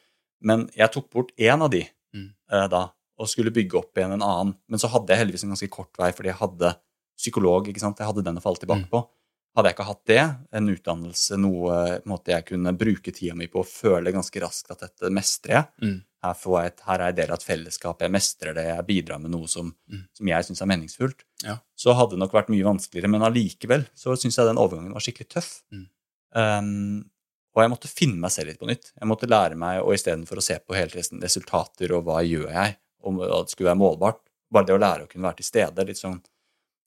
Men 0.43 0.69
jeg 0.77 0.91
tok 0.93 1.11
bort 1.11 1.33
én 1.39 1.63
av 1.63 1.71
de 1.71 1.87
Mm. 2.15 2.35
eh, 2.53 2.67
da, 2.69 2.91
og 3.19 3.27
skulle 3.29 3.51
bygge 3.53 3.79
opp 3.79 3.95
igjen 3.97 4.13
en 4.13 4.21
annen. 4.23 4.55
Men 4.69 4.79
så 4.79 4.89
hadde 4.91 5.09
jeg 5.09 5.19
heldigvis 5.19 5.45
en 5.45 5.51
ganske 5.55 5.71
kort 5.71 5.97
vei, 5.97 6.11
fordi 6.13 6.29
jeg 6.29 6.37
hadde 6.37 6.77
psykolog. 7.17 7.67
ikke 7.69 7.81
sant? 7.81 7.97
Jeg 7.99 8.07
hadde 8.07 8.25
den 8.25 8.37
å 8.37 8.43
falle 8.43 8.57
tilbake 8.61 8.85
Mm. 8.85 8.91
på. 8.91 9.09
Hadde 9.57 9.69
jeg 9.69 9.77
ikke 9.77 9.87
hatt 9.87 10.05
det, 10.07 10.37
en 10.53 10.69
utdannelse, 10.69 11.39
noe 11.39 12.01
måte 12.05 12.27
jeg 12.33 12.45
kunne 12.47 12.73
bruke 12.77 13.13
tida 13.13 13.35
mi 13.35 13.47
på 13.47 13.61
og 13.61 13.67
føle 13.67 14.13
ganske 14.13 14.41
raskt 14.41 14.71
at 14.71 14.81
dette 14.81 15.11
mestrer 15.11 15.53
jeg, 15.53 15.67
Mm. 15.83 16.05
Her, 16.23 16.35
jeg 16.63 16.73
her 16.87 17.01
er 17.01 17.07
jeg 17.11 17.17
del 17.17 17.31
av 17.33 17.39
et 17.41 17.45
fellesskap, 17.47 18.01
jeg 18.05 18.11
mestrer 18.15 18.55
det, 18.55 18.65
jeg 18.69 18.87
bidrar 18.87 19.21
med 19.21 19.31
noe 19.35 19.47
som, 19.51 19.75
Mm. 19.91 20.05
som 20.15 20.27
jeg 20.29 20.45
syns 20.45 20.63
er 20.63 20.67
meningsfullt, 20.71 21.25
Ja. 21.45 21.57
så 21.77 21.95
hadde 21.99 22.11
det 22.15 22.19
nok 22.23 22.33
vært 22.33 22.49
mye 22.49 22.65
vanskeligere. 22.65 23.11
Men 23.11 23.23
allikevel 23.23 23.87
så 23.95 24.15
syns 24.17 24.37
jeg 24.39 24.47
den 24.47 24.57
overgangen 24.63 24.93
var 24.93 25.01
skikkelig 25.01 25.29
tøff. 25.29 25.63
Mm. 25.73 25.89
Um, 26.35 27.11
og 27.55 27.63
jeg 27.63 27.71
måtte 27.75 27.89
finne 27.91 28.17
meg 28.23 28.31
selv 28.33 28.49
litt 28.49 28.61
på 28.61 28.69
nytt. 28.71 28.93
Jeg 28.99 29.09
måtte 29.11 29.29
lære 29.29 29.57
meg, 29.61 29.83
og 29.83 29.93
istedenfor 29.93 30.39
å 30.41 30.43
se 30.45 30.59
på 30.63 30.75
hele 30.79 30.95
resten 30.95 31.21
resultater 31.21 31.93
og 31.93 32.05
hva 32.07 32.23
gjør 32.25 32.49
jeg, 32.53 32.77
om 33.05 33.19
at 33.21 33.49
det 33.49 33.51
skulle 33.57 33.73
være 33.75 33.81
målbart, 33.83 34.21
bare 34.53 34.69
det 34.69 34.77
å 34.77 34.81
lære 34.81 35.05
å 35.05 35.09
kunne 35.11 35.27
være 35.29 35.37
til 35.43 35.49
stede, 35.51 35.85
litt 35.87 35.99
sånn, 36.01 36.23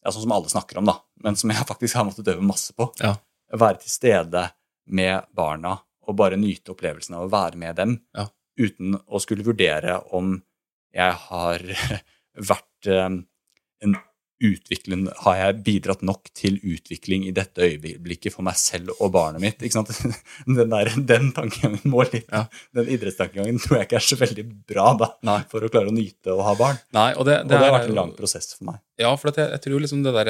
ja, 0.04 0.12
sånn 0.12 0.24
som 0.24 0.32
alle 0.32 0.50
snakker 0.50 0.78
om, 0.82 0.86
da, 0.90 0.98
men 1.22 1.36
som 1.36 1.50
jeg 1.54 1.66
faktisk 1.72 1.96
har 2.00 2.06
måttet 2.08 2.32
øve 2.34 2.42
masse 2.46 2.74
på. 2.74 2.88
Ja. 3.04 3.16
Være 3.54 3.80
til 3.84 3.90
stede 3.94 4.48
med 4.88 5.26
barna 5.36 5.82
og 6.08 6.16
bare 6.18 6.38
nyte 6.38 6.74
opplevelsen 6.74 7.16
av 7.18 7.28
å 7.28 7.32
være 7.34 7.56
med 7.58 7.76
dem, 7.76 8.00
Ja. 8.16 8.28
Uten 8.60 8.98
å 9.06 9.22
skulle 9.24 9.46
vurdere 9.46 9.98
om 10.16 10.38
jeg 10.96 11.16
har 11.28 11.64
vært 12.52 12.90
eh, 12.92 13.10
en 13.86 13.98
utvikling, 14.44 15.08
Har 15.24 15.38
jeg 15.40 15.60
bidratt 15.64 16.02
nok 16.04 16.28
til 16.36 16.58
utvikling 16.60 17.26
i 17.28 17.34
dette 17.36 17.64
øyeblikket 17.64 18.34
for 18.34 18.44
meg 18.44 18.58
selv 18.60 18.92
og 19.00 19.14
barnet 19.16 19.42
mitt? 19.42 19.62
ikke 19.64 19.78
sant? 19.78 19.92
Den, 20.46 20.70
der, 20.72 20.92
den 21.08 21.32
tankegangen 21.36 21.84
må 21.90 22.04
litt 22.10 22.28
Ja. 22.32 22.46
Den 22.76 22.90
idrettstankegangen 22.92 23.60
tror 23.64 23.80
jeg 23.80 23.88
ikke 23.88 24.00
er 24.00 24.06
så 24.06 24.18
veldig 24.20 24.46
bra 24.68 24.92
da, 25.00 25.12
Nei. 25.26 25.40
for 25.52 25.64
å 25.64 25.70
klare 25.72 25.92
å 25.92 25.96
nyte 25.96 26.34
å 26.34 26.44
ha 26.46 26.56
barn. 26.60 26.80
Nei, 26.96 27.14
og 27.16 27.28
det, 27.30 27.40
Og 27.46 27.50
det, 27.50 27.60
har 27.62 27.70
er 27.70 27.76
vært 27.78 27.90
en 27.92 28.00
lang 28.00 28.14
prosess 28.18 28.52
for 28.58 28.70
meg. 28.72 28.82
Ja, 29.00 29.12
for 29.20 29.32
at 29.32 29.40
jeg, 29.40 29.52
jeg 29.56 29.64
tror 29.66 29.82
liksom 29.84 30.04
det 30.06 30.14
der, 30.16 30.30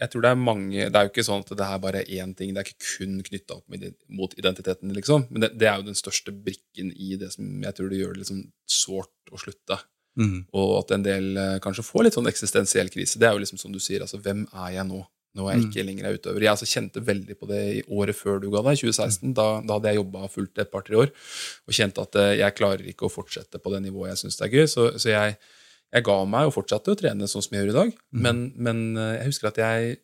Jeg 0.00 0.10
tror 0.12 0.24
det 0.24 0.30
er 0.34 0.36
mange 0.36 0.88
Det 0.92 0.98
er 0.98 1.06
jo 1.06 1.12
ikke 1.12 1.24
sånn 1.24 1.40
at 1.40 1.52
det 1.56 1.68
er 1.68 1.78
bare 1.80 2.02
én 2.04 2.34
ting. 2.36 2.52
Det 2.52 2.60
er 2.60 2.68
ikke 2.68 2.84
kun 2.98 3.16
knytta 3.24 3.56
opp 3.56 3.64
med, 3.72 3.86
mot 4.12 4.34
identiteten, 4.36 4.92
liksom. 4.96 5.28
Men 5.30 5.46
det, 5.46 5.54
det 5.60 5.70
er 5.70 5.80
jo 5.80 5.88
den 5.88 5.98
største 5.98 6.34
brikken 6.34 6.92
i 6.92 7.16
det 7.20 7.32
som 7.36 7.64
jeg 7.64 7.76
tror 7.76 7.88
det 7.92 8.00
gjør 8.02 8.16
det 8.16 8.24
liksom 8.24 8.44
sårt 8.68 9.32
å 9.32 9.40
slutte. 9.40 9.80
Mm. 10.20 10.44
Og 10.54 10.76
at 10.78 10.94
en 10.94 11.04
del 11.04 11.32
eh, 11.40 11.56
kanskje 11.62 11.86
får 11.86 12.06
litt 12.06 12.16
sånn 12.18 12.30
eksistensiell 12.30 12.90
krise. 12.92 13.18
Det 13.20 13.28
er 13.28 13.34
jo 13.36 13.42
liksom 13.42 13.60
som 13.60 13.74
du 13.74 13.80
sier, 13.82 14.04
altså 14.04 14.20
hvem 14.22 14.44
er 14.52 14.76
jeg 14.76 14.88
nå? 14.90 15.02
Nå 15.34 15.48
er 15.48 15.56
jeg 15.56 15.64
ikke 15.66 15.82
lenger 15.82 16.06
er 16.06 16.14
utøver. 16.14 16.44
Jeg 16.44 16.52
altså 16.52 16.68
kjente 16.70 17.02
veldig 17.02 17.34
på 17.40 17.48
det 17.50 17.62
i 17.72 17.80
året 17.90 18.14
før 18.14 18.38
du 18.38 18.46
ga 18.52 18.60
deg, 18.68 18.78
2016. 18.78 19.32
Da, 19.34 19.46
da 19.66 19.78
hadde 19.78 19.90
jeg 19.90 19.98
jobba 19.98 20.28
fullt 20.30 20.62
et 20.62 20.70
par-tre 20.70 21.00
år 21.00 21.10
og 21.10 21.74
kjente 21.74 22.04
at 22.04 22.18
eh, 22.22 22.36
jeg 22.38 22.54
klarer 22.54 22.86
ikke 22.92 23.08
å 23.08 23.12
fortsette 23.12 23.58
på 23.58 23.72
det 23.74 23.82
nivået 23.82 24.12
jeg 24.12 24.22
syns 24.22 24.38
det 24.38 24.46
er 24.46 24.54
gøy. 24.54 24.66
Så, 24.70 24.86
så 25.02 25.10
jeg, 25.10 25.34
jeg 25.90 26.06
ga 26.06 26.16
meg 26.30 26.50
og 26.50 26.54
fortsatte 26.54 26.94
å 26.94 27.00
trene 27.00 27.26
sånn 27.30 27.46
som 27.46 27.56
jeg 27.56 27.64
gjør 27.64 27.72
i 27.72 27.78
dag. 27.80 27.98
Men, 28.14 28.44
men 28.54 28.84
eh, 28.94 29.16
jeg 29.18 29.32
husker 29.32 29.50
at 29.50 29.58
jeg, 29.64 29.98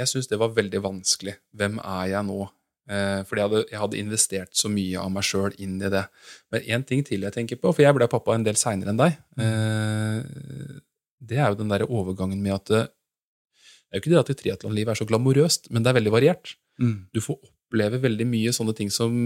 jeg 0.00 0.12
syns 0.14 0.32
det 0.32 0.40
var 0.40 0.56
veldig 0.56 0.82
vanskelig. 0.88 1.36
Hvem 1.60 1.76
er 1.84 2.08
jeg 2.14 2.28
nå? 2.32 2.40
Eh, 2.90 3.20
fordi 3.26 3.38
jeg 3.38 3.46
hadde, 3.46 3.64
jeg 3.70 3.80
hadde 3.84 4.00
investert 4.00 4.56
så 4.58 4.70
mye 4.72 4.98
av 4.98 5.10
meg 5.14 5.26
sjøl 5.26 5.54
inn 5.62 5.76
i 5.78 5.90
det. 5.92 6.02
Men 6.50 6.70
én 6.74 6.86
ting 6.86 7.04
til 7.06 7.26
jeg 7.26 7.36
tenker 7.36 7.60
på, 7.60 7.70
for 7.70 7.84
jeg 7.84 7.94
ble 7.96 8.08
pappa 8.10 8.34
en 8.34 8.46
del 8.46 8.58
seinere 8.58 8.90
enn 8.90 8.98
deg. 8.98 9.20
Eh, 9.44 10.80
det 11.30 11.38
er 11.38 11.52
jo 11.52 11.60
den 11.60 11.70
der 11.70 11.86
overgangen 11.86 12.42
med 12.42 12.56
at 12.56 12.72
det, 12.72 12.82
det 12.90 13.94
er 13.94 14.00
jo 14.00 14.02
ikke 14.04 14.12
det 14.12 14.20
at 14.20 14.42
triatlonlivet 14.42 14.92
er 14.92 14.98
så 14.98 15.06
glamorøst, 15.06 15.70
men 15.70 15.84
det 15.84 15.90
er 15.90 15.98
veldig 16.00 16.14
variert. 16.14 16.54
Mm. 16.82 16.96
Du 17.14 17.22
får 17.22 17.38
oppleve 17.38 18.02
veldig 18.02 18.26
mye 18.26 18.52
sånne 18.54 18.74
ting 18.78 18.90
som 18.94 19.16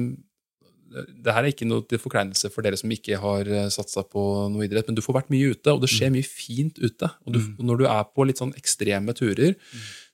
det 0.95 1.33
her 1.33 1.43
er 1.43 1.51
ikke 1.51 1.67
noe 1.67 1.83
til 1.89 1.99
forkleinelse 1.99 2.51
for 2.55 2.63
dere 2.63 2.79
som 2.79 2.93
ikke 2.93 3.19
har 3.19 3.49
satsa 3.73 4.05
på 4.07 4.23
noe 4.53 4.67
idrett, 4.67 4.87
men 4.87 4.95
du 4.95 5.03
får 5.03 5.17
vært 5.17 5.33
mye 5.33 5.55
ute, 5.55 5.73
og 5.73 5.81
det 5.83 5.91
skjer 5.91 6.13
mye 6.15 6.27
fint 6.27 6.79
ute. 6.79 7.09
Og, 7.25 7.35
du, 7.35 7.41
og 7.59 7.65
når 7.67 7.81
du 7.81 7.87
er 7.91 8.05
på 8.15 8.27
litt 8.29 8.39
sånn 8.39 8.55
ekstreme 8.59 9.17
turer, 9.17 9.57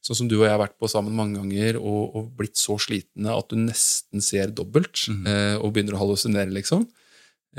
sånn 0.05 0.22
som 0.22 0.28
du 0.30 0.38
og 0.38 0.46
jeg 0.46 0.55
har 0.55 0.62
vært 0.62 0.78
på 0.80 0.88
sammen 0.90 1.16
mange 1.16 1.40
ganger, 1.40 1.80
og, 1.80 2.16
og 2.16 2.30
blitt 2.38 2.61
så 2.61 2.78
slitne 2.80 3.34
at 3.36 3.51
du 3.53 3.59
nesten 3.61 4.24
ser 4.24 4.55
dobbelt, 4.57 5.07
eh, 5.28 5.57
og 5.61 5.74
begynner 5.74 5.98
å 5.98 6.05
hallusinere, 6.05 6.53
liksom, 6.57 6.86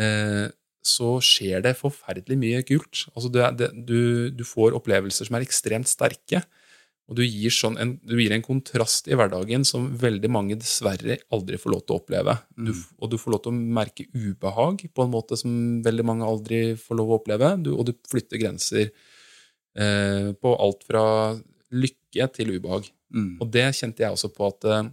eh, 0.02 0.48
så 0.82 1.20
skjer 1.22 1.62
det 1.62 1.78
forferdelig 1.78 2.40
mye 2.42 2.64
kult. 2.66 3.06
Altså, 3.14 3.30
du, 3.30 3.38
er, 3.46 3.54
det, 3.54 3.70
du, 3.86 4.32
du 4.34 4.42
får 4.48 4.74
opplevelser 4.80 5.30
som 5.30 5.38
er 5.38 5.46
ekstremt 5.46 5.90
sterke. 5.90 6.42
Og 7.12 7.18
du 7.20 7.26
gir, 7.26 7.52
sånn 7.52 7.76
en, 7.82 7.90
du 8.08 8.16
gir 8.16 8.32
en 8.32 8.44
kontrast 8.46 9.10
i 9.12 9.18
hverdagen 9.20 9.66
som 9.68 9.90
veldig 10.00 10.30
mange 10.32 10.56
dessverre 10.56 11.18
aldri 11.36 11.60
får 11.60 11.74
lov 11.74 11.82
til 11.84 11.94
å 11.94 12.00
oppleve. 12.00 12.38
Du, 12.56 12.72
og 12.72 13.12
du 13.12 13.18
får 13.20 13.34
lov 13.34 13.42
til 13.44 13.52
å 13.52 13.64
merke 13.78 14.06
ubehag 14.16 14.86
på 14.96 15.04
en 15.04 15.12
måte 15.12 15.36
som 15.40 15.52
veldig 15.84 16.06
mange 16.08 16.30
aldri 16.30 16.62
får 16.80 16.98
lov 17.02 17.12
å 17.12 17.18
oppleve. 17.20 17.52
Du, 17.66 17.74
og 17.76 17.90
du 17.90 17.94
flytter 18.08 18.40
grenser 18.40 18.88
eh, 19.76 20.32
på 20.40 20.56
alt 20.56 20.88
fra 20.88 21.04
lykke 21.72 22.28
til 22.36 22.54
ubehag. 22.58 22.88
Mm. 23.14 23.34
Og 23.42 23.52
det 23.52 23.68
kjente 23.78 24.04
jeg 24.06 24.12
også 24.16 24.30
på 24.36 24.48
at 24.52 24.66
eh, 24.72 24.88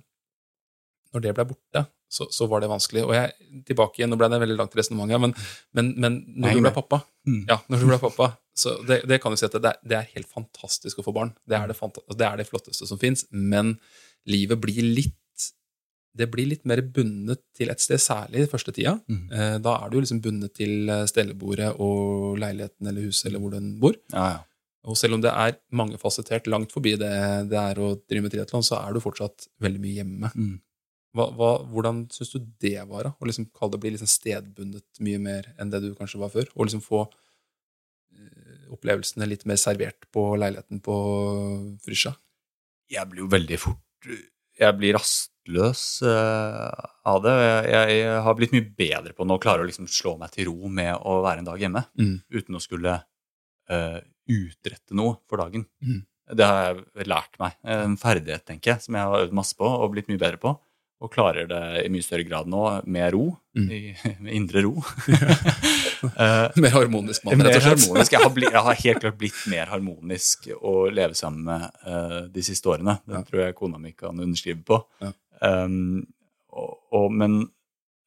når 1.14 1.24
det 1.24 1.34
ble 1.38 1.44
borte, 1.52 1.84
så, 2.08 2.24
så 2.32 2.46
var 2.48 2.62
det 2.64 2.70
vanskelig. 2.72 3.02
Og 3.04 3.12
jeg, 3.16 3.62
tilbake 3.68 4.00
igjen, 4.00 4.10
nå 4.12 4.16
ble 4.20 4.28
det 4.32 4.38
veldig 4.40 4.56
langt 4.56 4.76
resonnement 4.78 5.12
her, 5.12 5.20
men, 5.20 5.34
men, 5.76 5.90
men 6.00 6.18
når 6.40 6.56
du 6.58 6.64
ble 6.66 6.74
pappa, 6.82 7.02
Mm. 7.28 7.42
ja, 7.44 7.58
når 7.68 7.82
du 7.82 7.86
ble 7.90 7.96
pappa, 8.00 8.26
så 8.56 8.70
det, 8.88 9.02
det 9.10 9.18
kan 9.20 9.34
du 9.34 9.36
si 9.36 9.44
at 9.44 9.52
det, 9.60 9.68
er- 9.68 9.82
det 9.84 9.96
er 9.98 10.06
helt 10.14 10.28
fantastisk 10.32 11.02
å 11.02 11.04
få 11.04 11.12
barn. 11.12 11.34
Det 11.44 11.58
er 11.58 11.66
det, 11.68 11.74
fanta- 11.76 12.00
det, 12.08 12.24
er 12.24 12.38
det 12.40 12.46
flotteste 12.48 12.86
som 12.88 12.96
fins, 13.02 13.26
men 13.30 13.74
livet 14.24 14.56
blir 14.62 14.80
litt 14.86 15.12
det 16.18 16.26
blir 16.32 16.48
litt 16.50 16.64
mer 16.66 16.80
bundet 16.82 17.42
til 17.54 17.68
et 17.70 17.78
sted, 17.84 18.00
særlig 18.02 18.46
i 18.46 18.48
første 18.50 18.72
tida. 18.74 18.94
Mm. 19.06 19.20
Eh, 19.30 19.58
Da 19.62 19.74
er 19.84 19.92
du 19.92 19.98
liksom 20.00 20.18
bundet 20.24 20.54
til 20.56 20.88
eh, 20.90 21.04
stellebordet 21.06 21.68
og 21.78 22.40
leiligheten 22.42 22.88
eller 22.90 23.04
huset 23.06 23.28
eller 23.28 23.38
hvor 23.44 23.52
den 23.54 23.68
bor. 23.78 23.94
Ja, 24.10 24.24
ja. 24.32 24.40
Og 24.86 24.96
selv 24.96 25.16
om 25.18 25.22
det 25.24 25.32
er 25.32 25.56
mangefasettert 25.74 26.46
langt 26.46 26.72
forbi 26.72 26.94
det 27.00 27.10
det 27.50 27.58
er 27.58 27.80
å 27.82 27.96
drive 28.08 28.22
med 28.24 28.32
triatlon, 28.32 28.62
så 28.64 28.78
er 28.78 28.94
du 28.94 29.00
fortsatt 29.02 29.48
veldig 29.60 29.80
mye 29.82 29.96
hjemme. 29.98 30.30
Mm. 30.38 30.56
Hva, 31.16 31.26
hva, 31.34 31.48
hvordan 31.72 32.04
syns 32.14 32.30
du 32.34 32.38
det 32.62 32.76
var? 32.86 33.08
da? 33.08 33.12
Å 33.18 33.26
liksom 33.26 33.48
kalle 33.56 33.74
det 33.74 33.80
bli 33.82 33.94
liksom 33.94 34.10
stedbundet 34.12 35.00
mye 35.02 35.18
mer 35.18 35.48
enn 35.58 35.72
det 35.72 35.80
du 35.82 35.90
kanskje 35.98 36.20
var 36.22 36.30
før? 36.30 36.46
Og 36.54 36.68
liksom 36.68 36.84
få 36.84 37.00
eh, 38.14 38.68
opplevelsene 38.74 39.26
litt 39.28 39.46
mer 39.48 39.58
servert 39.60 40.06
på 40.14 40.30
leiligheten 40.38 40.82
på 40.84 40.96
Frysja? 41.84 42.14
jeg 42.88 43.04
blir 43.10 43.20
jo 43.20 43.26
veldig 43.28 43.56
fort 43.60 44.06
Jeg 44.58 44.74
blir 44.78 44.94
rastløs 44.96 45.80
eh, 46.08 46.84
av 47.04 47.18
det. 47.24 47.34
Jeg, 47.68 47.98
jeg 47.98 48.22
har 48.24 48.36
blitt 48.38 48.54
mye 48.54 48.64
bedre 48.78 49.12
på 49.16 49.26
nå 49.28 49.36
å 49.36 49.42
klare 49.42 49.62
å 49.62 49.68
liksom 49.68 49.86
slå 49.92 50.14
meg 50.18 50.32
til 50.34 50.48
ro 50.48 50.70
med 50.72 50.94
å 50.96 51.18
være 51.26 51.42
en 51.44 51.50
dag 51.50 51.60
hjemme 51.60 51.84
Mm. 51.98 52.16
uten 52.32 52.56
å 52.56 52.62
skulle 52.62 52.94
eh, 53.68 53.98
utrette 54.28 54.94
noe 54.98 55.16
for 55.28 55.40
dagen. 55.42 55.66
Mm. 55.84 56.00
Det 56.36 56.44
har 56.44 56.80
jeg 56.98 57.08
lært 57.08 57.38
meg. 57.40 57.54
En 57.64 57.96
ferdighet, 58.00 58.44
tenker 58.48 58.74
jeg, 58.74 58.84
som 58.84 58.96
jeg 58.98 59.08
har 59.08 59.22
øvd 59.26 59.36
masse 59.38 59.56
på 59.56 59.64
og 59.68 59.92
blitt 59.94 60.10
mye 60.12 60.20
bedre 60.20 60.40
på. 60.42 60.52
Og 60.98 61.12
klarer 61.14 61.46
det 61.46 61.60
i 61.84 61.90
mye 61.94 62.02
større 62.02 62.24
grad 62.26 62.48
nå, 62.50 62.62
med 62.90 63.12
ro. 63.14 63.28
Mm. 63.56 63.68
I, 63.70 63.80
med 64.24 64.32
indre 64.40 64.64
ro. 64.66 64.74
Eh, 65.98 66.54
Mer 66.62 66.70
harmonisk 66.70 67.24
mann, 67.26 67.40
rett 67.42 67.56
og 67.58 67.62
slett. 67.64 67.80
harmonisk. 67.82 68.12
Jeg 68.14 68.22
har, 68.22 68.30
bli, 68.30 68.46
jeg 68.46 68.62
har 68.62 68.76
helt 68.84 69.00
klart 69.02 69.16
blitt 69.18 69.38
mer 69.50 69.66
harmonisk 69.72 70.44
å 70.54 70.74
leve 70.94 71.16
sammen 71.18 71.40
med 71.48 71.64
uh, 71.88 72.20
de 72.30 72.44
siste 72.46 72.70
årene. 72.70 73.00
Det 73.02 73.16
Ja. 73.16 73.22
tror 73.26 73.40
jeg 73.42 73.56
kona 73.58 73.80
mi 73.82 73.90
kan 73.98 74.14
underskrive 74.14 74.62
på. 74.62 74.78
Ja. 75.02 75.10
Um, 75.42 76.04
og, 76.54 76.76
og, 76.94 77.08
men, 77.18 77.34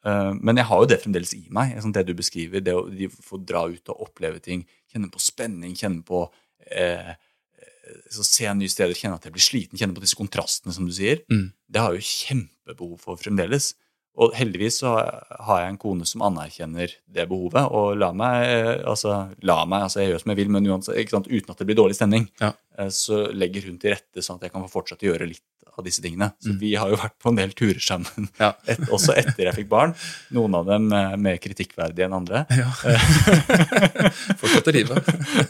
uh, 0.07 0.31
men 0.39 0.61
jeg 0.61 0.69
har 0.71 0.79
jo 0.85 0.87
det 0.87 1.01
fremdeles 1.03 1.35
i 1.35 1.41
meg. 1.51 1.75
Det 1.83 2.05
du 2.07 2.13
beskriver, 2.15 2.63
det 2.63 2.77
å 2.79 2.85
de 2.87 3.09
få 3.11 3.41
dra 3.43 3.65
ut 3.67 3.91
og 3.91 4.07
oppleve 4.07 4.39
ting. 4.39 4.63
Kjenne 4.91 5.11
på 5.11 5.21
spenning, 5.23 5.75
kjenne 5.79 6.03
på 6.07 6.25
eh, 6.67 7.13
eh, 7.13 8.01
så 8.11 8.25
Se 8.27 8.49
nye 8.57 8.71
steder, 8.71 8.95
kjenne 8.97 9.19
at 9.19 9.27
jeg 9.27 9.35
blir 9.35 9.45
sliten, 9.45 9.79
kjenne 9.79 9.95
på 9.97 10.03
disse 10.03 10.19
kontrastene, 10.19 10.75
som 10.75 10.87
du 10.87 10.93
sier. 10.95 11.23
Mm. 11.31 11.49
Det 11.71 11.83
har 11.83 11.95
jeg 11.95 12.03
jo 12.03 12.11
kjempebehov 12.27 12.97
for 13.05 13.21
fremdeles. 13.21 13.73
Og 14.19 14.33
heldigvis 14.35 14.81
så 14.81 14.89
har 14.99 15.61
jeg 15.61 15.69
en 15.71 15.77
kone 15.79 16.05
som 16.05 16.21
anerkjenner 16.27 16.91
det 17.07 17.23
behovet, 17.29 17.63
og 17.71 17.95
la 17.97 18.09
meg 18.11 18.43
eh, 18.43 18.81
altså, 18.91 19.29
la 19.47 19.61
meg, 19.65 19.85
altså 19.87 20.01
jeg 20.03 20.11
gjør 20.11 20.19
som 20.25 20.33
jeg 20.33 20.39
vil, 20.41 20.49
men 20.51 20.67
uansett, 20.67 21.09
sant, 21.13 21.29
uten 21.31 21.53
at 21.53 21.57
det 21.61 21.67
blir 21.69 21.79
dårlig 21.79 21.95
stemning, 21.95 22.27
Ja. 22.43 22.51
eh, 22.77 22.89
så 22.91 23.29
legger 23.31 23.69
hun 23.69 23.77
til 23.79 23.95
rette 23.95 24.19
sånn 24.21 24.35
at 24.35 24.43
jeg 24.49 24.51
kan 24.51 24.65
få 24.67 24.73
fortsette 24.73 25.07
å 25.07 25.13
gjøre 25.13 25.29
litt 25.31 25.41
av 25.77 25.85
disse 25.87 26.01
tingene. 26.03 26.33
Så 26.43 26.51
Mm. 26.51 26.59
vi 26.59 26.73
har 26.75 26.89
jo 26.91 26.97
vært 26.99 27.15
på 27.23 27.29
en 27.31 27.35
del 27.39 27.53
turer 27.55 27.79
sammen, 27.79 28.27
Ja. 28.37 28.51
et, 28.67 28.79
også 28.91 29.15
etter 29.15 29.45
jeg 29.47 29.55
fikk 29.61 29.69
barn. 29.71 29.95
Noen 30.35 30.55
av 30.59 30.65
dem 30.67 30.89
mer 30.91 31.37
kritikkverdige 31.39 32.03
enn 32.09 32.13
andre. 32.19 32.43
Ja. 32.51 32.67
Fortsatt 34.41 34.67
i 34.67 34.71
live. 34.75 34.99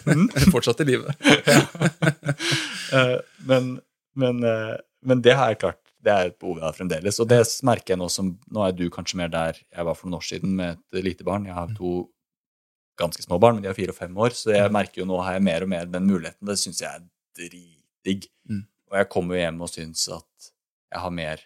Mm. 0.05 0.27
Fortsatt 0.53 0.81
i 0.85 0.89
live. 0.91 1.15
Eh, 2.91 3.17
men, 3.47 3.79
men, 4.19 4.41
men 5.07 5.21
det 5.23 5.31
har 5.39 5.53
jeg 5.53 5.59
klart. 5.61 5.77
Det 6.01 6.11
er 6.13 6.31
et 6.31 6.37
behov 6.41 6.57
jeg 6.57 6.65
har 6.65 6.73
fremdeles. 6.77 7.19
Og 7.21 7.27
det 7.29 7.41
merker 7.67 7.93
jeg 7.93 7.99
nå 8.01 8.07
som 8.09 8.31
Nå 8.49 8.63
er 8.67 8.71
du 8.73 8.87
kanskje 8.89 9.19
mer 9.19 9.29
der 9.29 9.59
jeg 9.59 9.85
var 9.85 9.93
for 9.97 10.07
noen 10.09 10.17
år 10.19 10.25
siden 10.25 10.55
med 10.57 10.79
et 10.93 11.03
lite 11.05 11.23
barn. 11.27 11.45
Jeg 11.45 11.53
har 11.57 11.67
to 11.77 12.09
ganske 12.99 13.23
små 13.23 13.39
barn, 13.41 13.55
men 13.57 13.63
de 13.63 13.69
er 13.71 13.77
fire 13.77 13.93
og 13.93 13.97
fem 13.97 14.17
år, 14.17 14.33
så 14.37 14.51
jeg 14.53 14.71
merker 14.73 15.01
jo 15.01 15.07
nå 15.09 15.21
har 15.23 15.33
jeg 15.37 15.43
mer 15.47 15.63
og 15.65 15.69
mer 15.71 15.85
den 15.89 16.05
muligheten. 16.09 16.45
Det 16.45 16.57
syns 16.59 16.81
jeg 16.83 16.89
er 16.89 17.05
dritdigg. 17.37 18.27
Mm. 18.49 18.65
Og 18.91 18.97
jeg 18.99 19.09
kommer 19.13 19.37
jo 19.37 19.41
hjem 19.45 19.61
og 19.65 19.69
syns 19.71 20.07
at 20.13 20.49
jeg 20.91 21.01
har 21.05 21.13
mer 21.15 21.45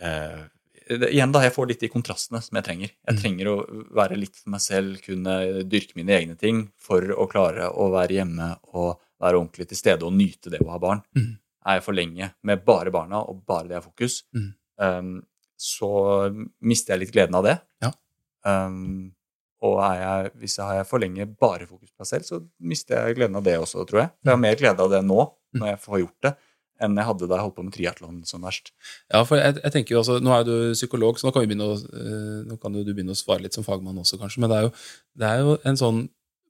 eh, 0.00 0.44
Igjen, 0.86 1.32
da, 1.34 1.40
jeg 1.42 1.50
får 1.50 1.66
litt 1.66 1.80
de 1.82 1.88
kontrastene 1.90 2.38
som 2.44 2.54
jeg 2.54 2.62
trenger. 2.68 2.90
Jeg 2.94 3.14
Mm. 3.16 3.20
trenger 3.20 3.48
å 3.50 3.54
være 3.90 4.16
litt 4.20 4.36
for 4.38 4.50
meg 4.54 4.60
selv, 4.62 5.00
kunne 5.02 5.64
dyrke 5.66 5.96
mine 5.98 6.14
egne 6.14 6.36
ting 6.38 6.70
for 6.78 7.02
å 7.02 7.26
klare 7.26 7.66
å 7.74 7.88
være 7.90 8.14
hjemme 8.20 8.52
og 8.72 9.00
være 9.18 9.34
ordentlig 9.40 9.66
til 9.66 9.76
stede 9.80 10.06
og 10.06 10.12
nyte 10.14 10.48
det 10.48 10.60
å 10.62 10.70
ha 10.70 10.78
barn. 10.78 11.02
Mm. 11.16 11.32
Er 11.66 11.78
jeg 11.80 11.82
for 11.86 11.92
lenge 11.98 12.30
med 12.46 12.64
bare 12.64 12.92
barna 12.94 13.20
og 13.26 13.40
bare 13.46 13.66
det 13.68 13.76
er 13.80 13.84
fokus, 13.84 14.20
Mm. 14.34 14.54
um, 14.78 15.26
så 15.58 15.88
mister 16.62 16.94
jeg 16.94 17.00
litt 17.06 17.12
gleden 17.16 17.34
av 17.34 17.44
det. 17.44 17.56
Ja. 17.82 17.90
Um, 18.44 19.12
og 19.64 19.78
er 19.82 19.96
jeg, 20.02 20.32
hvis 20.42 20.58
jeg 20.60 20.66
har 20.68 20.84
for 20.86 21.00
lenge 21.02 21.24
bare 21.40 21.66
fokus 21.66 21.88
på 21.90 22.04
meg 22.04 22.10
selv, 22.10 22.26
så 22.28 22.40
mister 22.60 22.98
jeg 23.08 23.16
gleden 23.16 23.38
av 23.40 23.42
det 23.46 23.56
også, 23.58 23.86
tror 23.88 24.02
jeg. 24.04 24.10
For 24.20 24.30
jeg 24.30 24.36
har 24.36 24.42
mer 24.42 24.58
glede 24.60 24.84
av 24.84 24.90
det 24.92 25.02
nå, 25.04 25.32
Mm. 25.54 25.60
når 25.62 25.68
jeg 25.70 25.78
får 25.80 25.98
gjort 26.02 26.20
det, 26.26 26.32
enn 26.84 26.96
jeg 27.00 27.06
hadde 27.08 27.26
da 27.30 27.36
jeg 27.38 27.44
holdt 27.46 27.54
på 27.56 27.64
med 27.64 27.72
triatlon 27.72 28.16
som 28.28 28.42
verst. 28.44 28.70
Ja, 29.10 29.22
for 29.24 29.38
jeg, 29.40 29.54
jeg 29.62 29.72
tenker 29.72 29.94
jo 29.94 30.00
altså, 30.02 30.18
Nå 30.20 30.34
er 30.36 30.44
du 30.44 30.74
psykolog, 30.76 31.16
så 31.16 31.24
nå 31.24 31.32
kan, 31.32 31.48
å, 31.64 31.70
eh, 31.80 32.42
nå 32.50 32.60
kan 32.60 32.72
du 32.76 32.82
begynne 32.84 33.14
å 33.14 33.16
svare 33.16 33.40
litt 33.46 33.54
som 33.56 33.64
fagmann 33.64 33.96
også, 33.96 34.18
kanskje. 34.20 34.42
Men 34.44 34.50
det 34.50 34.58
er 34.58 34.66
jo, 34.66 34.72
det 35.16 35.30
er 35.30 35.38
jo 35.40 35.56
en 35.64 35.76
sånn 35.80 36.02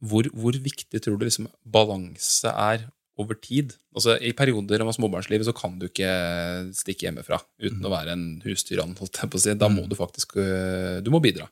hvor, 0.02 0.26
hvor 0.34 0.52
viktig 0.58 0.98
tror 1.00 1.16
du 1.20 1.24
liksom 1.28 1.46
balanse 1.64 2.50
er 2.50 2.88
over 3.22 3.38
tid? 3.40 3.72
Altså 3.96 4.16
I 4.20 4.32
perioder 4.36 4.82
av 4.84 4.90
småbarnslivet 4.96 5.46
så 5.48 5.54
kan 5.56 5.78
du 5.80 5.86
ikke 5.88 6.08
stikke 6.76 7.06
hjemmefra 7.08 7.38
uten 7.62 7.84
å 7.86 7.92
være 7.92 8.12
en 8.16 8.26
jeg 9.40 9.46
si. 9.46 9.54
Da 9.60 9.70
må 9.72 9.86
du 9.88 9.96
faktisk 9.98 10.36
øh, 10.42 10.98
du 11.04 11.08
må 11.14 11.20
bidra. 11.24 11.46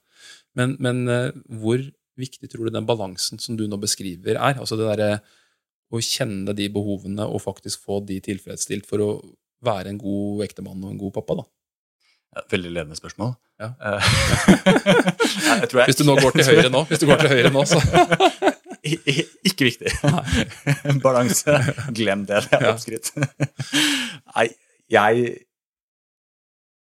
Men, 0.59 0.77
men 0.85 1.05
øh, 1.09 1.31
hvor 1.61 1.81
viktig 2.21 2.47
tror 2.53 2.69
du 2.69 2.75
den 2.77 2.87
balansen 2.87 3.41
som 3.43 3.57
du 3.59 3.65
nå 3.67 3.79
beskriver, 3.83 4.37
er? 4.37 4.61
Altså 4.61 4.77
det 4.79 4.87
derre 4.93 5.09
å 5.95 6.01
kjenne 6.03 6.55
de 6.57 6.69
behovene 6.73 7.25
og 7.27 7.43
faktisk 7.43 7.83
få 7.87 8.01
de 8.07 8.21
tilfredsstilt 8.25 8.87
for 8.89 9.03
å 9.03 9.09
være 9.65 9.91
en 9.93 9.99
god 10.01 10.45
ektemann 10.47 10.83
og 10.85 10.93
en 10.93 11.01
god 11.01 11.15
pappa, 11.17 11.41
da. 11.41 11.45
Veldig 12.51 12.71
ledende 12.75 12.97
spørsmål. 12.99 13.35
Ja. 13.63 13.69
Eh, 13.79 14.09
Nei, 15.47 15.59
jeg 15.61 15.69
tror 15.71 15.81
jeg- 15.81 15.89
Hvis 15.91 16.01
du 16.01 16.05
nå 16.09 16.17
går 16.19 16.35
til 16.35 16.49
høyre 16.51 16.71
nå, 16.75 16.81
hvis 16.91 17.03
du 17.03 17.07
går 17.07 17.21
til 17.23 17.31
høyre 17.35 17.53
nå, 17.55 17.63
så 17.71 17.79
Ikke 18.85 19.65
viktig. 19.71 19.91
Balanse. 21.05 21.55
Glem 21.97 22.27
det. 22.29 22.43
Det 22.51 22.59
er 22.61 22.69
oppskrytt. 22.73 23.11
Nei, 24.35 24.49
jeg 24.93 25.25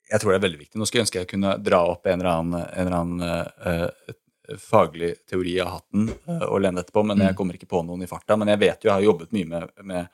Jeg 0.09 0.21
tror 0.23 0.31
det 0.33 0.37
er 0.39 0.45
veldig 0.47 0.59
viktig. 0.63 0.79
Nå 0.79 0.87
skulle 0.89 1.01
jeg 1.03 1.07
ønske 1.07 1.19
jeg 1.21 1.29
kunne 1.33 1.51
dra 1.61 1.83
opp 1.91 2.07
en 2.09 2.17
eller 2.21 2.31
annen, 2.31 2.63
en 2.65 2.87
eller 2.87 2.95
annen 2.97 3.19
uh, 3.21 4.15
faglig 4.57 5.11
teori 5.29 5.57
av 5.61 5.75
hatten 5.75 6.07
uh, 6.25 6.47
og 6.47 6.63
lene 6.63 6.81
etterpå, 6.81 7.03
men 7.05 7.19
jeg 7.21 7.35
Mm. 7.35 7.37
kommer 7.37 7.53
ikke 7.59 7.69
på 7.69 7.83
noen 7.85 8.01
i 8.01 8.09
farta. 8.09 8.37
Men 8.39 8.49
jeg 8.49 8.61
vet 8.63 8.79
jo, 8.83 8.89
jeg 8.89 8.95
har 8.95 9.05
jobbet 9.05 9.35
mye 9.37 9.45
med, 9.51 9.67
med, 9.91 10.07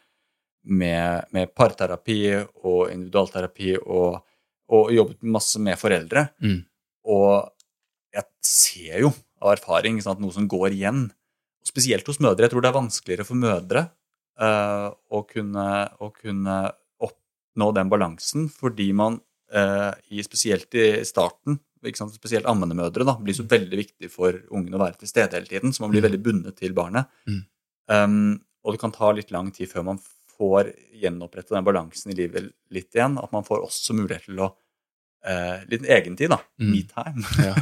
med, 0.82 1.30
med 1.38 1.54
parterapi 1.56 2.18
og 2.66 2.90
individualterapi 2.92 3.78
og, 3.86 4.18
og 4.76 4.92
jobbet 4.92 5.24
masse 5.38 5.62
med 5.64 5.80
foreldre. 5.80 6.26
Mm. 6.44 6.60
Og 7.16 7.30
jeg 8.16 8.28
ser 8.44 9.00
jo 9.06 9.14
av 9.46 9.54
erfaring 9.56 10.02
sant, 10.04 10.20
noe 10.20 10.34
som 10.36 10.50
går 10.52 10.74
igjen. 10.76 11.06
Spesielt 11.66 12.08
hos 12.08 12.20
mødre. 12.22 12.46
Jeg 12.46 12.54
tror 12.54 12.62
det 12.66 12.70
er 12.72 12.78
vanskeligere 12.80 13.26
for 13.28 13.40
mødre 13.42 13.88
uh, 14.42 14.90
å, 15.10 15.22
kunne, 15.28 15.68
å 16.00 16.10
kunne 16.14 16.58
oppnå 17.02 17.70
den 17.76 17.90
balansen, 17.92 18.50
fordi 18.54 18.92
man 18.98 19.18
uh, 19.56 19.92
i, 20.14 20.22
spesielt 20.26 20.76
i 20.78 20.90
starten, 21.08 21.58
sant, 21.98 22.14
spesielt 22.18 22.48
ammende 22.50 22.78
mødre, 22.78 23.06
da, 23.08 23.18
blir 23.22 23.36
så 23.38 23.46
veldig 23.50 23.78
viktig 23.82 24.10
for 24.14 24.38
ungen 24.54 24.74
å 24.78 24.82
være 24.82 25.02
til 25.02 25.10
stede 25.12 25.38
hele 25.40 25.50
tiden, 25.50 25.74
så 25.74 25.84
man 25.86 25.94
blir 25.94 26.02
Mm. 26.06 26.10
veldig 26.10 26.22
bundet 26.26 26.58
til 26.62 26.74
barnet. 26.78 27.10
Mm. 27.30 27.42
Um, 27.86 28.40
og 28.66 28.74
det 28.74 28.82
kan 28.82 28.94
ta 28.94 29.12
litt 29.14 29.32
lang 29.34 29.52
tid 29.54 29.70
før 29.70 29.84
man 29.92 30.00
får 30.36 30.72
gjenopprette 31.00 31.54
den 31.54 31.64
balansen 31.68 32.12
i 32.12 32.16
livet 32.18 32.50
litt 32.74 32.96
igjen. 32.98 33.20
At 33.22 33.32
man 33.32 33.46
får 33.46 33.62
også 33.68 33.94
mulighet 33.96 34.26
til 34.26 34.42
å 34.42 34.50
uh, 34.52 35.62
Litt 35.70 35.86
egentid, 35.86 36.30
da. 36.34 36.40
Mm. 36.62 36.72
Me-time. 36.74 37.22
ja. 37.46 37.54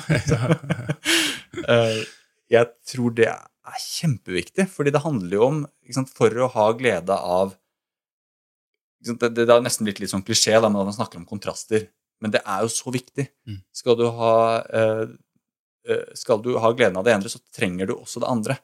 uh, 1.67 1.99
jeg 2.55 2.71
tror 2.87 3.13
det 3.19 3.27
er 3.31 3.43
kjempeviktig, 3.71 4.67
fordi 4.71 4.91
det 4.93 5.03
handler 5.03 5.37
jo 5.37 5.43
om 5.47 5.59
sant, 5.95 6.11
For 6.15 6.33
å 6.35 6.49
ha 6.51 6.65
glede 6.75 7.15
av 7.15 7.53
sant, 9.05 9.23
det, 9.23 9.45
det 9.45 9.51
har 9.51 9.63
nesten 9.63 9.87
blitt 9.87 10.01
litt 10.03 10.11
sånn 10.11 10.25
klisjé 10.25 10.57
da, 10.59 10.71
når 10.71 10.89
man 10.89 10.97
snakker 10.97 11.21
om 11.21 11.27
kontraster, 11.29 11.87
men 12.23 12.33
det 12.33 12.43
er 12.43 12.63
jo 12.63 12.71
så 12.71 12.91
viktig. 12.93 13.27
Mm. 13.47 13.59
Skal, 13.75 13.97
du 13.99 14.05
ha, 14.15 14.35
eh, 14.63 15.03
eh, 15.89 16.05
skal 16.19 16.43
du 16.43 16.53
ha 16.59 16.71
gleden 16.75 16.99
av 16.99 17.07
det 17.07 17.15
ene, 17.15 17.31
så 17.31 17.41
trenger 17.55 17.89
du 17.89 17.97
også 17.97 18.23
det 18.23 18.31
andre. 18.31 18.59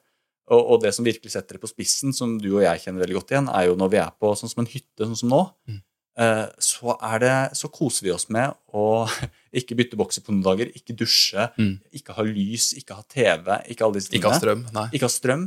Og, 0.50 0.60
og 0.60 0.80
det 0.82 0.94
som 0.96 1.06
virkelig 1.06 1.34
setter 1.34 1.56
det 1.56 1.62
på 1.62 1.70
spissen, 1.70 2.14
som 2.16 2.38
du 2.40 2.48
og 2.54 2.64
jeg 2.64 2.82
kjenner 2.82 3.04
veldig 3.04 3.18
godt 3.20 3.34
igjen, 3.34 3.50
er 3.52 3.68
jo 3.68 3.76
når 3.78 3.92
vi 3.92 4.00
er 4.02 4.14
på 4.16 4.32
sånn 4.38 4.52
som 4.52 4.64
en 4.64 4.70
hytte, 4.72 5.04
sånn 5.04 5.18
som 5.20 5.32
nå. 5.32 5.42
Mm. 5.70 5.82
Eh, 6.20 6.46
Så, 6.60 6.94
er 7.00 7.18
det, 7.22 7.34
så 7.58 7.70
koser 7.72 8.04
vi 8.06 8.12
oss 8.14 8.28
med 8.28 8.52
å 8.76 8.84
ikke 9.60 9.76
bytte 9.78 9.96
bokser 10.00 10.22
på 10.26 10.34
noen 10.34 10.44
dager, 10.44 10.70
ikke 10.76 10.96
dusje, 11.00 11.48
Mm. 11.58 11.78
ikke 11.96 12.14
ha 12.18 12.22
lys, 12.28 12.70
ikke 12.78 12.94
ha 12.98 13.02
TV, 13.08 13.56
ikke 13.72 13.86
alle 13.86 13.98
disse 13.98 14.12
Ikke 14.12 14.28
ha 14.28 14.36
tingene. 14.38 14.40
strøm, 14.42 14.66
nei. 14.76 14.88
Ikke 14.92 15.08
ha 15.08 15.14
strøm. 15.16 15.46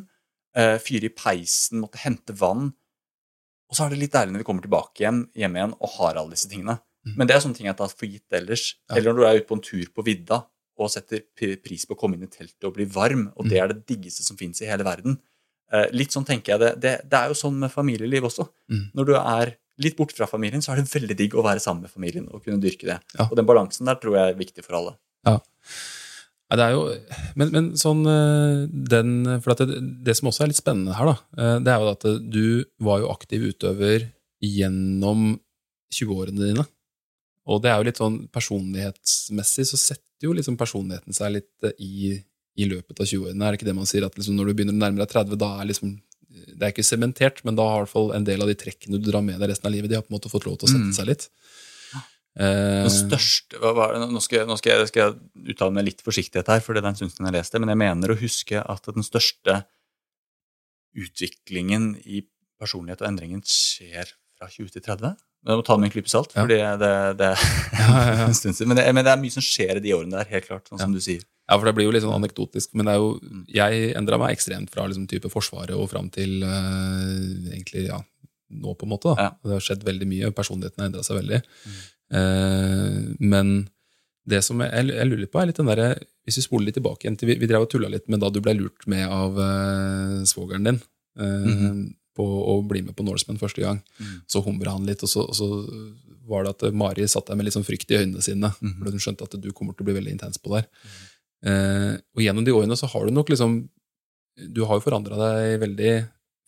eh, 0.56 0.78
fyre 0.78 1.08
i 1.10 1.10
peisen, 1.10 1.80
måtte 1.82 1.98
hente 2.04 2.34
vann. 2.38 2.74
Og 3.70 3.76
så 3.78 3.86
er 3.88 3.90
det 3.90 3.98
litt 4.04 4.12
deilig 4.14 4.34
når 4.36 4.44
vi 4.44 4.46
kommer 4.46 4.62
tilbake 4.62 5.02
hjem, 5.02 5.22
hjem 5.34 5.56
igjen 5.58 5.72
og 5.80 5.90
har 5.98 6.20
alle 6.22 6.36
disse 6.36 6.50
tingene. 6.52 6.76
Mm. 7.08 7.16
Men 7.18 7.28
det 7.28 7.36
er 7.36 7.42
sånne 7.42 7.58
ting 7.58 7.66
jeg 7.66 7.78
tar 7.80 7.90
for 7.90 8.06
gitt 8.06 8.32
ellers. 8.38 8.76
Ja. 8.90 8.98
Eller 9.00 9.12
når 9.14 9.18
du 9.18 9.26
er 9.26 9.40
ute 9.40 9.48
på 9.50 9.56
en 9.58 9.64
tur 9.66 9.88
på 9.96 10.06
vidda 10.06 10.44
og 10.78 10.90
setter 10.94 11.24
pris 11.62 11.86
på 11.90 11.96
å 11.96 12.00
komme 12.00 12.16
inn 12.20 12.24
i 12.28 12.30
teltet 12.30 12.64
og 12.70 12.76
bli 12.78 12.86
varm, 12.86 13.32
og 13.36 13.46
Mm. 13.46 13.50
det 13.50 13.60
er 13.64 13.68
det 13.74 13.86
diggeste 13.90 14.24
som 14.24 14.38
fins 14.38 14.62
i 14.62 14.66
hele 14.70 14.84
verden. 14.86 15.18
Eh, 15.74 15.88
litt 15.92 16.12
sånn 16.14 16.26
tenker 16.26 16.54
jeg 16.54 16.60
det. 16.60 16.72
det. 16.82 16.94
Det 17.10 17.18
er 17.20 17.28
jo 17.34 17.34
sånn 17.34 17.58
med 17.58 17.72
familieliv 17.74 18.24
også. 18.30 18.48
Mm. 18.70 18.92
Når 18.94 19.06
du 19.10 19.14
er 19.16 19.56
litt 19.82 19.98
bort 19.98 20.14
fra 20.14 20.28
familien, 20.30 20.62
så 20.62 20.74
er 20.74 20.82
det 20.82 20.92
veldig 20.92 21.18
digg 21.18 21.36
å 21.38 21.46
være 21.46 21.64
sammen 21.64 21.88
med 21.88 21.94
familien 21.94 22.28
og 22.30 22.44
kunne 22.46 22.62
dyrke 22.62 22.88
det. 22.90 23.00
Ja. 23.18 23.28
Og 23.30 23.36
den 23.40 23.48
balansen 23.50 23.90
der 23.90 23.98
tror 24.02 24.18
jeg 24.20 24.34
er 24.34 24.40
viktig 24.40 24.66
for 24.66 24.80
alle. 24.80 24.96
Ja. 25.28 25.40
Det 26.54 26.62
er 26.62 26.76
jo, 26.76 26.84
men, 27.40 27.50
men 27.50 27.70
sånn 27.82 28.04
eh, 28.06 28.66
den, 28.70 29.14
For 29.42 29.56
at 29.56 29.64
det, 29.66 29.80
det 30.06 30.14
som 30.20 30.28
også 30.30 30.44
er 30.46 30.52
litt 30.52 30.60
spennende 30.60 30.94
her, 30.94 31.10
da, 31.10 31.16
eh, 31.40 31.56
det 31.66 31.72
er 31.74 31.82
jo 31.82 31.94
at 31.96 32.06
du 32.30 32.46
var 32.84 33.02
jo 33.02 33.10
aktiv 33.10 33.48
utøver 33.50 34.06
gjennom 34.44 35.32
20-årene 35.94 36.52
dine. 36.52 36.66
Og 37.50 37.64
det 37.64 37.72
er 37.72 37.80
jo 37.80 37.88
litt 37.88 38.00
sånn 38.00 38.20
personlighetsmessig 38.34 39.66
så 39.72 39.80
setter 39.80 40.28
jo 40.28 40.36
liksom 40.36 40.60
personligheten 40.60 41.16
seg 41.16 41.40
litt 41.40 41.68
eh, 41.68 41.74
i, 41.82 42.14
i 42.62 42.70
løpet 42.70 43.02
av 43.02 43.10
20-årene. 43.10 43.42
Er 43.42 43.56
det 43.56 43.62
ikke 43.62 43.72
det 43.72 43.80
man 43.80 43.90
sier 43.90 44.06
at 44.06 44.20
liksom 44.20 44.38
når 44.38 44.52
du 44.52 44.58
begynner 44.60 44.78
å 44.78 44.84
nærme 44.84 45.02
deg 45.02 45.10
30, 45.10 45.40
da 45.42 45.56
er 45.58 45.72
liksom 45.72 45.98
Det 46.34 46.64
er 46.66 46.72
ikke 46.74 46.84
sementert, 46.88 47.44
men 47.46 47.56
da 47.56 47.64
har 47.70 47.82
i 47.82 47.86
hvert 47.86 47.94
fall 47.94 48.12
en 48.18 48.24
del 48.26 48.42
av 48.42 48.48
de 48.50 48.56
trekkene 48.58 48.98
du 48.98 49.12
drar 49.12 49.22
med 49.22 49.38
deg 49.40 49.50
resten 49.52 49.68
av 49.70 49.74
livet, 49.76 49.90
de 49.92 49.96
har 50.00 50.02
på 50.06 50.10
en 50.10 50.18
måte 50.20 50.32
fått 50.34 50.48
lov 50.50 50.58
til 50.58 50.68
å 50.68 50.72
sette 50.74 50.90
Mm. 50.90 50.96
seg 50.98 51.06
litt. 51.12 51.30
Eh, 52.36 52.82
Den 52.88 52.90
største, 52.90 53.60
hva 53.62 53.76
var 53.78 53.94
det? 53.94 54.10
Nå 54.10 54.20
skal, 54.22 54.40
jeg- 54.40 54.48
nå 54.50 54.58
skal, 54.58 54.80
jeg, 54.80 54.88
skal 54.90 55.04
jeg 55.14 55.54
uttale 55.54 55.72
meg 55.74 55.86
litt 55.86 56.02
forsiktighet 56.02 56.48
her, 56.48 56.60
for 56.66 56.74
det 56.74 56.82
er 56.84 56.88
en 56.90 56.96
stund 56.96 57.12
siden 57.14 57.28
jeg 57.30 57.38
leste, 57.38 57.60
men 57.62 57.70
jeg 57.70 57.78
mener 57.78 58.08
å 58.10 58.18
huske 58.18 58.58
at 58.68 58.84
den 58.90 59.04
største 59.06 59.66
utviklingen 60.96 61.96
i 62.06 62.24
personlighet 62.62 63.02
og 63.04 63.10
endringen 63.10 63.42
skjer 63.46 64.10
fra 64.38 64.48
20 64.50 64.70
til 64.76 64.82
30. 64.82 65.16
Men 65.44 65.54
jeg 65.54 65.60
må 65.60 65.66
ta 65.68 65.76
det 65.76 65.84
med 65.84 65.90
en 65.90 65.94
klype 65.98 66.12
salt, 66.12 66.32
Ja. 66.38 66.46
fordi 66.46 66.58
det, 66.80 66.92
det 67.20 67.30
er 67.34 68.24
en 68.30 68.38
stund 68.38 68.56
siden. 68.56 68.72
Men 68.72 69.04
det, 69.04 69.12
er 69.12 69.20
mye 69.20 69.36
som 69.36 69.44
skjer 69.44 69.80
i 69.80 69.84
de 69.84 69.94
årene 69.96 70.22
der, 70.22 70.30
helt 70.32 70.48
klart, 70.48 70.70
sånn 70.72 70.80
som 70.80 70.96
du 70.96 71.02
sier. 71.04 71.26
Ja, 71.44 71.58
for 71.58 71.68
det 71.68 71.74
blir 71.76 71.90
jo 71.90 71.92
litt 71.92 72.06
sånn 72.06 72.16
anekdotisk, 72.16 72.72
men 72.80 72.88
det 72.88 72.94
er 72.96 73.02
jo, 73.04 73.10
jeg 73.52 73.90
endra 74.00 74.18
meg 74.22 74.32
ekstremt 74.38 74.72
fra 74.72 74.86
liksom 74.88 75.10
type 75.12 75.28
Forsvaret 75.34 75.76
og 75.76 75.90
fram 75.92 76.08
til 76.14 76.40
uh, 76.48 77.50
egentlig 77.52 77.90
ja, 77.90 78.00
nå, 78.56 78.76
på 78.80 78.88
en 78.88 78.94
måte. 78.94 79.12
da. 79.12 79.28
Ja. 79.28 79.34
Det 79.44 79.58
har 79.58 79.66
skjedd 79.68 79.84
veldig 79.84 80.08
mye, 80.08 80.32
personligheten 80.36 80.80
har 80.86 80.92
endra 80.92 81.04
seg 81.04 81.20
veldig. 81.20 81.42
Eh, 82.14 82.98
men 83.20 83.54
det 84.30 84.40
som 84.46 84.62
jeg, 84.64 84.88
jeg 84.92 85.08
lurer 85.10 85.24
litt 85.26 85.34
på, 85.34 85.42
er 85.42 85.50
litt 85.50 85.60
den 85.60 85.68
derre 85.68 85.88
Hvis 86.24 86.38
vi 86.40 86.44
spoler 86.46 86.70
litt 86.70 86.78
tilbake 86.78 87.04
igjen 87.04 87.18
til 87.20 87.28
Vi, 87.32 87.36
vi 87.42 87.48
drev 87.50 87.66
og 87.66 87.72
tulla 87.74 87.90
litt 87.92 88.06
med 88.12 88.22
da 88.24 88.30
du 88.32 88.38
ble 88.44 88.54
lurt 88.56 88.86
med 88.92 89.04
av 89.08 89.36
uh, 89.40 90.22
svogeren 90.30 90.70
din 90.70 90.78
eh, 91.20 91.82
på 92.18 92.24
å 92.24 92.58
bli 92.68 92.84
med 92.86 92.96
på 92.98 93.06
Norseman 93.06 93.40
første 93.42 93.64
gang. 93.64 93.80
Så 94.30 94.44
humra 94.46 94.76
han 94.76 94.88
litt, 94.88 95.04
og 95.06 95.12
så, 95.12 95.26
og 95.26 95.38
så 95.38 95.48
var 96.30 96.46
det 96.46 96.56
at 96.56 96.76
Mari 96.78 97.08
satt 97.10 97.30
der 97.30 97.40
med 97.40 97.48
litt 97.48 97.56
sånn 97.58 97.68
frykt 97.68 97.92
i 97.92 98.00
øynene 98.00 98.24
sine. 98.24 98.52
For 98.60 98.92
hun 98.92 99.02
skjønte 99.02 99.28
at 99.28 99.38
du 99.42 99.50
kommer 99.52 99.76
til 99.76 99.86
å 99.86 99.90
bli 99.90 99.98
veldig 99.98 100.14
intens 100.16 100.42
på 100.42 100.54
der. 100.54 100.68
Eh, 101.44 101.94
og 102.16 102.24
gjennom 102.24 102.46
de 102.46 102.56
årene 102.56 102.78
så 102.80 102.88
har 102.88 103.04
du 103.04 103.12
nok 103.12 103.28
liksom 103.34 103.66
Du 104.48 104.62
har 104.64 104.78
jo 104.78 104.84
forandra 104.86 105.18
deg 105.20 105.58
veldig 105.62 105.90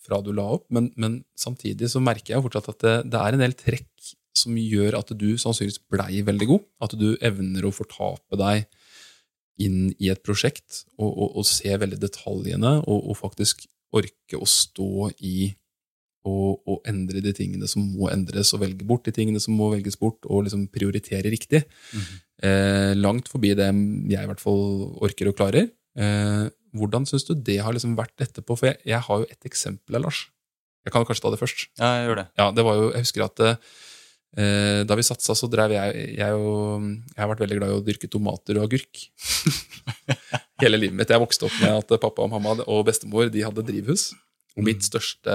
fra 0.05 0.21
du 0.23 0.31
la 0.33 0.45
opp, 0.55 0.63
men, 0.73 0.91
men 1.01 1.19
samtidig 1.37 1.89
så 1.91 1.99
merker 2.01 2.33
jeg 2.33 2.39
jo 2.39 2.45
fortsatt 2.45 2.69
at 2.71 2.83
det, 2.85 2.93
det 3.13 3.19
er 3.21 3.35
en 3.35 3.41
del 3.43 3.53
trekk 3.57 4.09
som 4.37 4.57
gjør 4.57 4.97
at 4.99 5.13
du 5.17 5.27
sannsynligvis 5.39 5.81
blei 5.91 6.21
veldig 6.25 6.47
god. 6.49 6.65
At 6.85 6.95
du 6.97 7.07
evner 7.25 7.65
å 7.65 7.73
fortape 7.73 8.39
deg 8.41 8.65
inn 9.61 9.93
i 10.03 10.09
et 10.11 10.21
prosjekt 10.25 10.83
og, 10.97 11.09
og, 11.09 11.29
og 11.39 11.47
se 11.47 11.71
veldig 11.79 11.99
detaljene, 12.01 12.73
og, 12.83 13.09
og 13.11 13.17
faktisk 13.21 13.65
orke 13.95 14.39
å 14.39 14.47
stå 14.49 15.11
i 15.23 15.53
og, 16.25 16.61
og 16.65 16.87
endre 16.89 17.21
de 17.21 17.33
tingene 17.37 17.67
som 17.69 17.83
må 17.85 18.09
endres, 18.09 18.49
og 18.55 18.63
velge 18.63 18.85
bort 18.87 19.05
de 19.05 19.13
tingene 19.13 19.41
som 19.41 19.53
må 19.57 19.69
velges 19.75 19.97
bort, 20.01 20.25
og 20.25 20.47
liksom 20.47 20.67
prioritere 20.73 21.29
riktig. 21.29 21.61
eh, 22.41 22.93
langt 22.97 23.29
forbi 23.29 23.53
det 23.57 23.67
jeg 23.69 24.23
i 24.23 24.29
hvert 24.31 24.41
fall 24.41 24.63
orker 25.05 25.29
og 25.29 25.37
klarer. 25.37 25.69
Eh, 25.95 26.47
hvordan 26.75 27.05
syns 27.07 27.27
du 27.29 27.35
det 27.37 27.59
har 27.63 27.75
liksom 27.77 27.93
vært 27.99 28.25
etterpå? 28.25 28.57
For 28.57 28.71
jeg, 28.71 28.81
jeg 28.89 29.05
har 29.05 29.21
jo 29.21 29.29
et 29.29 29.47
eksempel, 29.47 29.99
Lars. 30.01 30.25
Jeg 30.85 30.93
kan 30.93 31.05
kanskje 31.05 31.25
ta 31.25 31.31
det 31.33 31.41
først. 31.41 31.67
Ja, 31.79 31.91
jeg 31.99 32.09
gjør 32.09 32.19
det. 32.21 32.25
Ja, 32.41 32.49
det 32.57 32.65
var 32.65 32.81
jo, 32.81 32.89
Jeg 32.93 33.05
husker 33.05 33.25
at 33.25 33.45
eh, 33.45 33.61
da 34.35 34.97
vi 34.99 35.05
satsa, 35.07 35.31
så 35.37 35.47
drev 35.47 35.71
jeg 35.71 36.09
jeg, 36.17 36.35
og, 36.35 36.83
jeg 37.13 37.21
har 37.21 37.29
vært 37.31 37.43
veldig 37.45 37.57
glad 37.61 37.71
i 37.71 37.77
å 37.77 37.85
dyrke 37.85 38.09
tomater 38.11 38.59
og 38.59 38.65
agurk. 38.67 39.05
Hele 40.63 40.79
livet 40.79 40.97
mitt. 40.97 41.11
Jeg 41.11 41.23
vokste 41.23 41.47
opp 41.47 41.55
med 41.61 41.71
at 41.71 41.95
pappa 42.03 42.25
og 42.25 42.33
mamma 42.33 42.57
og 42.65 42.85
bestemor 42.89 43.31
de 43.31 43.45
hadde 43.47 43.63
drivhus. 43.67 44.09
Og 44.55 44.63
mitt 44.63 44.85
største 44.87 45.33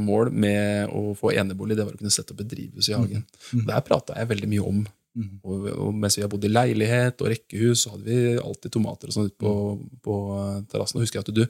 mål 0.00 0.30
med 0.32 0.92
å 0.96 1.12
få 1.16 1.34
enebolig 1.36 1.76
det 1.76 1.84
var 1.84 1.96
å 1.96 2.00
kunne 2.00 2.12
sette 2.12 2.32
opp 2.32 2.40
et 2.44 2.52
drivhus 2.52 2.88
i 2.88 2.96
hagen. 2.96 3.26
Der 3.68 3.84
prata 3.84 4.16
jeg 4.16 4.30
veldig 4.30 4.48
mye 4.54 4.68
om. 4.70 4.86
Og, 5.42 5.66
og 5.74 5.90
mens 5.96 6.16
vi 6.16 6.22
har 6.22 6.30
bodd 6.30 6.46
i 6.46 6.52
leilighet 6.52 7.20
og 7.24 7.32
rekkehus, 7.32 7.82
så 7.84 7.94
hadde 7.94 8.06
vi 8.06 8.38
alltid 8.38 8.72
tomater 8.76 9.10
og 9.10 9.16
sånn 9.16 9.28
ute 9.28 9.40
på, 9.40 9.52
på 10.04 10.16
terrassen. 10.70 10.98
Og 10.98 11.04
husker 11.04 11.20
jeg 11.20 11.26
at 11.26 11.34
du, 11.34 11.44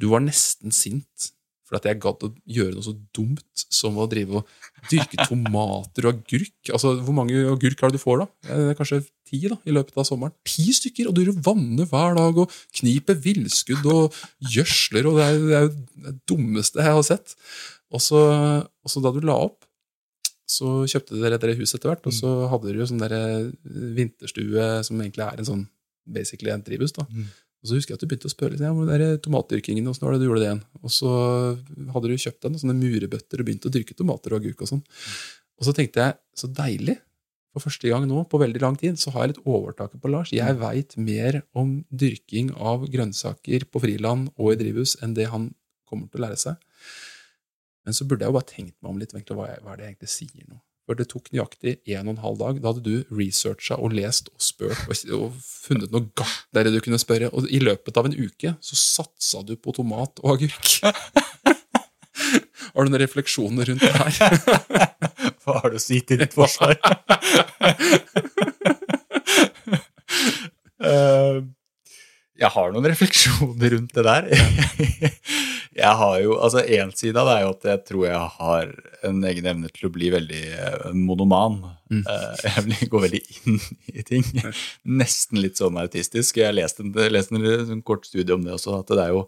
du 0.00 0.08
var 0.10 0.24
nesten 0.24 0.74
sint 0.74 1.30
for 1.64 1.78
at 1.78 1.88
jeg 1.88 2.00
gadd 2.02 2.26
å 2.26 2.30
gjøre 2.56 2.74
noe 2.76 2.84
så 2.84 2.92
dumt 3.16 3.64
som 3.72 3.96
å 3.96 4.06
drive 4.10 4.40
og 4.40 4.48
dyrke 4.90 5.24
tomater 5.24 6.08
og 6.08 6.18
agurk. 6.18 6.54
Altså, 6.68 6.94
Hvor 7.00 7.16
mange 7.16 7.40
agurk 7.48 7.80
det 7.80 7.94
du 7.96 8.00
får, 8.02 8.24
da? 8.24 8.26
Det 8.44 8.70
er 8.74 8.78
kanskje 8.78 9.00
ti 9.24 9.40
da, 9.48 9.56
i 9.64 9.72
løpet 9.72 9.96
av 9.96 10.06
sommeren. 10.08 10.34
Ti 10.44 10.66
stykker! 10.76 11.08
Og 11.08 11.16
du 11.16 11.32
vanner 11.44 11.88
hver 11.88 12.18
dag 12.18 12.40
og 12.44 12.56
kniper 12.80 13.16
villskudd 13.24 13.86
og 13.88 14.18
gjødsler, 14.54 15.08
og 15.08 15.20
det 15.20 15.28
er, 15.28 15.38
det 15.40 15.58
er 15.58 15.68
jo 15.68 15.74
det 16.08 16.16
dummeste 16.28 16.84
jeg 16.84 16.98
har 17.00 17.06
sett. 17.06 17.36
Og 17.94 18.02
så, 18.04 18.20
og 18.60 18.92
så 18.92 19.00
da 19.04 19.14
du 19.14 19.22
la 19.24 19.38
opp, 19.46 19.62
så 20.44 20.82
kjøpte 20.90 21.16
dere 21.22 21.38
dere 21.40 21.56
hus 21.56 21.72
etter 21.72 21.88
hvert, 21.88 22.04
og 22.04 22.12
så 22.12 22.34
hadde 22.52 22.68
dere 22.68 22.82
jo 22.82 22.88
sånn 22.90 23.00
der 23.00 23.14
vinterstue 23.96 24.66
som 24.84 25.00
egentlig 25.00 25.24
er 25.24 25.40
en 25.40 25.48
sånn 25.48 25.64
basically 26.04 26.52
en 26.52 26.60
drivhus. 26.66 26.92
da. 26.92 27.06
Og 27.64 27.70
så 27.70 27.78
husker 27.78 27.94
jeg 27.94 27.96
at 27.96 28.02
du 28.04 28.10
begynte 28.10 28.28
å 28.28 28.32
spørre 28.32 28.52
litt, 28.52 28.60
ja, 28.60 28.70
om 28.76 29.20
tomatdyrkingen, 29.24 29.86
hvordan 29.88 30.12
det 30.12 30.20
du 30.20 30.26
gjorde 30.26 30.42
det 30.42 30.48
igjen? 30.50 30.60
Og 30.84 30.92
så 30.92 31.12
hadde 31.94 32.10
du 32.10 32.20
kjøpt 32.20 32.42
deg 32.42 32.52
noen 32.52 32.60
sånne 32.60 32.76
murebøtter 32.76 33.40
og 33.40 33.48
begynt 33.48 33.64
å 33.64 33.72
dyrke 33.72 33.96
tomater 33.96 34.34
og 34.34 34.42
agurk 34.42 34.66
og 34.66 34.68
sånn. 34.68 34.82
Og 35.56 35.64
så 35.64 35.72
tenkte 35.72 36.04
jeg, 36.04 36.16
så 36.36 36.50
deilig. 36.60 36.98
For 37.54 37.64
første 37.64 37.88
gang 37.88 38.04
nå 38.10 38.26
på 38.28 38.40
veldig 38.42 38.60
lang 38.60 38.76
tid 38.76 39.00
så 39.00 39.14
har 39.14 39.24
jeg 39.24 39.32
litt 39.32 39.48
overtaket 39.48 40.02
på 40.02 40.10
Lars. 40.12 40.34
Jeg 40.34 40.58
veit 40.60 40.92
mer 41.00 41.40
om 41.56 41.78
dyrking 41.88 42.52
av 42.52 42.84
grønnsaker 42.90 43.64
på 43.70 43.80
friland 43.86 44.28
og 44.34 44.52
i 44.52 44.60
drivhus 44.60 44.98
enn 45.00 45.16
det 45.16 45.30
han 45.32 45.52
kommer 45.88 46.10
til 46.10 46.20
å 46.20 46.26
lære 46.26 46.40
seg. 46.44 46.60
Men 47.88 47.96
så 47.96 48.04
burde 48.04 48.26
jeg 48.26 48.32
jo 48.32 48.36
bare 48.36 48.50
tenkt 48.50 48.76
meg 48.82 48.92
om 48.92 49.00
litt 49.00 49.16
hva 49.32 49.48
er 49.48 49.62
det 49.62 49.86
jeg 49.86 49.94
egentlig 49.94 50.12
sier 50.12 50.44
nå. 50.50 50.60
For 50.84 50.98
det 50.98 51.06
tok 51.08 51.30
nøyaktig 51.32 51.78
en 51.94 52.08
og 52.10 52.14
en 52.14 52.22
halv 52.24 52.40
dag. 52.42 52.60
Da 52.60 52.72
hadde 52.72 52.84
du 52.84 53.14
researcha 53.16 53.78
og 53.80 53.94
lest 53.96 54.28
og 54.34 54.44
spurt 54.44 54.84
og, 54.84 54.98
og 55.16 55.38
funnet 55.40 55.94
noe 55.94 56.10
gartnere 56.18 56.72
du 56.74 56.80
kunne 56.84 57.00
spørre. 57.00 57.30
Og 57.32 57.48
i 57.48 57.62
løpet 57.62 57.96
av 58.00 58.10
en 58.10 58.16
uke 58.18 58.56
så 58.60 58.78
satsa 58.78 59.44
du 59.46 59.56
på 59.56 59.72
tomat 59.76 60.20
og 60.24 60.36
agurk. 60.36 60.74
Har 62.74 62.86
du 62.86 62.90
noen 62.90 63.02
refleksjoner 63.04 63.70
rundt 63.70 63.84
det 63.84 63.92
her? 63.94 64.38
Hva 65.44 65.60
har 65.60 65.70
du 65.70 65.76
å 65.78 65.82
si 65.82 66.00
til 66.06 66.20
ditt 66.24 66.36
forsvar? 66.36 66.78
Eh, 70.84 71.36
jeg 72.40 72.50
har 72.50 72.72
noen 72.74 72.88
refleksjoner 72.90 73.76
rundt 73.76 73.94
det 73.94 74.04
der. 74.06 74.28
Jeg 75.74 75.90
har 75.98 76.18
jo, 76.22 76.36
altså 76.38 76.60
Én 76.70 76.92
side 76.94 77.18
av 77.18 77.26
det 77.26 77.32
er 77.34 77.40
jo 77.42 77.48
at 77.50 77.64
jeg 77.66 77.80
tror 77.88 78.02
jeg 78.06 78.26
har 78.36 78.68
en 79.08 79.24
egen 79.26 79.46
evne 79.50 79.70
til 79.74 79.88
å 79.88 79.92
bli 79.94 80.10
veldig 80.14 80.42
eh, 80.54 80.84
monoman. 80.94 81.56
Eh, 81.90 82.44
Jeg 82.78 82.86
går 82.92 83.02
veldig 83.08 83.20
inn 83.40 83.58
i 83.90 84.04
ting. 84.06 84.22
Nesten 85.02 85.42
litt 85.42 85.58
sånn 85.58 85.80
autistisk. 85.82 86.38
Jeg 86.38 86.52
har 86.52 86.54
lest 86.54 86.78
en, 86.78 86.92
lest 87.10 87.34
en, 87.34 87.42
en 87.74 87.82
kort 87.82 88.06
studie 88.06 88.36
om 88.36 88.46
det 88.46 88.54
også. 88.54 88.76
at 88.84 88.94
det 88.94 89.02
er 89.02 89.16
jo 89.16 89.24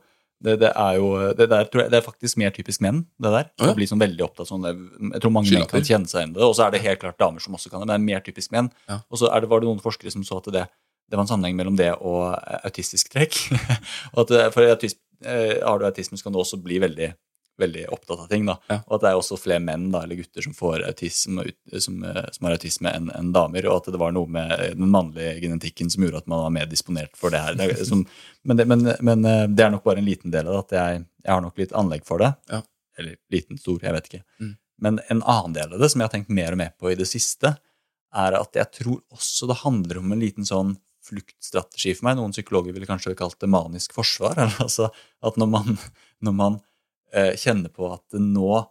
det, 0.46 0.59
det 0.61 0.70
er 0.70 0.98
jo 1.00 1.11
det, 1.34 1.46
der, 1.50 1.66
tror 1.72 1.82
jeg, 1.86 1.90
det 1.94 1.98
er 1.98 2.04
faktisk 2.04 2.38
mer 2.38 2.54
typisk 2.54 2.82
menn, 2.84 3.02
det 3.18 3.30
der. 3.32 3.46
Å 3.66 3.74
bli 3.74 3.86
sånn 3.88 4.02
veldig 4.02 4.26
opptatt 4.28 4.50
sånn. 4.50 4.66
Jeg 4.68 5.22
tror 5.24 5.32
mange 5.34 5.50
menn 5.50 5.66
kan 5.70 5.82
kjenne 5.86 6.11
seg 6.11 6.20
igjen 6.22 6.34
i 6.34 6.38
det. 6.38 6.44
Og 6.46 6.54
så 6.59 6.66
er 6.66 6.74
det 6.76 6.82
helt 6.84 7.00
klart 7.02 7.18
damer 7.22 7.42
som 7.42 7.57
også 7.57 7.72
kan 7.72 7.80
det, 7.82 7.86
men 7.88 7.94
det 7.94 7.98
er 7.98 8.09
mer 8.12 8.26
typisk 8.26 8.52
menn. 8.54 8.68
Ja. 8.86 9.00
Og 9.11 9.18
så 9.18 9.32
det, 9.32 9.48
var 9.50 9.64
det 9.64 9.70
noen 9.70 9.82
forskere 9.82 10.12
som 10.12 10.22
så 10.28 10.38
at 10.42 10.50
det, 10.54 10.66
det 11.11 11.16
var 11.16 11.24
en 11.24 11.30
sammenheng 11.30 11.57
mellom 11.59 11.76
det 11.78 11.92
og 11.96 12.32
eh, 12.34 12.64
autistisk 12.66 13.12
trekk. 13.12 13.38
og 14.14 14.24
at 14.24 14.54
for 14.54 14.66
autism, 14.66 15.00
eh, 15.24 15.62
Har 15.62 15.78
du 15.78 15.86
autisme, 15.86 16.18
så 16.18 16.26
kan 16.26 16.34
du 16.34 16.40
også 16.42 16.59
bli 16.62 16.80
veldig, 16.82 17.12
veldig 17.59 17.84
opptatt 17.94 18.24
av 18.24 18.28
ting. 18.28 18.46
da. 18.46 18.57
Ja. 18.68 18.80
Og 18.86 18.96
at 18.96 19.04
det 19.04 19.11
er 19.11 19.20
også 19.20 19.38
flere 19.40 19.62
menn 19.62 19.88
da, 19.92 20.02
eller 20.02 20.18
gutter 20.18 20.44
som 20.44 20.57
får 20.57 20.84
autisme, 20.88 21.46
som, 21.78 22.02
eh, 22.04 22.26
som 22.32 22.48
har 22.48 22.57
autisme 22.59 22.92
enn 22.92 23.11
en 23.14 23.32
damer. 23.32 23.68
Og 23.70 23.78
at 23.78 23.92
det 23.94 24.02
var 24.02 24.14
noe 24.16 24.26
med 24.26 24.54
den 24.74 24.90
mannlige 24.90 25.38
genetikken 25.44 25.92
som 25.92 26.07
gjorde 26.07 26.24
at 26.24 26.30
man 26.32 26.46
var 26.46 26.57
mer 26.59 26.70
disponert 26.70 27.14
for 27.16 27.34
det 27.34 27.42
her. 27.44 27.59
Det 27.61 27.86
som, 27.86 28.07
men, 28.46 28.57
det, 28.57 28.66
men, 28.66 28.86
men 29.00 29.24
eh, 29.24 29.46
det 29.48 29.66
er 29.66 29.74
nok 29.76 29.86
bare 29.86 30.02
en 30.02 30.11
liten 30.11 30.34
del 30.34 30.50
av 30.50 30.59
det. 30.59 30.64
At 30.66 30.78
jeg, 30.80 31.04
jeg 31.22 31.34
har 31.34 31.44
nok 31.44 31.62
litt 31.62 31.76
anlegg 31.76 32.07
for 32.09 32.24
det. 32.24 32.34
Ja. 32.50 32.64
Eller 32.98 33.20
liten, 33.30 33.60
stor, 33.60 33.78
jeg 33.82 33.94
vet 33.94 34.10
ikke. 34.10 34.24
Mm. 34.40 34.56
Men 34.82 34.98
en 35.09 35.22
annen 35.22 35.55
del 35.56 35.72
av 35.72 35.81
det 35.81 35.89
som 35.93 36.02
jeg 36.02 36.10
har 36.10 36.12
tenkt 36.12 36.35
mer 36.35 36.52
og 36.52 36.60
mer 36.60 36.74
på 36.76 36.90
i 36.90 36.98
det 36.98 37.09
siste, 37.09 37.55
er 38.16 38.36
at 38.39 38.56
jeg 38.56 38.72
tror 38.81 39.01
også 39.12 39.48
det 39.51 39.60
handler 39.62 40.01
om 40.01 40.12
en 40.12 40.22
liten 40.22 40.47
sånn 40.48 40.76
fluktstrategi 41.07 41.95
for 41.97 42.09
meg. 42.09 42.19
Noen 42.19 42.35
psykologer 42.35 42.74
ville 42.77 42.89
kanskje 42.89 43.16
kalt 43.19 43.39
det 43.43 43.51
manisk 43.53 43.95
forsvar. 43.97 44.37
eller 44.43 44.62
Altså 44.65 44.91
at 45.27 45.39
når 45.41 45.53
man, 45.53 45.77
når 46.24 46.37
man 46.37 46.59
eh, 47.15 47.35
kjenner 47.39 47.73
på 47.73 47.91
at 47.95 48.19
nå 48.20 48.65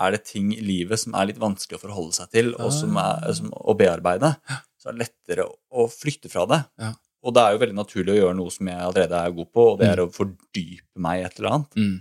er 0.00 0.14
det 0.14 0.24
ting 0.30 0.52
i 0.54 0.62
livet 0.64 1.00
som 1.00 1.14
er 1.18 1.28
litt 1.28 1.40
vanskelig 1.40 1.78
å 1.78 1.82
forholde 1.82 2.16
seg 2.16 2.30
til, 2.32 2.52
og 2.56 2.72
som 2.74 2.96
er, 3.00 3.26
som, 3.36 3.50
å 3.52 3.74
bearbeide, 3.76 4.32
så 4.80 4.88
er 4.88 4.96
det 4.96 5.04
lettere 5.04 5.46
å, 5.46 5.84
flytte 5.84 5.98
flykte 6.00 6.32
fra 6.32 6.46
det. 6.48 6.62
Ja. 6.80 6.94
Og 7.22 7.36
det 7.36 7.42
er 7.42 7.54
jo 7.54 7.60
veldig 7.62 7.76
naturlig 7.76 8.14
å 8.14 8.18
gjøre 8.18 8.38
noe 8.38 8.50
som 8.50 8.70
jeg 8.72 8.82
allerede 8.82 9.20
er 9.20 9.36
god 9.36 9.50
på, 9.54 9.66
og 9.72 9.76
det 9.78 9.90
er 9.92 10.02
å 10.02 10.08
fordype 10.10 11.04
meg 11.04 11.20
i 11.20 11.26
et 11.28 11.36
eller 11.38 11.52
annet. 11.52 11.76
Mm. 11.76 11.92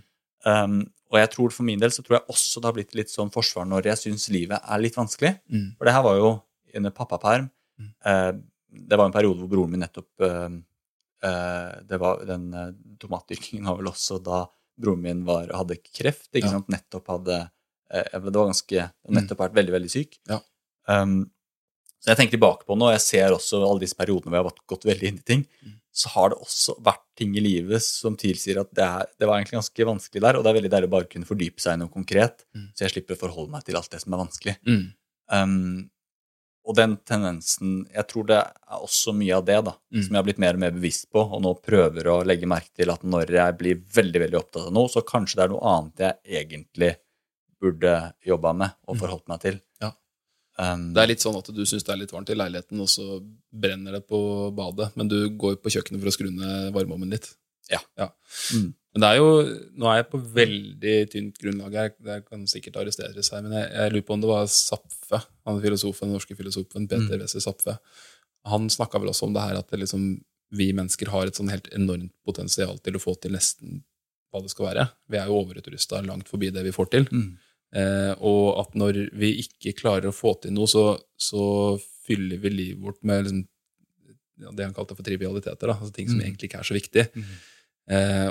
Um, 0.48 0.80
og 1.12 1.20
jeg 1.20 1.32
tror 1.34 1.54
for 1.54 1.68
min 1.68 1.82
del 1.82 1.92
så 1.94 2.04
tror 2.06 2.18
jeg 2.18 2.32
også 2.32 2.62
det 2.62 2.70
har 2.70 2.78
blitt 2.78 2.96
litt 2.98 3.12
sånn 3.12 3.30
forsvar 3.34 3.68
når 3.68 3.92
jeg 3.92 4.02
syns 4.06 4.30
livet 4.32 4.64
er 4.64 4.82
litt 4.82 4.96
vanskelig. 4.98 5.36
Mm. 5.52 5.68
For 5.76 5.88
det 5.88 5.96
her 5.98 6.06
var 6.08 6.18
jo 6.18 6.32
under 6.80 6.96
pappaperm. 6.96 7.50
Eh, 7.82 8.32
det 8.72 8.98
var 8.98 9.06
en 9.10 9.16
periode 9.16 9.40
hvor 9.44 9.50
broren 9.52 9.72
min 9.74 9.82
nettopp 9.84 10.24
eh, 10.28 10.54
eh, 11.28 11.74
det 11.90 12.00
var 12.00 12.22
Den 12.30 12.46
eh, 12.54 12.70
tomatdyrkingen 13.02 13.66
var 13.68 13.78
vel 13.82 13.92
også 13.92 14.22
da 14.24 14.46
broren 14.82 15.02
min 15.04 15.26
var, 15.28 15.52
hadde 15.54 15.76
kreft. 15.84 16.30
ikke 16.34 16.48
Ja. 16.48 16.56
sant? 16.56 16.70
Nettopp 16.72 17.08
hadde 17.12 17.42
Det 17.92 18.22
var 18.24 18.48
ganske 18.48 18.86
Nettopp 19.12 19.38
vært 19.44 19.54
veldig, 19.60 19.74
veldig 19.76 19.90
syk. 19.92 20.18
Ja. 20.32 20.40
Um, 20.88 21.30
så 22.02 22.10
jeg 22.14 22.18
tenker 22.18 22.38
tilbake 22.40 22.66
på 22.66 22.74
nå, 22.80 22.88
og 22.88 22.94
jeg 22.96 23.02
ser 23.04 23.34
også 23.36 23.60
alle 23.68 23.84
disse 23.84 23.98
periodene 24.00 24.32
hvor 24.32 24.40
jeg 24.40 24.48
har 24.48 24.62
gått- 24.72 24.88
veldig 24.90 25.08
inn 25.12 25.20
i 25.20 25.26
ting. 25.28 25.44
Så 25.94 26.08
har 26.16 26.30
det 26.32 26.40
også 26.40 26.78
vært 26.82 27.04
ting 27.20 27.36
i 27.36 27.44
livet 27.44 27.84
som 27.84 28.16
tilsier 28.18 28.62
at 28.64 28.72
det, 28.74 28.82
er, 28.88 29.06
det 29.20 29.28
var 29.28 29.38
egentlig 29.38 29.60
ganske 29.60 29.86
vanskelig 29.86 30.22
der, 30.24 30.38
og 30.40 30.44
det 30.44 30.50
er 30.50 30.58
veldig 30.62 30.72
deilig 30.72 30.88
å 30.90 30.94
bare 30.96 31.10
kunne 31.12 31.28
fordype 31.30 31.60
seg 31.62 31.76
i 31.76 31.82
noe 31.84 31.92
konkret, 31.94 32.46
så 32.74 32.88
jeg 32.88 32.94
slipper 32.96 33.14
å 33.18 33.22
forholde 33.28 33.52
meg 33.52 33.66
til 33.68 33.76
alt 33.78 33.92
det 33.92 34.00
som 34.02 34.16
er 34.16 34.22
vanskelig. 34.24 34.56
Mm. 34.66 34.86
Um, 35.30 35.92
og 36.66 36.76
den 36.78 36.98
tendensen 37.08 37.88
Jeg 37.94 38.08
tror 38.08 38.28
det 38.30 38.38
er 38.38 38.80
også 38.86 39.14
mye 39.18 39.34
av 39.38 39.46
det 39.46 39.60
da, 39.66 39.74
Mm. 39.94 40.04
som 40.04 40.14
jeg 40.14 40.20
har 40.20 40.24
blitt 40.28 40.40
mer 40.44 40.54
og 40.54 40.60
mer 40.60 40.72
bevisst 40.72 41.08
på, 41.12 41.20
og 41.34 41.42
nå 41.42 41.54
prøver 41.62 42.04
å 42.08 42.24
legge 42.26 42.46
merke 42.48 42.70
til 42.78 42.90
at 42.94 43.02
når 43.04 43.32
jeg 43.34 43.58
blir 43.58 43.82
veldig 43.96 44.22
veldig 44.26 44.38
opptatt 44.40 44.68
av 44.68 44.74
noe, 44.74 44.88
så 44.88 45.02
kanskje 45.02 45.36
det 45.40 45.44
er 45.46 45.50
noe 45.56 45.66
annet 45.76 45.98
jeg 46.06 46.44
egentlig 46.46 46.92
burde 47.62 47.96
jobba 48.26 48.54
med 48.58 48.72
og 48.88 48.98
forholdt 48.98 49.28
meg 49.28 49.40
til. 49.42 49.60
Ja. 49.82 49.92
Um, 50.58 50.94
Det 50.94 51.02
er 51.04 51.08
litt 51.08 51.20
sånn 51.24 51.38
at 51.38 51.50
du 51.54 51.62
syns 51.66 51.84
det 51.84 51.94
er 51.94 51.98
litt 52.02 52.12
varmt 52.12 52.30
i 52.30 52.36
leiligheten, 52.38 52.80
og 52.82 52.88
så 52.88 53.22
brenner 53.52 53.92
det 53.98 54.08
på 54.08 54.54
badet, 54.54 54.92
men 54.96 55.08
du 55.08 55.30
går 55.30 55.56
på 55.62 55.70
kjøkkenet 55.74 56.00
for 56.02 56.10
å 56.10 56.16
skru 56.16 56.30
ned 56.32 56.74
varmeovnen 56.74 57.10
litt. 57.10 57.34
Ja. 57.70 57.80
Mm. 58.54 58.74
Men 58.94 59.04
det 59.04 59.10
er 59.10 59.18
jo, 59.22 59.28
Nå 59.80 59.88
er 59.88 60.00
jeg 60.02 60.08
på 60.12 60.20
veldig 60.36 60.96
tynt 61.14 61.38
grunnlag 61.40 61.76
her, 61.80 61.92
det 62.04 62.18
kan 62.28 62.42
sikkert 62.50 62.76
arresteres 62.82 63.30
her, 63.32 63.42
men 63.46 63.54
jeg, 63.56 63.70
jeg 63.72 63.94
lurer 63.94 64.08
på 64.10 64.14
om 64.18 64.24
det 64.26 64.32
var 64.32 64.50
Zapfe, 64.52 65.22
han 65.48 65.62
filosofen, 65.64 66.10
den 66.10 66.18
norske 66.18 66.36
filosofen 66.36 66.88
Peter 66.92 67.16
Mm. 67.16 67.22
Wessel 67.24 67.42
Zapfe. 67.46 67.78
Han 68.52 68.68
snakka 68.74 69.00
vel 69.00 69.12
også 69.14 69.28
om 69.30 69.34
det 69.38 69.46
her 69.46 69.60
at 69.62 69.70
det 69.72 69.80
liksom, 69.84 70.10
vi 70.52 70.72
mennesker 70.76 71.08
har 71.14 71.28
et 71.30 71.38
sånn 71.40 71.52
helt 71.54 71.70
enormt 71.78 72.12
potensial 72.28 72.78
til 72.84 72.98
å 72.98 73.02
få 73.04 73.16
til 73.22 73.32
nesten 73.38 73.84
hva 74.34 74.42
det 74.44 74.52
skal 74.52 74.68
være. 74.72 74.86
Vi 75.12 75.18
er 75.20 75.28
jo 75.32 75.40
overutrusta 75.44 76.02
langt 76.04 76.28
forbi 76.32 76.50
det 76.52 76.64
vi 76.68 76.72
får 76.76 76.90
til. 76.92 77.08
Mm. 77.12 77.30
Eh, 77.76 78.12
og 78.20 78.60
at 78.66 78.76
når 78.76 79.00
vi 79.16 79.30
ikke 79.46 79.72
klarer 79.80 80.10
å 80.12 80.16
få 80.16 80.34
til 80.44 80.52
noe, 80.56 80.68
så, 80.68 80.98
så 81.16 81.78
fyller 82.08 82.40
vi 82.44 82.50
livet 82.52 82.84
vårt 82.84 83.00
med 83.08 83.24
liksom, 83.24 83.42
ja, 84.42 84.52
det 84.58 84.66
han 84.68 84.76
kalte 84.76 84.96
for 84.98 85.08
trivialiteter. 85.08 85.68
Da, 85.72 85.78
altså 85.78 85.94
ting 85.96 86.10
som 86.12 86.20
Mm. 86.20 86.26
egentlig 86.28 86.50
ikke 86.50 86.60
er 86.60 86.68
så 86.68 86.76
viktig. 86.76 87.08
Eh, 87.16 87.34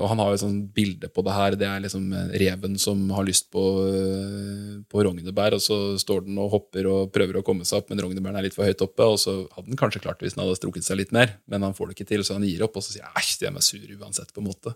og 0.01 0.07
han 0.09 0.21
har 0.23 0.31
jo 0.31 0.39
et 0.39 0.43
sånt 0.43 0.69
bilde 0.77 1.11
på 1.13 1.25
det 1.27 1.35
her. 1.37 1.57
Det 1.59 1.67
er 1.69 1.83
liksom 1.85 2.07
eh, 2.17 2.31
reven 2.41 2.79
som 2.81 3.03
har 3.13 3.27
lyst 3.29 3.51
på, 3.53 3.65
eh, 3.91 4.77
på 4.89 5.05
rognebær, 5.05 5.57
og 5.57 5.65
så 5.65 5.79
står 6.01 6.25
den 6.29 6.39
og 6.41 6.55
hopper 6.55 6.89
og 6.89 7.11
prøver 7.13 7.41
å 7.41 7.45
komme 7.47 7.67
seg 7.69 7.83
opp, 7.83 7.91
men 7.93 8.01
rognebæren 8.05 8.41
er 8.41 8.49
litt 8.49 8.57
for 8.57 8.69
høyt 8.69 8.85
oppe. 8.87 9.05
Og 9.05 9.19
så 9.21 9.37
hadde 9.57 9.69
den 9.69 9.81
kanskje 9.81 10.05
klart 10.05 10.21
det 10.21 10.31
hvis 10.31 10.39
den 10.39 10.45
hadde 10.47 10.61
strukket 10.61 10.87
seg 10.87 11.01
litt 11.03 11.13
mer, 11.17 11.37
men 11.51 11.67
han 11.67 11.77
får 11.77 11.91
det 11.91 11.99
ikke 11.99 12.09
til, 12.13 12.25
så 12.25 12.39
han 12.39 12.47
gir 12.49 12.65
opp, 12.67 12.79
og 12.79 12.87
så 12.87 12.95
sier 12.95 13.05
jeg 13.05 13.21
æsj, 13.21 13.35
de 13.43 13.51
er 13.51 13.55
meg 13.59 13.67
sur 13.67 13.93
uansett, 13.99 14.33
på 14.33 14.45
en 14.45 14.49
måte. 14.49 14.75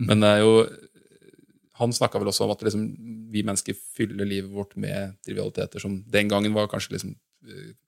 Men 0.00 0.24
det 0.24 0.32
er 0.36 0.46
jo 0.46 0.56
han 1.80 1.92
snakka 1.94 2.20
vel 2.20 2.30
også 2.30 2.46
om 2.46 2.54
at 2.54 2.62
liksom, 2.66 2.86
vi 3.32 3.44
mennesker 3.46 3.76
fyller 3.96 4.28
livet 4.28 4.52
vårt 4.52 4.76
med 4.80 5.16
trivialiteter 5.26 5.82
som 5.82 5.98
den 6.12 6.30
gangen 6.30 6.54
var 6.54 6.70
kanskje 6.70 6.96
liksom 6.96 7.14
eh, 7.14 7.20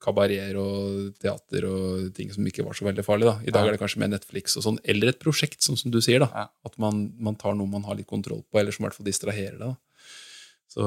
kabareter 0.03 0.57
og 0.59 1.15
teater 1.23 1.67
og 1.69 2.09
ting 2.17 2.33
som 2.35 2.47
ikke 2.47 2.65
var 2.67 2.75
så 2.75 2.85
veldig 2.89 3.05
farlig. 3.07 3.29
da. 3.31 3.37
I 3.47 3.55
dag 3.55 3.69
er 3.69 3.77
det 3.77 3.81
kanskje 3.81 4.01
mer 4.03 4.09
Netflix 4.13 4.57
og 4.59 4.65
sånn, 4.67 4.79
eller 4.85 5.09
et 5.13 5.21
prosjekt, 5.23 5.61
sånn 5.63 5.79
som 5.79 5.91
du 5.95 6.01
sier. 6.05 6.21
da. 6.25 6.49
At 6.67 6.79
man, 6.79 7.13
man 7.19 7.37
tar 7.41 7.55
noe 7.55 7.67
man 7.71 7.85
har 7.87 7.95
litt 7.99 8.09
kontroll 8.11 8.43
på, 8.51 8.59
eller 8.61 8.73
som 8.75 8.85
i 8.85 8.89
hvert 8.89 8.99
fall 8.99 9.07
distraherer 9.07 9.59
deg. 9.61 9.77
Så 10.75 10.83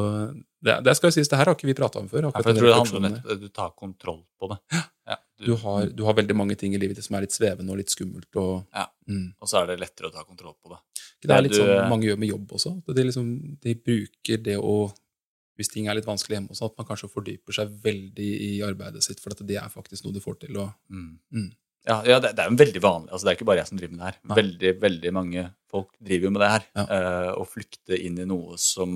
det, 0.59 0.73
det 0.83 0.93
skal 0.97 1.07
jo 1.07 1.15
sies, 1.15 1.29
det 1.31 1.37
her 1.39 1.47
har 1.47 1.55
ikke 1.55 1.69
vi 1.69 1.73
prata 1.77 2.01
om 2.01 2.09
før. 2.11 2.25
Ja, 2.27 2.31
jeg 2.43 2.57
tror 2.57 2.67
det 2.67 2.75
handler 2.75 2.97
om 2.99 3.13
at 3.15 3.39
du 3.39 3.47
tar 3.55 3.69
kontroll 3.77 4.21
på 4.41 4.49
det. 4.51 4.57
Ja, 5.07 5.15
du 5.45 5.53
har, 5.61 5.85
du 5.95 6.03
har 6.03 6.17
veldig 6.17 6.35
mange 6.35 6.57
ting 6.59 6.73
i 6.75 6.81
livet 6.81 6.97
ditt 6.99 7.05
som 7.07 7.15
er 7.15 7.23
litt 7.23 7.31
svevende 7.35 7.71
og 7.71 7.79
litt 7.79 7.93
skummelt. 7.93 8.27
og 8.35 8.65
Ja. 8.75 8.87
mm. 9.07 9.35
Og 9.39 9.47
så 9.47 9.61
er 9.61 9.67
det 9.71 9.79
lettere 9.79 10.09
å 10.09 10.13
ta 10.13 10.25
kontroll 10.27 10.57
på 10.59 10.73
det. 10.73 10.81
Det 11.23 11.31
er 11.33 11.41
litt 11.45 11.53
du- 11.55 11.61
sånn 11.61 11.87
mange 11.89 12.03
gjør 12.09 12.19
med 12.19 12.29
jobb 12.33 12.51
også. 12.59 12.73
De, 12.93 13.03
liksom, 13.07 13.29
de 13.63 13.75
bruker 13.75 14.43
det 14.43 14.57
å 14.59 14.91
Hvis 15.57 15.71
ting 15.73 15.87
er 15.89 15.97
litt 15.97 16.05
vanskelig 16.07 16.37
hjemme, 16.37 16.51
også, 16.53 16.69
at 16.69 16.77
man 16.77 16.85
kanskje 16.87 17.09
fordyper 17.09 17.55
seg 17.57 17.71
veldig 17.83 18.27
i 18.47 18.51
arbeidet 18.65 19.01
sitt, 19.05 19.19
for 19.23 19.33
at 19.33 19.41
det 19.49 19.57
er 19.57 19.71
faktisk 19.73 20.05
noe 20.05 20.13
du 20.13 20.21
får 20.23 20.37
til. 20.45 20.57
Og, 20.61 20.69
Mm. 20.93 21.15
Mm. 21.33 21.47
Ja, 21.87 22.01
ja 22.03 22.17
det, 22.19 22.33
det 22.35 22.43
er 22.43 22.49
jo 22.51 22.57
veldig 22.59 22.81
vanlig. 22.83 23.11
altså 23.13 23.25
Det 23.25 23.31
er 23.31 23.37
ikke 23.37 23.45
bare 23.47 23.61
jeg 23.61 23.67
som 23.69 23.77
driver 23.79 23.93
med 23.95 24.01
det 24.03 24.07
her. 24.11 24.17
Nei. 24.27 24.35
Veldig 24.41 24.71
veldig 24.81 25.11
mange 25.15 25.43
folk 25.71 25.89
driver 26.03 26.27
jo 26.27 26.31
med 26.35 26.41
det 26.43 26.49
her. 26.51 26.65
Ja. 26.75 26.83
uh, 26.91 27.29
Å 27.39 27.45
flykte 27.47 27.99
inn 28.03 28.17
i 28.19 28.25
noe 28.27 28.57
som 28.59 28.91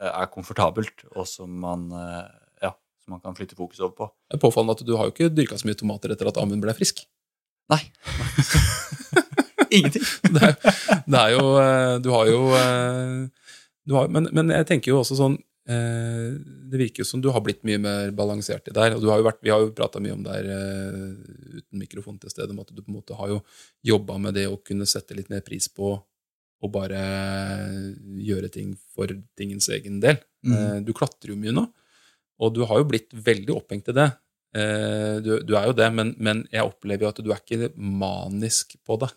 eh, 0.00 0.08
er 0.10 0.30
komfortabelt, 0.32 1.04
og 1.14 1.26
som 1.28 1.52
man, 1.60 1.86
uh, 1.92 2.24
ja, 2.64 2.72
som 3.04 3.12
man 3.16 3.20
kan 3.20 3.36
flytte 3.36 3.58
fokus 3.58 3.80
over 3.84 3.92
på. 3.98 4.08
det 4.30 4.38
er 4.38 4.42
påfallende 4.46 4.72
at 4.78 4.86
du 4.88 4.94
har 4.96 5.10
jo 5.10 5.12
ikke 5.14 5.28
dyrka 5.36 5.58
så 5.60 5.68
mye 5.68 5.76
tomater 5.78 6.14
etter 6.16 6.30
at 6.32 6.40
Amund 6.40 6.64
ble 6.64 6.72
frisk. 6.78 7.04
Nei. 7.70 7.82
Ingenting. 9.70 10.02
Det 10.34 10.42
er, 10.42 10.56
det 11.06 11.18
er 11.20 11.30
jo 11.36 11.44
eh, 11.60 11.92
Du 12.02 12.08
har 12.10 12.26
jo 12.26 12.40
eh, 12.58 13.28
du 13.86 13.94
har, 13.96 14.08
men, 14.12 14.26
men 14.34 14.50
jeg 14.54 14.66
tenker 14.68 14.90
jo 14.92 14.98
også 15.00 15.16
sånn 15.18 15.36
eh, 15.36 15.44
Det 15.70 16.78
virker 16.80 17.02
jo 17.02 17.06
som 17.06 17.20
du 17.22 17.28
har 17.30 17.42
blitt 17.44 17.60
mye 17.68 17.78
mer 17.78 18.12
balansert 18.16 18.68
i 18.70 18.74
der. 18.74 18.96
og 18.96 19.04
har 19.10 19.22
vært, 19.22 19.42
Vi 19.44 19.52
har 19.52 19.62
jo 19.62 19.72
prata 19.76 20.00
mye 20.02 20.16
om 20.16 20.22
det 20.24 20.32
her 20.34 20.48
eh, 20.54 21.60
uten 21.60 21.78
mikrofon 21.78 22.18
til 22.18 22.32
stede, 22.32 22.50
om 22.50 22.62
at 22.62 22.72
du 22.72 22.82
på 22.82 22.90
en 22.90 22.98
måte 22.98 23.18
har 23.18 23.28
jo 23.30 23.40
jobba 23.86 24.18
med 24.18 24.34
det 24.34 24.46
å 24.50 24.60
kunne 24.64 24.88
sette 24.88 25.14
litt 25.14 25.30
mer 25.30 25.44
pris 25.46 25.68
på 25.68 25.92
å 26.60 26.68
bare 26.68 27.02
gjøre 28.20 28.50
ting 28.52 28.74
for 28.94 29.12
tingens 29.38 29.70
egen 29.72 30.00
del. 30.02 30.18
Mm. 30.44 30.56
Eh, 30.56 30.78
du 30.84 30.92
klatrer 30.96 31.32
jo 31.32 31.38
mye 31.40 31.54
nå, 31.56 31.64
og 32.40 32.52
du 32.56 32.64
har 32.68 32.82
jo 32.82 32.90
blitt 32.90 33.14
veldig 33.14 33.56
opphengt 33.56 33.88
i 33.92 33.96
det. 33.96 34.10
Eh, 34.56 35.16
du, 35.24 35.32
du 35.46 35.56
er 35.56 35.70
jo 35.70 35.76
det, 35.76 35.88
men, 35.94 36.14
men 36.18 36.44
jeg 36.52 36.66
opplever 36.66 37.06
jo 37.06 37.12
at 37.12 37.22
du 37.22 37.30
er 37.30 37.42
ikke 37.42 37.72
manisk 37.76 38.76
på 38.86 38.98
det. 39.00 39.12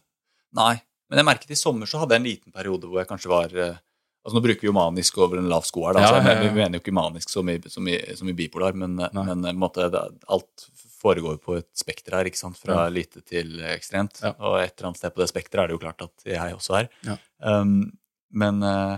Nei. 0.57 0.77
Men 1.09 1.19
jeg 1.19 1.27
merket 1.27 1.51
i 1.53 1.59
sommer 1.59 1.89
så 1.89 1.99
hadde 2.01 2.15
jeg 2.15 2.23
en 2.23 2.29
liten 2.29 2.53
periode 2.55 2.87
hvor 2.89 3.01
jeg 3.01 3.09
kanskje 3.09 3.31
var 3.31 3.51
eh, 3.59 3.81
altså 4.23 4.37
Nå 4.37 4.43
bruker 4.45 4.63
vi 4.63 4.69
jo 4.69 4.75
manisk 4.75 5.17
over 5.19 5.41
en 5.41 5.49
lav 5.51 5.65
sko 5.67 5.85
her, 5.87 5.97
da, 5.97 6.05
Ja, 6.05 6.11
så 6.13 6.21
ja, 6.21 6.35
ja. 6.37 6.41
vi 6.45 6.51
mener 6.55 6.77
jo 6.77 6.83
ikke 6.83 6.95
manisk 6.95 7.31
som 7.33 7.49
i, 7.51 7.57
som 7.71 7.87
i, 7.91 7.97
som 8.15 8.29
i 8.31 8.35
bipolar, 8.37 8.77
men, 8.79 8.95
men 8.95 9.45
eh, 9.49 9.57
måte, 9.57 9.89
alt 10.31 10.67
foregår 11.03 11.39
på 11.43 11.57
et 11.59 11.69
spekter 11.75 12.15
her, 12.15 12.29
ikke 12.29 12.39
sant? 12.39 12.59
fra 12.59 12.85
lite 12.87 13.19
til 13.27 13.57
ekstremt. 13.73 14.21
Og 14.37 14.61
et 14.61 14.71
eller 14.71 14.89
annet 14.89 15.01
sted 15.01 15.11
på 15.11 15.23
det 15.23 15.31
spekteret 15.33 15.65
er 15.65 15.71
det 15.71 15.75
jo 15.75 15.83
klart 15.83 16.05
at 16.05 16.27
jeg 16.29 16.55
også 16.55 16.77
er. 16.79 16.91
Um, 17.43 17.91
men 18.31 18.63
uh, 18.63 18.95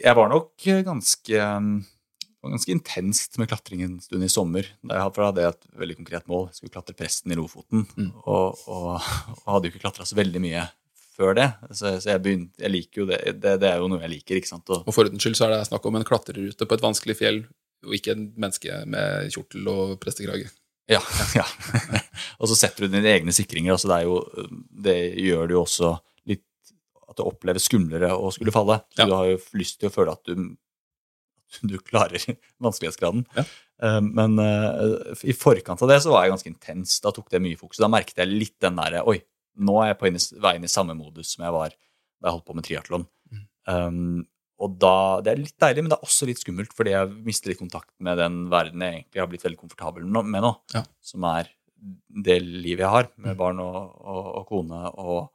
jeg 0.00 0.16
var 0.16 0.30
nok 0.32 0.64
ganske 0.86 1.42
um, 1.44 1.74
ganske 2.48 2.72
intenst 2.72 3.36
med 3.38 3.50
klatring 3.50 3.82
en 3.84 3.98
stund 4.00 4.24
i 4.24 4.30
sommer. 4.32 4.68
Da 4.80 4.96
jeg 4.96 5.12
hadde 5.18 5.46
et 5.50 5.66
veldig 5.82 5.98
konkret 6.00 6.28
mål. 6.30 6.48
Jeg 6.48 6.60
skulle 6.60 6.74
klatre 6.74 6.96
Presten 6.96 7.34
i 7.34 7.38
Lofoten. 7.38 7.84
Mm. 7.96 8.10
Og, 8.24 8.62
og, 8.64 8.94
og 9.44 9.50
hadde 9.52 9.68
jo 9.68 9.74
ikke 9.74 9.84
klatra 9.84 10.08
så 10.08 10.16
veldig 10.18 10.42
mye 10.42 10.64
før 11.20 11.36
det. 11.38 11.46
Så, 11.76 11.92
så 12.02 12.14
jeg, 12.14 12.22
begynte, 12.24 12.56
jeg 12.64 12.72
liker 12.72 13.02
jo 13.04 13.06
det. 13.10 13.18
det. 13.44 13.54
Det 13.62 13.68
er 13.70 13.82
jo 13.82 13.88
noe 13.92 14.00
jeg 14.02 14.12
liker. 14.16 14.40
ikke 14.40 14.50
sant? 14.50 14.72
Og, 14.72 14.82
Og 14.88 14.96
for 14.96 15.04
ordens 15.06 15.22
skyld 15.26 15.36
så 15.38 15.46
er 15.46 15.54
det 15.54 15.66
snakk 15.68 15.86
om 15.90 15.98
en 16.00 16.06
klatrerute 16.08 16.66
på 16.68 16.78
et 16.78 16.84
vanskelig 16.84 17.18
fjell, 17.20 17.42
og 17.86 17.94
ikke 17.96 18.12
en 18.16 18.26
menneske 18.40 18.80
med 18.92 19.30
kjortel 19.36 19.68
og 19.72 19.94
prestekrage. 20.02 20.48
ja, 20.90 20.98
ja. 21.38 21.44
og 22.42 22.48
så 22.50 22.56
setter 22.58 22.88
du 22.88 22.96
dine 22.96 23.12
egne 23.12 23.32
sikringer. 23.36 23.76
Altså 23.76 23.88
det, 23.92 24.00
er 24.00 24.08
jo, 24.08 24.16
det 24.88 24.96
gjør 25.28 25.46
det 25.52 25.54
jo 25.58 25.62
også 25.62 25.92
litt 26.32 26.44
at 27.06 27.16
det 27.20 27.26
oppleves 27.30 27.68
skumlere 27.70 28.10
å 28.16 28.32
skulle 28.34 28.52
falle. 28.54 28.80
Så 28.96 29.04
Ja. 29.04 29.06
du 29.10 29.14
har 29.16 29.30
jo 29.30 29.38
lyst 29.60 29.78
til 29.80 29.88
å 29.90 29.94
føle 29.94 30.12
at 30.18 30.24
du, 30.26 30.50
du 31.66 31.76
klarer 31.86 32.22
vanskelighetsgraden. 32.66 33.24
Ja. 33.38 33.44
Eh, 33.86 34.00
Men 34.04 34.36
uh, 34.38 35.14
i 35.24 35.32
forkant 35.34 35.80
av 35.82 35.88
det 35.90 36.00
så 36.04 36.12
var 36.12 36.26
jeg 36.26 36.34
ganske 36.34 36.50
intens. 36.52 36.98
Da 37.04 37.14
tok 37.16 37.30
det 37.32 37.40
mye 37.42 37.58
fokus. 37.58 37.80
Da 37.80 37.88
merket 37.90 38.20
jeg 38.20 38.28
litt 38.34 38.56
den 38.62 38.76
derre 38.78 39.00
Oi, 39.08 39.20
nå 39.58 39.82
er 39.82 39.88
jeg 39.90 39.98
på 39.98 40.06
veien 40.08 40.16
i- 40.20 40.40
vei 40.40 40.54
inn 40.56 40.64
i 40.64 40.70
samme 40.70 40.94
modus 40.96 41.34
som 41.34 41.44
jeg 41.44 41.52
var 41.52 41.70
da 41.70 42.28
jeg 42.28 42.32
holdt 42.36 42.46
på 42.46 42.54
med 42.54 42.64
triatlon. 42.64 43.06
Mm. 43.32 43.46
Um, 43.66 44.26
og 44.60 44.78
da, 44.78 45.20
Det 45.24 45.32
er 45.32 45.36
litt 45.40 45.56
deilig, 45.58 45.82
men 45.82 45.88
det 45.90 45.96
er 45.98 46.04
også 46.06 46.26
litt 46.28 46.38
skummelt, 46.38 46.72
fordi 46.76 46.90
jeg 46.92 47.08
mister 47.24 47.48
litt 47.48 47.58
kontakt 47.62 47.90
med 47.98 48.18
den 48.18 48.48
verden 48.50 48.80
jeg 48.84 48.92
egentlig 49.04 49.20
har 49.20 49.26
blitt 49.26 49.42
veldig 49.46 49.58
komfortabel 49.58 50.04
med 50.04 50.42
nå. 50.42 50.50
Ja. 50.74 50.82
Som 51.00 51.24
er 51.24 51.48
det 52.12 52.42
livet 52.44 52.80
jeg 52.84 52.90
har, 52.92 53.08
med 53.16 53.32
Mm. 53.34 53.38
barn 53.38 53.58
og, 53.60 53.76
og, 54.04 54.26
og 54.36 54.46
kone 54.50 54.80
og, 55.00 55.30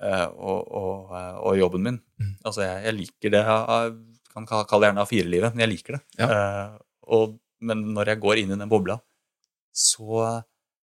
eh, 0.00 0.26
og, 0.26 0.68
og, 0.76 1.10
eh, 1.16 1.36
og 1.40 1.56
jobben 1.56 1.82
min. 1.82 2.00
Mm. 2.20 2.34
Altså, 2.44 2.60
jeg, 2.66 2.84
jeg 2.84 2.94
liker 2.98 3.30
det. 3.30 3.44
Jeg 3.46 3.96
kan 4.34 4.46
kalle 4.46 4.80
det 4.84 4.90
gjerne 4.90 5.06
A4-livet, 5.06 5.54
men 5.54 5.64
jeg 5.64 5.72
liker 5.72 5.96
det. 5.96 6.02
Eh, 6.28 6.78
og, 7.08 7.38
men 7.60 7.94
når 7.94 8.06
jeg 8.12 8.20
går 8.20 8.38
inn 8.42 8.52
i 8.52 8.60
den 8.60 8.68
bobla, 8.68 9.00
så, 9.72 10.42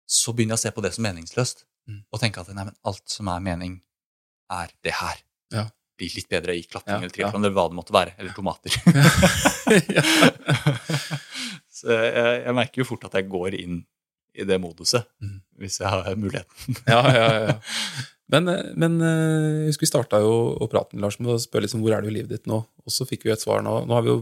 så 0.09 0.33
begynner 0.33 0.57
jeg 0.57 0.61
å 0.61 0.65
se 0.65 0.73
på 0.77 0.83
det 0.83 0.95
som 0.97 1.05
meningsløst. 1.05 1.65
Mm. 1.89 2.03
Og 2.13 2.21
tenke 2.23 2.41
at 2.43 2.51
nei, 2.55 2.65
men 2.69 2.77
alt 2.87 3.07
som 3.11 3.29
er 3.33 3.41
mening, 3.45 3.79
er 4.51 4.69
det 4.85 4.95
her. 4.99 5.21
Ja. 5.55 5.65
Blir 6.01 6.15
litt 6.17 6.31
bedre 6.33 6.55
i 6.57 6.63
klatring 6.65 6.95
Ja, 6.97 7.01
eller 7.03 7.13
triatlon, 7.15 7.45
eller 7.45 7.55
hva 7.57 7.67
det 7.71 7.77
måtte 7.79 7.95
være. 7.95 8.15
Eller 8.19 8.33
tomater. 8.37 8.71
så 11.81 11.97
jeg, 11.97 12.45
jeg 12.45 12.57
merker 12.57 12.83
jo 12.83 12.89
fort 12.89 13.07
at 13.09 13.17
jeg 13.19 13.29
går 13.31 13.57
inn 13.61 13.83
i 14.39 14.47
det 14.47 14.61
moduset, 14.63 15.07
Mm. 15.21 15.41
hvis 15.59 15.81
jeg 15.83 15.91
har 15.91 16.15
muligheten. 16.17 16.77
ja, 16.87 17.01
ja, 17.13 17.29
ja. 17.49 17.55
Men, 18.31 18.47
eh, 18.49 18.69
men 18.79 19.01
eh, 19.03 19.67
jeg 19.67 19.73
husker 19.73 19.87
vi 19.89 19.91
starta 19.91 20.21
jo 20.23 20.35
å 20.63 20.69
prate 20.71 20.95
med 20.95 21.03
Lars 21.03 21.17
med 21.19 21.33
å 21.35 21.41
spørre 21.43 21.65
liksom, 21.67 21.83
hvor 21.83 21.97
er 21.97 22.05
du 22.05 22.13
i 22.13 22.15
livet 22.15 22.31
ditt 22.31 22.47
nå. 22.47 22.61
Og 22.63 22.95
så 22.95 23.03
fikk 23.09 23.27
vi 23.27 23.33
et 23.35 23.43
svar 23.43 23.65
nå. 23.67 23.73
Nå 23.91 23.97
har 23.97 24.05
vi 24.07 24.13
jo 24.13 24.21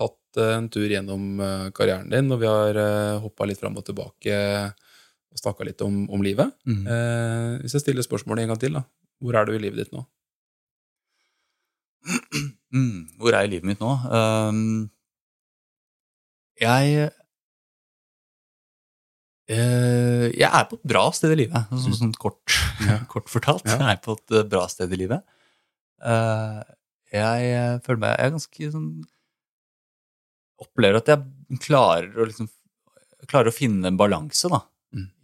tatt 0.00 0.40
eh, 0.40 0.54
en 0.56 0.70
tur 0.72 0.88
gjennom 0.88 1.26
karrieren 1.76 2.08
din, 2.10 2.32
og 2.32 2.40
vi 2.40 2.48
har 2.48 2.80
hoppa 3.20 3.44
litt 3.50 3.60
fram 3.60 3.76
og 3.76 3.84
tilbake 3.90 4.38
og 5.30 5.38
snakka 5.38 5.66
litt 5.68 5.82
om, 5.86 6.02
om 6.10 6.22
livet. 6.24 6.50
Mm. 6.66 6.82
Eh, 6.86 7.52
hvis 7.62 7.76
jeg 7.76 7.84
stiller 7.84 8.06
spørsmålet 8.06 8.44
en 8.44 8.52
gang 8.54 8.60
til, 8.62 8.78
da. 8.78 8.84
Hvor 9.20 9.36
er 9.36 9.46
du 9.46 9.54
i 9.54 9.60
livet 9.62 9.84
ditt 9.84 9.94
nå? 9.96 10.06
Mm, 12.70 13.08
hvor 13.18 13.34
er 13.34 13.42
jeg 13.42 13.48
i 13.48 13.50
livet 13.56 13.66
mitt 13.66 13.80
nå? 13.82 13.88
Um, 14.14 14.84
jeg 16.62 17.08
Uh, 19.50 20.30
Jeg 20.30 20.46
er 20.46 20.66
på 20.70 20.76
et 20.78 20.84
bra 20.86 21.00
sted 21.10 21.32
i 21.34 21.40
livet, 21.40 21.72
sånn, 21.74 21.96
sånn 21.98 22.12
kort, 22.22 22.54
kort 23.10 23.26
fortalt. 23.32 23.66
Ja. 23.66 23.80
Jeg 23.80 23.96
er 23.96 24.02
på 24.04 24.14
et 24.14 24.34
eh, 24.38 24.44
bra 24.46 24.60
sted 24.70 24.92
i 24.94 24.98
livet. 25.00 25.24
Uh, 25.98 26.60
jeg 27.10 27.80
føler 27.82 27.98
meg 28.00 28.12
Jeg 28.14 28.28
er 28.28 28.30
ganske 28.36 28.68
sånn 28.72 28.86
Opplever 30.62 31.00
at 31.02 31.10
jeg 31.10 31.58
klarer 31.66 32.14
å 32.14 32.24
liksom 32.24 32.46
Klarer 33.26 33.50
å 33.50 33.56
finne 33.56 33.90
en 33.90 33.98
balanse, 34.00 34.48
da. 34.48 34.62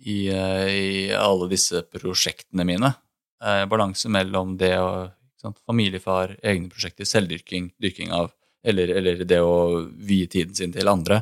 Mm. 0.07 0.13
I, 0.13 0.29
eh, 0.29 0.69
I 0.69 1.15
alle 1.15 1.49
disse 1.51 1.83
prosjektene 1.83 2.65
mine. 2.65 2.95
Eh, 3.43 3.67
balanse 3.67 4.09
mellom 4.09 4.57
det 4.57 4.79
å 4.79 5.11
sant, 5.41 5.59
familiefar, 5.67 6.39
egne 6.43 6.71
prosjekter, 6.71 7.05
selvdyrking, 7.05 7.73
dyrking 7.79 8.13
av 8.13 8.33
Eller, 8.67 8.89
eller 8.89 9.21
det 9.23 9.37
å 9.39 9.87
vie 9.87 10.27
tiden 10.27 10.53
sin 10.55 10.73
til 10.75 10.89
andre. 10.89 11.21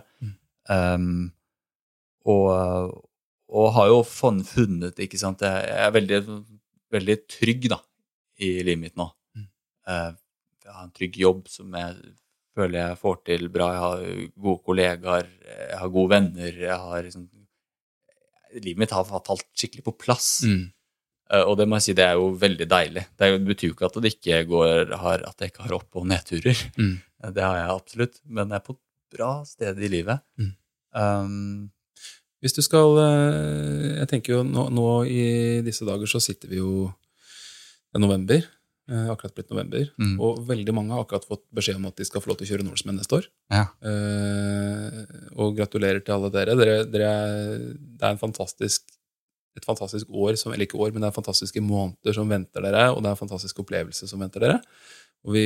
Um, 0.64 1.26
og, 2.24 2.94
og 3.52 3.66
har 3.74 3.90
jo 3.90 3.98
funnet 4.08 4.96
ikke 4.96 5.18
sant? 5.20 5.44
Jeg 5.44 5.66
jeg 5.68 5.82
er 5.84 5.92
veldig, 5.92 6.20
veldig 6.88 7.16
trygg 7.28 7.68
da, 7.68 7.82
i 8.40 8.62
livet 8.64 8.80
mitt 8.80 8.96
nå. 8.96 9.10
Mm. 9.36 9.44
jeg 10.64 10.72
har 10.72 10.86
en 10.86 10.94
trygg 10.96 11.18
jobb 11.20 11.44
som 11.52 11.76
jeg 11.76 12.14
føler 12.56 12.78
jeg 12.78 13.00
får 13.02 13.20
til 13.28 13.48
bra. 13.52 13.68
Jeg 13.74 13.84
har 13.84 14.32
gode 14.46 14.64
kollegaer, 14.64 15.28
jeg 15.44 15.78
har 15.82 15.94
gode 15.98 16.14
venner. 16.14 16.60
Jeg 16.64 16.80
har 16.86 17.04
liksom, 17.04 17.28
livet 18.62 18.78
mitt 18.84 18.90
har 18.94 19.04
falt 19.08 19.44
skikkelig 19.56 19.84
på 19.84 19.94
plass. 19.98 20.42
Mm. 20.46 20.72
Eh, 21.32 21.42
Og 21.48 21.56
det 21.58 21.66
må 21.68 21.76
jeg 21.80 21.82
si, 21.88 21.92
det 21.98 22.04
er 22.06 22.14
jo 22.20 22.30
veldig 22.38 22.66
deilig. 22.70 23.06
Det 23.18 23.30
betyr 23.46 23.68
jo 23.70 23.74
ikke 23.74 23.86
at 23.90 24.00
det 24.04 24.12
ikke 24.14 24.42
går, 24.50 24.94
har, 25.00 25.22
at 25.28 25.40
jeg 25.40 25.50
ikke 25.52 25.62
har 25.66 25.76
opp- 25.78 25.96
og 25.96 26.06
nedturer. 26.06 26.58
Mm. 26.78 27.00
Eh, 27.24 27.30
Det 27.30 27.42
har 27.42 27.56
jeg 27.56 27.70
absolutt. 27.76 28.20
Men 28.26 28.48
jeg 28.50 28.56
er 28.60 28.66
på 28.66 28.76
et 28.76 29.18
bra 29.18 29.30
sted 29.44 29.78
i 29.78 29.88
livet. 29.88 30.20
Mm. 30.38 30.52
Um, 30.94 31.70
Hvis 32.44 32.52
du 32.54 32.60
skal 32.62 32.98
eh, 33.00 33.98
Jeg 34.00 34.08
tenker 34.08 34.34
jo 34.36 34.42
nå, 34.44 34.68
nå 34.70 34.88
i 35.08 35.60
disse 35.64 35.84
dager 35.88 36.06
så 36.06 36.20
sitter 36.22 36.48
vi 36.48 36.56
jo 36.60 36.92
er 37.94 37.98
november. 38.02 38.42
Eh, 38.90 39.10
Akkurat 39.12 39.34
blitt 39.36 39.52
november. 39.52 39.86
Mm. 40.00 40.16
Og 40.20 40.42
veldig 40.48 40.74
mange 40.76 40.94
har 40.96 41.04
akkurat 41.04 41.26
fått 41.28 41.44
beskjed 41.54 41.78
om 41.80 41.88
at 41.90 42.00
de 42.00 42.06
skal 42.08 42.24
få 42.24 42.32
lov 42.32 42.40
til 42.40 42.48
å 42.48 42.50
kjøre 42.52 42.66
Norseman 42.66 42.98
neste 43.00 43.20
år. 43.20 43.30
ja. 43.52 43.66
Eh, 43.84 45.00
og 45.34 45.56
gratulerer 45.58 46.02
til 46.04 46.16
alle 46.16 46.30
dere. 46.34 46.58
dere, 46.58 46.76
dere 46.88 47.08
er, 47.10 47.64
det 47.74 48.04
er 48.04 48.12
en 48.14 48.20
fantastisk, 48.20 48.84
et 49.58 49.66
fantastisk 49.66 50.10
år, 50.10 50.34
som, 50.40 50.52
eller 50.52 50.66
ikke 50.68 50.78
år, 50.78 50.92
men 50.92 51.02
det 51.02 51.10
er 51.10 51.16
fantastiske 51.16 51.62
måneder 51.62 52.16
som 52.16 52.30
venter 52.30 52.62
dere, 52.64 52.88
og 52.92 53.02
det 53.02 53.10
er 53.10 53.16
en 53.16 53.22
fantastisk 53.24 53.62
opplevelse 53.64 54.08
som 54.10 54.22
venter 54.22 54.42
dere. 54.42 54.60
Og 55.24 55.32
vi 55.32 55.44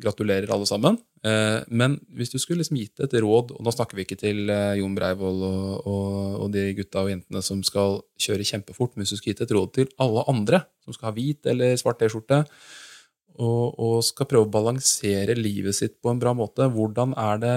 gratulerer 0.00 0.48
alle 0.52 0.66
sammen. 0.68 0.96
Eh, 1.20 1.60
men 1.68 1.98
hvis 2.16 2.32
du 2.32 2.38
skulle 2.40 2.62
liksom 2.62 2.78
gitt 2.80 3.02
et 3.04 3.16
råd, 3.20 3.52
og 3.52 3.64
nå 3.64 3.72
snakker 3.74 3.98
vi 3.98 4.06
ikke 4.06 4.16
til 4.20 4.48
eh, 4.48 4.78
Jon 4.80 4.94
Breivoll 4.96 5.42
og, 5.44 5.72
og, 5.84 6.36
og 6.44 6.52
de 6.54 6.70
gutta 6.78 7.02
og 7.04 7.10
jentene 7.12 7.42
som 7.44 7.60
skal 7.66 8.00
kjøre 8.20 8.46
kjempefort, 8.48 8.94
men 8.94 9.04
hvis 9.04 9.12
du 9.12 9.20
skulle 9.20 9.34
gitt 9.34 9.44
et 9.44 9.52
råd 9.56 9.74
til 9.76 9.90
alle 10.00 10.24
andre 10.32 10.62
som 10.80 10.96
skal 10.96 11.10
ha 11.10 11.16
hvit 11.18 11.50
eller 11.52 11.76
svart 11.80 12.00
T-skjorte, 12.00 12.40
og, 13.40 13.76
og 13.80 14.00
skal 14.04 14.28
prøve 14.28 14.48
å 14.48 14.52
balansere 14.52 15.36
livet 15.38 15.76
sitt 15.76 15.98
på 16.02 16.12
en 16.12 16.20
bra 16.20 16.32
måte, 16.36 16.66
hvordan 16.72 17.14
er 17.20 17.44
det, 17.44 17.54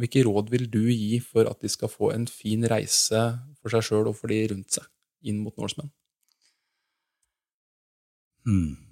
hvilke 0.00 0.24
råd 0.26 0.50
vil 0.52 0.66
du 0.72 0.82
gi 0.88 1.20
for 1.24 1.48
at 1.48 1.60
de 1.64 1.70
skal 1.72 1.92
få 1.92 2.10
en 2.16 2.26
fin 2.28 2.64
reise 2.68 3.22
for 3.60 3.72
seg 3.72 3.86
sjøl 3.86 4.10
og 4.10 4.18
for 4.18 4.32
de 4.32 4.42
rundt 4.52 4.80
seg 4.80 4.88
inn 5.28 5.44
mot 5.44 5.56
Norseman? 5.60 5.92
Hmm. 8.46 8.85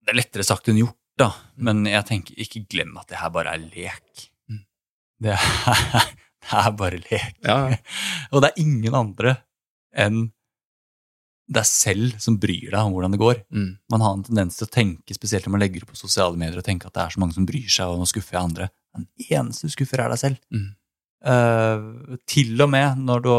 Det 0.00 0.14
er 0.14 0.20
lettere 0.20 0.46
sagt 0.46 0.70
enn 0.70 0.80
gjort, 0.80 0.98
da. 1.20 1.30
Men 1.60 1.84
jeg 1.88 2.06
tenker, 2.08 2.40
ikke 2.40 2.64
glem 2.70 2.96
at 3.00 3.10
det 3.10 3.20
her 3.20 3.32
bare 3.34 3.54
er 3.54 3.62
lek. 3.62 4.26
Mm. 4.50 4.64
Det, 5.26 5.36
er, 5.36 6.10
det 6.46 6.60
er 6.64 6.74
bare 6.80 7.00
lek. 7.04 7.40
Ja, 7.46 7.62
Og 8.32 8.42
det 8.42 8.52
er 8.52 8.62
ingen 8.62 8.96
andre 8.96 9.38
enn 9.90 10.28
deg 11.50 11.66
selv 11.66 12.18
som 12.22 12.36
bryr 12.38 12.68
deg 12.70 12.78
om 12.78 12.92
hvordan 12.94 13.14
det 13.14 13.20
går. 13.20 13.40
mm. 13.50 13.70
Man 13.90 14.04
har 14.04 14.12
en 14.14 14.26
tendens 14.26 14.58
til 14.58 14.68
å 14.68 14.70
tenke, 14.70 15.16
spesielt 15.16 15.46
når 15.46 15.56
man 15.56 15.64
legger 15.64 15.82
det 15.82 15.90
på 15.90 15.98
sosiale 15.98 16.38
medier, 16.38 16.60
og 16.60 16.66
tenke 16.66 16.86
at 16.86 16.94
det 16.94 17.02
er 17.02 17.16
så 17.16 17.22
mange 17.22 17.34
som 17.34 17.48
bryr 17.48 17.66
seg, 17.66 17.90
og 17.90 17.98
nå 17.98 18.06
skuffer 18.06 18.38
jeg 18.38 18.46
andre. 18.46 18.68
Den 18.94 19.08
eneste 19.26 19.66
du 19.66 19.74
skuffer, 19.74 20.02
er 20.04 20.14
deg 20.14 20.22
selv. 20.22 20.38
Mm. 20.54 20.68
Uh, 21.20 22.16
til 22.30 22.54
og 22.64 22.70
med 22.72 23.02
når 23.04 23.24
du, 23.26 23.32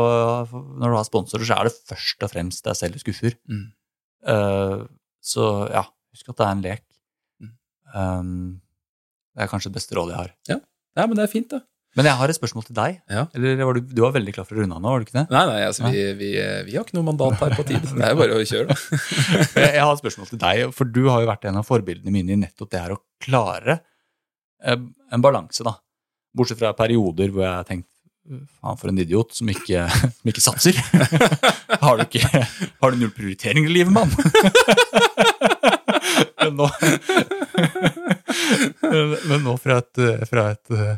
når 0.51 0.91
du 0.91 0.97
har 0.99 1.07
sponsorer, 1.07 1.47
så 1.47 1.55
er 1.57 1.69
det 1.69 1.79
først 1.89 2.27
og 2.27 2.33
fremst 2.33 2.67
deg 2.67 2.77
selv 2.77 2.97
du 2.99 3.03
skuffer. 3.05 3.37
Mm. 3.49 3.63
Uh, 4.27 4.83
så 5.23 5.47
ja, 5.71 5.85
husk 6.15 6.31
at 6.31 6.37
det 6.37 6.45
er 6.45 6.53
en 6.55 6.63
lek. 6.65 6.85
Mm. 7.41 7.51
Um, 7.95 8.31
det 9.35 9.45
er 9.45 9.51
kanskje 9.51 9.71
det 9.71 9.79
beste 9.79 9.97
rådet 9.97 10.15
jeg 10.15 10.21
har. 10.21 10.31
ja, 10.51 11.05
men 11.05 11.15
det 11.17 11.25
er 11.25 11.31
fint, 11.31 11.51
det. 11.51 11.61
Men 11.99 12.07
jeg 12.07 12.15
har 12.21 12.31
et 12.31 12.37
spørsmål 12.37 12.63
til 12.63 12.75
deg. 12.77 12.99
Ja. 13.11 13.25
Eller 13.35 13.63
var 13.67 13.75
du, 13.75 13.83
du 13.83 14.01
var 14.05 14.13
veldig 14.15 14.33
klar 14.35 14.45
for 14.47 14.55
å 14.55 14.63
runde 14.63 14.77
av 14.77 14.83
nå, 14.83 14.91
var 14.93 15.01
du 15.01 15.07
ikke 15.09 15.17
det? 15.17 15.25
Nei, 15.33 15.41
nei, 15.49 15.59
altså, 15.67 15.89
vi, 15.91 16.03
vi, 16.21 16.29
vi 16.69 16.75
har 16.77 16.85
ikke 16.85 16.95
noe 16.95 17.07
mandat 17.09 17.41
her 17.41 17.55
på 17.57 17.65
tid. 17.67 17.83
Det 17.83 18.05
er 18.07 18.15
bare 18.19 18.37
å 18.37 18.45
kjøre, 18.47 18.71
da. 18.71 18.99
jeg 19.59 19.73
jeg 19.75 19.83
har 19.83 19.91
et 19.91 20.03
spørsmål 20.03 20.29
til 20.29 20.41
deg, 20.45 20.61
for 20.77 20.93
du 20.95 21.01
har 21.09 21.23
jo 21.23 21.31
vært 21.31 21.49
en 21.51 21.59
av 21.59 21.67
forbildene 21.67 22.13
mine 22.15 22.37
i 22.37 22.39
nettopp 22.45 22.71
det 22.71 22.83
her 22.85 22.95
å 22.95 23.01
klare 23.23 23.81
eh, 24.63 24.79
en 25.11 25.25
balanse, 25.25 25.67
da. 25.67 25.75
Bortsett 26.31 26.61
fra 26.61 26.71
perioder 26.77 27.33
hvor 27.33 27.43
jeg 27.43 27.51
har 27.57 27.67
tenkt 27.67 27.89
faen 28.61 28.79
for 28.79 28.91
en 28.91 29.01
idiot 29.01 29.35
som 29.35 29.49
ikke, 29.51 29.83
som 29.91 30.31
ikke 30.31 30.43
satser. 30.43 30.79
har, 31.83 31.99
du 31.99 32.05
ikke, 32.05 32.23
har 32.23 32.93
du 32.93 33.01
null 33.01 33.11
prioritering 33.15 33.67
i 33.67 33.75
livet, 33.81 33.91
mann? 33.91 34.15
men, 36.41 36.55
nå, 36.57 36.67
men 39.29 39.43
nå 39.45 39.53
fra 39.61 39.77
et, 39.81 39.95
fra 40.29 40.43
et 40.53 40.67
eh, 40.75 40.97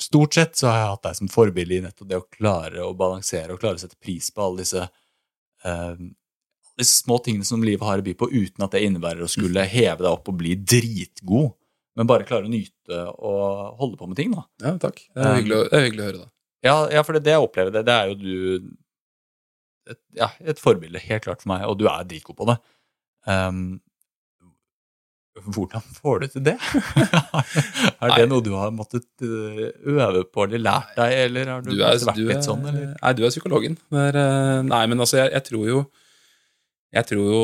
Stort 0.00 0.34
sett 0.36 0.56
så 0.58 0.64
har 0.70 0.78
jeg 0.80 0.90
hatt 0.94 1.04
deg 1.08 1.14
som 1.20 1.30
forbilde 1.32 1.74
i 1.78 1.82
nettopp 1.84 2.08
det 2.10 2.18
å 2.20 2.26
klare 2.32 2.80
å 2.86 2.94
balansere 2.98 3.54
og 3.54 3.60
klare 3.62 3.76
å 3.78 3.82
sette 3.84 3.98
pris 4.00 4.26
på 4.34 4.40
alle 4.46 4.62
disse 4.64 4.82
eh, 5.64 5.94
disse 6.80 7.02
små 7.04 7.16
tingene 7.20 7.44
som 7.44 7.60
livet 7.66 7.84
har 7.84 8.00
å 8.00 8.04
by 8.06 8.14
på, 8.16 8.30
uten 8.32 8.64
at 8.64 8.72
det 8.72 8.80
innebærer 8.86 9.26
å 9.26 9.30
skulle 9.30 9.66
heve 9.68 10.00
deg 10.00 10.08
opp 10.14 10.30
og 10.32 10.36
bli 10.40 10.54
dritgod, 10.56 11.50
men 11.98 12.08
bare 12.08 12.24
klare 12.24 12.48
å 12.48 12.52
nyte 12.52 13.00
og 13.20 13.76
holde 13.82 13.98
på 14.00 14.06
med 14.08 14.16
ting. 14.16 14.30
da. 14.32 14.46
Ja, 14.64 14.72
takk. 14.80 15.02
Det 15.12 15.20
er 15.26 15.34
hyggelig, 15.42 15.56
å- 15.58 15.66
det 15.68 15.76
er 15.76 15.84
hyggelig 15.84 16.00
å 16.00 16.06
høre, 16.08 16.20
da. 16.22 16.28
Ja, 16.64 16.76
ja 16.94 17.02
for 17.04 17.12
det, 17.18 17.22
det 17.26 17.34
jeg 17.34 17.44
opplever, 17.44 17.70
det, 17.74 17.82
det 17.84 17.92
er 17.98 18.06
jo 18.08 18.16
du 18.22 18.32
et, 19.92 20.00
ja, 20.22 20.28
et 20.40 20.56
forbilde, 20.62 21.02
helt 21.04 21.24
klart 21.26 21.42
for 21.44 21.50
meg, 21.52 21.60
og 21.68 21.76
du 21.82 21.84
er 21.90 22.08
dritgod 22.08 22.38
på 22.40 22.48
det. 22.48 22.56
Um, 23.28 23.60
hvordan 25.38 25.84
får 25.94 26.20
du 26.20 26.26
til 26.32 26.44
det? 26.50 26.56
er 28.02 28.14
det 28.16 28.26
noe 28.30 28.44
du 28.44 28.50
har 28.56 28.72
måttet 28.74 29.06
uh, 29.22 29.68
øve 29.92 30.24
på 30.26 30.46
eller 30.46 30.62
lært 30.62 30.96
deg, 30.98 31.16
eller 31.26 31.52
har 31.54 31.64
du, 31.64 31.70
Du 31.72 31.82
er, 31.82 31.98
vært 32.02 32.18
du 32.18 32.24
er, 32.24 32.32
litt 32.32 32.46
sånn? 32.46 32.64
Eller? 32.66 32.92
Nei, 32.96 33.12
du 33.16 33.22
er 33.24 33.34
psykologen. 33.34 33.76
Er, 33.94 34.18
eh, 34.20 34.56
nei, 34.66 34.82
men 34.90 35.02
altså, 35.02 35.20
jeg, 35.22 35.32
jeg 35.36 35.46
tror 35.50 35.68
jo 35.68 35.82
Jeg 36.90 37.06
tror 37.06 37.28
jo 37.30 37.42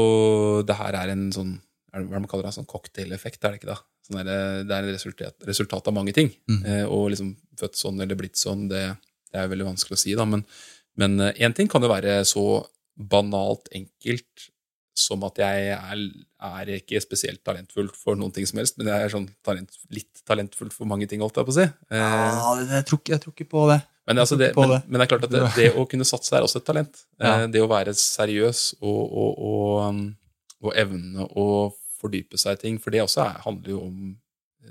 det 0.67 0.77
her 0.81 0.99
er 0.99 1.13
en 1.15 1.29
sånn 1.35 1.55
er 1.95 2.03
det 2.03 2.11
hva 2.11 2.19
man 2.19 2.29
kaller 2.29 2.49
det, 2.49 2.57
sånn 2.59 2.69
cocktaileffekt, 2.69 3.39
er 3.41 3.55
det 3.55 3.61
ikke 3.61 3.71
da? 3.71 3.77
Sånn 4.05 4.19
det, 4.27 4.41
det 4.69 4.75
er 4.75 4.89
et 4.89 4.97
resultat, 4.99 5.37
resultat 5.49 5.87
av 5.89 5.95
mange 5.97 6.13
ting. 6.13 6.29
Mm. 6.51 6.59
Eh, 6.61 6.83
og 6.93 7.07
liksom 7.15 7.31
født 7.57 7.79
sånn 7.79 8.03
eller 8.05 8.19
blitt 8.19 8.37
sånn, 8.37 8.67
det, 8.69 8.83
det 9.31 9.41
er 9.41 9.49
veldig 9.49 9.71
vanskelig 9.71 9.97
å 9.97 10.03
si, 10.03 10.13
da. 10.19 10.27
Men 10.29 11.15
én 11.33 11.57
ting 11.57 11.71
kan 11.73 11.81
jo 11.81 11.89
være 11.89 12.19
så 12.29 12.45
banalt 12.97 13.71
enkelt 13.73 14.51
som 14.99 15.23
at 15.29 15.39
jeg 15.43 15.67
er, 15.75 16.05
er 16.49 16.71
ikke 16.79 17.01
spesielt 17.05 17.43
talentfull 17.45 17.89
for 17.95 18.17
noen 18.19 18.33
ting 18.35 18.47
som 18.49 18.59
helst, 18.63 18.79
men 18.81 18.89
jeg 18.91 19.07
er 19.07 19.13
sånn 19.13 19.29
talent, 19.45 19.77
litt 19.93 20.23
talentfull 20.29 20.71
for 20.73 20.89
mange 20.89 21.09
ting, 21.11 21.21
holdt 21.25 21.37
jeg 21.37 21.49
på 21.49 21.55
å 21.55 21.59
si. 21.59 21.67
Eh, 21.93 22.01
Ja, 22.01 22.55
jeg, 22.63 22.85
tror 22.89 23.01
jeg 23.13 23.21
tror 23.23 23.35
ikke 23.37 23.49
på 23.53 23.67
det. 23.71 23.81
men, 24.09 24.19
altså 24.23 24.39
det, 24.41 24.53
men, 24.57 24.77
men 24.87 24.99
det 25.01 25.05
er 25.07 25.11
klart 25.13 25.27
at 25.29 25.35
det, 25.35 25.43
det 25.57 25.71
å 25.77 25.85
kunne 25.91 26.07
satse 26.09 26.35
er 26.39 26.47
også 26.47 26.63
et 26.63 26.69
talent. 26.69 27.03
Ja. 27.21 27.43
Eh, 27.43 27.47
Det 27.53 27.61
å 27.65 27.69
være 27.71 27.95
seriøs 27.95 28.67
og, 28.81 29.03
og, 29.23 29.33
og, 29.51 29.89
um, 29.91 30.05
og 30.65 30.73
evne 30.77 31.29
å 31.37 31.47
fordype 32.01 32.39
seg 32.41 32.57
i 32.59 32.63
ting, 32.65 32.79
for 32.81 32.91
det 32.95 33.03
også 33.05 33.23
er, 33.25 33.41
handler 33.45 33.71
jo 33.77 33.81
om 33.87 34.15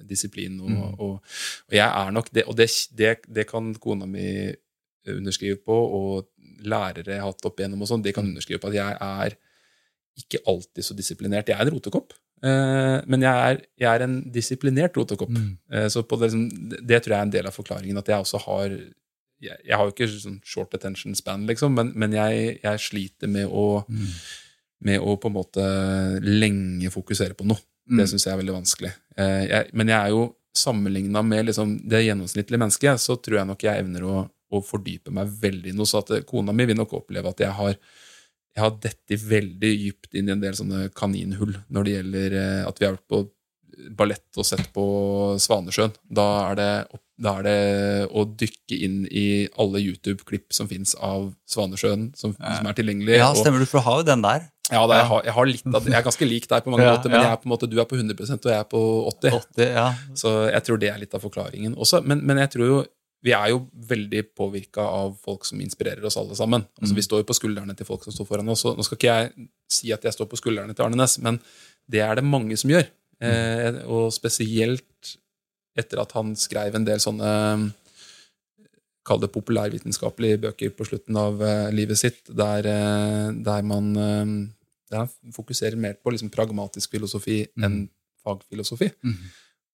disiplin. 0.10 0.58
Og, 0.62 0.70
Mm. 0.70 1.00
og, 1.00 1.22
jeg 1.72 1.86
er 1.88 2.12
nok 2.12 2.28
det, 2.34 2.44
og 2.50 2.56
det, 2.58 2.68
det, 2.98 3.16
det 3.32 3.46
kan 3.48 3.74
kona 3.80 4.06
mi 4.10 4.54
underskrive 5.08 5.58
på, 5.62 5.76
og 5.76 6.28
lærere 6.66 7.14
jeg 7.14 7.22
har 7.22 7.30
hatt 7.30 7.46
opp 7.46 7.60
igjennom 7.60 7.84
og 7.86 7.90
sånn, 7.90 8.02
det 8.04 8.14
kan 8.16 8.26
underskrive 8.26 8.60
på 8.64 8.72
at 8.72 8.78
jeg 8.80 8.98
er 9.06 9.36
ikke 10.18 10.40
alltid 10.48 10.84
så 10.88 10.96
disiplinert. 10.98 11.48
Jeg 11.52 11.58
er 11.60 11.68
en 11.68 11.74
rotekopp. 11.76 12.14
eh, 12.44 13.02
Men 13.08 13.22
jeg 13.22 13.34
er, 13.52 13.62
jeg 13.80 13.90
er 13.96 14.04
en 14.04 14.18
disiplinert 14.32 14.96
rotekopp. 14.98 15.30
Mm. 15.30 15.58
Eh, 15.72 15.88
Så 15.90 16.04
på 16.08 16.20
det, 16.20 16.32
liksom, 16.32 16.70
det, 16.70 16.80
det 16.88 17.02
tror 17.04 17.14
jeg 17.16 17.20
er 17.20 17.28
en 17.30 17.36
del 17.38 17.46
av 17.48 17.54
forklaringen. 17.58 17.98
At 17.98 18.08
jeg 18.08 18.20
også 18.20 18.40
har 18.46 18.70
Jeg, 19.42 19.58
jeg 19.68 19.76
har 19.76 19.84
jo 19.86 19.92
ikke 19.92 20.08
sånn 20.08 20.38
short 20.48 20.74
attention 20.74 21.14
span, 21.14 21.46
liksom, 21.46 21.74
men, 21.76 21.90
men 22.00 22.14
jeg, 22.16 22.60
jeg 22.64 22.80
sliter 22.80 23.28
med 23.28 23.46
å, 23.52 23.84
Mm. 23.90 24.06
med 24.88 25.00
å 25.04 25.18
på 25.20 25.28
en 25.28 25.34
måte 25.36 25.66
lenge 26.24 26.90
fokusere 26.94 27.36
på 27.36 27.46
noe. 27.46 27.60
Mm. 27.90 27.98
Det 28.00 28.08
syns 28.10 28.26
jeg 28.26 28.34
er 28.34 28.40
veldig 28.42 28.56
vanskelig. 28.56 28.92
Eh, 29.18 29.66
men 29.74 29.88
jeg 29.92 30.00
er 30.00 30.10
jo 30.16 30.36
sammenligna 30.56 31.22
med 31.22 31.46
liksom 31.50 31.76
det 31.90 32.06
gjennomsnittlige 32.06 32.62
mennesket, 32.64 33.00
så 33.04 33.18
tror 33.22 33.42
jeg 33.42 33.48
nok 33.52 33.64
jeg 33.68 33.84
evner 33.84 34.06
å, 34.08 34.16
å 34.56 34.62
fordype 34.64 35.12
meg 35.12 35.28
veldig 35.42 35.74
i 35.74 35.76
noe. 35.76 35.86
Så 35.90 36.00
at 36.00 36.26
kona 36.26 36.54
mi 36.56 36.66
vil 36.66 36.78
nok 36.80 36.94
oppleve 37.02 37.30
at 37.36 37.44
jeg 37.44 37.52
har 37.60 37.76
jeg 38.56 38.64
har 38.64 38.76
dettet 38.84 39.24
veldig 39.28 39.72
dypt 39.84 40.16
inn 40.16 40.30
i 40.30 40.36
en 40.36 40.44
del 40.44 40.56
sånne 40.56 40.88
kaninhull 40.96 41.58
når 41.68 41.88
det 41.88 41.96
gjelder 41.98 42.38
eh, 42.40 42.62
at 42.70 42.80
vi 42.80 42.88
har 42.88 42.96
vært 42.96 43.10
på 43.12 43.26
ballett 44.00 44.40
og 44.40 44.48
sett 44.48 44.70
på 44.72 44.86
Svanesjøen. 45.42 45.94
Da 46.08 46.26
er 46.50 46.58
det, 46.60 46.70
da 47.20 47.34
er 47.40 47.46
det 47.48 47.60
å 48.16 48.24
dykke 48.24 48.78
inn 48.88 49.02
i 49.12 49.26
alle 49.60 49.82
YouTube-klipp 49.84 50.56
som 50.56 50.70
fins 50.72 50.96
av 51.04 51.34
Svanesjøen, 51.52 52.10
som, 52.16 52.36
som 52.40 52.70
er 52.70 52.78
tilgjengelig. 52.78 53.18
Ja, 53.20 53.34
stemmer 53.36 53.60
du, 53.60 53.68
for 53.70 53.84
du 53.84 53.90
har 53.90 54.02
jo 54.02 54.08
den 54.08 54.24
der. 54.24 54.48
ja, 54.72 54.82
det, 54.88 55.02
jeg, 55.02 55.10
har, 55.12 55.26
jeg, 55.28 55.36
har 55.36 55.50
litt 55.52 55.68
av, 55.68 55.78
det. 55.78 55.92
jeg 55.92 56.00
er 56.00 56.08
ganske 56.08 56.30
lik 56.30 56.48
deg 56.50 56.66
på 56.66 56.74
mange 56.74 56.88
Ja, 56.88 56.96
måter, 56.96 57.12
men 57.12 57.20
ja. 57.20 57.28
jeg 57.28 57.36
er 57.36 57.42
på 57.44 57.50
en 57.50 57.54
måte, 57.54 57.70
du 57.70 57.76
er 57.82 57.90
på 57.90 58.00
100% 58.00 58.48
og 58.48 58.54
jeg 58.54 58.64
er 58.64 58.70
på 58.72 58.84
80 59.12 59.40
80, 59.42 59.74
ja. 59.76 59.88
Så 60.24 60.36
jeg 60.48 60.68
tror 60.70 60.82
det 60.82 60.94
er 60.94 61.02
litt 61.04 61.18
av 61.20 61.26
forklaringen 61.28 61.76
også. 61.76 62.02
Men, 62.08 62.24
men 62.26 62.42
jeg 62.46 62.56
tror 62.56 62.72
jo 62.72 62.80
vi 63.26 63.34
er 63.34 63.52
jo 63.52 63.64
veldig 63.90 64.22
påvirka 64.38 64.84
av 64.86 65.16
folk 65.26 65.48
som 65.48 65.62
inspirerer 65.64 66.04
oss 66.06 66.18
alle 66.22 66.36
sammen. 66.38 66.66
Altså, 66.78 66.94
Mm. 66.94 66.98
Vi 67.00 67.06
står 67.08 67.24
jo 67.24 67.30
på 67.32 67.38
skuldrene 67.38 67.76
til 67.76 67.86
folk 67.86 68.04
som 68.04 68.14
står 68.14 68.28
foran 68.30 68.50
oss. 68.50 68.66
Nå 68.66 68.84
skal 68.86 68.98
ikke 68.98 69.16
jeg 69.16 69.48
si 69.68 69.92
at 69.92 70.04
jeg 70.04 70.14
står 70.14 70.30
på 70.30 70.38
skuldrene 70.38 70.76
til 70.76 70.86
Arne 70.86 71.00
Næss, 71.00 71.18
men 71.20 71.40
det 71.90 72.02
er 72.06 72.16
det 72.16 72.24
mange 72.24 72.58
som 72.58 72.70
gjør. 72.70 72.86
Eh, 73.22 73.82
og 73.88 74.14
spesielt 74.14 75.18
etter 75.76 76.02
at 76.02 76.12
han 76.12 76.36
skrev 76.36 76.76
en 76.76 76.86
del 76.86 77.00
sånne 77.00 77.74
Kall 79.06 79.20
det 79.22 79.30
populærvitenskapelige 79.30 80.40
bøker 80.42 80.72
på 80.74 80.86
slutten 80.88 81.16
av 81.16 81.42
eh, 81.46 81.72
livet 81.72 81.98
sitt, 82.00 82.24
der, 82.26 82.66
eh, 82.66 83.28
der 83.38 83.62
man 83.62 83.92
eh, 83.96 84.26
der 84.90 85.08
fokuserer 85.32 85.78
mer 85.78 85.94
på 85.94 86.10
liksom 86.10 86.32
pragmatisk 86.34 86.92
filosofi 86.92 87.44
enn 87.62 87.88
fagfilosofi. 88.26 88.90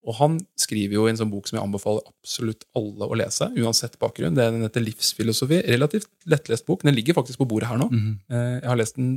Og 0.07 0.15
han 0.17 0.39
skriver 0.57 0.95
jo 0.97 1.03
i 1.05 1.11
en 1.11 1.19
sånn 1.19 1.29
bok 1.29 1.45
som 1.49 1.59
jeg 1.59 1.65
anbefaler 1.67 2.01
absolutt 2.09 2.63
alle 2.77 3.05
å 3.05 3.17
lese, 3.19 3.51
uansett 3.61 3.99
bakgrunn. 4.01 4.33
Det 4.37 4.43
er 4.47 4.55
Den 4.55 4.63
heter 4.65 4.81
Livsfilosofi. 4.81 5.59
Relativt 5.69 6.09
lettlest 6.25 6.65
bok. 6.65 6.81
Den 6.87 6.95
ligger 6.97 7.13
faktisk 7.19 7.37
på 7.43 7.45
bordet 7.51 7.69
her 7.69 7.77
nå. 7.77 7.89
Eh, 7.93 8.59
Jeg 8.61 8.69
har 8.71 8.79
lest 8.81 8.95
den 8.97 9.11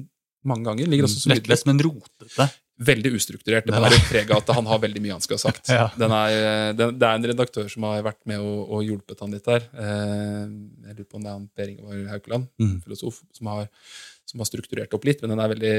mange 0.44 0.64
ganger. 0.68 0.86
Ligger 0.92 1.08
også 1.08 1.22
solid- 1.24 1.40
Lettlest, 1.40 1.64
men 1.66 1.80
rotete. 1.80 2.50
Veldig 2.84 3.12
ustrukturert. 3.16 3.64
Det 3.64 3.72
bærer 3.72 4.02
preg 4.10 4.30
av 4.34 4.42
at 4.42 4.48
han 4.56 4.66
har 4.66 4.78
veldig 4.82 5.00
mye 5.00 5.12
han 5.14 5.22
skal 5.24 5.38
ha 5.38 5.42
sagt. 5.46 5.68
Ja. 5.78 5.86
Den 5.96 6.10
er, 6.12 6.72
den, 6.74 6.98
det 6.98 7.06
er 7.08 7.14
en 7.20 7.28
redaktør 7.30 7.68
som 7.70 7.86
har 7.88 8.02
vært 8.02 8.20
med 8.26 8.42
og, 8.42 8.68
og 8.76 8.82
hjulpet 8.84 9.20
han 9.22 9.30
litt 9.32 9.46
der. 9.46 9.62
Eh, 9.72 10.42
jeg 10.90 10.96
lurer 10.98 11.06
på 11.08 11.16
om 11.16 11.22
det 11.24 11.30
er 11.30 11.38
han 11.38 11.48
Per 11.54 11.70
Ingevar 11.70 12.10
Haukeland, 12.12 12.48
mm. 12.60 12.74
filosof, 12.84 13.22
som 13.32 13.46
har, 13.54 13.68
som 14.28 14.40
har 14.40 14.48
strukturert 14.48 14.94
opp 14.96 15.04
litt, 15.06 15.20
men 15.20 15.34
den 15.34 15.42
er 15.42 15.50
veldig 15.52 15.74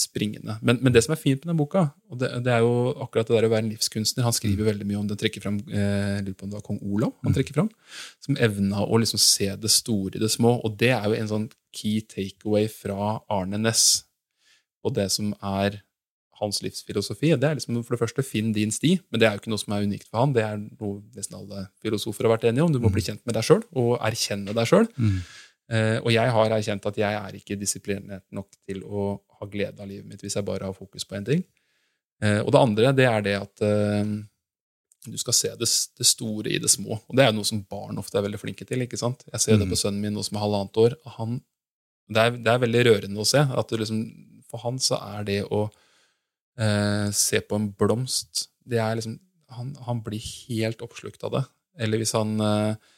springende. 0.00 0.58
Men, 0.60 0.78
men 0.84 0.94
det 0.94 1.02
som 1.06 1.14
er 1.14 1.20
fint 1.20 1.40
med 1.42 1.52
den 1.52 1.60
boka, 1.60 1.86
og 2.12 2.20
det, 2.20 2.32
det 2.44 2.52
er 2.52 2.64
jo 2.64 2.92
akkurat 3.06 3.30
det 3.30 3.38
der 3.38 3.48
å 3.48 3.52
være 3.54 3.64
en 3.64 3.72
livskunstner 3.72 4.26
Han 4.26 4.36
skriver 4.36 4.68
veldig 4.68 4.88
mye 4.88 5.00
om 5.00 5.08
det, 5.08 5.16
trekker 5.20 5.44
fram, 5.44 5.58
eh, 5.72 6.20
lurer 6.20 6.36
på 6.36 6.46
om 6.46 6.52
det 6.52 6.58
var 6.58 6.66
kong 6.66 6.80
Olav 6.84 7.14
han 7.24 7.36
trekker 7.36 7.56
fram, 7.56 7.70
som 8.22 8.38
evna 8.40 8.84
å 8.84 9.00
liksom 9.00 9.20
se 9.22 9.48
det 9.60 9.72
store 9.72 10.18
i 10.18 10.22
det 10.22 10.30
små. 10.32 10.58
Og 10.64 10.76
det 10.80 10.92
er 10.96 11.08
jo 11.08 11.16
en 11.16 11.32
sånn 11.32 11.50
key 11.76 12.04
takeaway 12.04 12.68
fra 12.72 13.20
Arne 13.32 13.60
Næss 13.60 14.04
og 14.84 14.94
det 14.96 15.10
som 15.12 15.32
er 15.44 15.80
hans 16.40 16.62
livsfilosofi. 16.64 17.34
Det 17.36 17.48
er 17.48 17.58
liksom 17.58 17.82
for 17.84 17.94
det 17.96 18.00
første 18.00 18.24
finn 18.24 18.54
din 18.56 18.72
sti, 18.72 18.94
men 19.12 19.20
det 19.20 19.28
er 19.28 19.36
jo 19.36 19.42
ikke 19.42 19.52
noe 19.52 19.60
som 19.60 19.74
er 19.76 19.84
unikt 19.84 20.08
for 20.08 20.22
han. 20.22 20.32
Det 20.36 20.44
er 20.46 20.56
noe 20.62 21.02
nesten 21.16 21.36
alle 21.36 21.66
filosofer 21.84 22.26
har 22.26 22.34
vært 22.36 22.48
enige 22.48 22.64
om. 22.64 22.72
Du 22.72 22.80
må 22.80 22.92
bli 22.92 23.04
kjent 23.04 23.20
med 23.28 23.36
deg 23.36 23.44
sjøl 23.46 23.60
og 23.76 23.98
erkjenne 24.08 24.56
deg 24.56 24.70
sjøl. 24.70 24.88
Og 25.70 26.08
jeg 26.10 26.32
har 26.34 26.52
erkjent 26.56 26.86
at 26.88 26.96
jeg 26.98 27.14
er 27.14 27.36
ikke 27.38 27.56
disiplinert 27.58 28.24
nok 28.34 28.48
til 28.66 28.80
å 28.82 29.12
ha 29.38 29.46
glede 29.46 29.78
av 29.78 29.86
livet 29.88 30.08
mitt 30.08 30.22
hvis 30.24 30.34
jeg 30.36 30.46
bare 30.46 30.66
har 30.66 30.76
fokus 30.76 31.06
på 31.06 31.16
én 31.18 31.26
ting. 31.28 31.44
Eh, 32.20 32.40
og 32.42 32.52
det 32.52 32.60
andre 32.60 32.92
det 32.96 33.06
er 33.08 33.24
det 33.24 33.36
at 33.38 33.62
eh, 33.64 34.16
du 35.08 35.16
skal 35.20 35.36
se 35.36 35.52
det, 35.56 35.68
det 35.96 36.06
store 36.08 36.52
i 36.52 36.58
det 36.60 36.68
små. 36.72 36.98
Og 37.08 37.16
det 37.16 37.24
er 37.24 37.32
noe 37.32 37.48
som 37.48 37.62
barn 37.64 38.00
ofte 38.00 38.18
er 38.20 38.26
veldig 38.26 38.40
flinke 38.42 38.66
til. 38.68 38.84
ikke 38.84 39.00
sant? 39.00 39.24
Jeg 39.32 39.40
ser 39.40 39.60
det 39.60 39.68
på 39.70 39.78
sønnen 39.80 40.02
min 40.04 40.12
nå 40.16 40.24
som 40.26 40.36
er 40.36 40.44
halvannet 40.44 40.80
år. 40.82 40.96
Han, 41.16 41.38
det, 42.10 42.20
er, 42.26 42.36
det 42.36 42.52
er 42.52 42.64
veldig 42.66 42.82
rørende 42.90 43.22
å 43.22 43.28
se. 43.28 43.40
at 43.40 43.72
liksom, 43.72 44.02
For 44.50 44.60
han 44.66 44.80
så 44.82 45.00
er 45.00 45.24
det 45.30 45.38
å 45.48 45.62
eh, 46.60 47.08
se 47.16 47.40
på 47.40 47.56
en 47.56 47.70
blomst 47.72 48.48
det 48.70 48.78
er 48.78 48.98
liksom, 48.98 49.16
han, 49.56 49.72
han 49.86 50.02
blir 50.04 50.22
helt 50.50 50.84
oppslukt 50.84 51.24
av 51.26 51.32
det. 51.38 51.44
Eller 51.80 52.02
hvis 52.02 52.12
han 52.14 52.36
eh, 52.44 52.90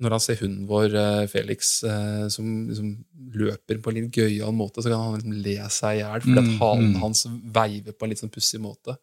Når 0.00 0.16
han 0.16 0.22
ser 0.24 0.40
hunden 0.40 0.66
vår, 0.68 0.94
eh, 0.96 1.26
Felix, 1.28 1.72
eh, 1.84 2.26
som 2.32 2.48
liksom 2.70 2.92
løper 3.36 3.80
på 3.80 3.92
en 3.92 3.98
litt 3.98 4.16
gøyal 4.16 4.54
måte, 4.56 4.80
så 4.80 4.88
kan 4.88 5.02
han 5.02 5.18
liksom 5.18 5.38
le 5.44 5.56
seg 5.68 5.98
i 5.98 6.02
hjel 6.02 6.24
fordi 6.24 6.38
at 6.40 6.50
Mm, 6.50 6.58
halen 6.62 6.90
mm. 6.94 7.00
hans 7.02 7.26
veiver 7.28 7.92
på 7.92 8.06
en 8.06 8.12
litt 8.14 8.22
sånn 8.22 8.32
pussig 8.32 8.60
måte. 8.62 8.96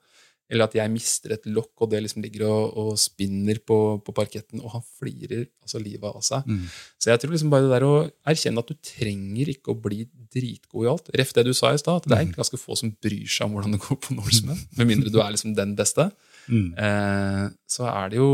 Eller 0.48 0.64
at 0.64 0.76
jeg 0.78 0.92
mister 0.94 1.34
et 1.36 1.46
lokk, 1.52 1.74
og 1.84 1.90
det 1.92 2.00
liksom 2.06 2.24
ligger 2.24 2.46
og, 2.48 2.78
og 2.80 2.92
spinner 3.02 3.60
på, 3.60 4.00
på 4.00 4.14
parketten, 4.16 4.62
og 4.64 4.78
han 4.78 4.86
flirer 5.00 5.44
altså 5.62 5.82
livet 5.84 6.08
av 6.08 6.24
seg. 6.24 6.48
Mm. 6.48 6.70
Så 6.96 7.12
jeg 7.12 7.20
tror 7.20 7.34
liksom 7.36 7.52
bare 7.52 7.68
det 7.68 7.74
der 7.74 7.86
å 7.88 7.96
erkjenne 8.32 8.64
at 8.64 8.72
du 8.72 8.78
trenger 8.80 9.52
ikke 9.52 9.74
å 9.74 9.82
bli 9.84 10.06
dritgod 10.32 10.88
i 10.88 10.92
alt. 10.94 11.12
Ref 11.20 11.36
det 11.36 11.44
du 11.50 11.52
sa 11.52 11.74
i 11.76 11.82
stad, 11.82 12.00
at 12.00 12.08
det 12.08 12.16
er 12.16 12.24
egentlig 12.24 12.40
ganske 12.40 12.62
få 12.62 12.80
som 12.80 12.94
bryr 12.96 13.28
seg 13.28 13.50
om 13.50 13.58
hvordan 13.58 13.76
det 13.76 13.84
går 13.84 14.00
på 14.08 14.16
Norseman. 14.16 14.64
Med 14.80 14.90
mindre 14.94 15.12
du 15.12 15.20
er 15.20 15.36
liksom 15.36 15.58
den 15.58 15.76
beste. 15.76 16.08
Mm. 16.48 16.70
Eh, 16.80 17.44
så 17.68 17.88
er 17.92 18.12
det 18.12 18.20
jo 18.22 18.28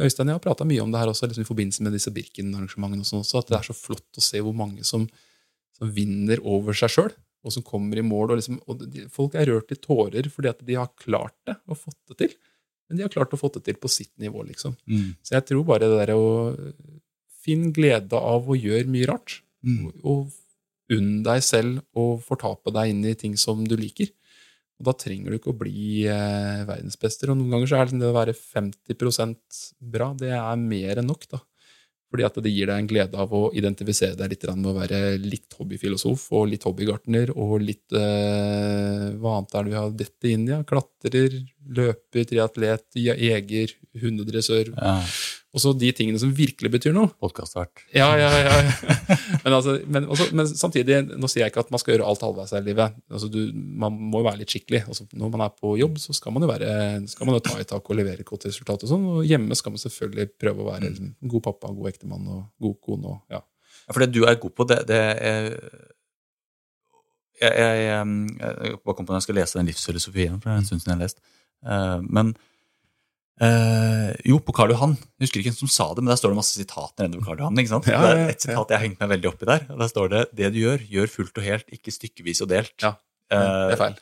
Øystein 0.00 0.28
jeg 0.28 0.36
har 0.36 0.44
prata 0.44 0.66
mye 0.68 0.82
om 0.84 0.92
det 0.92 1.00
her 1.00 1.10
også 1.12 1.28
liksom 1.28 1.46
i 1.46 1.48
forbindelse 1.48 1.86
med 1.86 1.96
disse 1.96 2.12
Birken-arrangementene. 2.14 3.04
og 3.04 3.08
sånn 3.08 3.24
også, 3.24 3.40
At 3.40 3.52
det 3.52 3.58
er 3.58 3.68
så 3.70 3.76
flott 3.76 4.20
å 4.20 4.24
se 4.24 4.42
hvor 4.44 4.56
mange 4.56 4.84
som, 4.86 5.06
som 5.78 5.92
vinner 5.96 6.42
over 6.44 6.76
seg 6.76 6.92
sjøl, 6.92 7.12
og 7.44 7.54
som 7.54 7.64
kommer 7.66 8.00
i 8.00 8.04
mål. 8.04 8.34
Og, 8.34 8.40
liksom, 8.42 8.60
og 8.68 8.84
de, 8.84 9.06
folk 9.12 9.36
er 9.38 9.48
rørt 9.50 9.72
i 9.72 9.80
tårer 9.80 10.28
fordi 10.32 10.52
at 10.52 10.64
de 10.66 10.78
har 10.78 10.92
klart 11.00 11.36
det 11.48 11.56
og 11.66 11.80
fått 11.80 12.00
det 12.12 12.18
til. 12.24 12.36
Men 12.90 12.98
de 12.98 13.06
har 13.06 13.14
klart 13.14 13.32
å 13.32 13.38
få 13.40 13.52
det 13.54 13.64
til 13.68 13.78
på 13.78 13.88
sitt 13.92 14.12
nivå, 14.18 14.42
liksom. 14.48 14.74
Mm. 14.90 15.14
Så 15.22 15.36
jeg 15.36 15.46
tror 15.46 15.62
bare 15.68 15.86
det 15.86 16.00
derre 16.02 16.18
å 16.18 16.30
finne 17.40 17.70
glede 17.74 18.18
av 18.18 18.48
å 18.50 18.58
gjøre 18.58 18.90
mye 18.90 19.08
rart. 19.08 19.40
Mm. 19.62 19.92
Og 20.02 20.32
unn 20.90 21.20
deg 21.22 21.44
selv 21.46 21.84
å 21.94 22.16
fortape 22.24 22.72
deg 22.74 22.92
inn 22.92 23.04
i 23.06 23.14
ting 23.18 23.36
som 23.38 23.62
du 23.68 23.76
liker. 23.78 24.10
Og 24.80 24.88
da 24.88 24.96
trenger 24.96 25.28
du 25.28 25.36
ikke 25.36 25.52
å 25.52 25.60
bli 25.60 26.06
eh, 26.08 26.64
verdensmester. 26.64 27.30
Og 27.30 27.36
noen 27.36 27.52
ganger 27.52 27.68
så 27.68 27.76
er 27.76 27.84
det, 27.84 27.90
liksom 27.90 28.02
det 28.02 28.10
å 28.10 28.16
være 28.16 28.36
50% 28.40 29.62
bra, 29.92 30.10
det 30.16 30.32
er 30.32 30.62
mer 30.64 31.02
enn 31.02 31.10
nok, 31.12 31.26
da. 31.28 31.42
Fordi 32.10 32.24
at 32.26 32.38
det 32.42 32.50
gir 32.50 32.66
deg 32.66 32.80
en 32.80 32.88
glede 32.90 33.18
av 33.22 33.30
å 33.36 33.42
identifisere 33.54 34.16
deg 34.18 34.32
litt 34.32 34.46
med 34.50 34.70
å 34.72 34.74
være 34.80 35.00
litt 35.22 35.54
hobbyfilosof 35.54 36.24
og 36.34 36.48
litt 36.50 36.64
hobbygartner 36.66 37.30
og 37.36 37.60
litt 37.62 37.94
eh, 37.94 39.04
Hva 39.20 39.36
annet 39.36 39.54
er 39.54 39.68
det 39.68 39.70
vi 39.70 39.78
har 39.78 39.92
dette 40.00 40.32
inn 40.32 40.48
i? 40.48 40.50
Ja? 40.56 40.64
Klatrer, 40.66 41.36
løper, 41.78 42.26
triatlet, 42.32 42.88
jeger, 42.98 43.76
hundedressør. 44.02 44.72
Ja. 44.74 44.96
Og 45.50 45.62
så 45.62 45.72
de 45.74 45.88
tingene 45.96 46.18
som 46.22 46.30
virkelig 46.34 46.70
betyr 46.70 46.92
noe. 46.94 47.10
Podkastvert. 47.18 47.82
Ja, 47.96 48.12
ja, 48.18 48.28
ja. 48.38 48.58
Men, 49.42 49.54
altså, 49.56 49.72
men, 49.90 50.04
også, 50.06 50.28
men 50.36 50.46
samtidig, 50.46 51.00
nå 51.10 51.30
sier 51.30 51.42
jeg 51.42 51.50
ikke 51.50 51.64
at 51.64 51.72
man 51.74 51.82
skal 51.82 51.96
gjøre 51.96 52.06
alt 52.06 52.22
halvveis 52.22 52.52
her 52.54 52.62
i 52.62 52.68
livet. 52.68 52.98
Altså, 53.10 53.26
du, 53.32 53.40
man 53.54 53.96
må 53.98 54.20
jo 54.20 54.28
være 54.28 54.42
litt 54.44 54.54
skikkelig. 54.54 54.84
Altså, 54.86 55.08
når 55.18 55.32
man 55.34 55.42
er 55.48 55.54
på 55.56 55.72
jobb, 55.80 55.98
så 55.98 56.14
skal 56.14 56.36
man 56.36 56.46
jo, 56.46 56.50
være, 56.52 56.70
skal 57.10 57.26
man 57.26 57.38
jo 57.38 57.42
ta 57.48 57.56
i 57.58 57.66
tak 57.66 57.90
og 57.90 57.98
levere 57.98 58.26
godt 58.26 58.46
resultat. 58.46 58.86
Og 58.86 58.92
sånn, 58.92 59.08
og 59.16 59.26
hjemme 59.26 59.58
skal 59.58 59.74
man 59.74 59.82
selvfølgelig 59.82 60.28
prøve 60.38 60.62
å 60.62 60.68
være 60.70 60.92
en 60.92 61.10
god 61.34 61.46
pappa, 61.48 61.72
god 61.74 61.90
ektemann 61.90 62.30
og 62.30 62.44
god 62.62 62.76
kone. 62.86 63.16
Og, 63.16 63.24
ja. 63.34 63.42
Ja, 63.80 63.94
for 63.96 64.04
det 64.04 64.12
du 64.14 64.22
er 64.30 64.38
god 64.38 64.54
på, 64.54 64.68
det, 64.70 64.84
det 64.86 65.00
er 65.00 65.50
jeg, 67.40 67.50
jeg, 67.56 67.56
jeg, 67.56 67.84
jeg 67.88 68.78
når 68.84 69.16
jeg 69.16 69.24
skal 69.24 69.38
lese 69.40 69.58
den 69.58 69.70
livsfilosofien, 69.70 70.38
for 70.38 70.50
det 70.50 70.54
er 70.54 70.62
en 70.62 70.68
stund 70.68 70.82
siden 70.82 70.92
jeg 70.92 70.98
har 70.98 71.06
lest. 71.08 71.22
Eh, 71.66 71.98
men 72.06 72.34
eh, 73.40 74.10
jo, 74.28 74.38
på 74.44 74.52
Karl 74.56 74.72
Johan, 74.74 74.96
jeg 75.18 75.26
husker 75.28 75.40
ikke 75.42 75.50
hvem 75.52 75.60
som 75.62 75.72
sa 75.72 75.88
det, 75.94 76.04
men 76.04 76.12
der 76.12 76.20
står 76.20 76.34
det 76.34 76.40
masse 76.40 76.56
sitater 76.58 77.08
på 77.16 77.24
Karl 77.26 77.38
Johan. 77.44 77.58
ikke 77.62 77.72
sant? 77.74 77.86
Ja, 77.90 78.00
det 78.04 78.10
ja, 78.10 78.24
er 78.26 78.34
et 78.34 78.42
sitat 78.46 78.72
jeg 78.74 78.78
har 78.78 78.86
hengt 78.86 79.00
meg 79.00 79.12
veldig 79.16 79.30
oppi 79.32 79.48
der, 79.50 79.66
og 79.70 79.78
der 79.80 79.88
står 79.92 80.10
det 80.14 80.24
'Det 80.34 80.52
du 80.54 80.58
gjør, 80.64 80.78
gjør 80.96 81.08
fullt 81.18 81.38
og 81.38 81.44
helt, 81.44 81.66
ikke 81.72 81.92
stykkevis 81.94 82.42
og 82.42 82.48
delt'. 82.52 82.76
Ja, 82.82 82.94
Det 83.30 83.38
er 83.38 83.76
feil. 83.78 83.94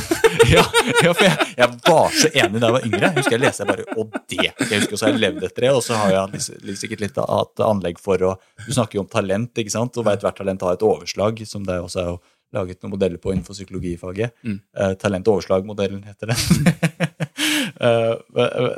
ja, 0.54 0.62
ja, 1.04 1.12
for 1.16 1.24
jeg, 1.24 1.54
jeg 1.56 1.68
var 1.86 2.10
så 2.12 2.28
enig 2.36 2.60
da 2.60 2.66
jeg 2.68 2.74
var 2.74 2.84
yngre. 2.84 3.00
Jeg 3.00 3.14
husker 3.16 3.30
jeg 3.38 3.40
leste 3.40 3.64
jeg 3.64 3.68
bare 3.70 3.84
Og 3.96 4.10
det! 4.28 4.36
Jeg 4.44 4.80
husker 4.80 4.92
også 4.98 5.08
jeg 5.08 5.20
levde 5.22 5.46
etter 5.46 5.62
det, 5.64 5.70
og 5.72 5.82
så 5.86 5.94
har 5.96 6.10
jeg 6.12 6.32
litt- 6.34 6.64
litt- 6.68 6.78
sikkert 6.82 7.00
litt 7.00 7.16
hatt 7.16 7.62
anlegg 7.64 7.98
for 8.02 8.18
å 8.18 8.34
Du 8.66 8.72
snakker 8.74 8.98
jo 8.98 9.04
om 9.06 9.08
talent, 9.08 9.54
ikke 9.56 9.70
sant, 9.72 9.96
og 9.96 10.04
hvert 10.04 10.36
talent 10.36 10.60
har 10.60 10.74
et 10.76 10.84
overslag, 10.84 11.40
som 11.48 11.64
det 11.64 11.78
også 11.80 12.00
er 12.02 12.08
jo 12.12 12.20
laget 12.54 12.80
noen 12.82 12.94
modeller 12.94 13.20
på 13.20 13.32
innenfor 13.34 13.56
psykologifaget. 13.58 14.34
Mm. 14.46 14.58
Eh, 14.78 14.94
Talent-overslag-modellen 15.02 16.04
heter 16.10 16.32
det. 16.32 16.38
Eh, 17.74 18.14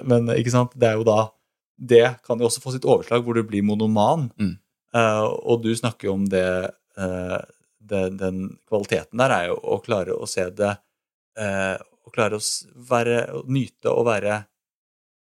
men- 0.09 0.31
ikke 0.39 0.51
sant, 0.53 0.73
det 0.79 0.87
er 0.89 0.95
jo 0.97 1.05
da 1.05 1.31
Det 1.79 2.23
kan 2.25 2.39
jo 2.41 2.47
også 2.49 2.63
få 2.63 2.73
sitt 2.73 2.87
overslag 2.89 3.23
hvor 3.27 3.35
du 3.37 3.43
blir 3.45 3.63
monoman. 3.67 4.31
Mm. 4.41 4.55
Eh, 4.95 5.25
og 5.45 5.63
du 5.63 5.75
snakker 5.77 6.09
jo 6.09 6.15
om 6.15 6.25
det, 6.33 6.71
eh, 6.97 7.39
det 7.81 8.17
Den 8.19 8.57
kvaliteten 8.71 9.19
der 9.21 9.31
er 9.37 9.49
jo 9.51 9.59
å 9.61 9.77
klare 9.85 10.17
å 10.17 10.27
se 10.31 10.47
det 10.51 10.71
eh, 11.37 11.77
Å 11.77 12.13
klare 12.15 12.39
å 12.41 12.45
være, 12.89 13.19
å 13.37 13.43
nyte 13.51 13.93
og 13.93 14.07
være 14.09 14.39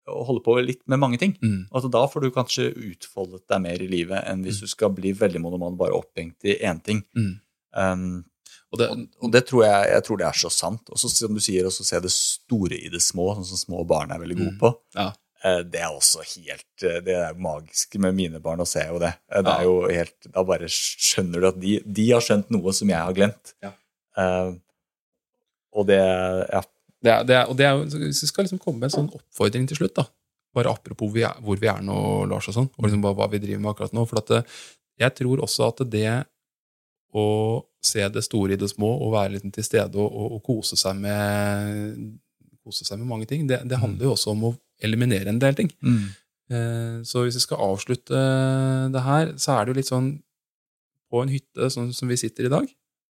Å 0.07 0.23
holde 0.29 0.43
på 0.45 0.59
litt 0.61 0.83
med 0.87 0.99
mange 1.01 1.17
ting. 1.19 1.33
Mm. 1.41 1.65
Altså, 1.71 1.89
da 1.91 2.05
får 2.07 2.21
du 2.21 2.31
kanskje 2.31 2.69
utfoldet 2.91 3.47
deg 3.49 3.61
mer 3.65 3.81
i 3.81 3.87
livet 3.91 4.23
enn 4.29 4.43
hvis 4.45 4.61
du 4.61 4.67
skal 4.71 4.93
bli 4.95 5.11
veldig 5.17 5.41
monoman, 5.43 5.75
bare 5.79 5.97
opphengt 5.97 6.45
i 6.47 6.59
én 6.63 6.79
ting. 6.83 7.01
Mm. 7.17 7.33
Um, 7.77 8.25
Og 8.73 8.79
det, 8.81 8.87
og, 9.23 9.29
det 9.31 9.45
tror 9.47 9.61
jeg, 9.63 9.83
jeg 9.93 10.03
tror 10.03 10.17
det 10.19 10.25
er 10.27 10.35
så 10.41 10.49
sant. 10.51 10.89
Og 10.91 10.99
så 10.99 11.07
som 11.13 11.33
du 11.37 11.39
sier, 11.39 11.63
også 11.69 11.85
se 11.87 11.99
det 12.03 12.11
store 12.11 12.75
i 12.75 12.89
det 12.91 12.99
små, 13.05 13.29
sånn 13.37 13.45
som 13.47 13.61
små 13.61 13.85
barn 13.87 14.11
er 14.11 14.19
veldig 14.19 14.35
gode 14.41 14.55
Mm. 14.57 14.59
på. 14.59 14.71
ja. 14.97 15.05
Eh, 15.45 15.61
Det 15.63 15.79
er 15.79 15.93
også 15.93 16.23
helt 16.25 16.83
eh, 16.83 16.99
Det 17.05 17.13
er 17.15 17.35
magisk 17.37 17.95
med 18.01 18.15
mine 18.17 18.39
barn 18.41 18.59
å 18.59 18.65
se 18.67 18.81
jo 18.89 18.97
det. 18.99 19.13
Eh, 19.31 19.41
Det 19.45 19.53
er 19.53 19.63
jo 19.63 19.75
helt 19.87 20.27
Da 20.33 20.43
bare 20.43 20.65
skjønner 20.67 21.39
du 21.39 21.47
at 21.47 21.59
de, 21.61 21.75
de 21.85 22.07
har 22.11 22.19
skjønt 22.25 22.49
noe 22.49 22.73
som 22.73 22.89
jeg 22.89 22.97
har 22.97 23.13
glemt. 23.13 23.53
Ja. 23.63 23.71
Uh, 24.17 24.55
og 25.77 25.87
det 25.87 26.01
Ja. 26.01 26.61
Det 27.03 27.11
er, 27.13 27.23
det 27.23 27.35
er, 27.37 27.45
og 27.47 27.55
det 27.55 27.65
er, 27.69 27.77
hvis 27.85 28.23
vi 28.23 28.27
skal 28.27 28.43
liksom 28.47 28.59
komme 28.59 28.79
med 28.81 28.89
en 28.89 28.95
sånn 28.97 29.11
oppfordring 29.13 29.67
til 29.69 29.77
slutt, 29.77 29.93
da. 29.95 30.07
bare 30.57 30.71
apropos 30.73 31.11
vi 31.13 31.21
er, 31.21 31.37
hvor 31.45 31.55
vi 31.61 31.67
er 31.69 31.79
nå, 31.85 32.25
Lars, 32.27 32.47
og 32.49 32.55
sånn, 32.55 32.69
og 32.73 32.83
liksom 32.87 33.03
hva, 33.05 33.13
hva 33.13 33.27
vi 33.29 33.37
driver 33.43 33.61
med 33.61 33.69
akkurat 33.75 33.93
nå. 33.93 34.05
For 34.09 34.17
at 34.17 34.47
jeg 34.97 35.13
tror 35.19 35.43
også 35.45 35.67
at 35.69 35.83
det 35.93 36.25
å 37.15 37.25
se 37.87 38.03
det 38.11 38.23
store 38.25 38.53
i 38.53 38.59
det 38.59 38.67
små, 38.69 38.89
og 39.05 39.13
være 39.13 39.37
litt 39.37 39.45
til 39.55 39.63
stede 39.63 39.95
og, 39.95 40.07
og, 40.11 40.31
og 40.37 40.41
kose, 40.43 40.75
seg 40.79 40.97
med, 40.99 42.17
kose 42.65 42.83
seg 42.87 42.99
med 42.99 43.07
mange 43.07 43.27
ting, 43.29 43.45
det, 43.47 43.61
det 43.69 43.79
handler 43.79 44.09
jo 44.09 44.15
også 44.17 44.33
om 44.33 44.43
å 44.49 44.55
eliminere 44.83 45.31
en 45.31 45.39
del 45.41 45.55
ting. 45.57 45.71
Eh, 46.51 46.97
Så 47.07 47.23
hvis 47.25 47.37
vi 47.39 47.43
skal 47.45 47.63
avslutte 47.63 48.19
det 48.93 49.03
her, 49.05 49.31
så 49.39 49.55
er 49.55 49.65
det 49.65 49.73
jo 49.73 49.77
litt 49.79 49.89
sånn 49.91 50.09
på 51.11 51.21
en 51.23 51.31
hytte 51.31 51.69
sånn 51.71 51.93
som 51.95 52.09
vi 52.11 52.17
sitter 52.19 52.47
i 52.49 52.51
dag. 52.51 52.67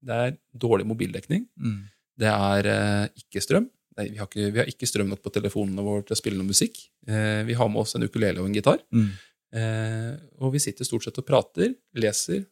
Det 0.03 0.15
er 0.25 0.33
dårlig 0.57 0.87
mobildekning. 0.89 1.45
Mm. 1.61 1.77
Det 2.19 2.29
er 2.33 2.69
eh, 2.73 3.05
ikke 3.23 3.41
strøm. 3.45 3.69
nei, 3.97 4.07
vi, 4.09 4.17
har 4.17 4.25
ikke, 4.27 4.47
vi 4.53 4.59
har 4.63 4.69
ikke 4.71 4.89
strøm 4.89 5.11
nok 5.13 5.21
på 5.23 5.31
telefonene 5.33 5.85
våre 5.85 6.01
til 6.07 6.15
å 6.15 6.19
spille 6.19 6.39
noe 6.39 6.49
musikk. 6.49 6.79
Eh, 7.07 7.43
vi 7.47 7.53
har 7.57 7.69
med 7.69 7.83
oss 7.85 7.93
en 7.95 8.03
ukulele 8.07 8.41
og 8.41 8.49
en 8.49 8.57
gitar. 8.57 8.81
Mm. 8.93 9.11
Eh, 9.53 10.11
og 10.41 10.55
vi 10.55 10.61
sitter 10.65 10.85
stort 10.89 11.05
sett 11.05 11.19
og 11.21 11.27
prater, 11.29 11.75
leser, 12.01 12.43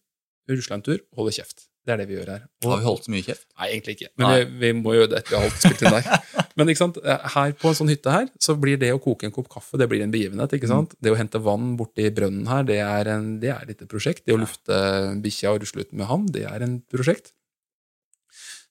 rusler 0.58 0.80
en 0.80 0.86
tur, 0.86 1.04
holde 1.18 1.36
kjeft. 1.36 1.68
Det 1.82 1.96
er 1.96 1.98
det 1.98 2.06
vi 2.12 2.14
gjør 2.14 2.30
her. 2.30 2.42
Og, 2.62 2.68
Har 2.70 2.78
vi 2.78 2.86
holdt 2.86 3.06
så 3.08 3.12
mye 3.14 3.26
kjeft? 3.26 3.48
Nei, 3.58 3.68
egentlig 3.72 3.96
ikke. 3.98 4.10
Men 4.22 4.34
vi, 4.36 4.42
vi 4.62 4.70
må 4.78 4.94
gjøre 4.94 5.10
det 5.10 5.22
etter 5.22 5.34
vi 5.34 5.38
har 5.40 5.48
holdt 5.48 5.64
spilt 5.64 5.82
inn 5.82 5.96
der. 5.96 6.10
Men 6.60 6.70
ikke 6.70 6.82
sant? 6.84 7.00
her 7.34 7.54
på 7.58 7.72
en 7.72 7.78
sånn 7.80 7.90
hytte 7.90 8.14
her, 8.14 8.28
så 8.44 8.54
blir 8.60 8.78
det 8.82 8.92
å 8.94 9.00
koke 9.02 9.26
en 9.26 9.34
kopp 9.34 9.50
kaffe 9.50 9.80
det 9.82 9.88
blir 9.90 10.04
en 10.06 10.14
begivenhet. 10.14 10.54
ikke 10.54 10.70
sant? 10.70 10.94
Det 11.02 11.10
å 11.10 11.18
hente 11.18 11.42
vann 11.42 11.74
borti 11.80 12.06
brønnen 12.14 12.46
her, 12.52 12.68
det 12.70 12.78
er, 12.86 13.10
en, 13.16 13.32
det 13.42 13.50
er 13.56 13.74
et 13.74 13.82
prosjekt. 13.90 14.28
Det 14.28 14.36
å 14.36 14.42
lufte 14.44 14.78
bikkja 15.24 15.56
og 15.56 15.64
rusle 15.64 15.88
ut 15.88 15.96
med 15.98 16.10
ham, 16.12 16.28
det 16.30 16.46
er 16.52 16.68
en 16.68 16.78
prosjekt. 16.94 17.34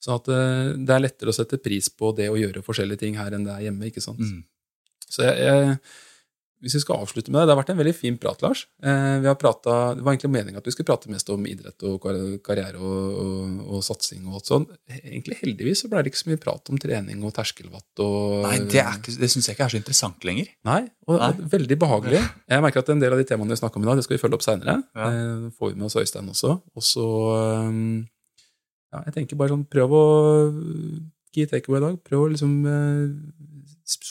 Sånn 0.01 0.16
at 0.16 0.31
eh, 0.32 0.70
det 0.78 0.94
er 0.94 1.02
lettere 1.02 1.32
å 1.32 1.36
sette 1.36 1.59
pris 1.61 1.90
på 1.93 2.15
det 2.16 2.31
å 2.32 2.39
gjøre 2.39 2.62
forskjellige 2.65 3.02
ting 3.02 3.19
her 3.20 3.35
enn 3.36 3.44
det 3.48 3.57
er 3.57 3.66
hjemme. 3.69 3.90
ikke 3.90 4.05
sant? 4.05 4.23
Mm. 4.23 4.44
Så 5.11 5.27
jeg, 5.27 5.51
jeg, 5.51 5.74
hvis 6.61 6.74
vi 6.77 6.81
skal 6.82 7.01
avslutte 7.01 7.32
med 7.32 7.41
det, 7.41 7.47
det 7.49 7.55
har 7.55 7.59
vært 7.62 7.70
en 7.73 7.78
veldig 7.81 7.95
fin 7.97 8.16
prat, 8.20 8.43
Lars. 8.45 8.66
Eh, 8.85 9.15
vi 9.24 9.28
har 9.31 9.37
pratet, 9.41 9.97
det 9.97 10.05
var 10.05 10.12
egentlig 10.12 10.31
meningen 10.35 10.61
at 10.61 10.66
vi 10.69 10.74
skulle 10.74 10.89
prate 10.91 11.09
mest 11.12 11.31
om 11.32 11.47
idrett 11.49 11.82
og 11.89 12.03
karriere 12.45 12.77
og, 12.77 13.16
og, 13.23 13.55
og 13.77 13.85
satsing 13.87 14.27
og 14.28 14.37
alt 14.41 14.51
sånt. 14.51 14.74
Egentlig 15.01 15.39
heldigvis 15.41 15.81
så 15.85 15.89
ble 15.93 16.03
det 16.05 16.12
ikke 16.12 16.20
så 16.20 16.28
mye 16.32 16.43
prat 16.43 16.69
om 16.74 16.81
trening 16.82 17.24
og 17.24 17.32
terskelvatt 17.39 18.03
og 18.05 18.45
Nei, 18.45 18.59
det, 18.69 18.85
ikke- 18.85 19.16
det 19.23 19.31
syns 19.32 19.49
jeg 19.49 19.57
ikke 19.57 19.69
er 19.70 19.74
så 19.77 19.81
interessant 19.81 20.28
lenger. 20.28 20.53
Nei, 20.69 20.82
og, 21.09 21.16
Nei. 21.16 21.31
og 21.32 21.41
veldig 21.57 21.78
behagelig. 21.81 22.20
Jeg 22.53 22.66
merker 22.69 22.85
at 22.85 22.93
en 22.93 23.01
del 23.07 23.16
av 23.16 23.23
de 23.23 23.28
temaene 23.32 23.57
vi 23.57 23.61
snakker 23.62 23.81
om 23.81 23.89
i 23.89 23.91
dag, 23.91 23.97
det 24.03 24.05
skal 24.09 24.19
vi 24.19 24.23
følge 24.27 24.37
opp 24.41 24.45
seinere. 24.47 24.77
Ja. 24.95 25.09
Eh, 25.11 25.49
får 25.57 25.73
vi 25.73 25.81
med 25.81 25.89
oss 25.89 25.97
Øystein 25.97 26.28
også. 26.28 26.59
Og 26.77 26.82
så 26.85 27.09
um, 27.70 28.07
Ja, 28.93 29.05
jeg 29.07 29.15
tenker 29.16 29.39
bare 29.39 29.53
sånn, 29.55 29.65
prøv 29.70 29.93
å 29.95 30.05
Key 31.31 31.47
takeaway 31.47 31.78
i 31.78 31.85
dag. 31.85 31.99
Prøv 32.03 32.24
å 32.24 32.31
liksom 32.32 32.55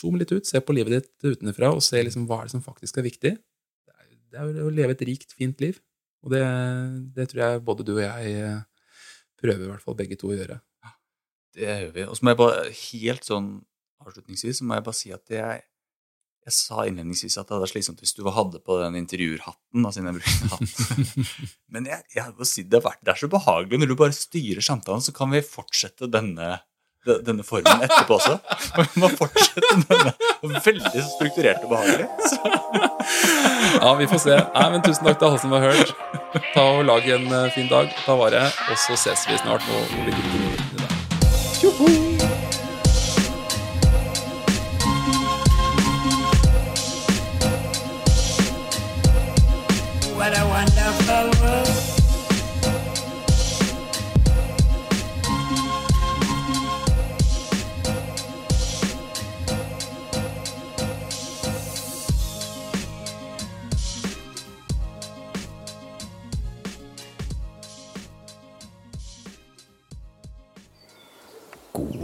zoome 0.00 0.20
litt 0.22 0.32
ut, 0.32 0.48
se 0.48 0.60
på 0.64 0.74
livet 0.76 0.96
ditt 0.96 1.28
utenfra, 1.36 1.70
og 1.76 1.84
se 1.84 2.00
liksom 2.06 2.26
hva 2.30 2.40
er 2.42 2.48
det 2.50 2.54
som 2.56 2.64
faktisk 2.64 2.98
er 3.00 3.06
viktig. 3.06 3.32
Det 3.36 3.94
er, 4.40 4.50
det 4.54 4.60
er 4.62 4.66
å 4.66 4.72
leve 4.74 4.96
et 4.96 5.06
rikt, 5.08 5.34
fint 5.36 5.60
liv. 5.62 5.80
Og 6.24 6.34
det, 6.34 6.42
det 7.16 7.30
tror 7.30 7.44
jeg 7.46 7.64
både 7.64 7.86
du 7.88 7.94
og 7.96 8.02
jeg 8.04 8.34
eh, 8.42 8.60
prøver 9.40 9.64
i 9.66 9.70
hvert 9.72 9.84
fall 9.86 9.96
begge 9.98 10.18
to 10.20 10.32
å 10.32 10.36
gjøre. 10.36 10.58
Det 11.56 11.66
gjør 11.66 11.94
vi. 11.96 12.04
Og 12.06 12.16
så 12.18 12.24
må 12.26 12.34
jeg 12.34 12.40
bare 12.42 12.68
helt 12.84 13.26
sånn 13.26 13.50
avslutningsvis 14.00 14.60
så 14.60 14.64
må 14.68 14.78
jeg 14.78 14.84
bare 14.86 14.96
si 14.96 15.10
at 15.12 15.34
jeg 15.34 15.66
jeg 16.40 16.54
sa 16.56 16.86
innledningsvis 16.88 17.34
at 17.36 17.44
det 17.46 17.52
hadde 17.52 17.64
vært 17.66 17.72
slitsomt 17.74 17.98
hvis 18.00 18.14
du 18.16 18.22
hadde 18.32 18.62
på 18.64 18.78
den 18.80 18.94
intervjuerhatten. 18.96 19.84
Altså 19.84 20.00
jeg 20.00 20.14
brukte. 20.16 20.94
Men 21.76 21.84
jeg, 21.90 22.00
jeg 22.16 22.32
må 22.38 22.46
si 22.48 22.64
det, 22.64 22.78
har 22.78 22.86
vært, 22.86 23.02
det 23.04 23.12
er 23.12 23.20
så 23.20 23.28
behagelig 23.30 23.80
når 23.82 23.90
du 23.90 23.96
bare 24.00 24.16
styrer 24.16 24.64
samtalen, 24.64 25.04
så 25.04 25.12
kan 25.14 25.28
vi 25.34 25.42
fortsette 25.44 26.08
denne, 26.10 26.48
de- 26.48 26.62
denne 27.06 27.44
formen 27.46 27.84
etterpå 27.86 28.18
også. 28.18 28.36
Vi 28.76 29.00
må 29.00 29.08
fortsette 29.16 29.76
denne 29.88 30.60
veldig 30.64 31.04
strukturert 31.14 31.64
og 31.64 31.72
behagelig. 31.72 32.08
Ja, 33.80 33.94
vi 33.98 34.08
får 34.10 34.24
se. 34.26 34.36
Nei, 34.54 34.66
men 34.74 34.84
Tusen 34.84 35.06
takk 35.08 35.20
til 35.20 35.30
alle 35.30 35.40
som 35.42 35.54
har 35.56 35.68
hørt. 35.70 35.94
Ta 36.54 36.66
og 36.76 36.84
Lag 36.88 37.06
en 37.16 37.30
eh, 37.32 37.48
fin 37.54 37.70
dag. 37.70 37.92
Ta 38.04 38.18
vare. 38.20 38.44
Og 38.70 38.82
så 38.84 38.98
ses 39.00 39.24
vi 39.30 39.38
snart. 39.40 39.64
Nå 39.70 39.84
må 39.96 40.10
vi 40.10 40.69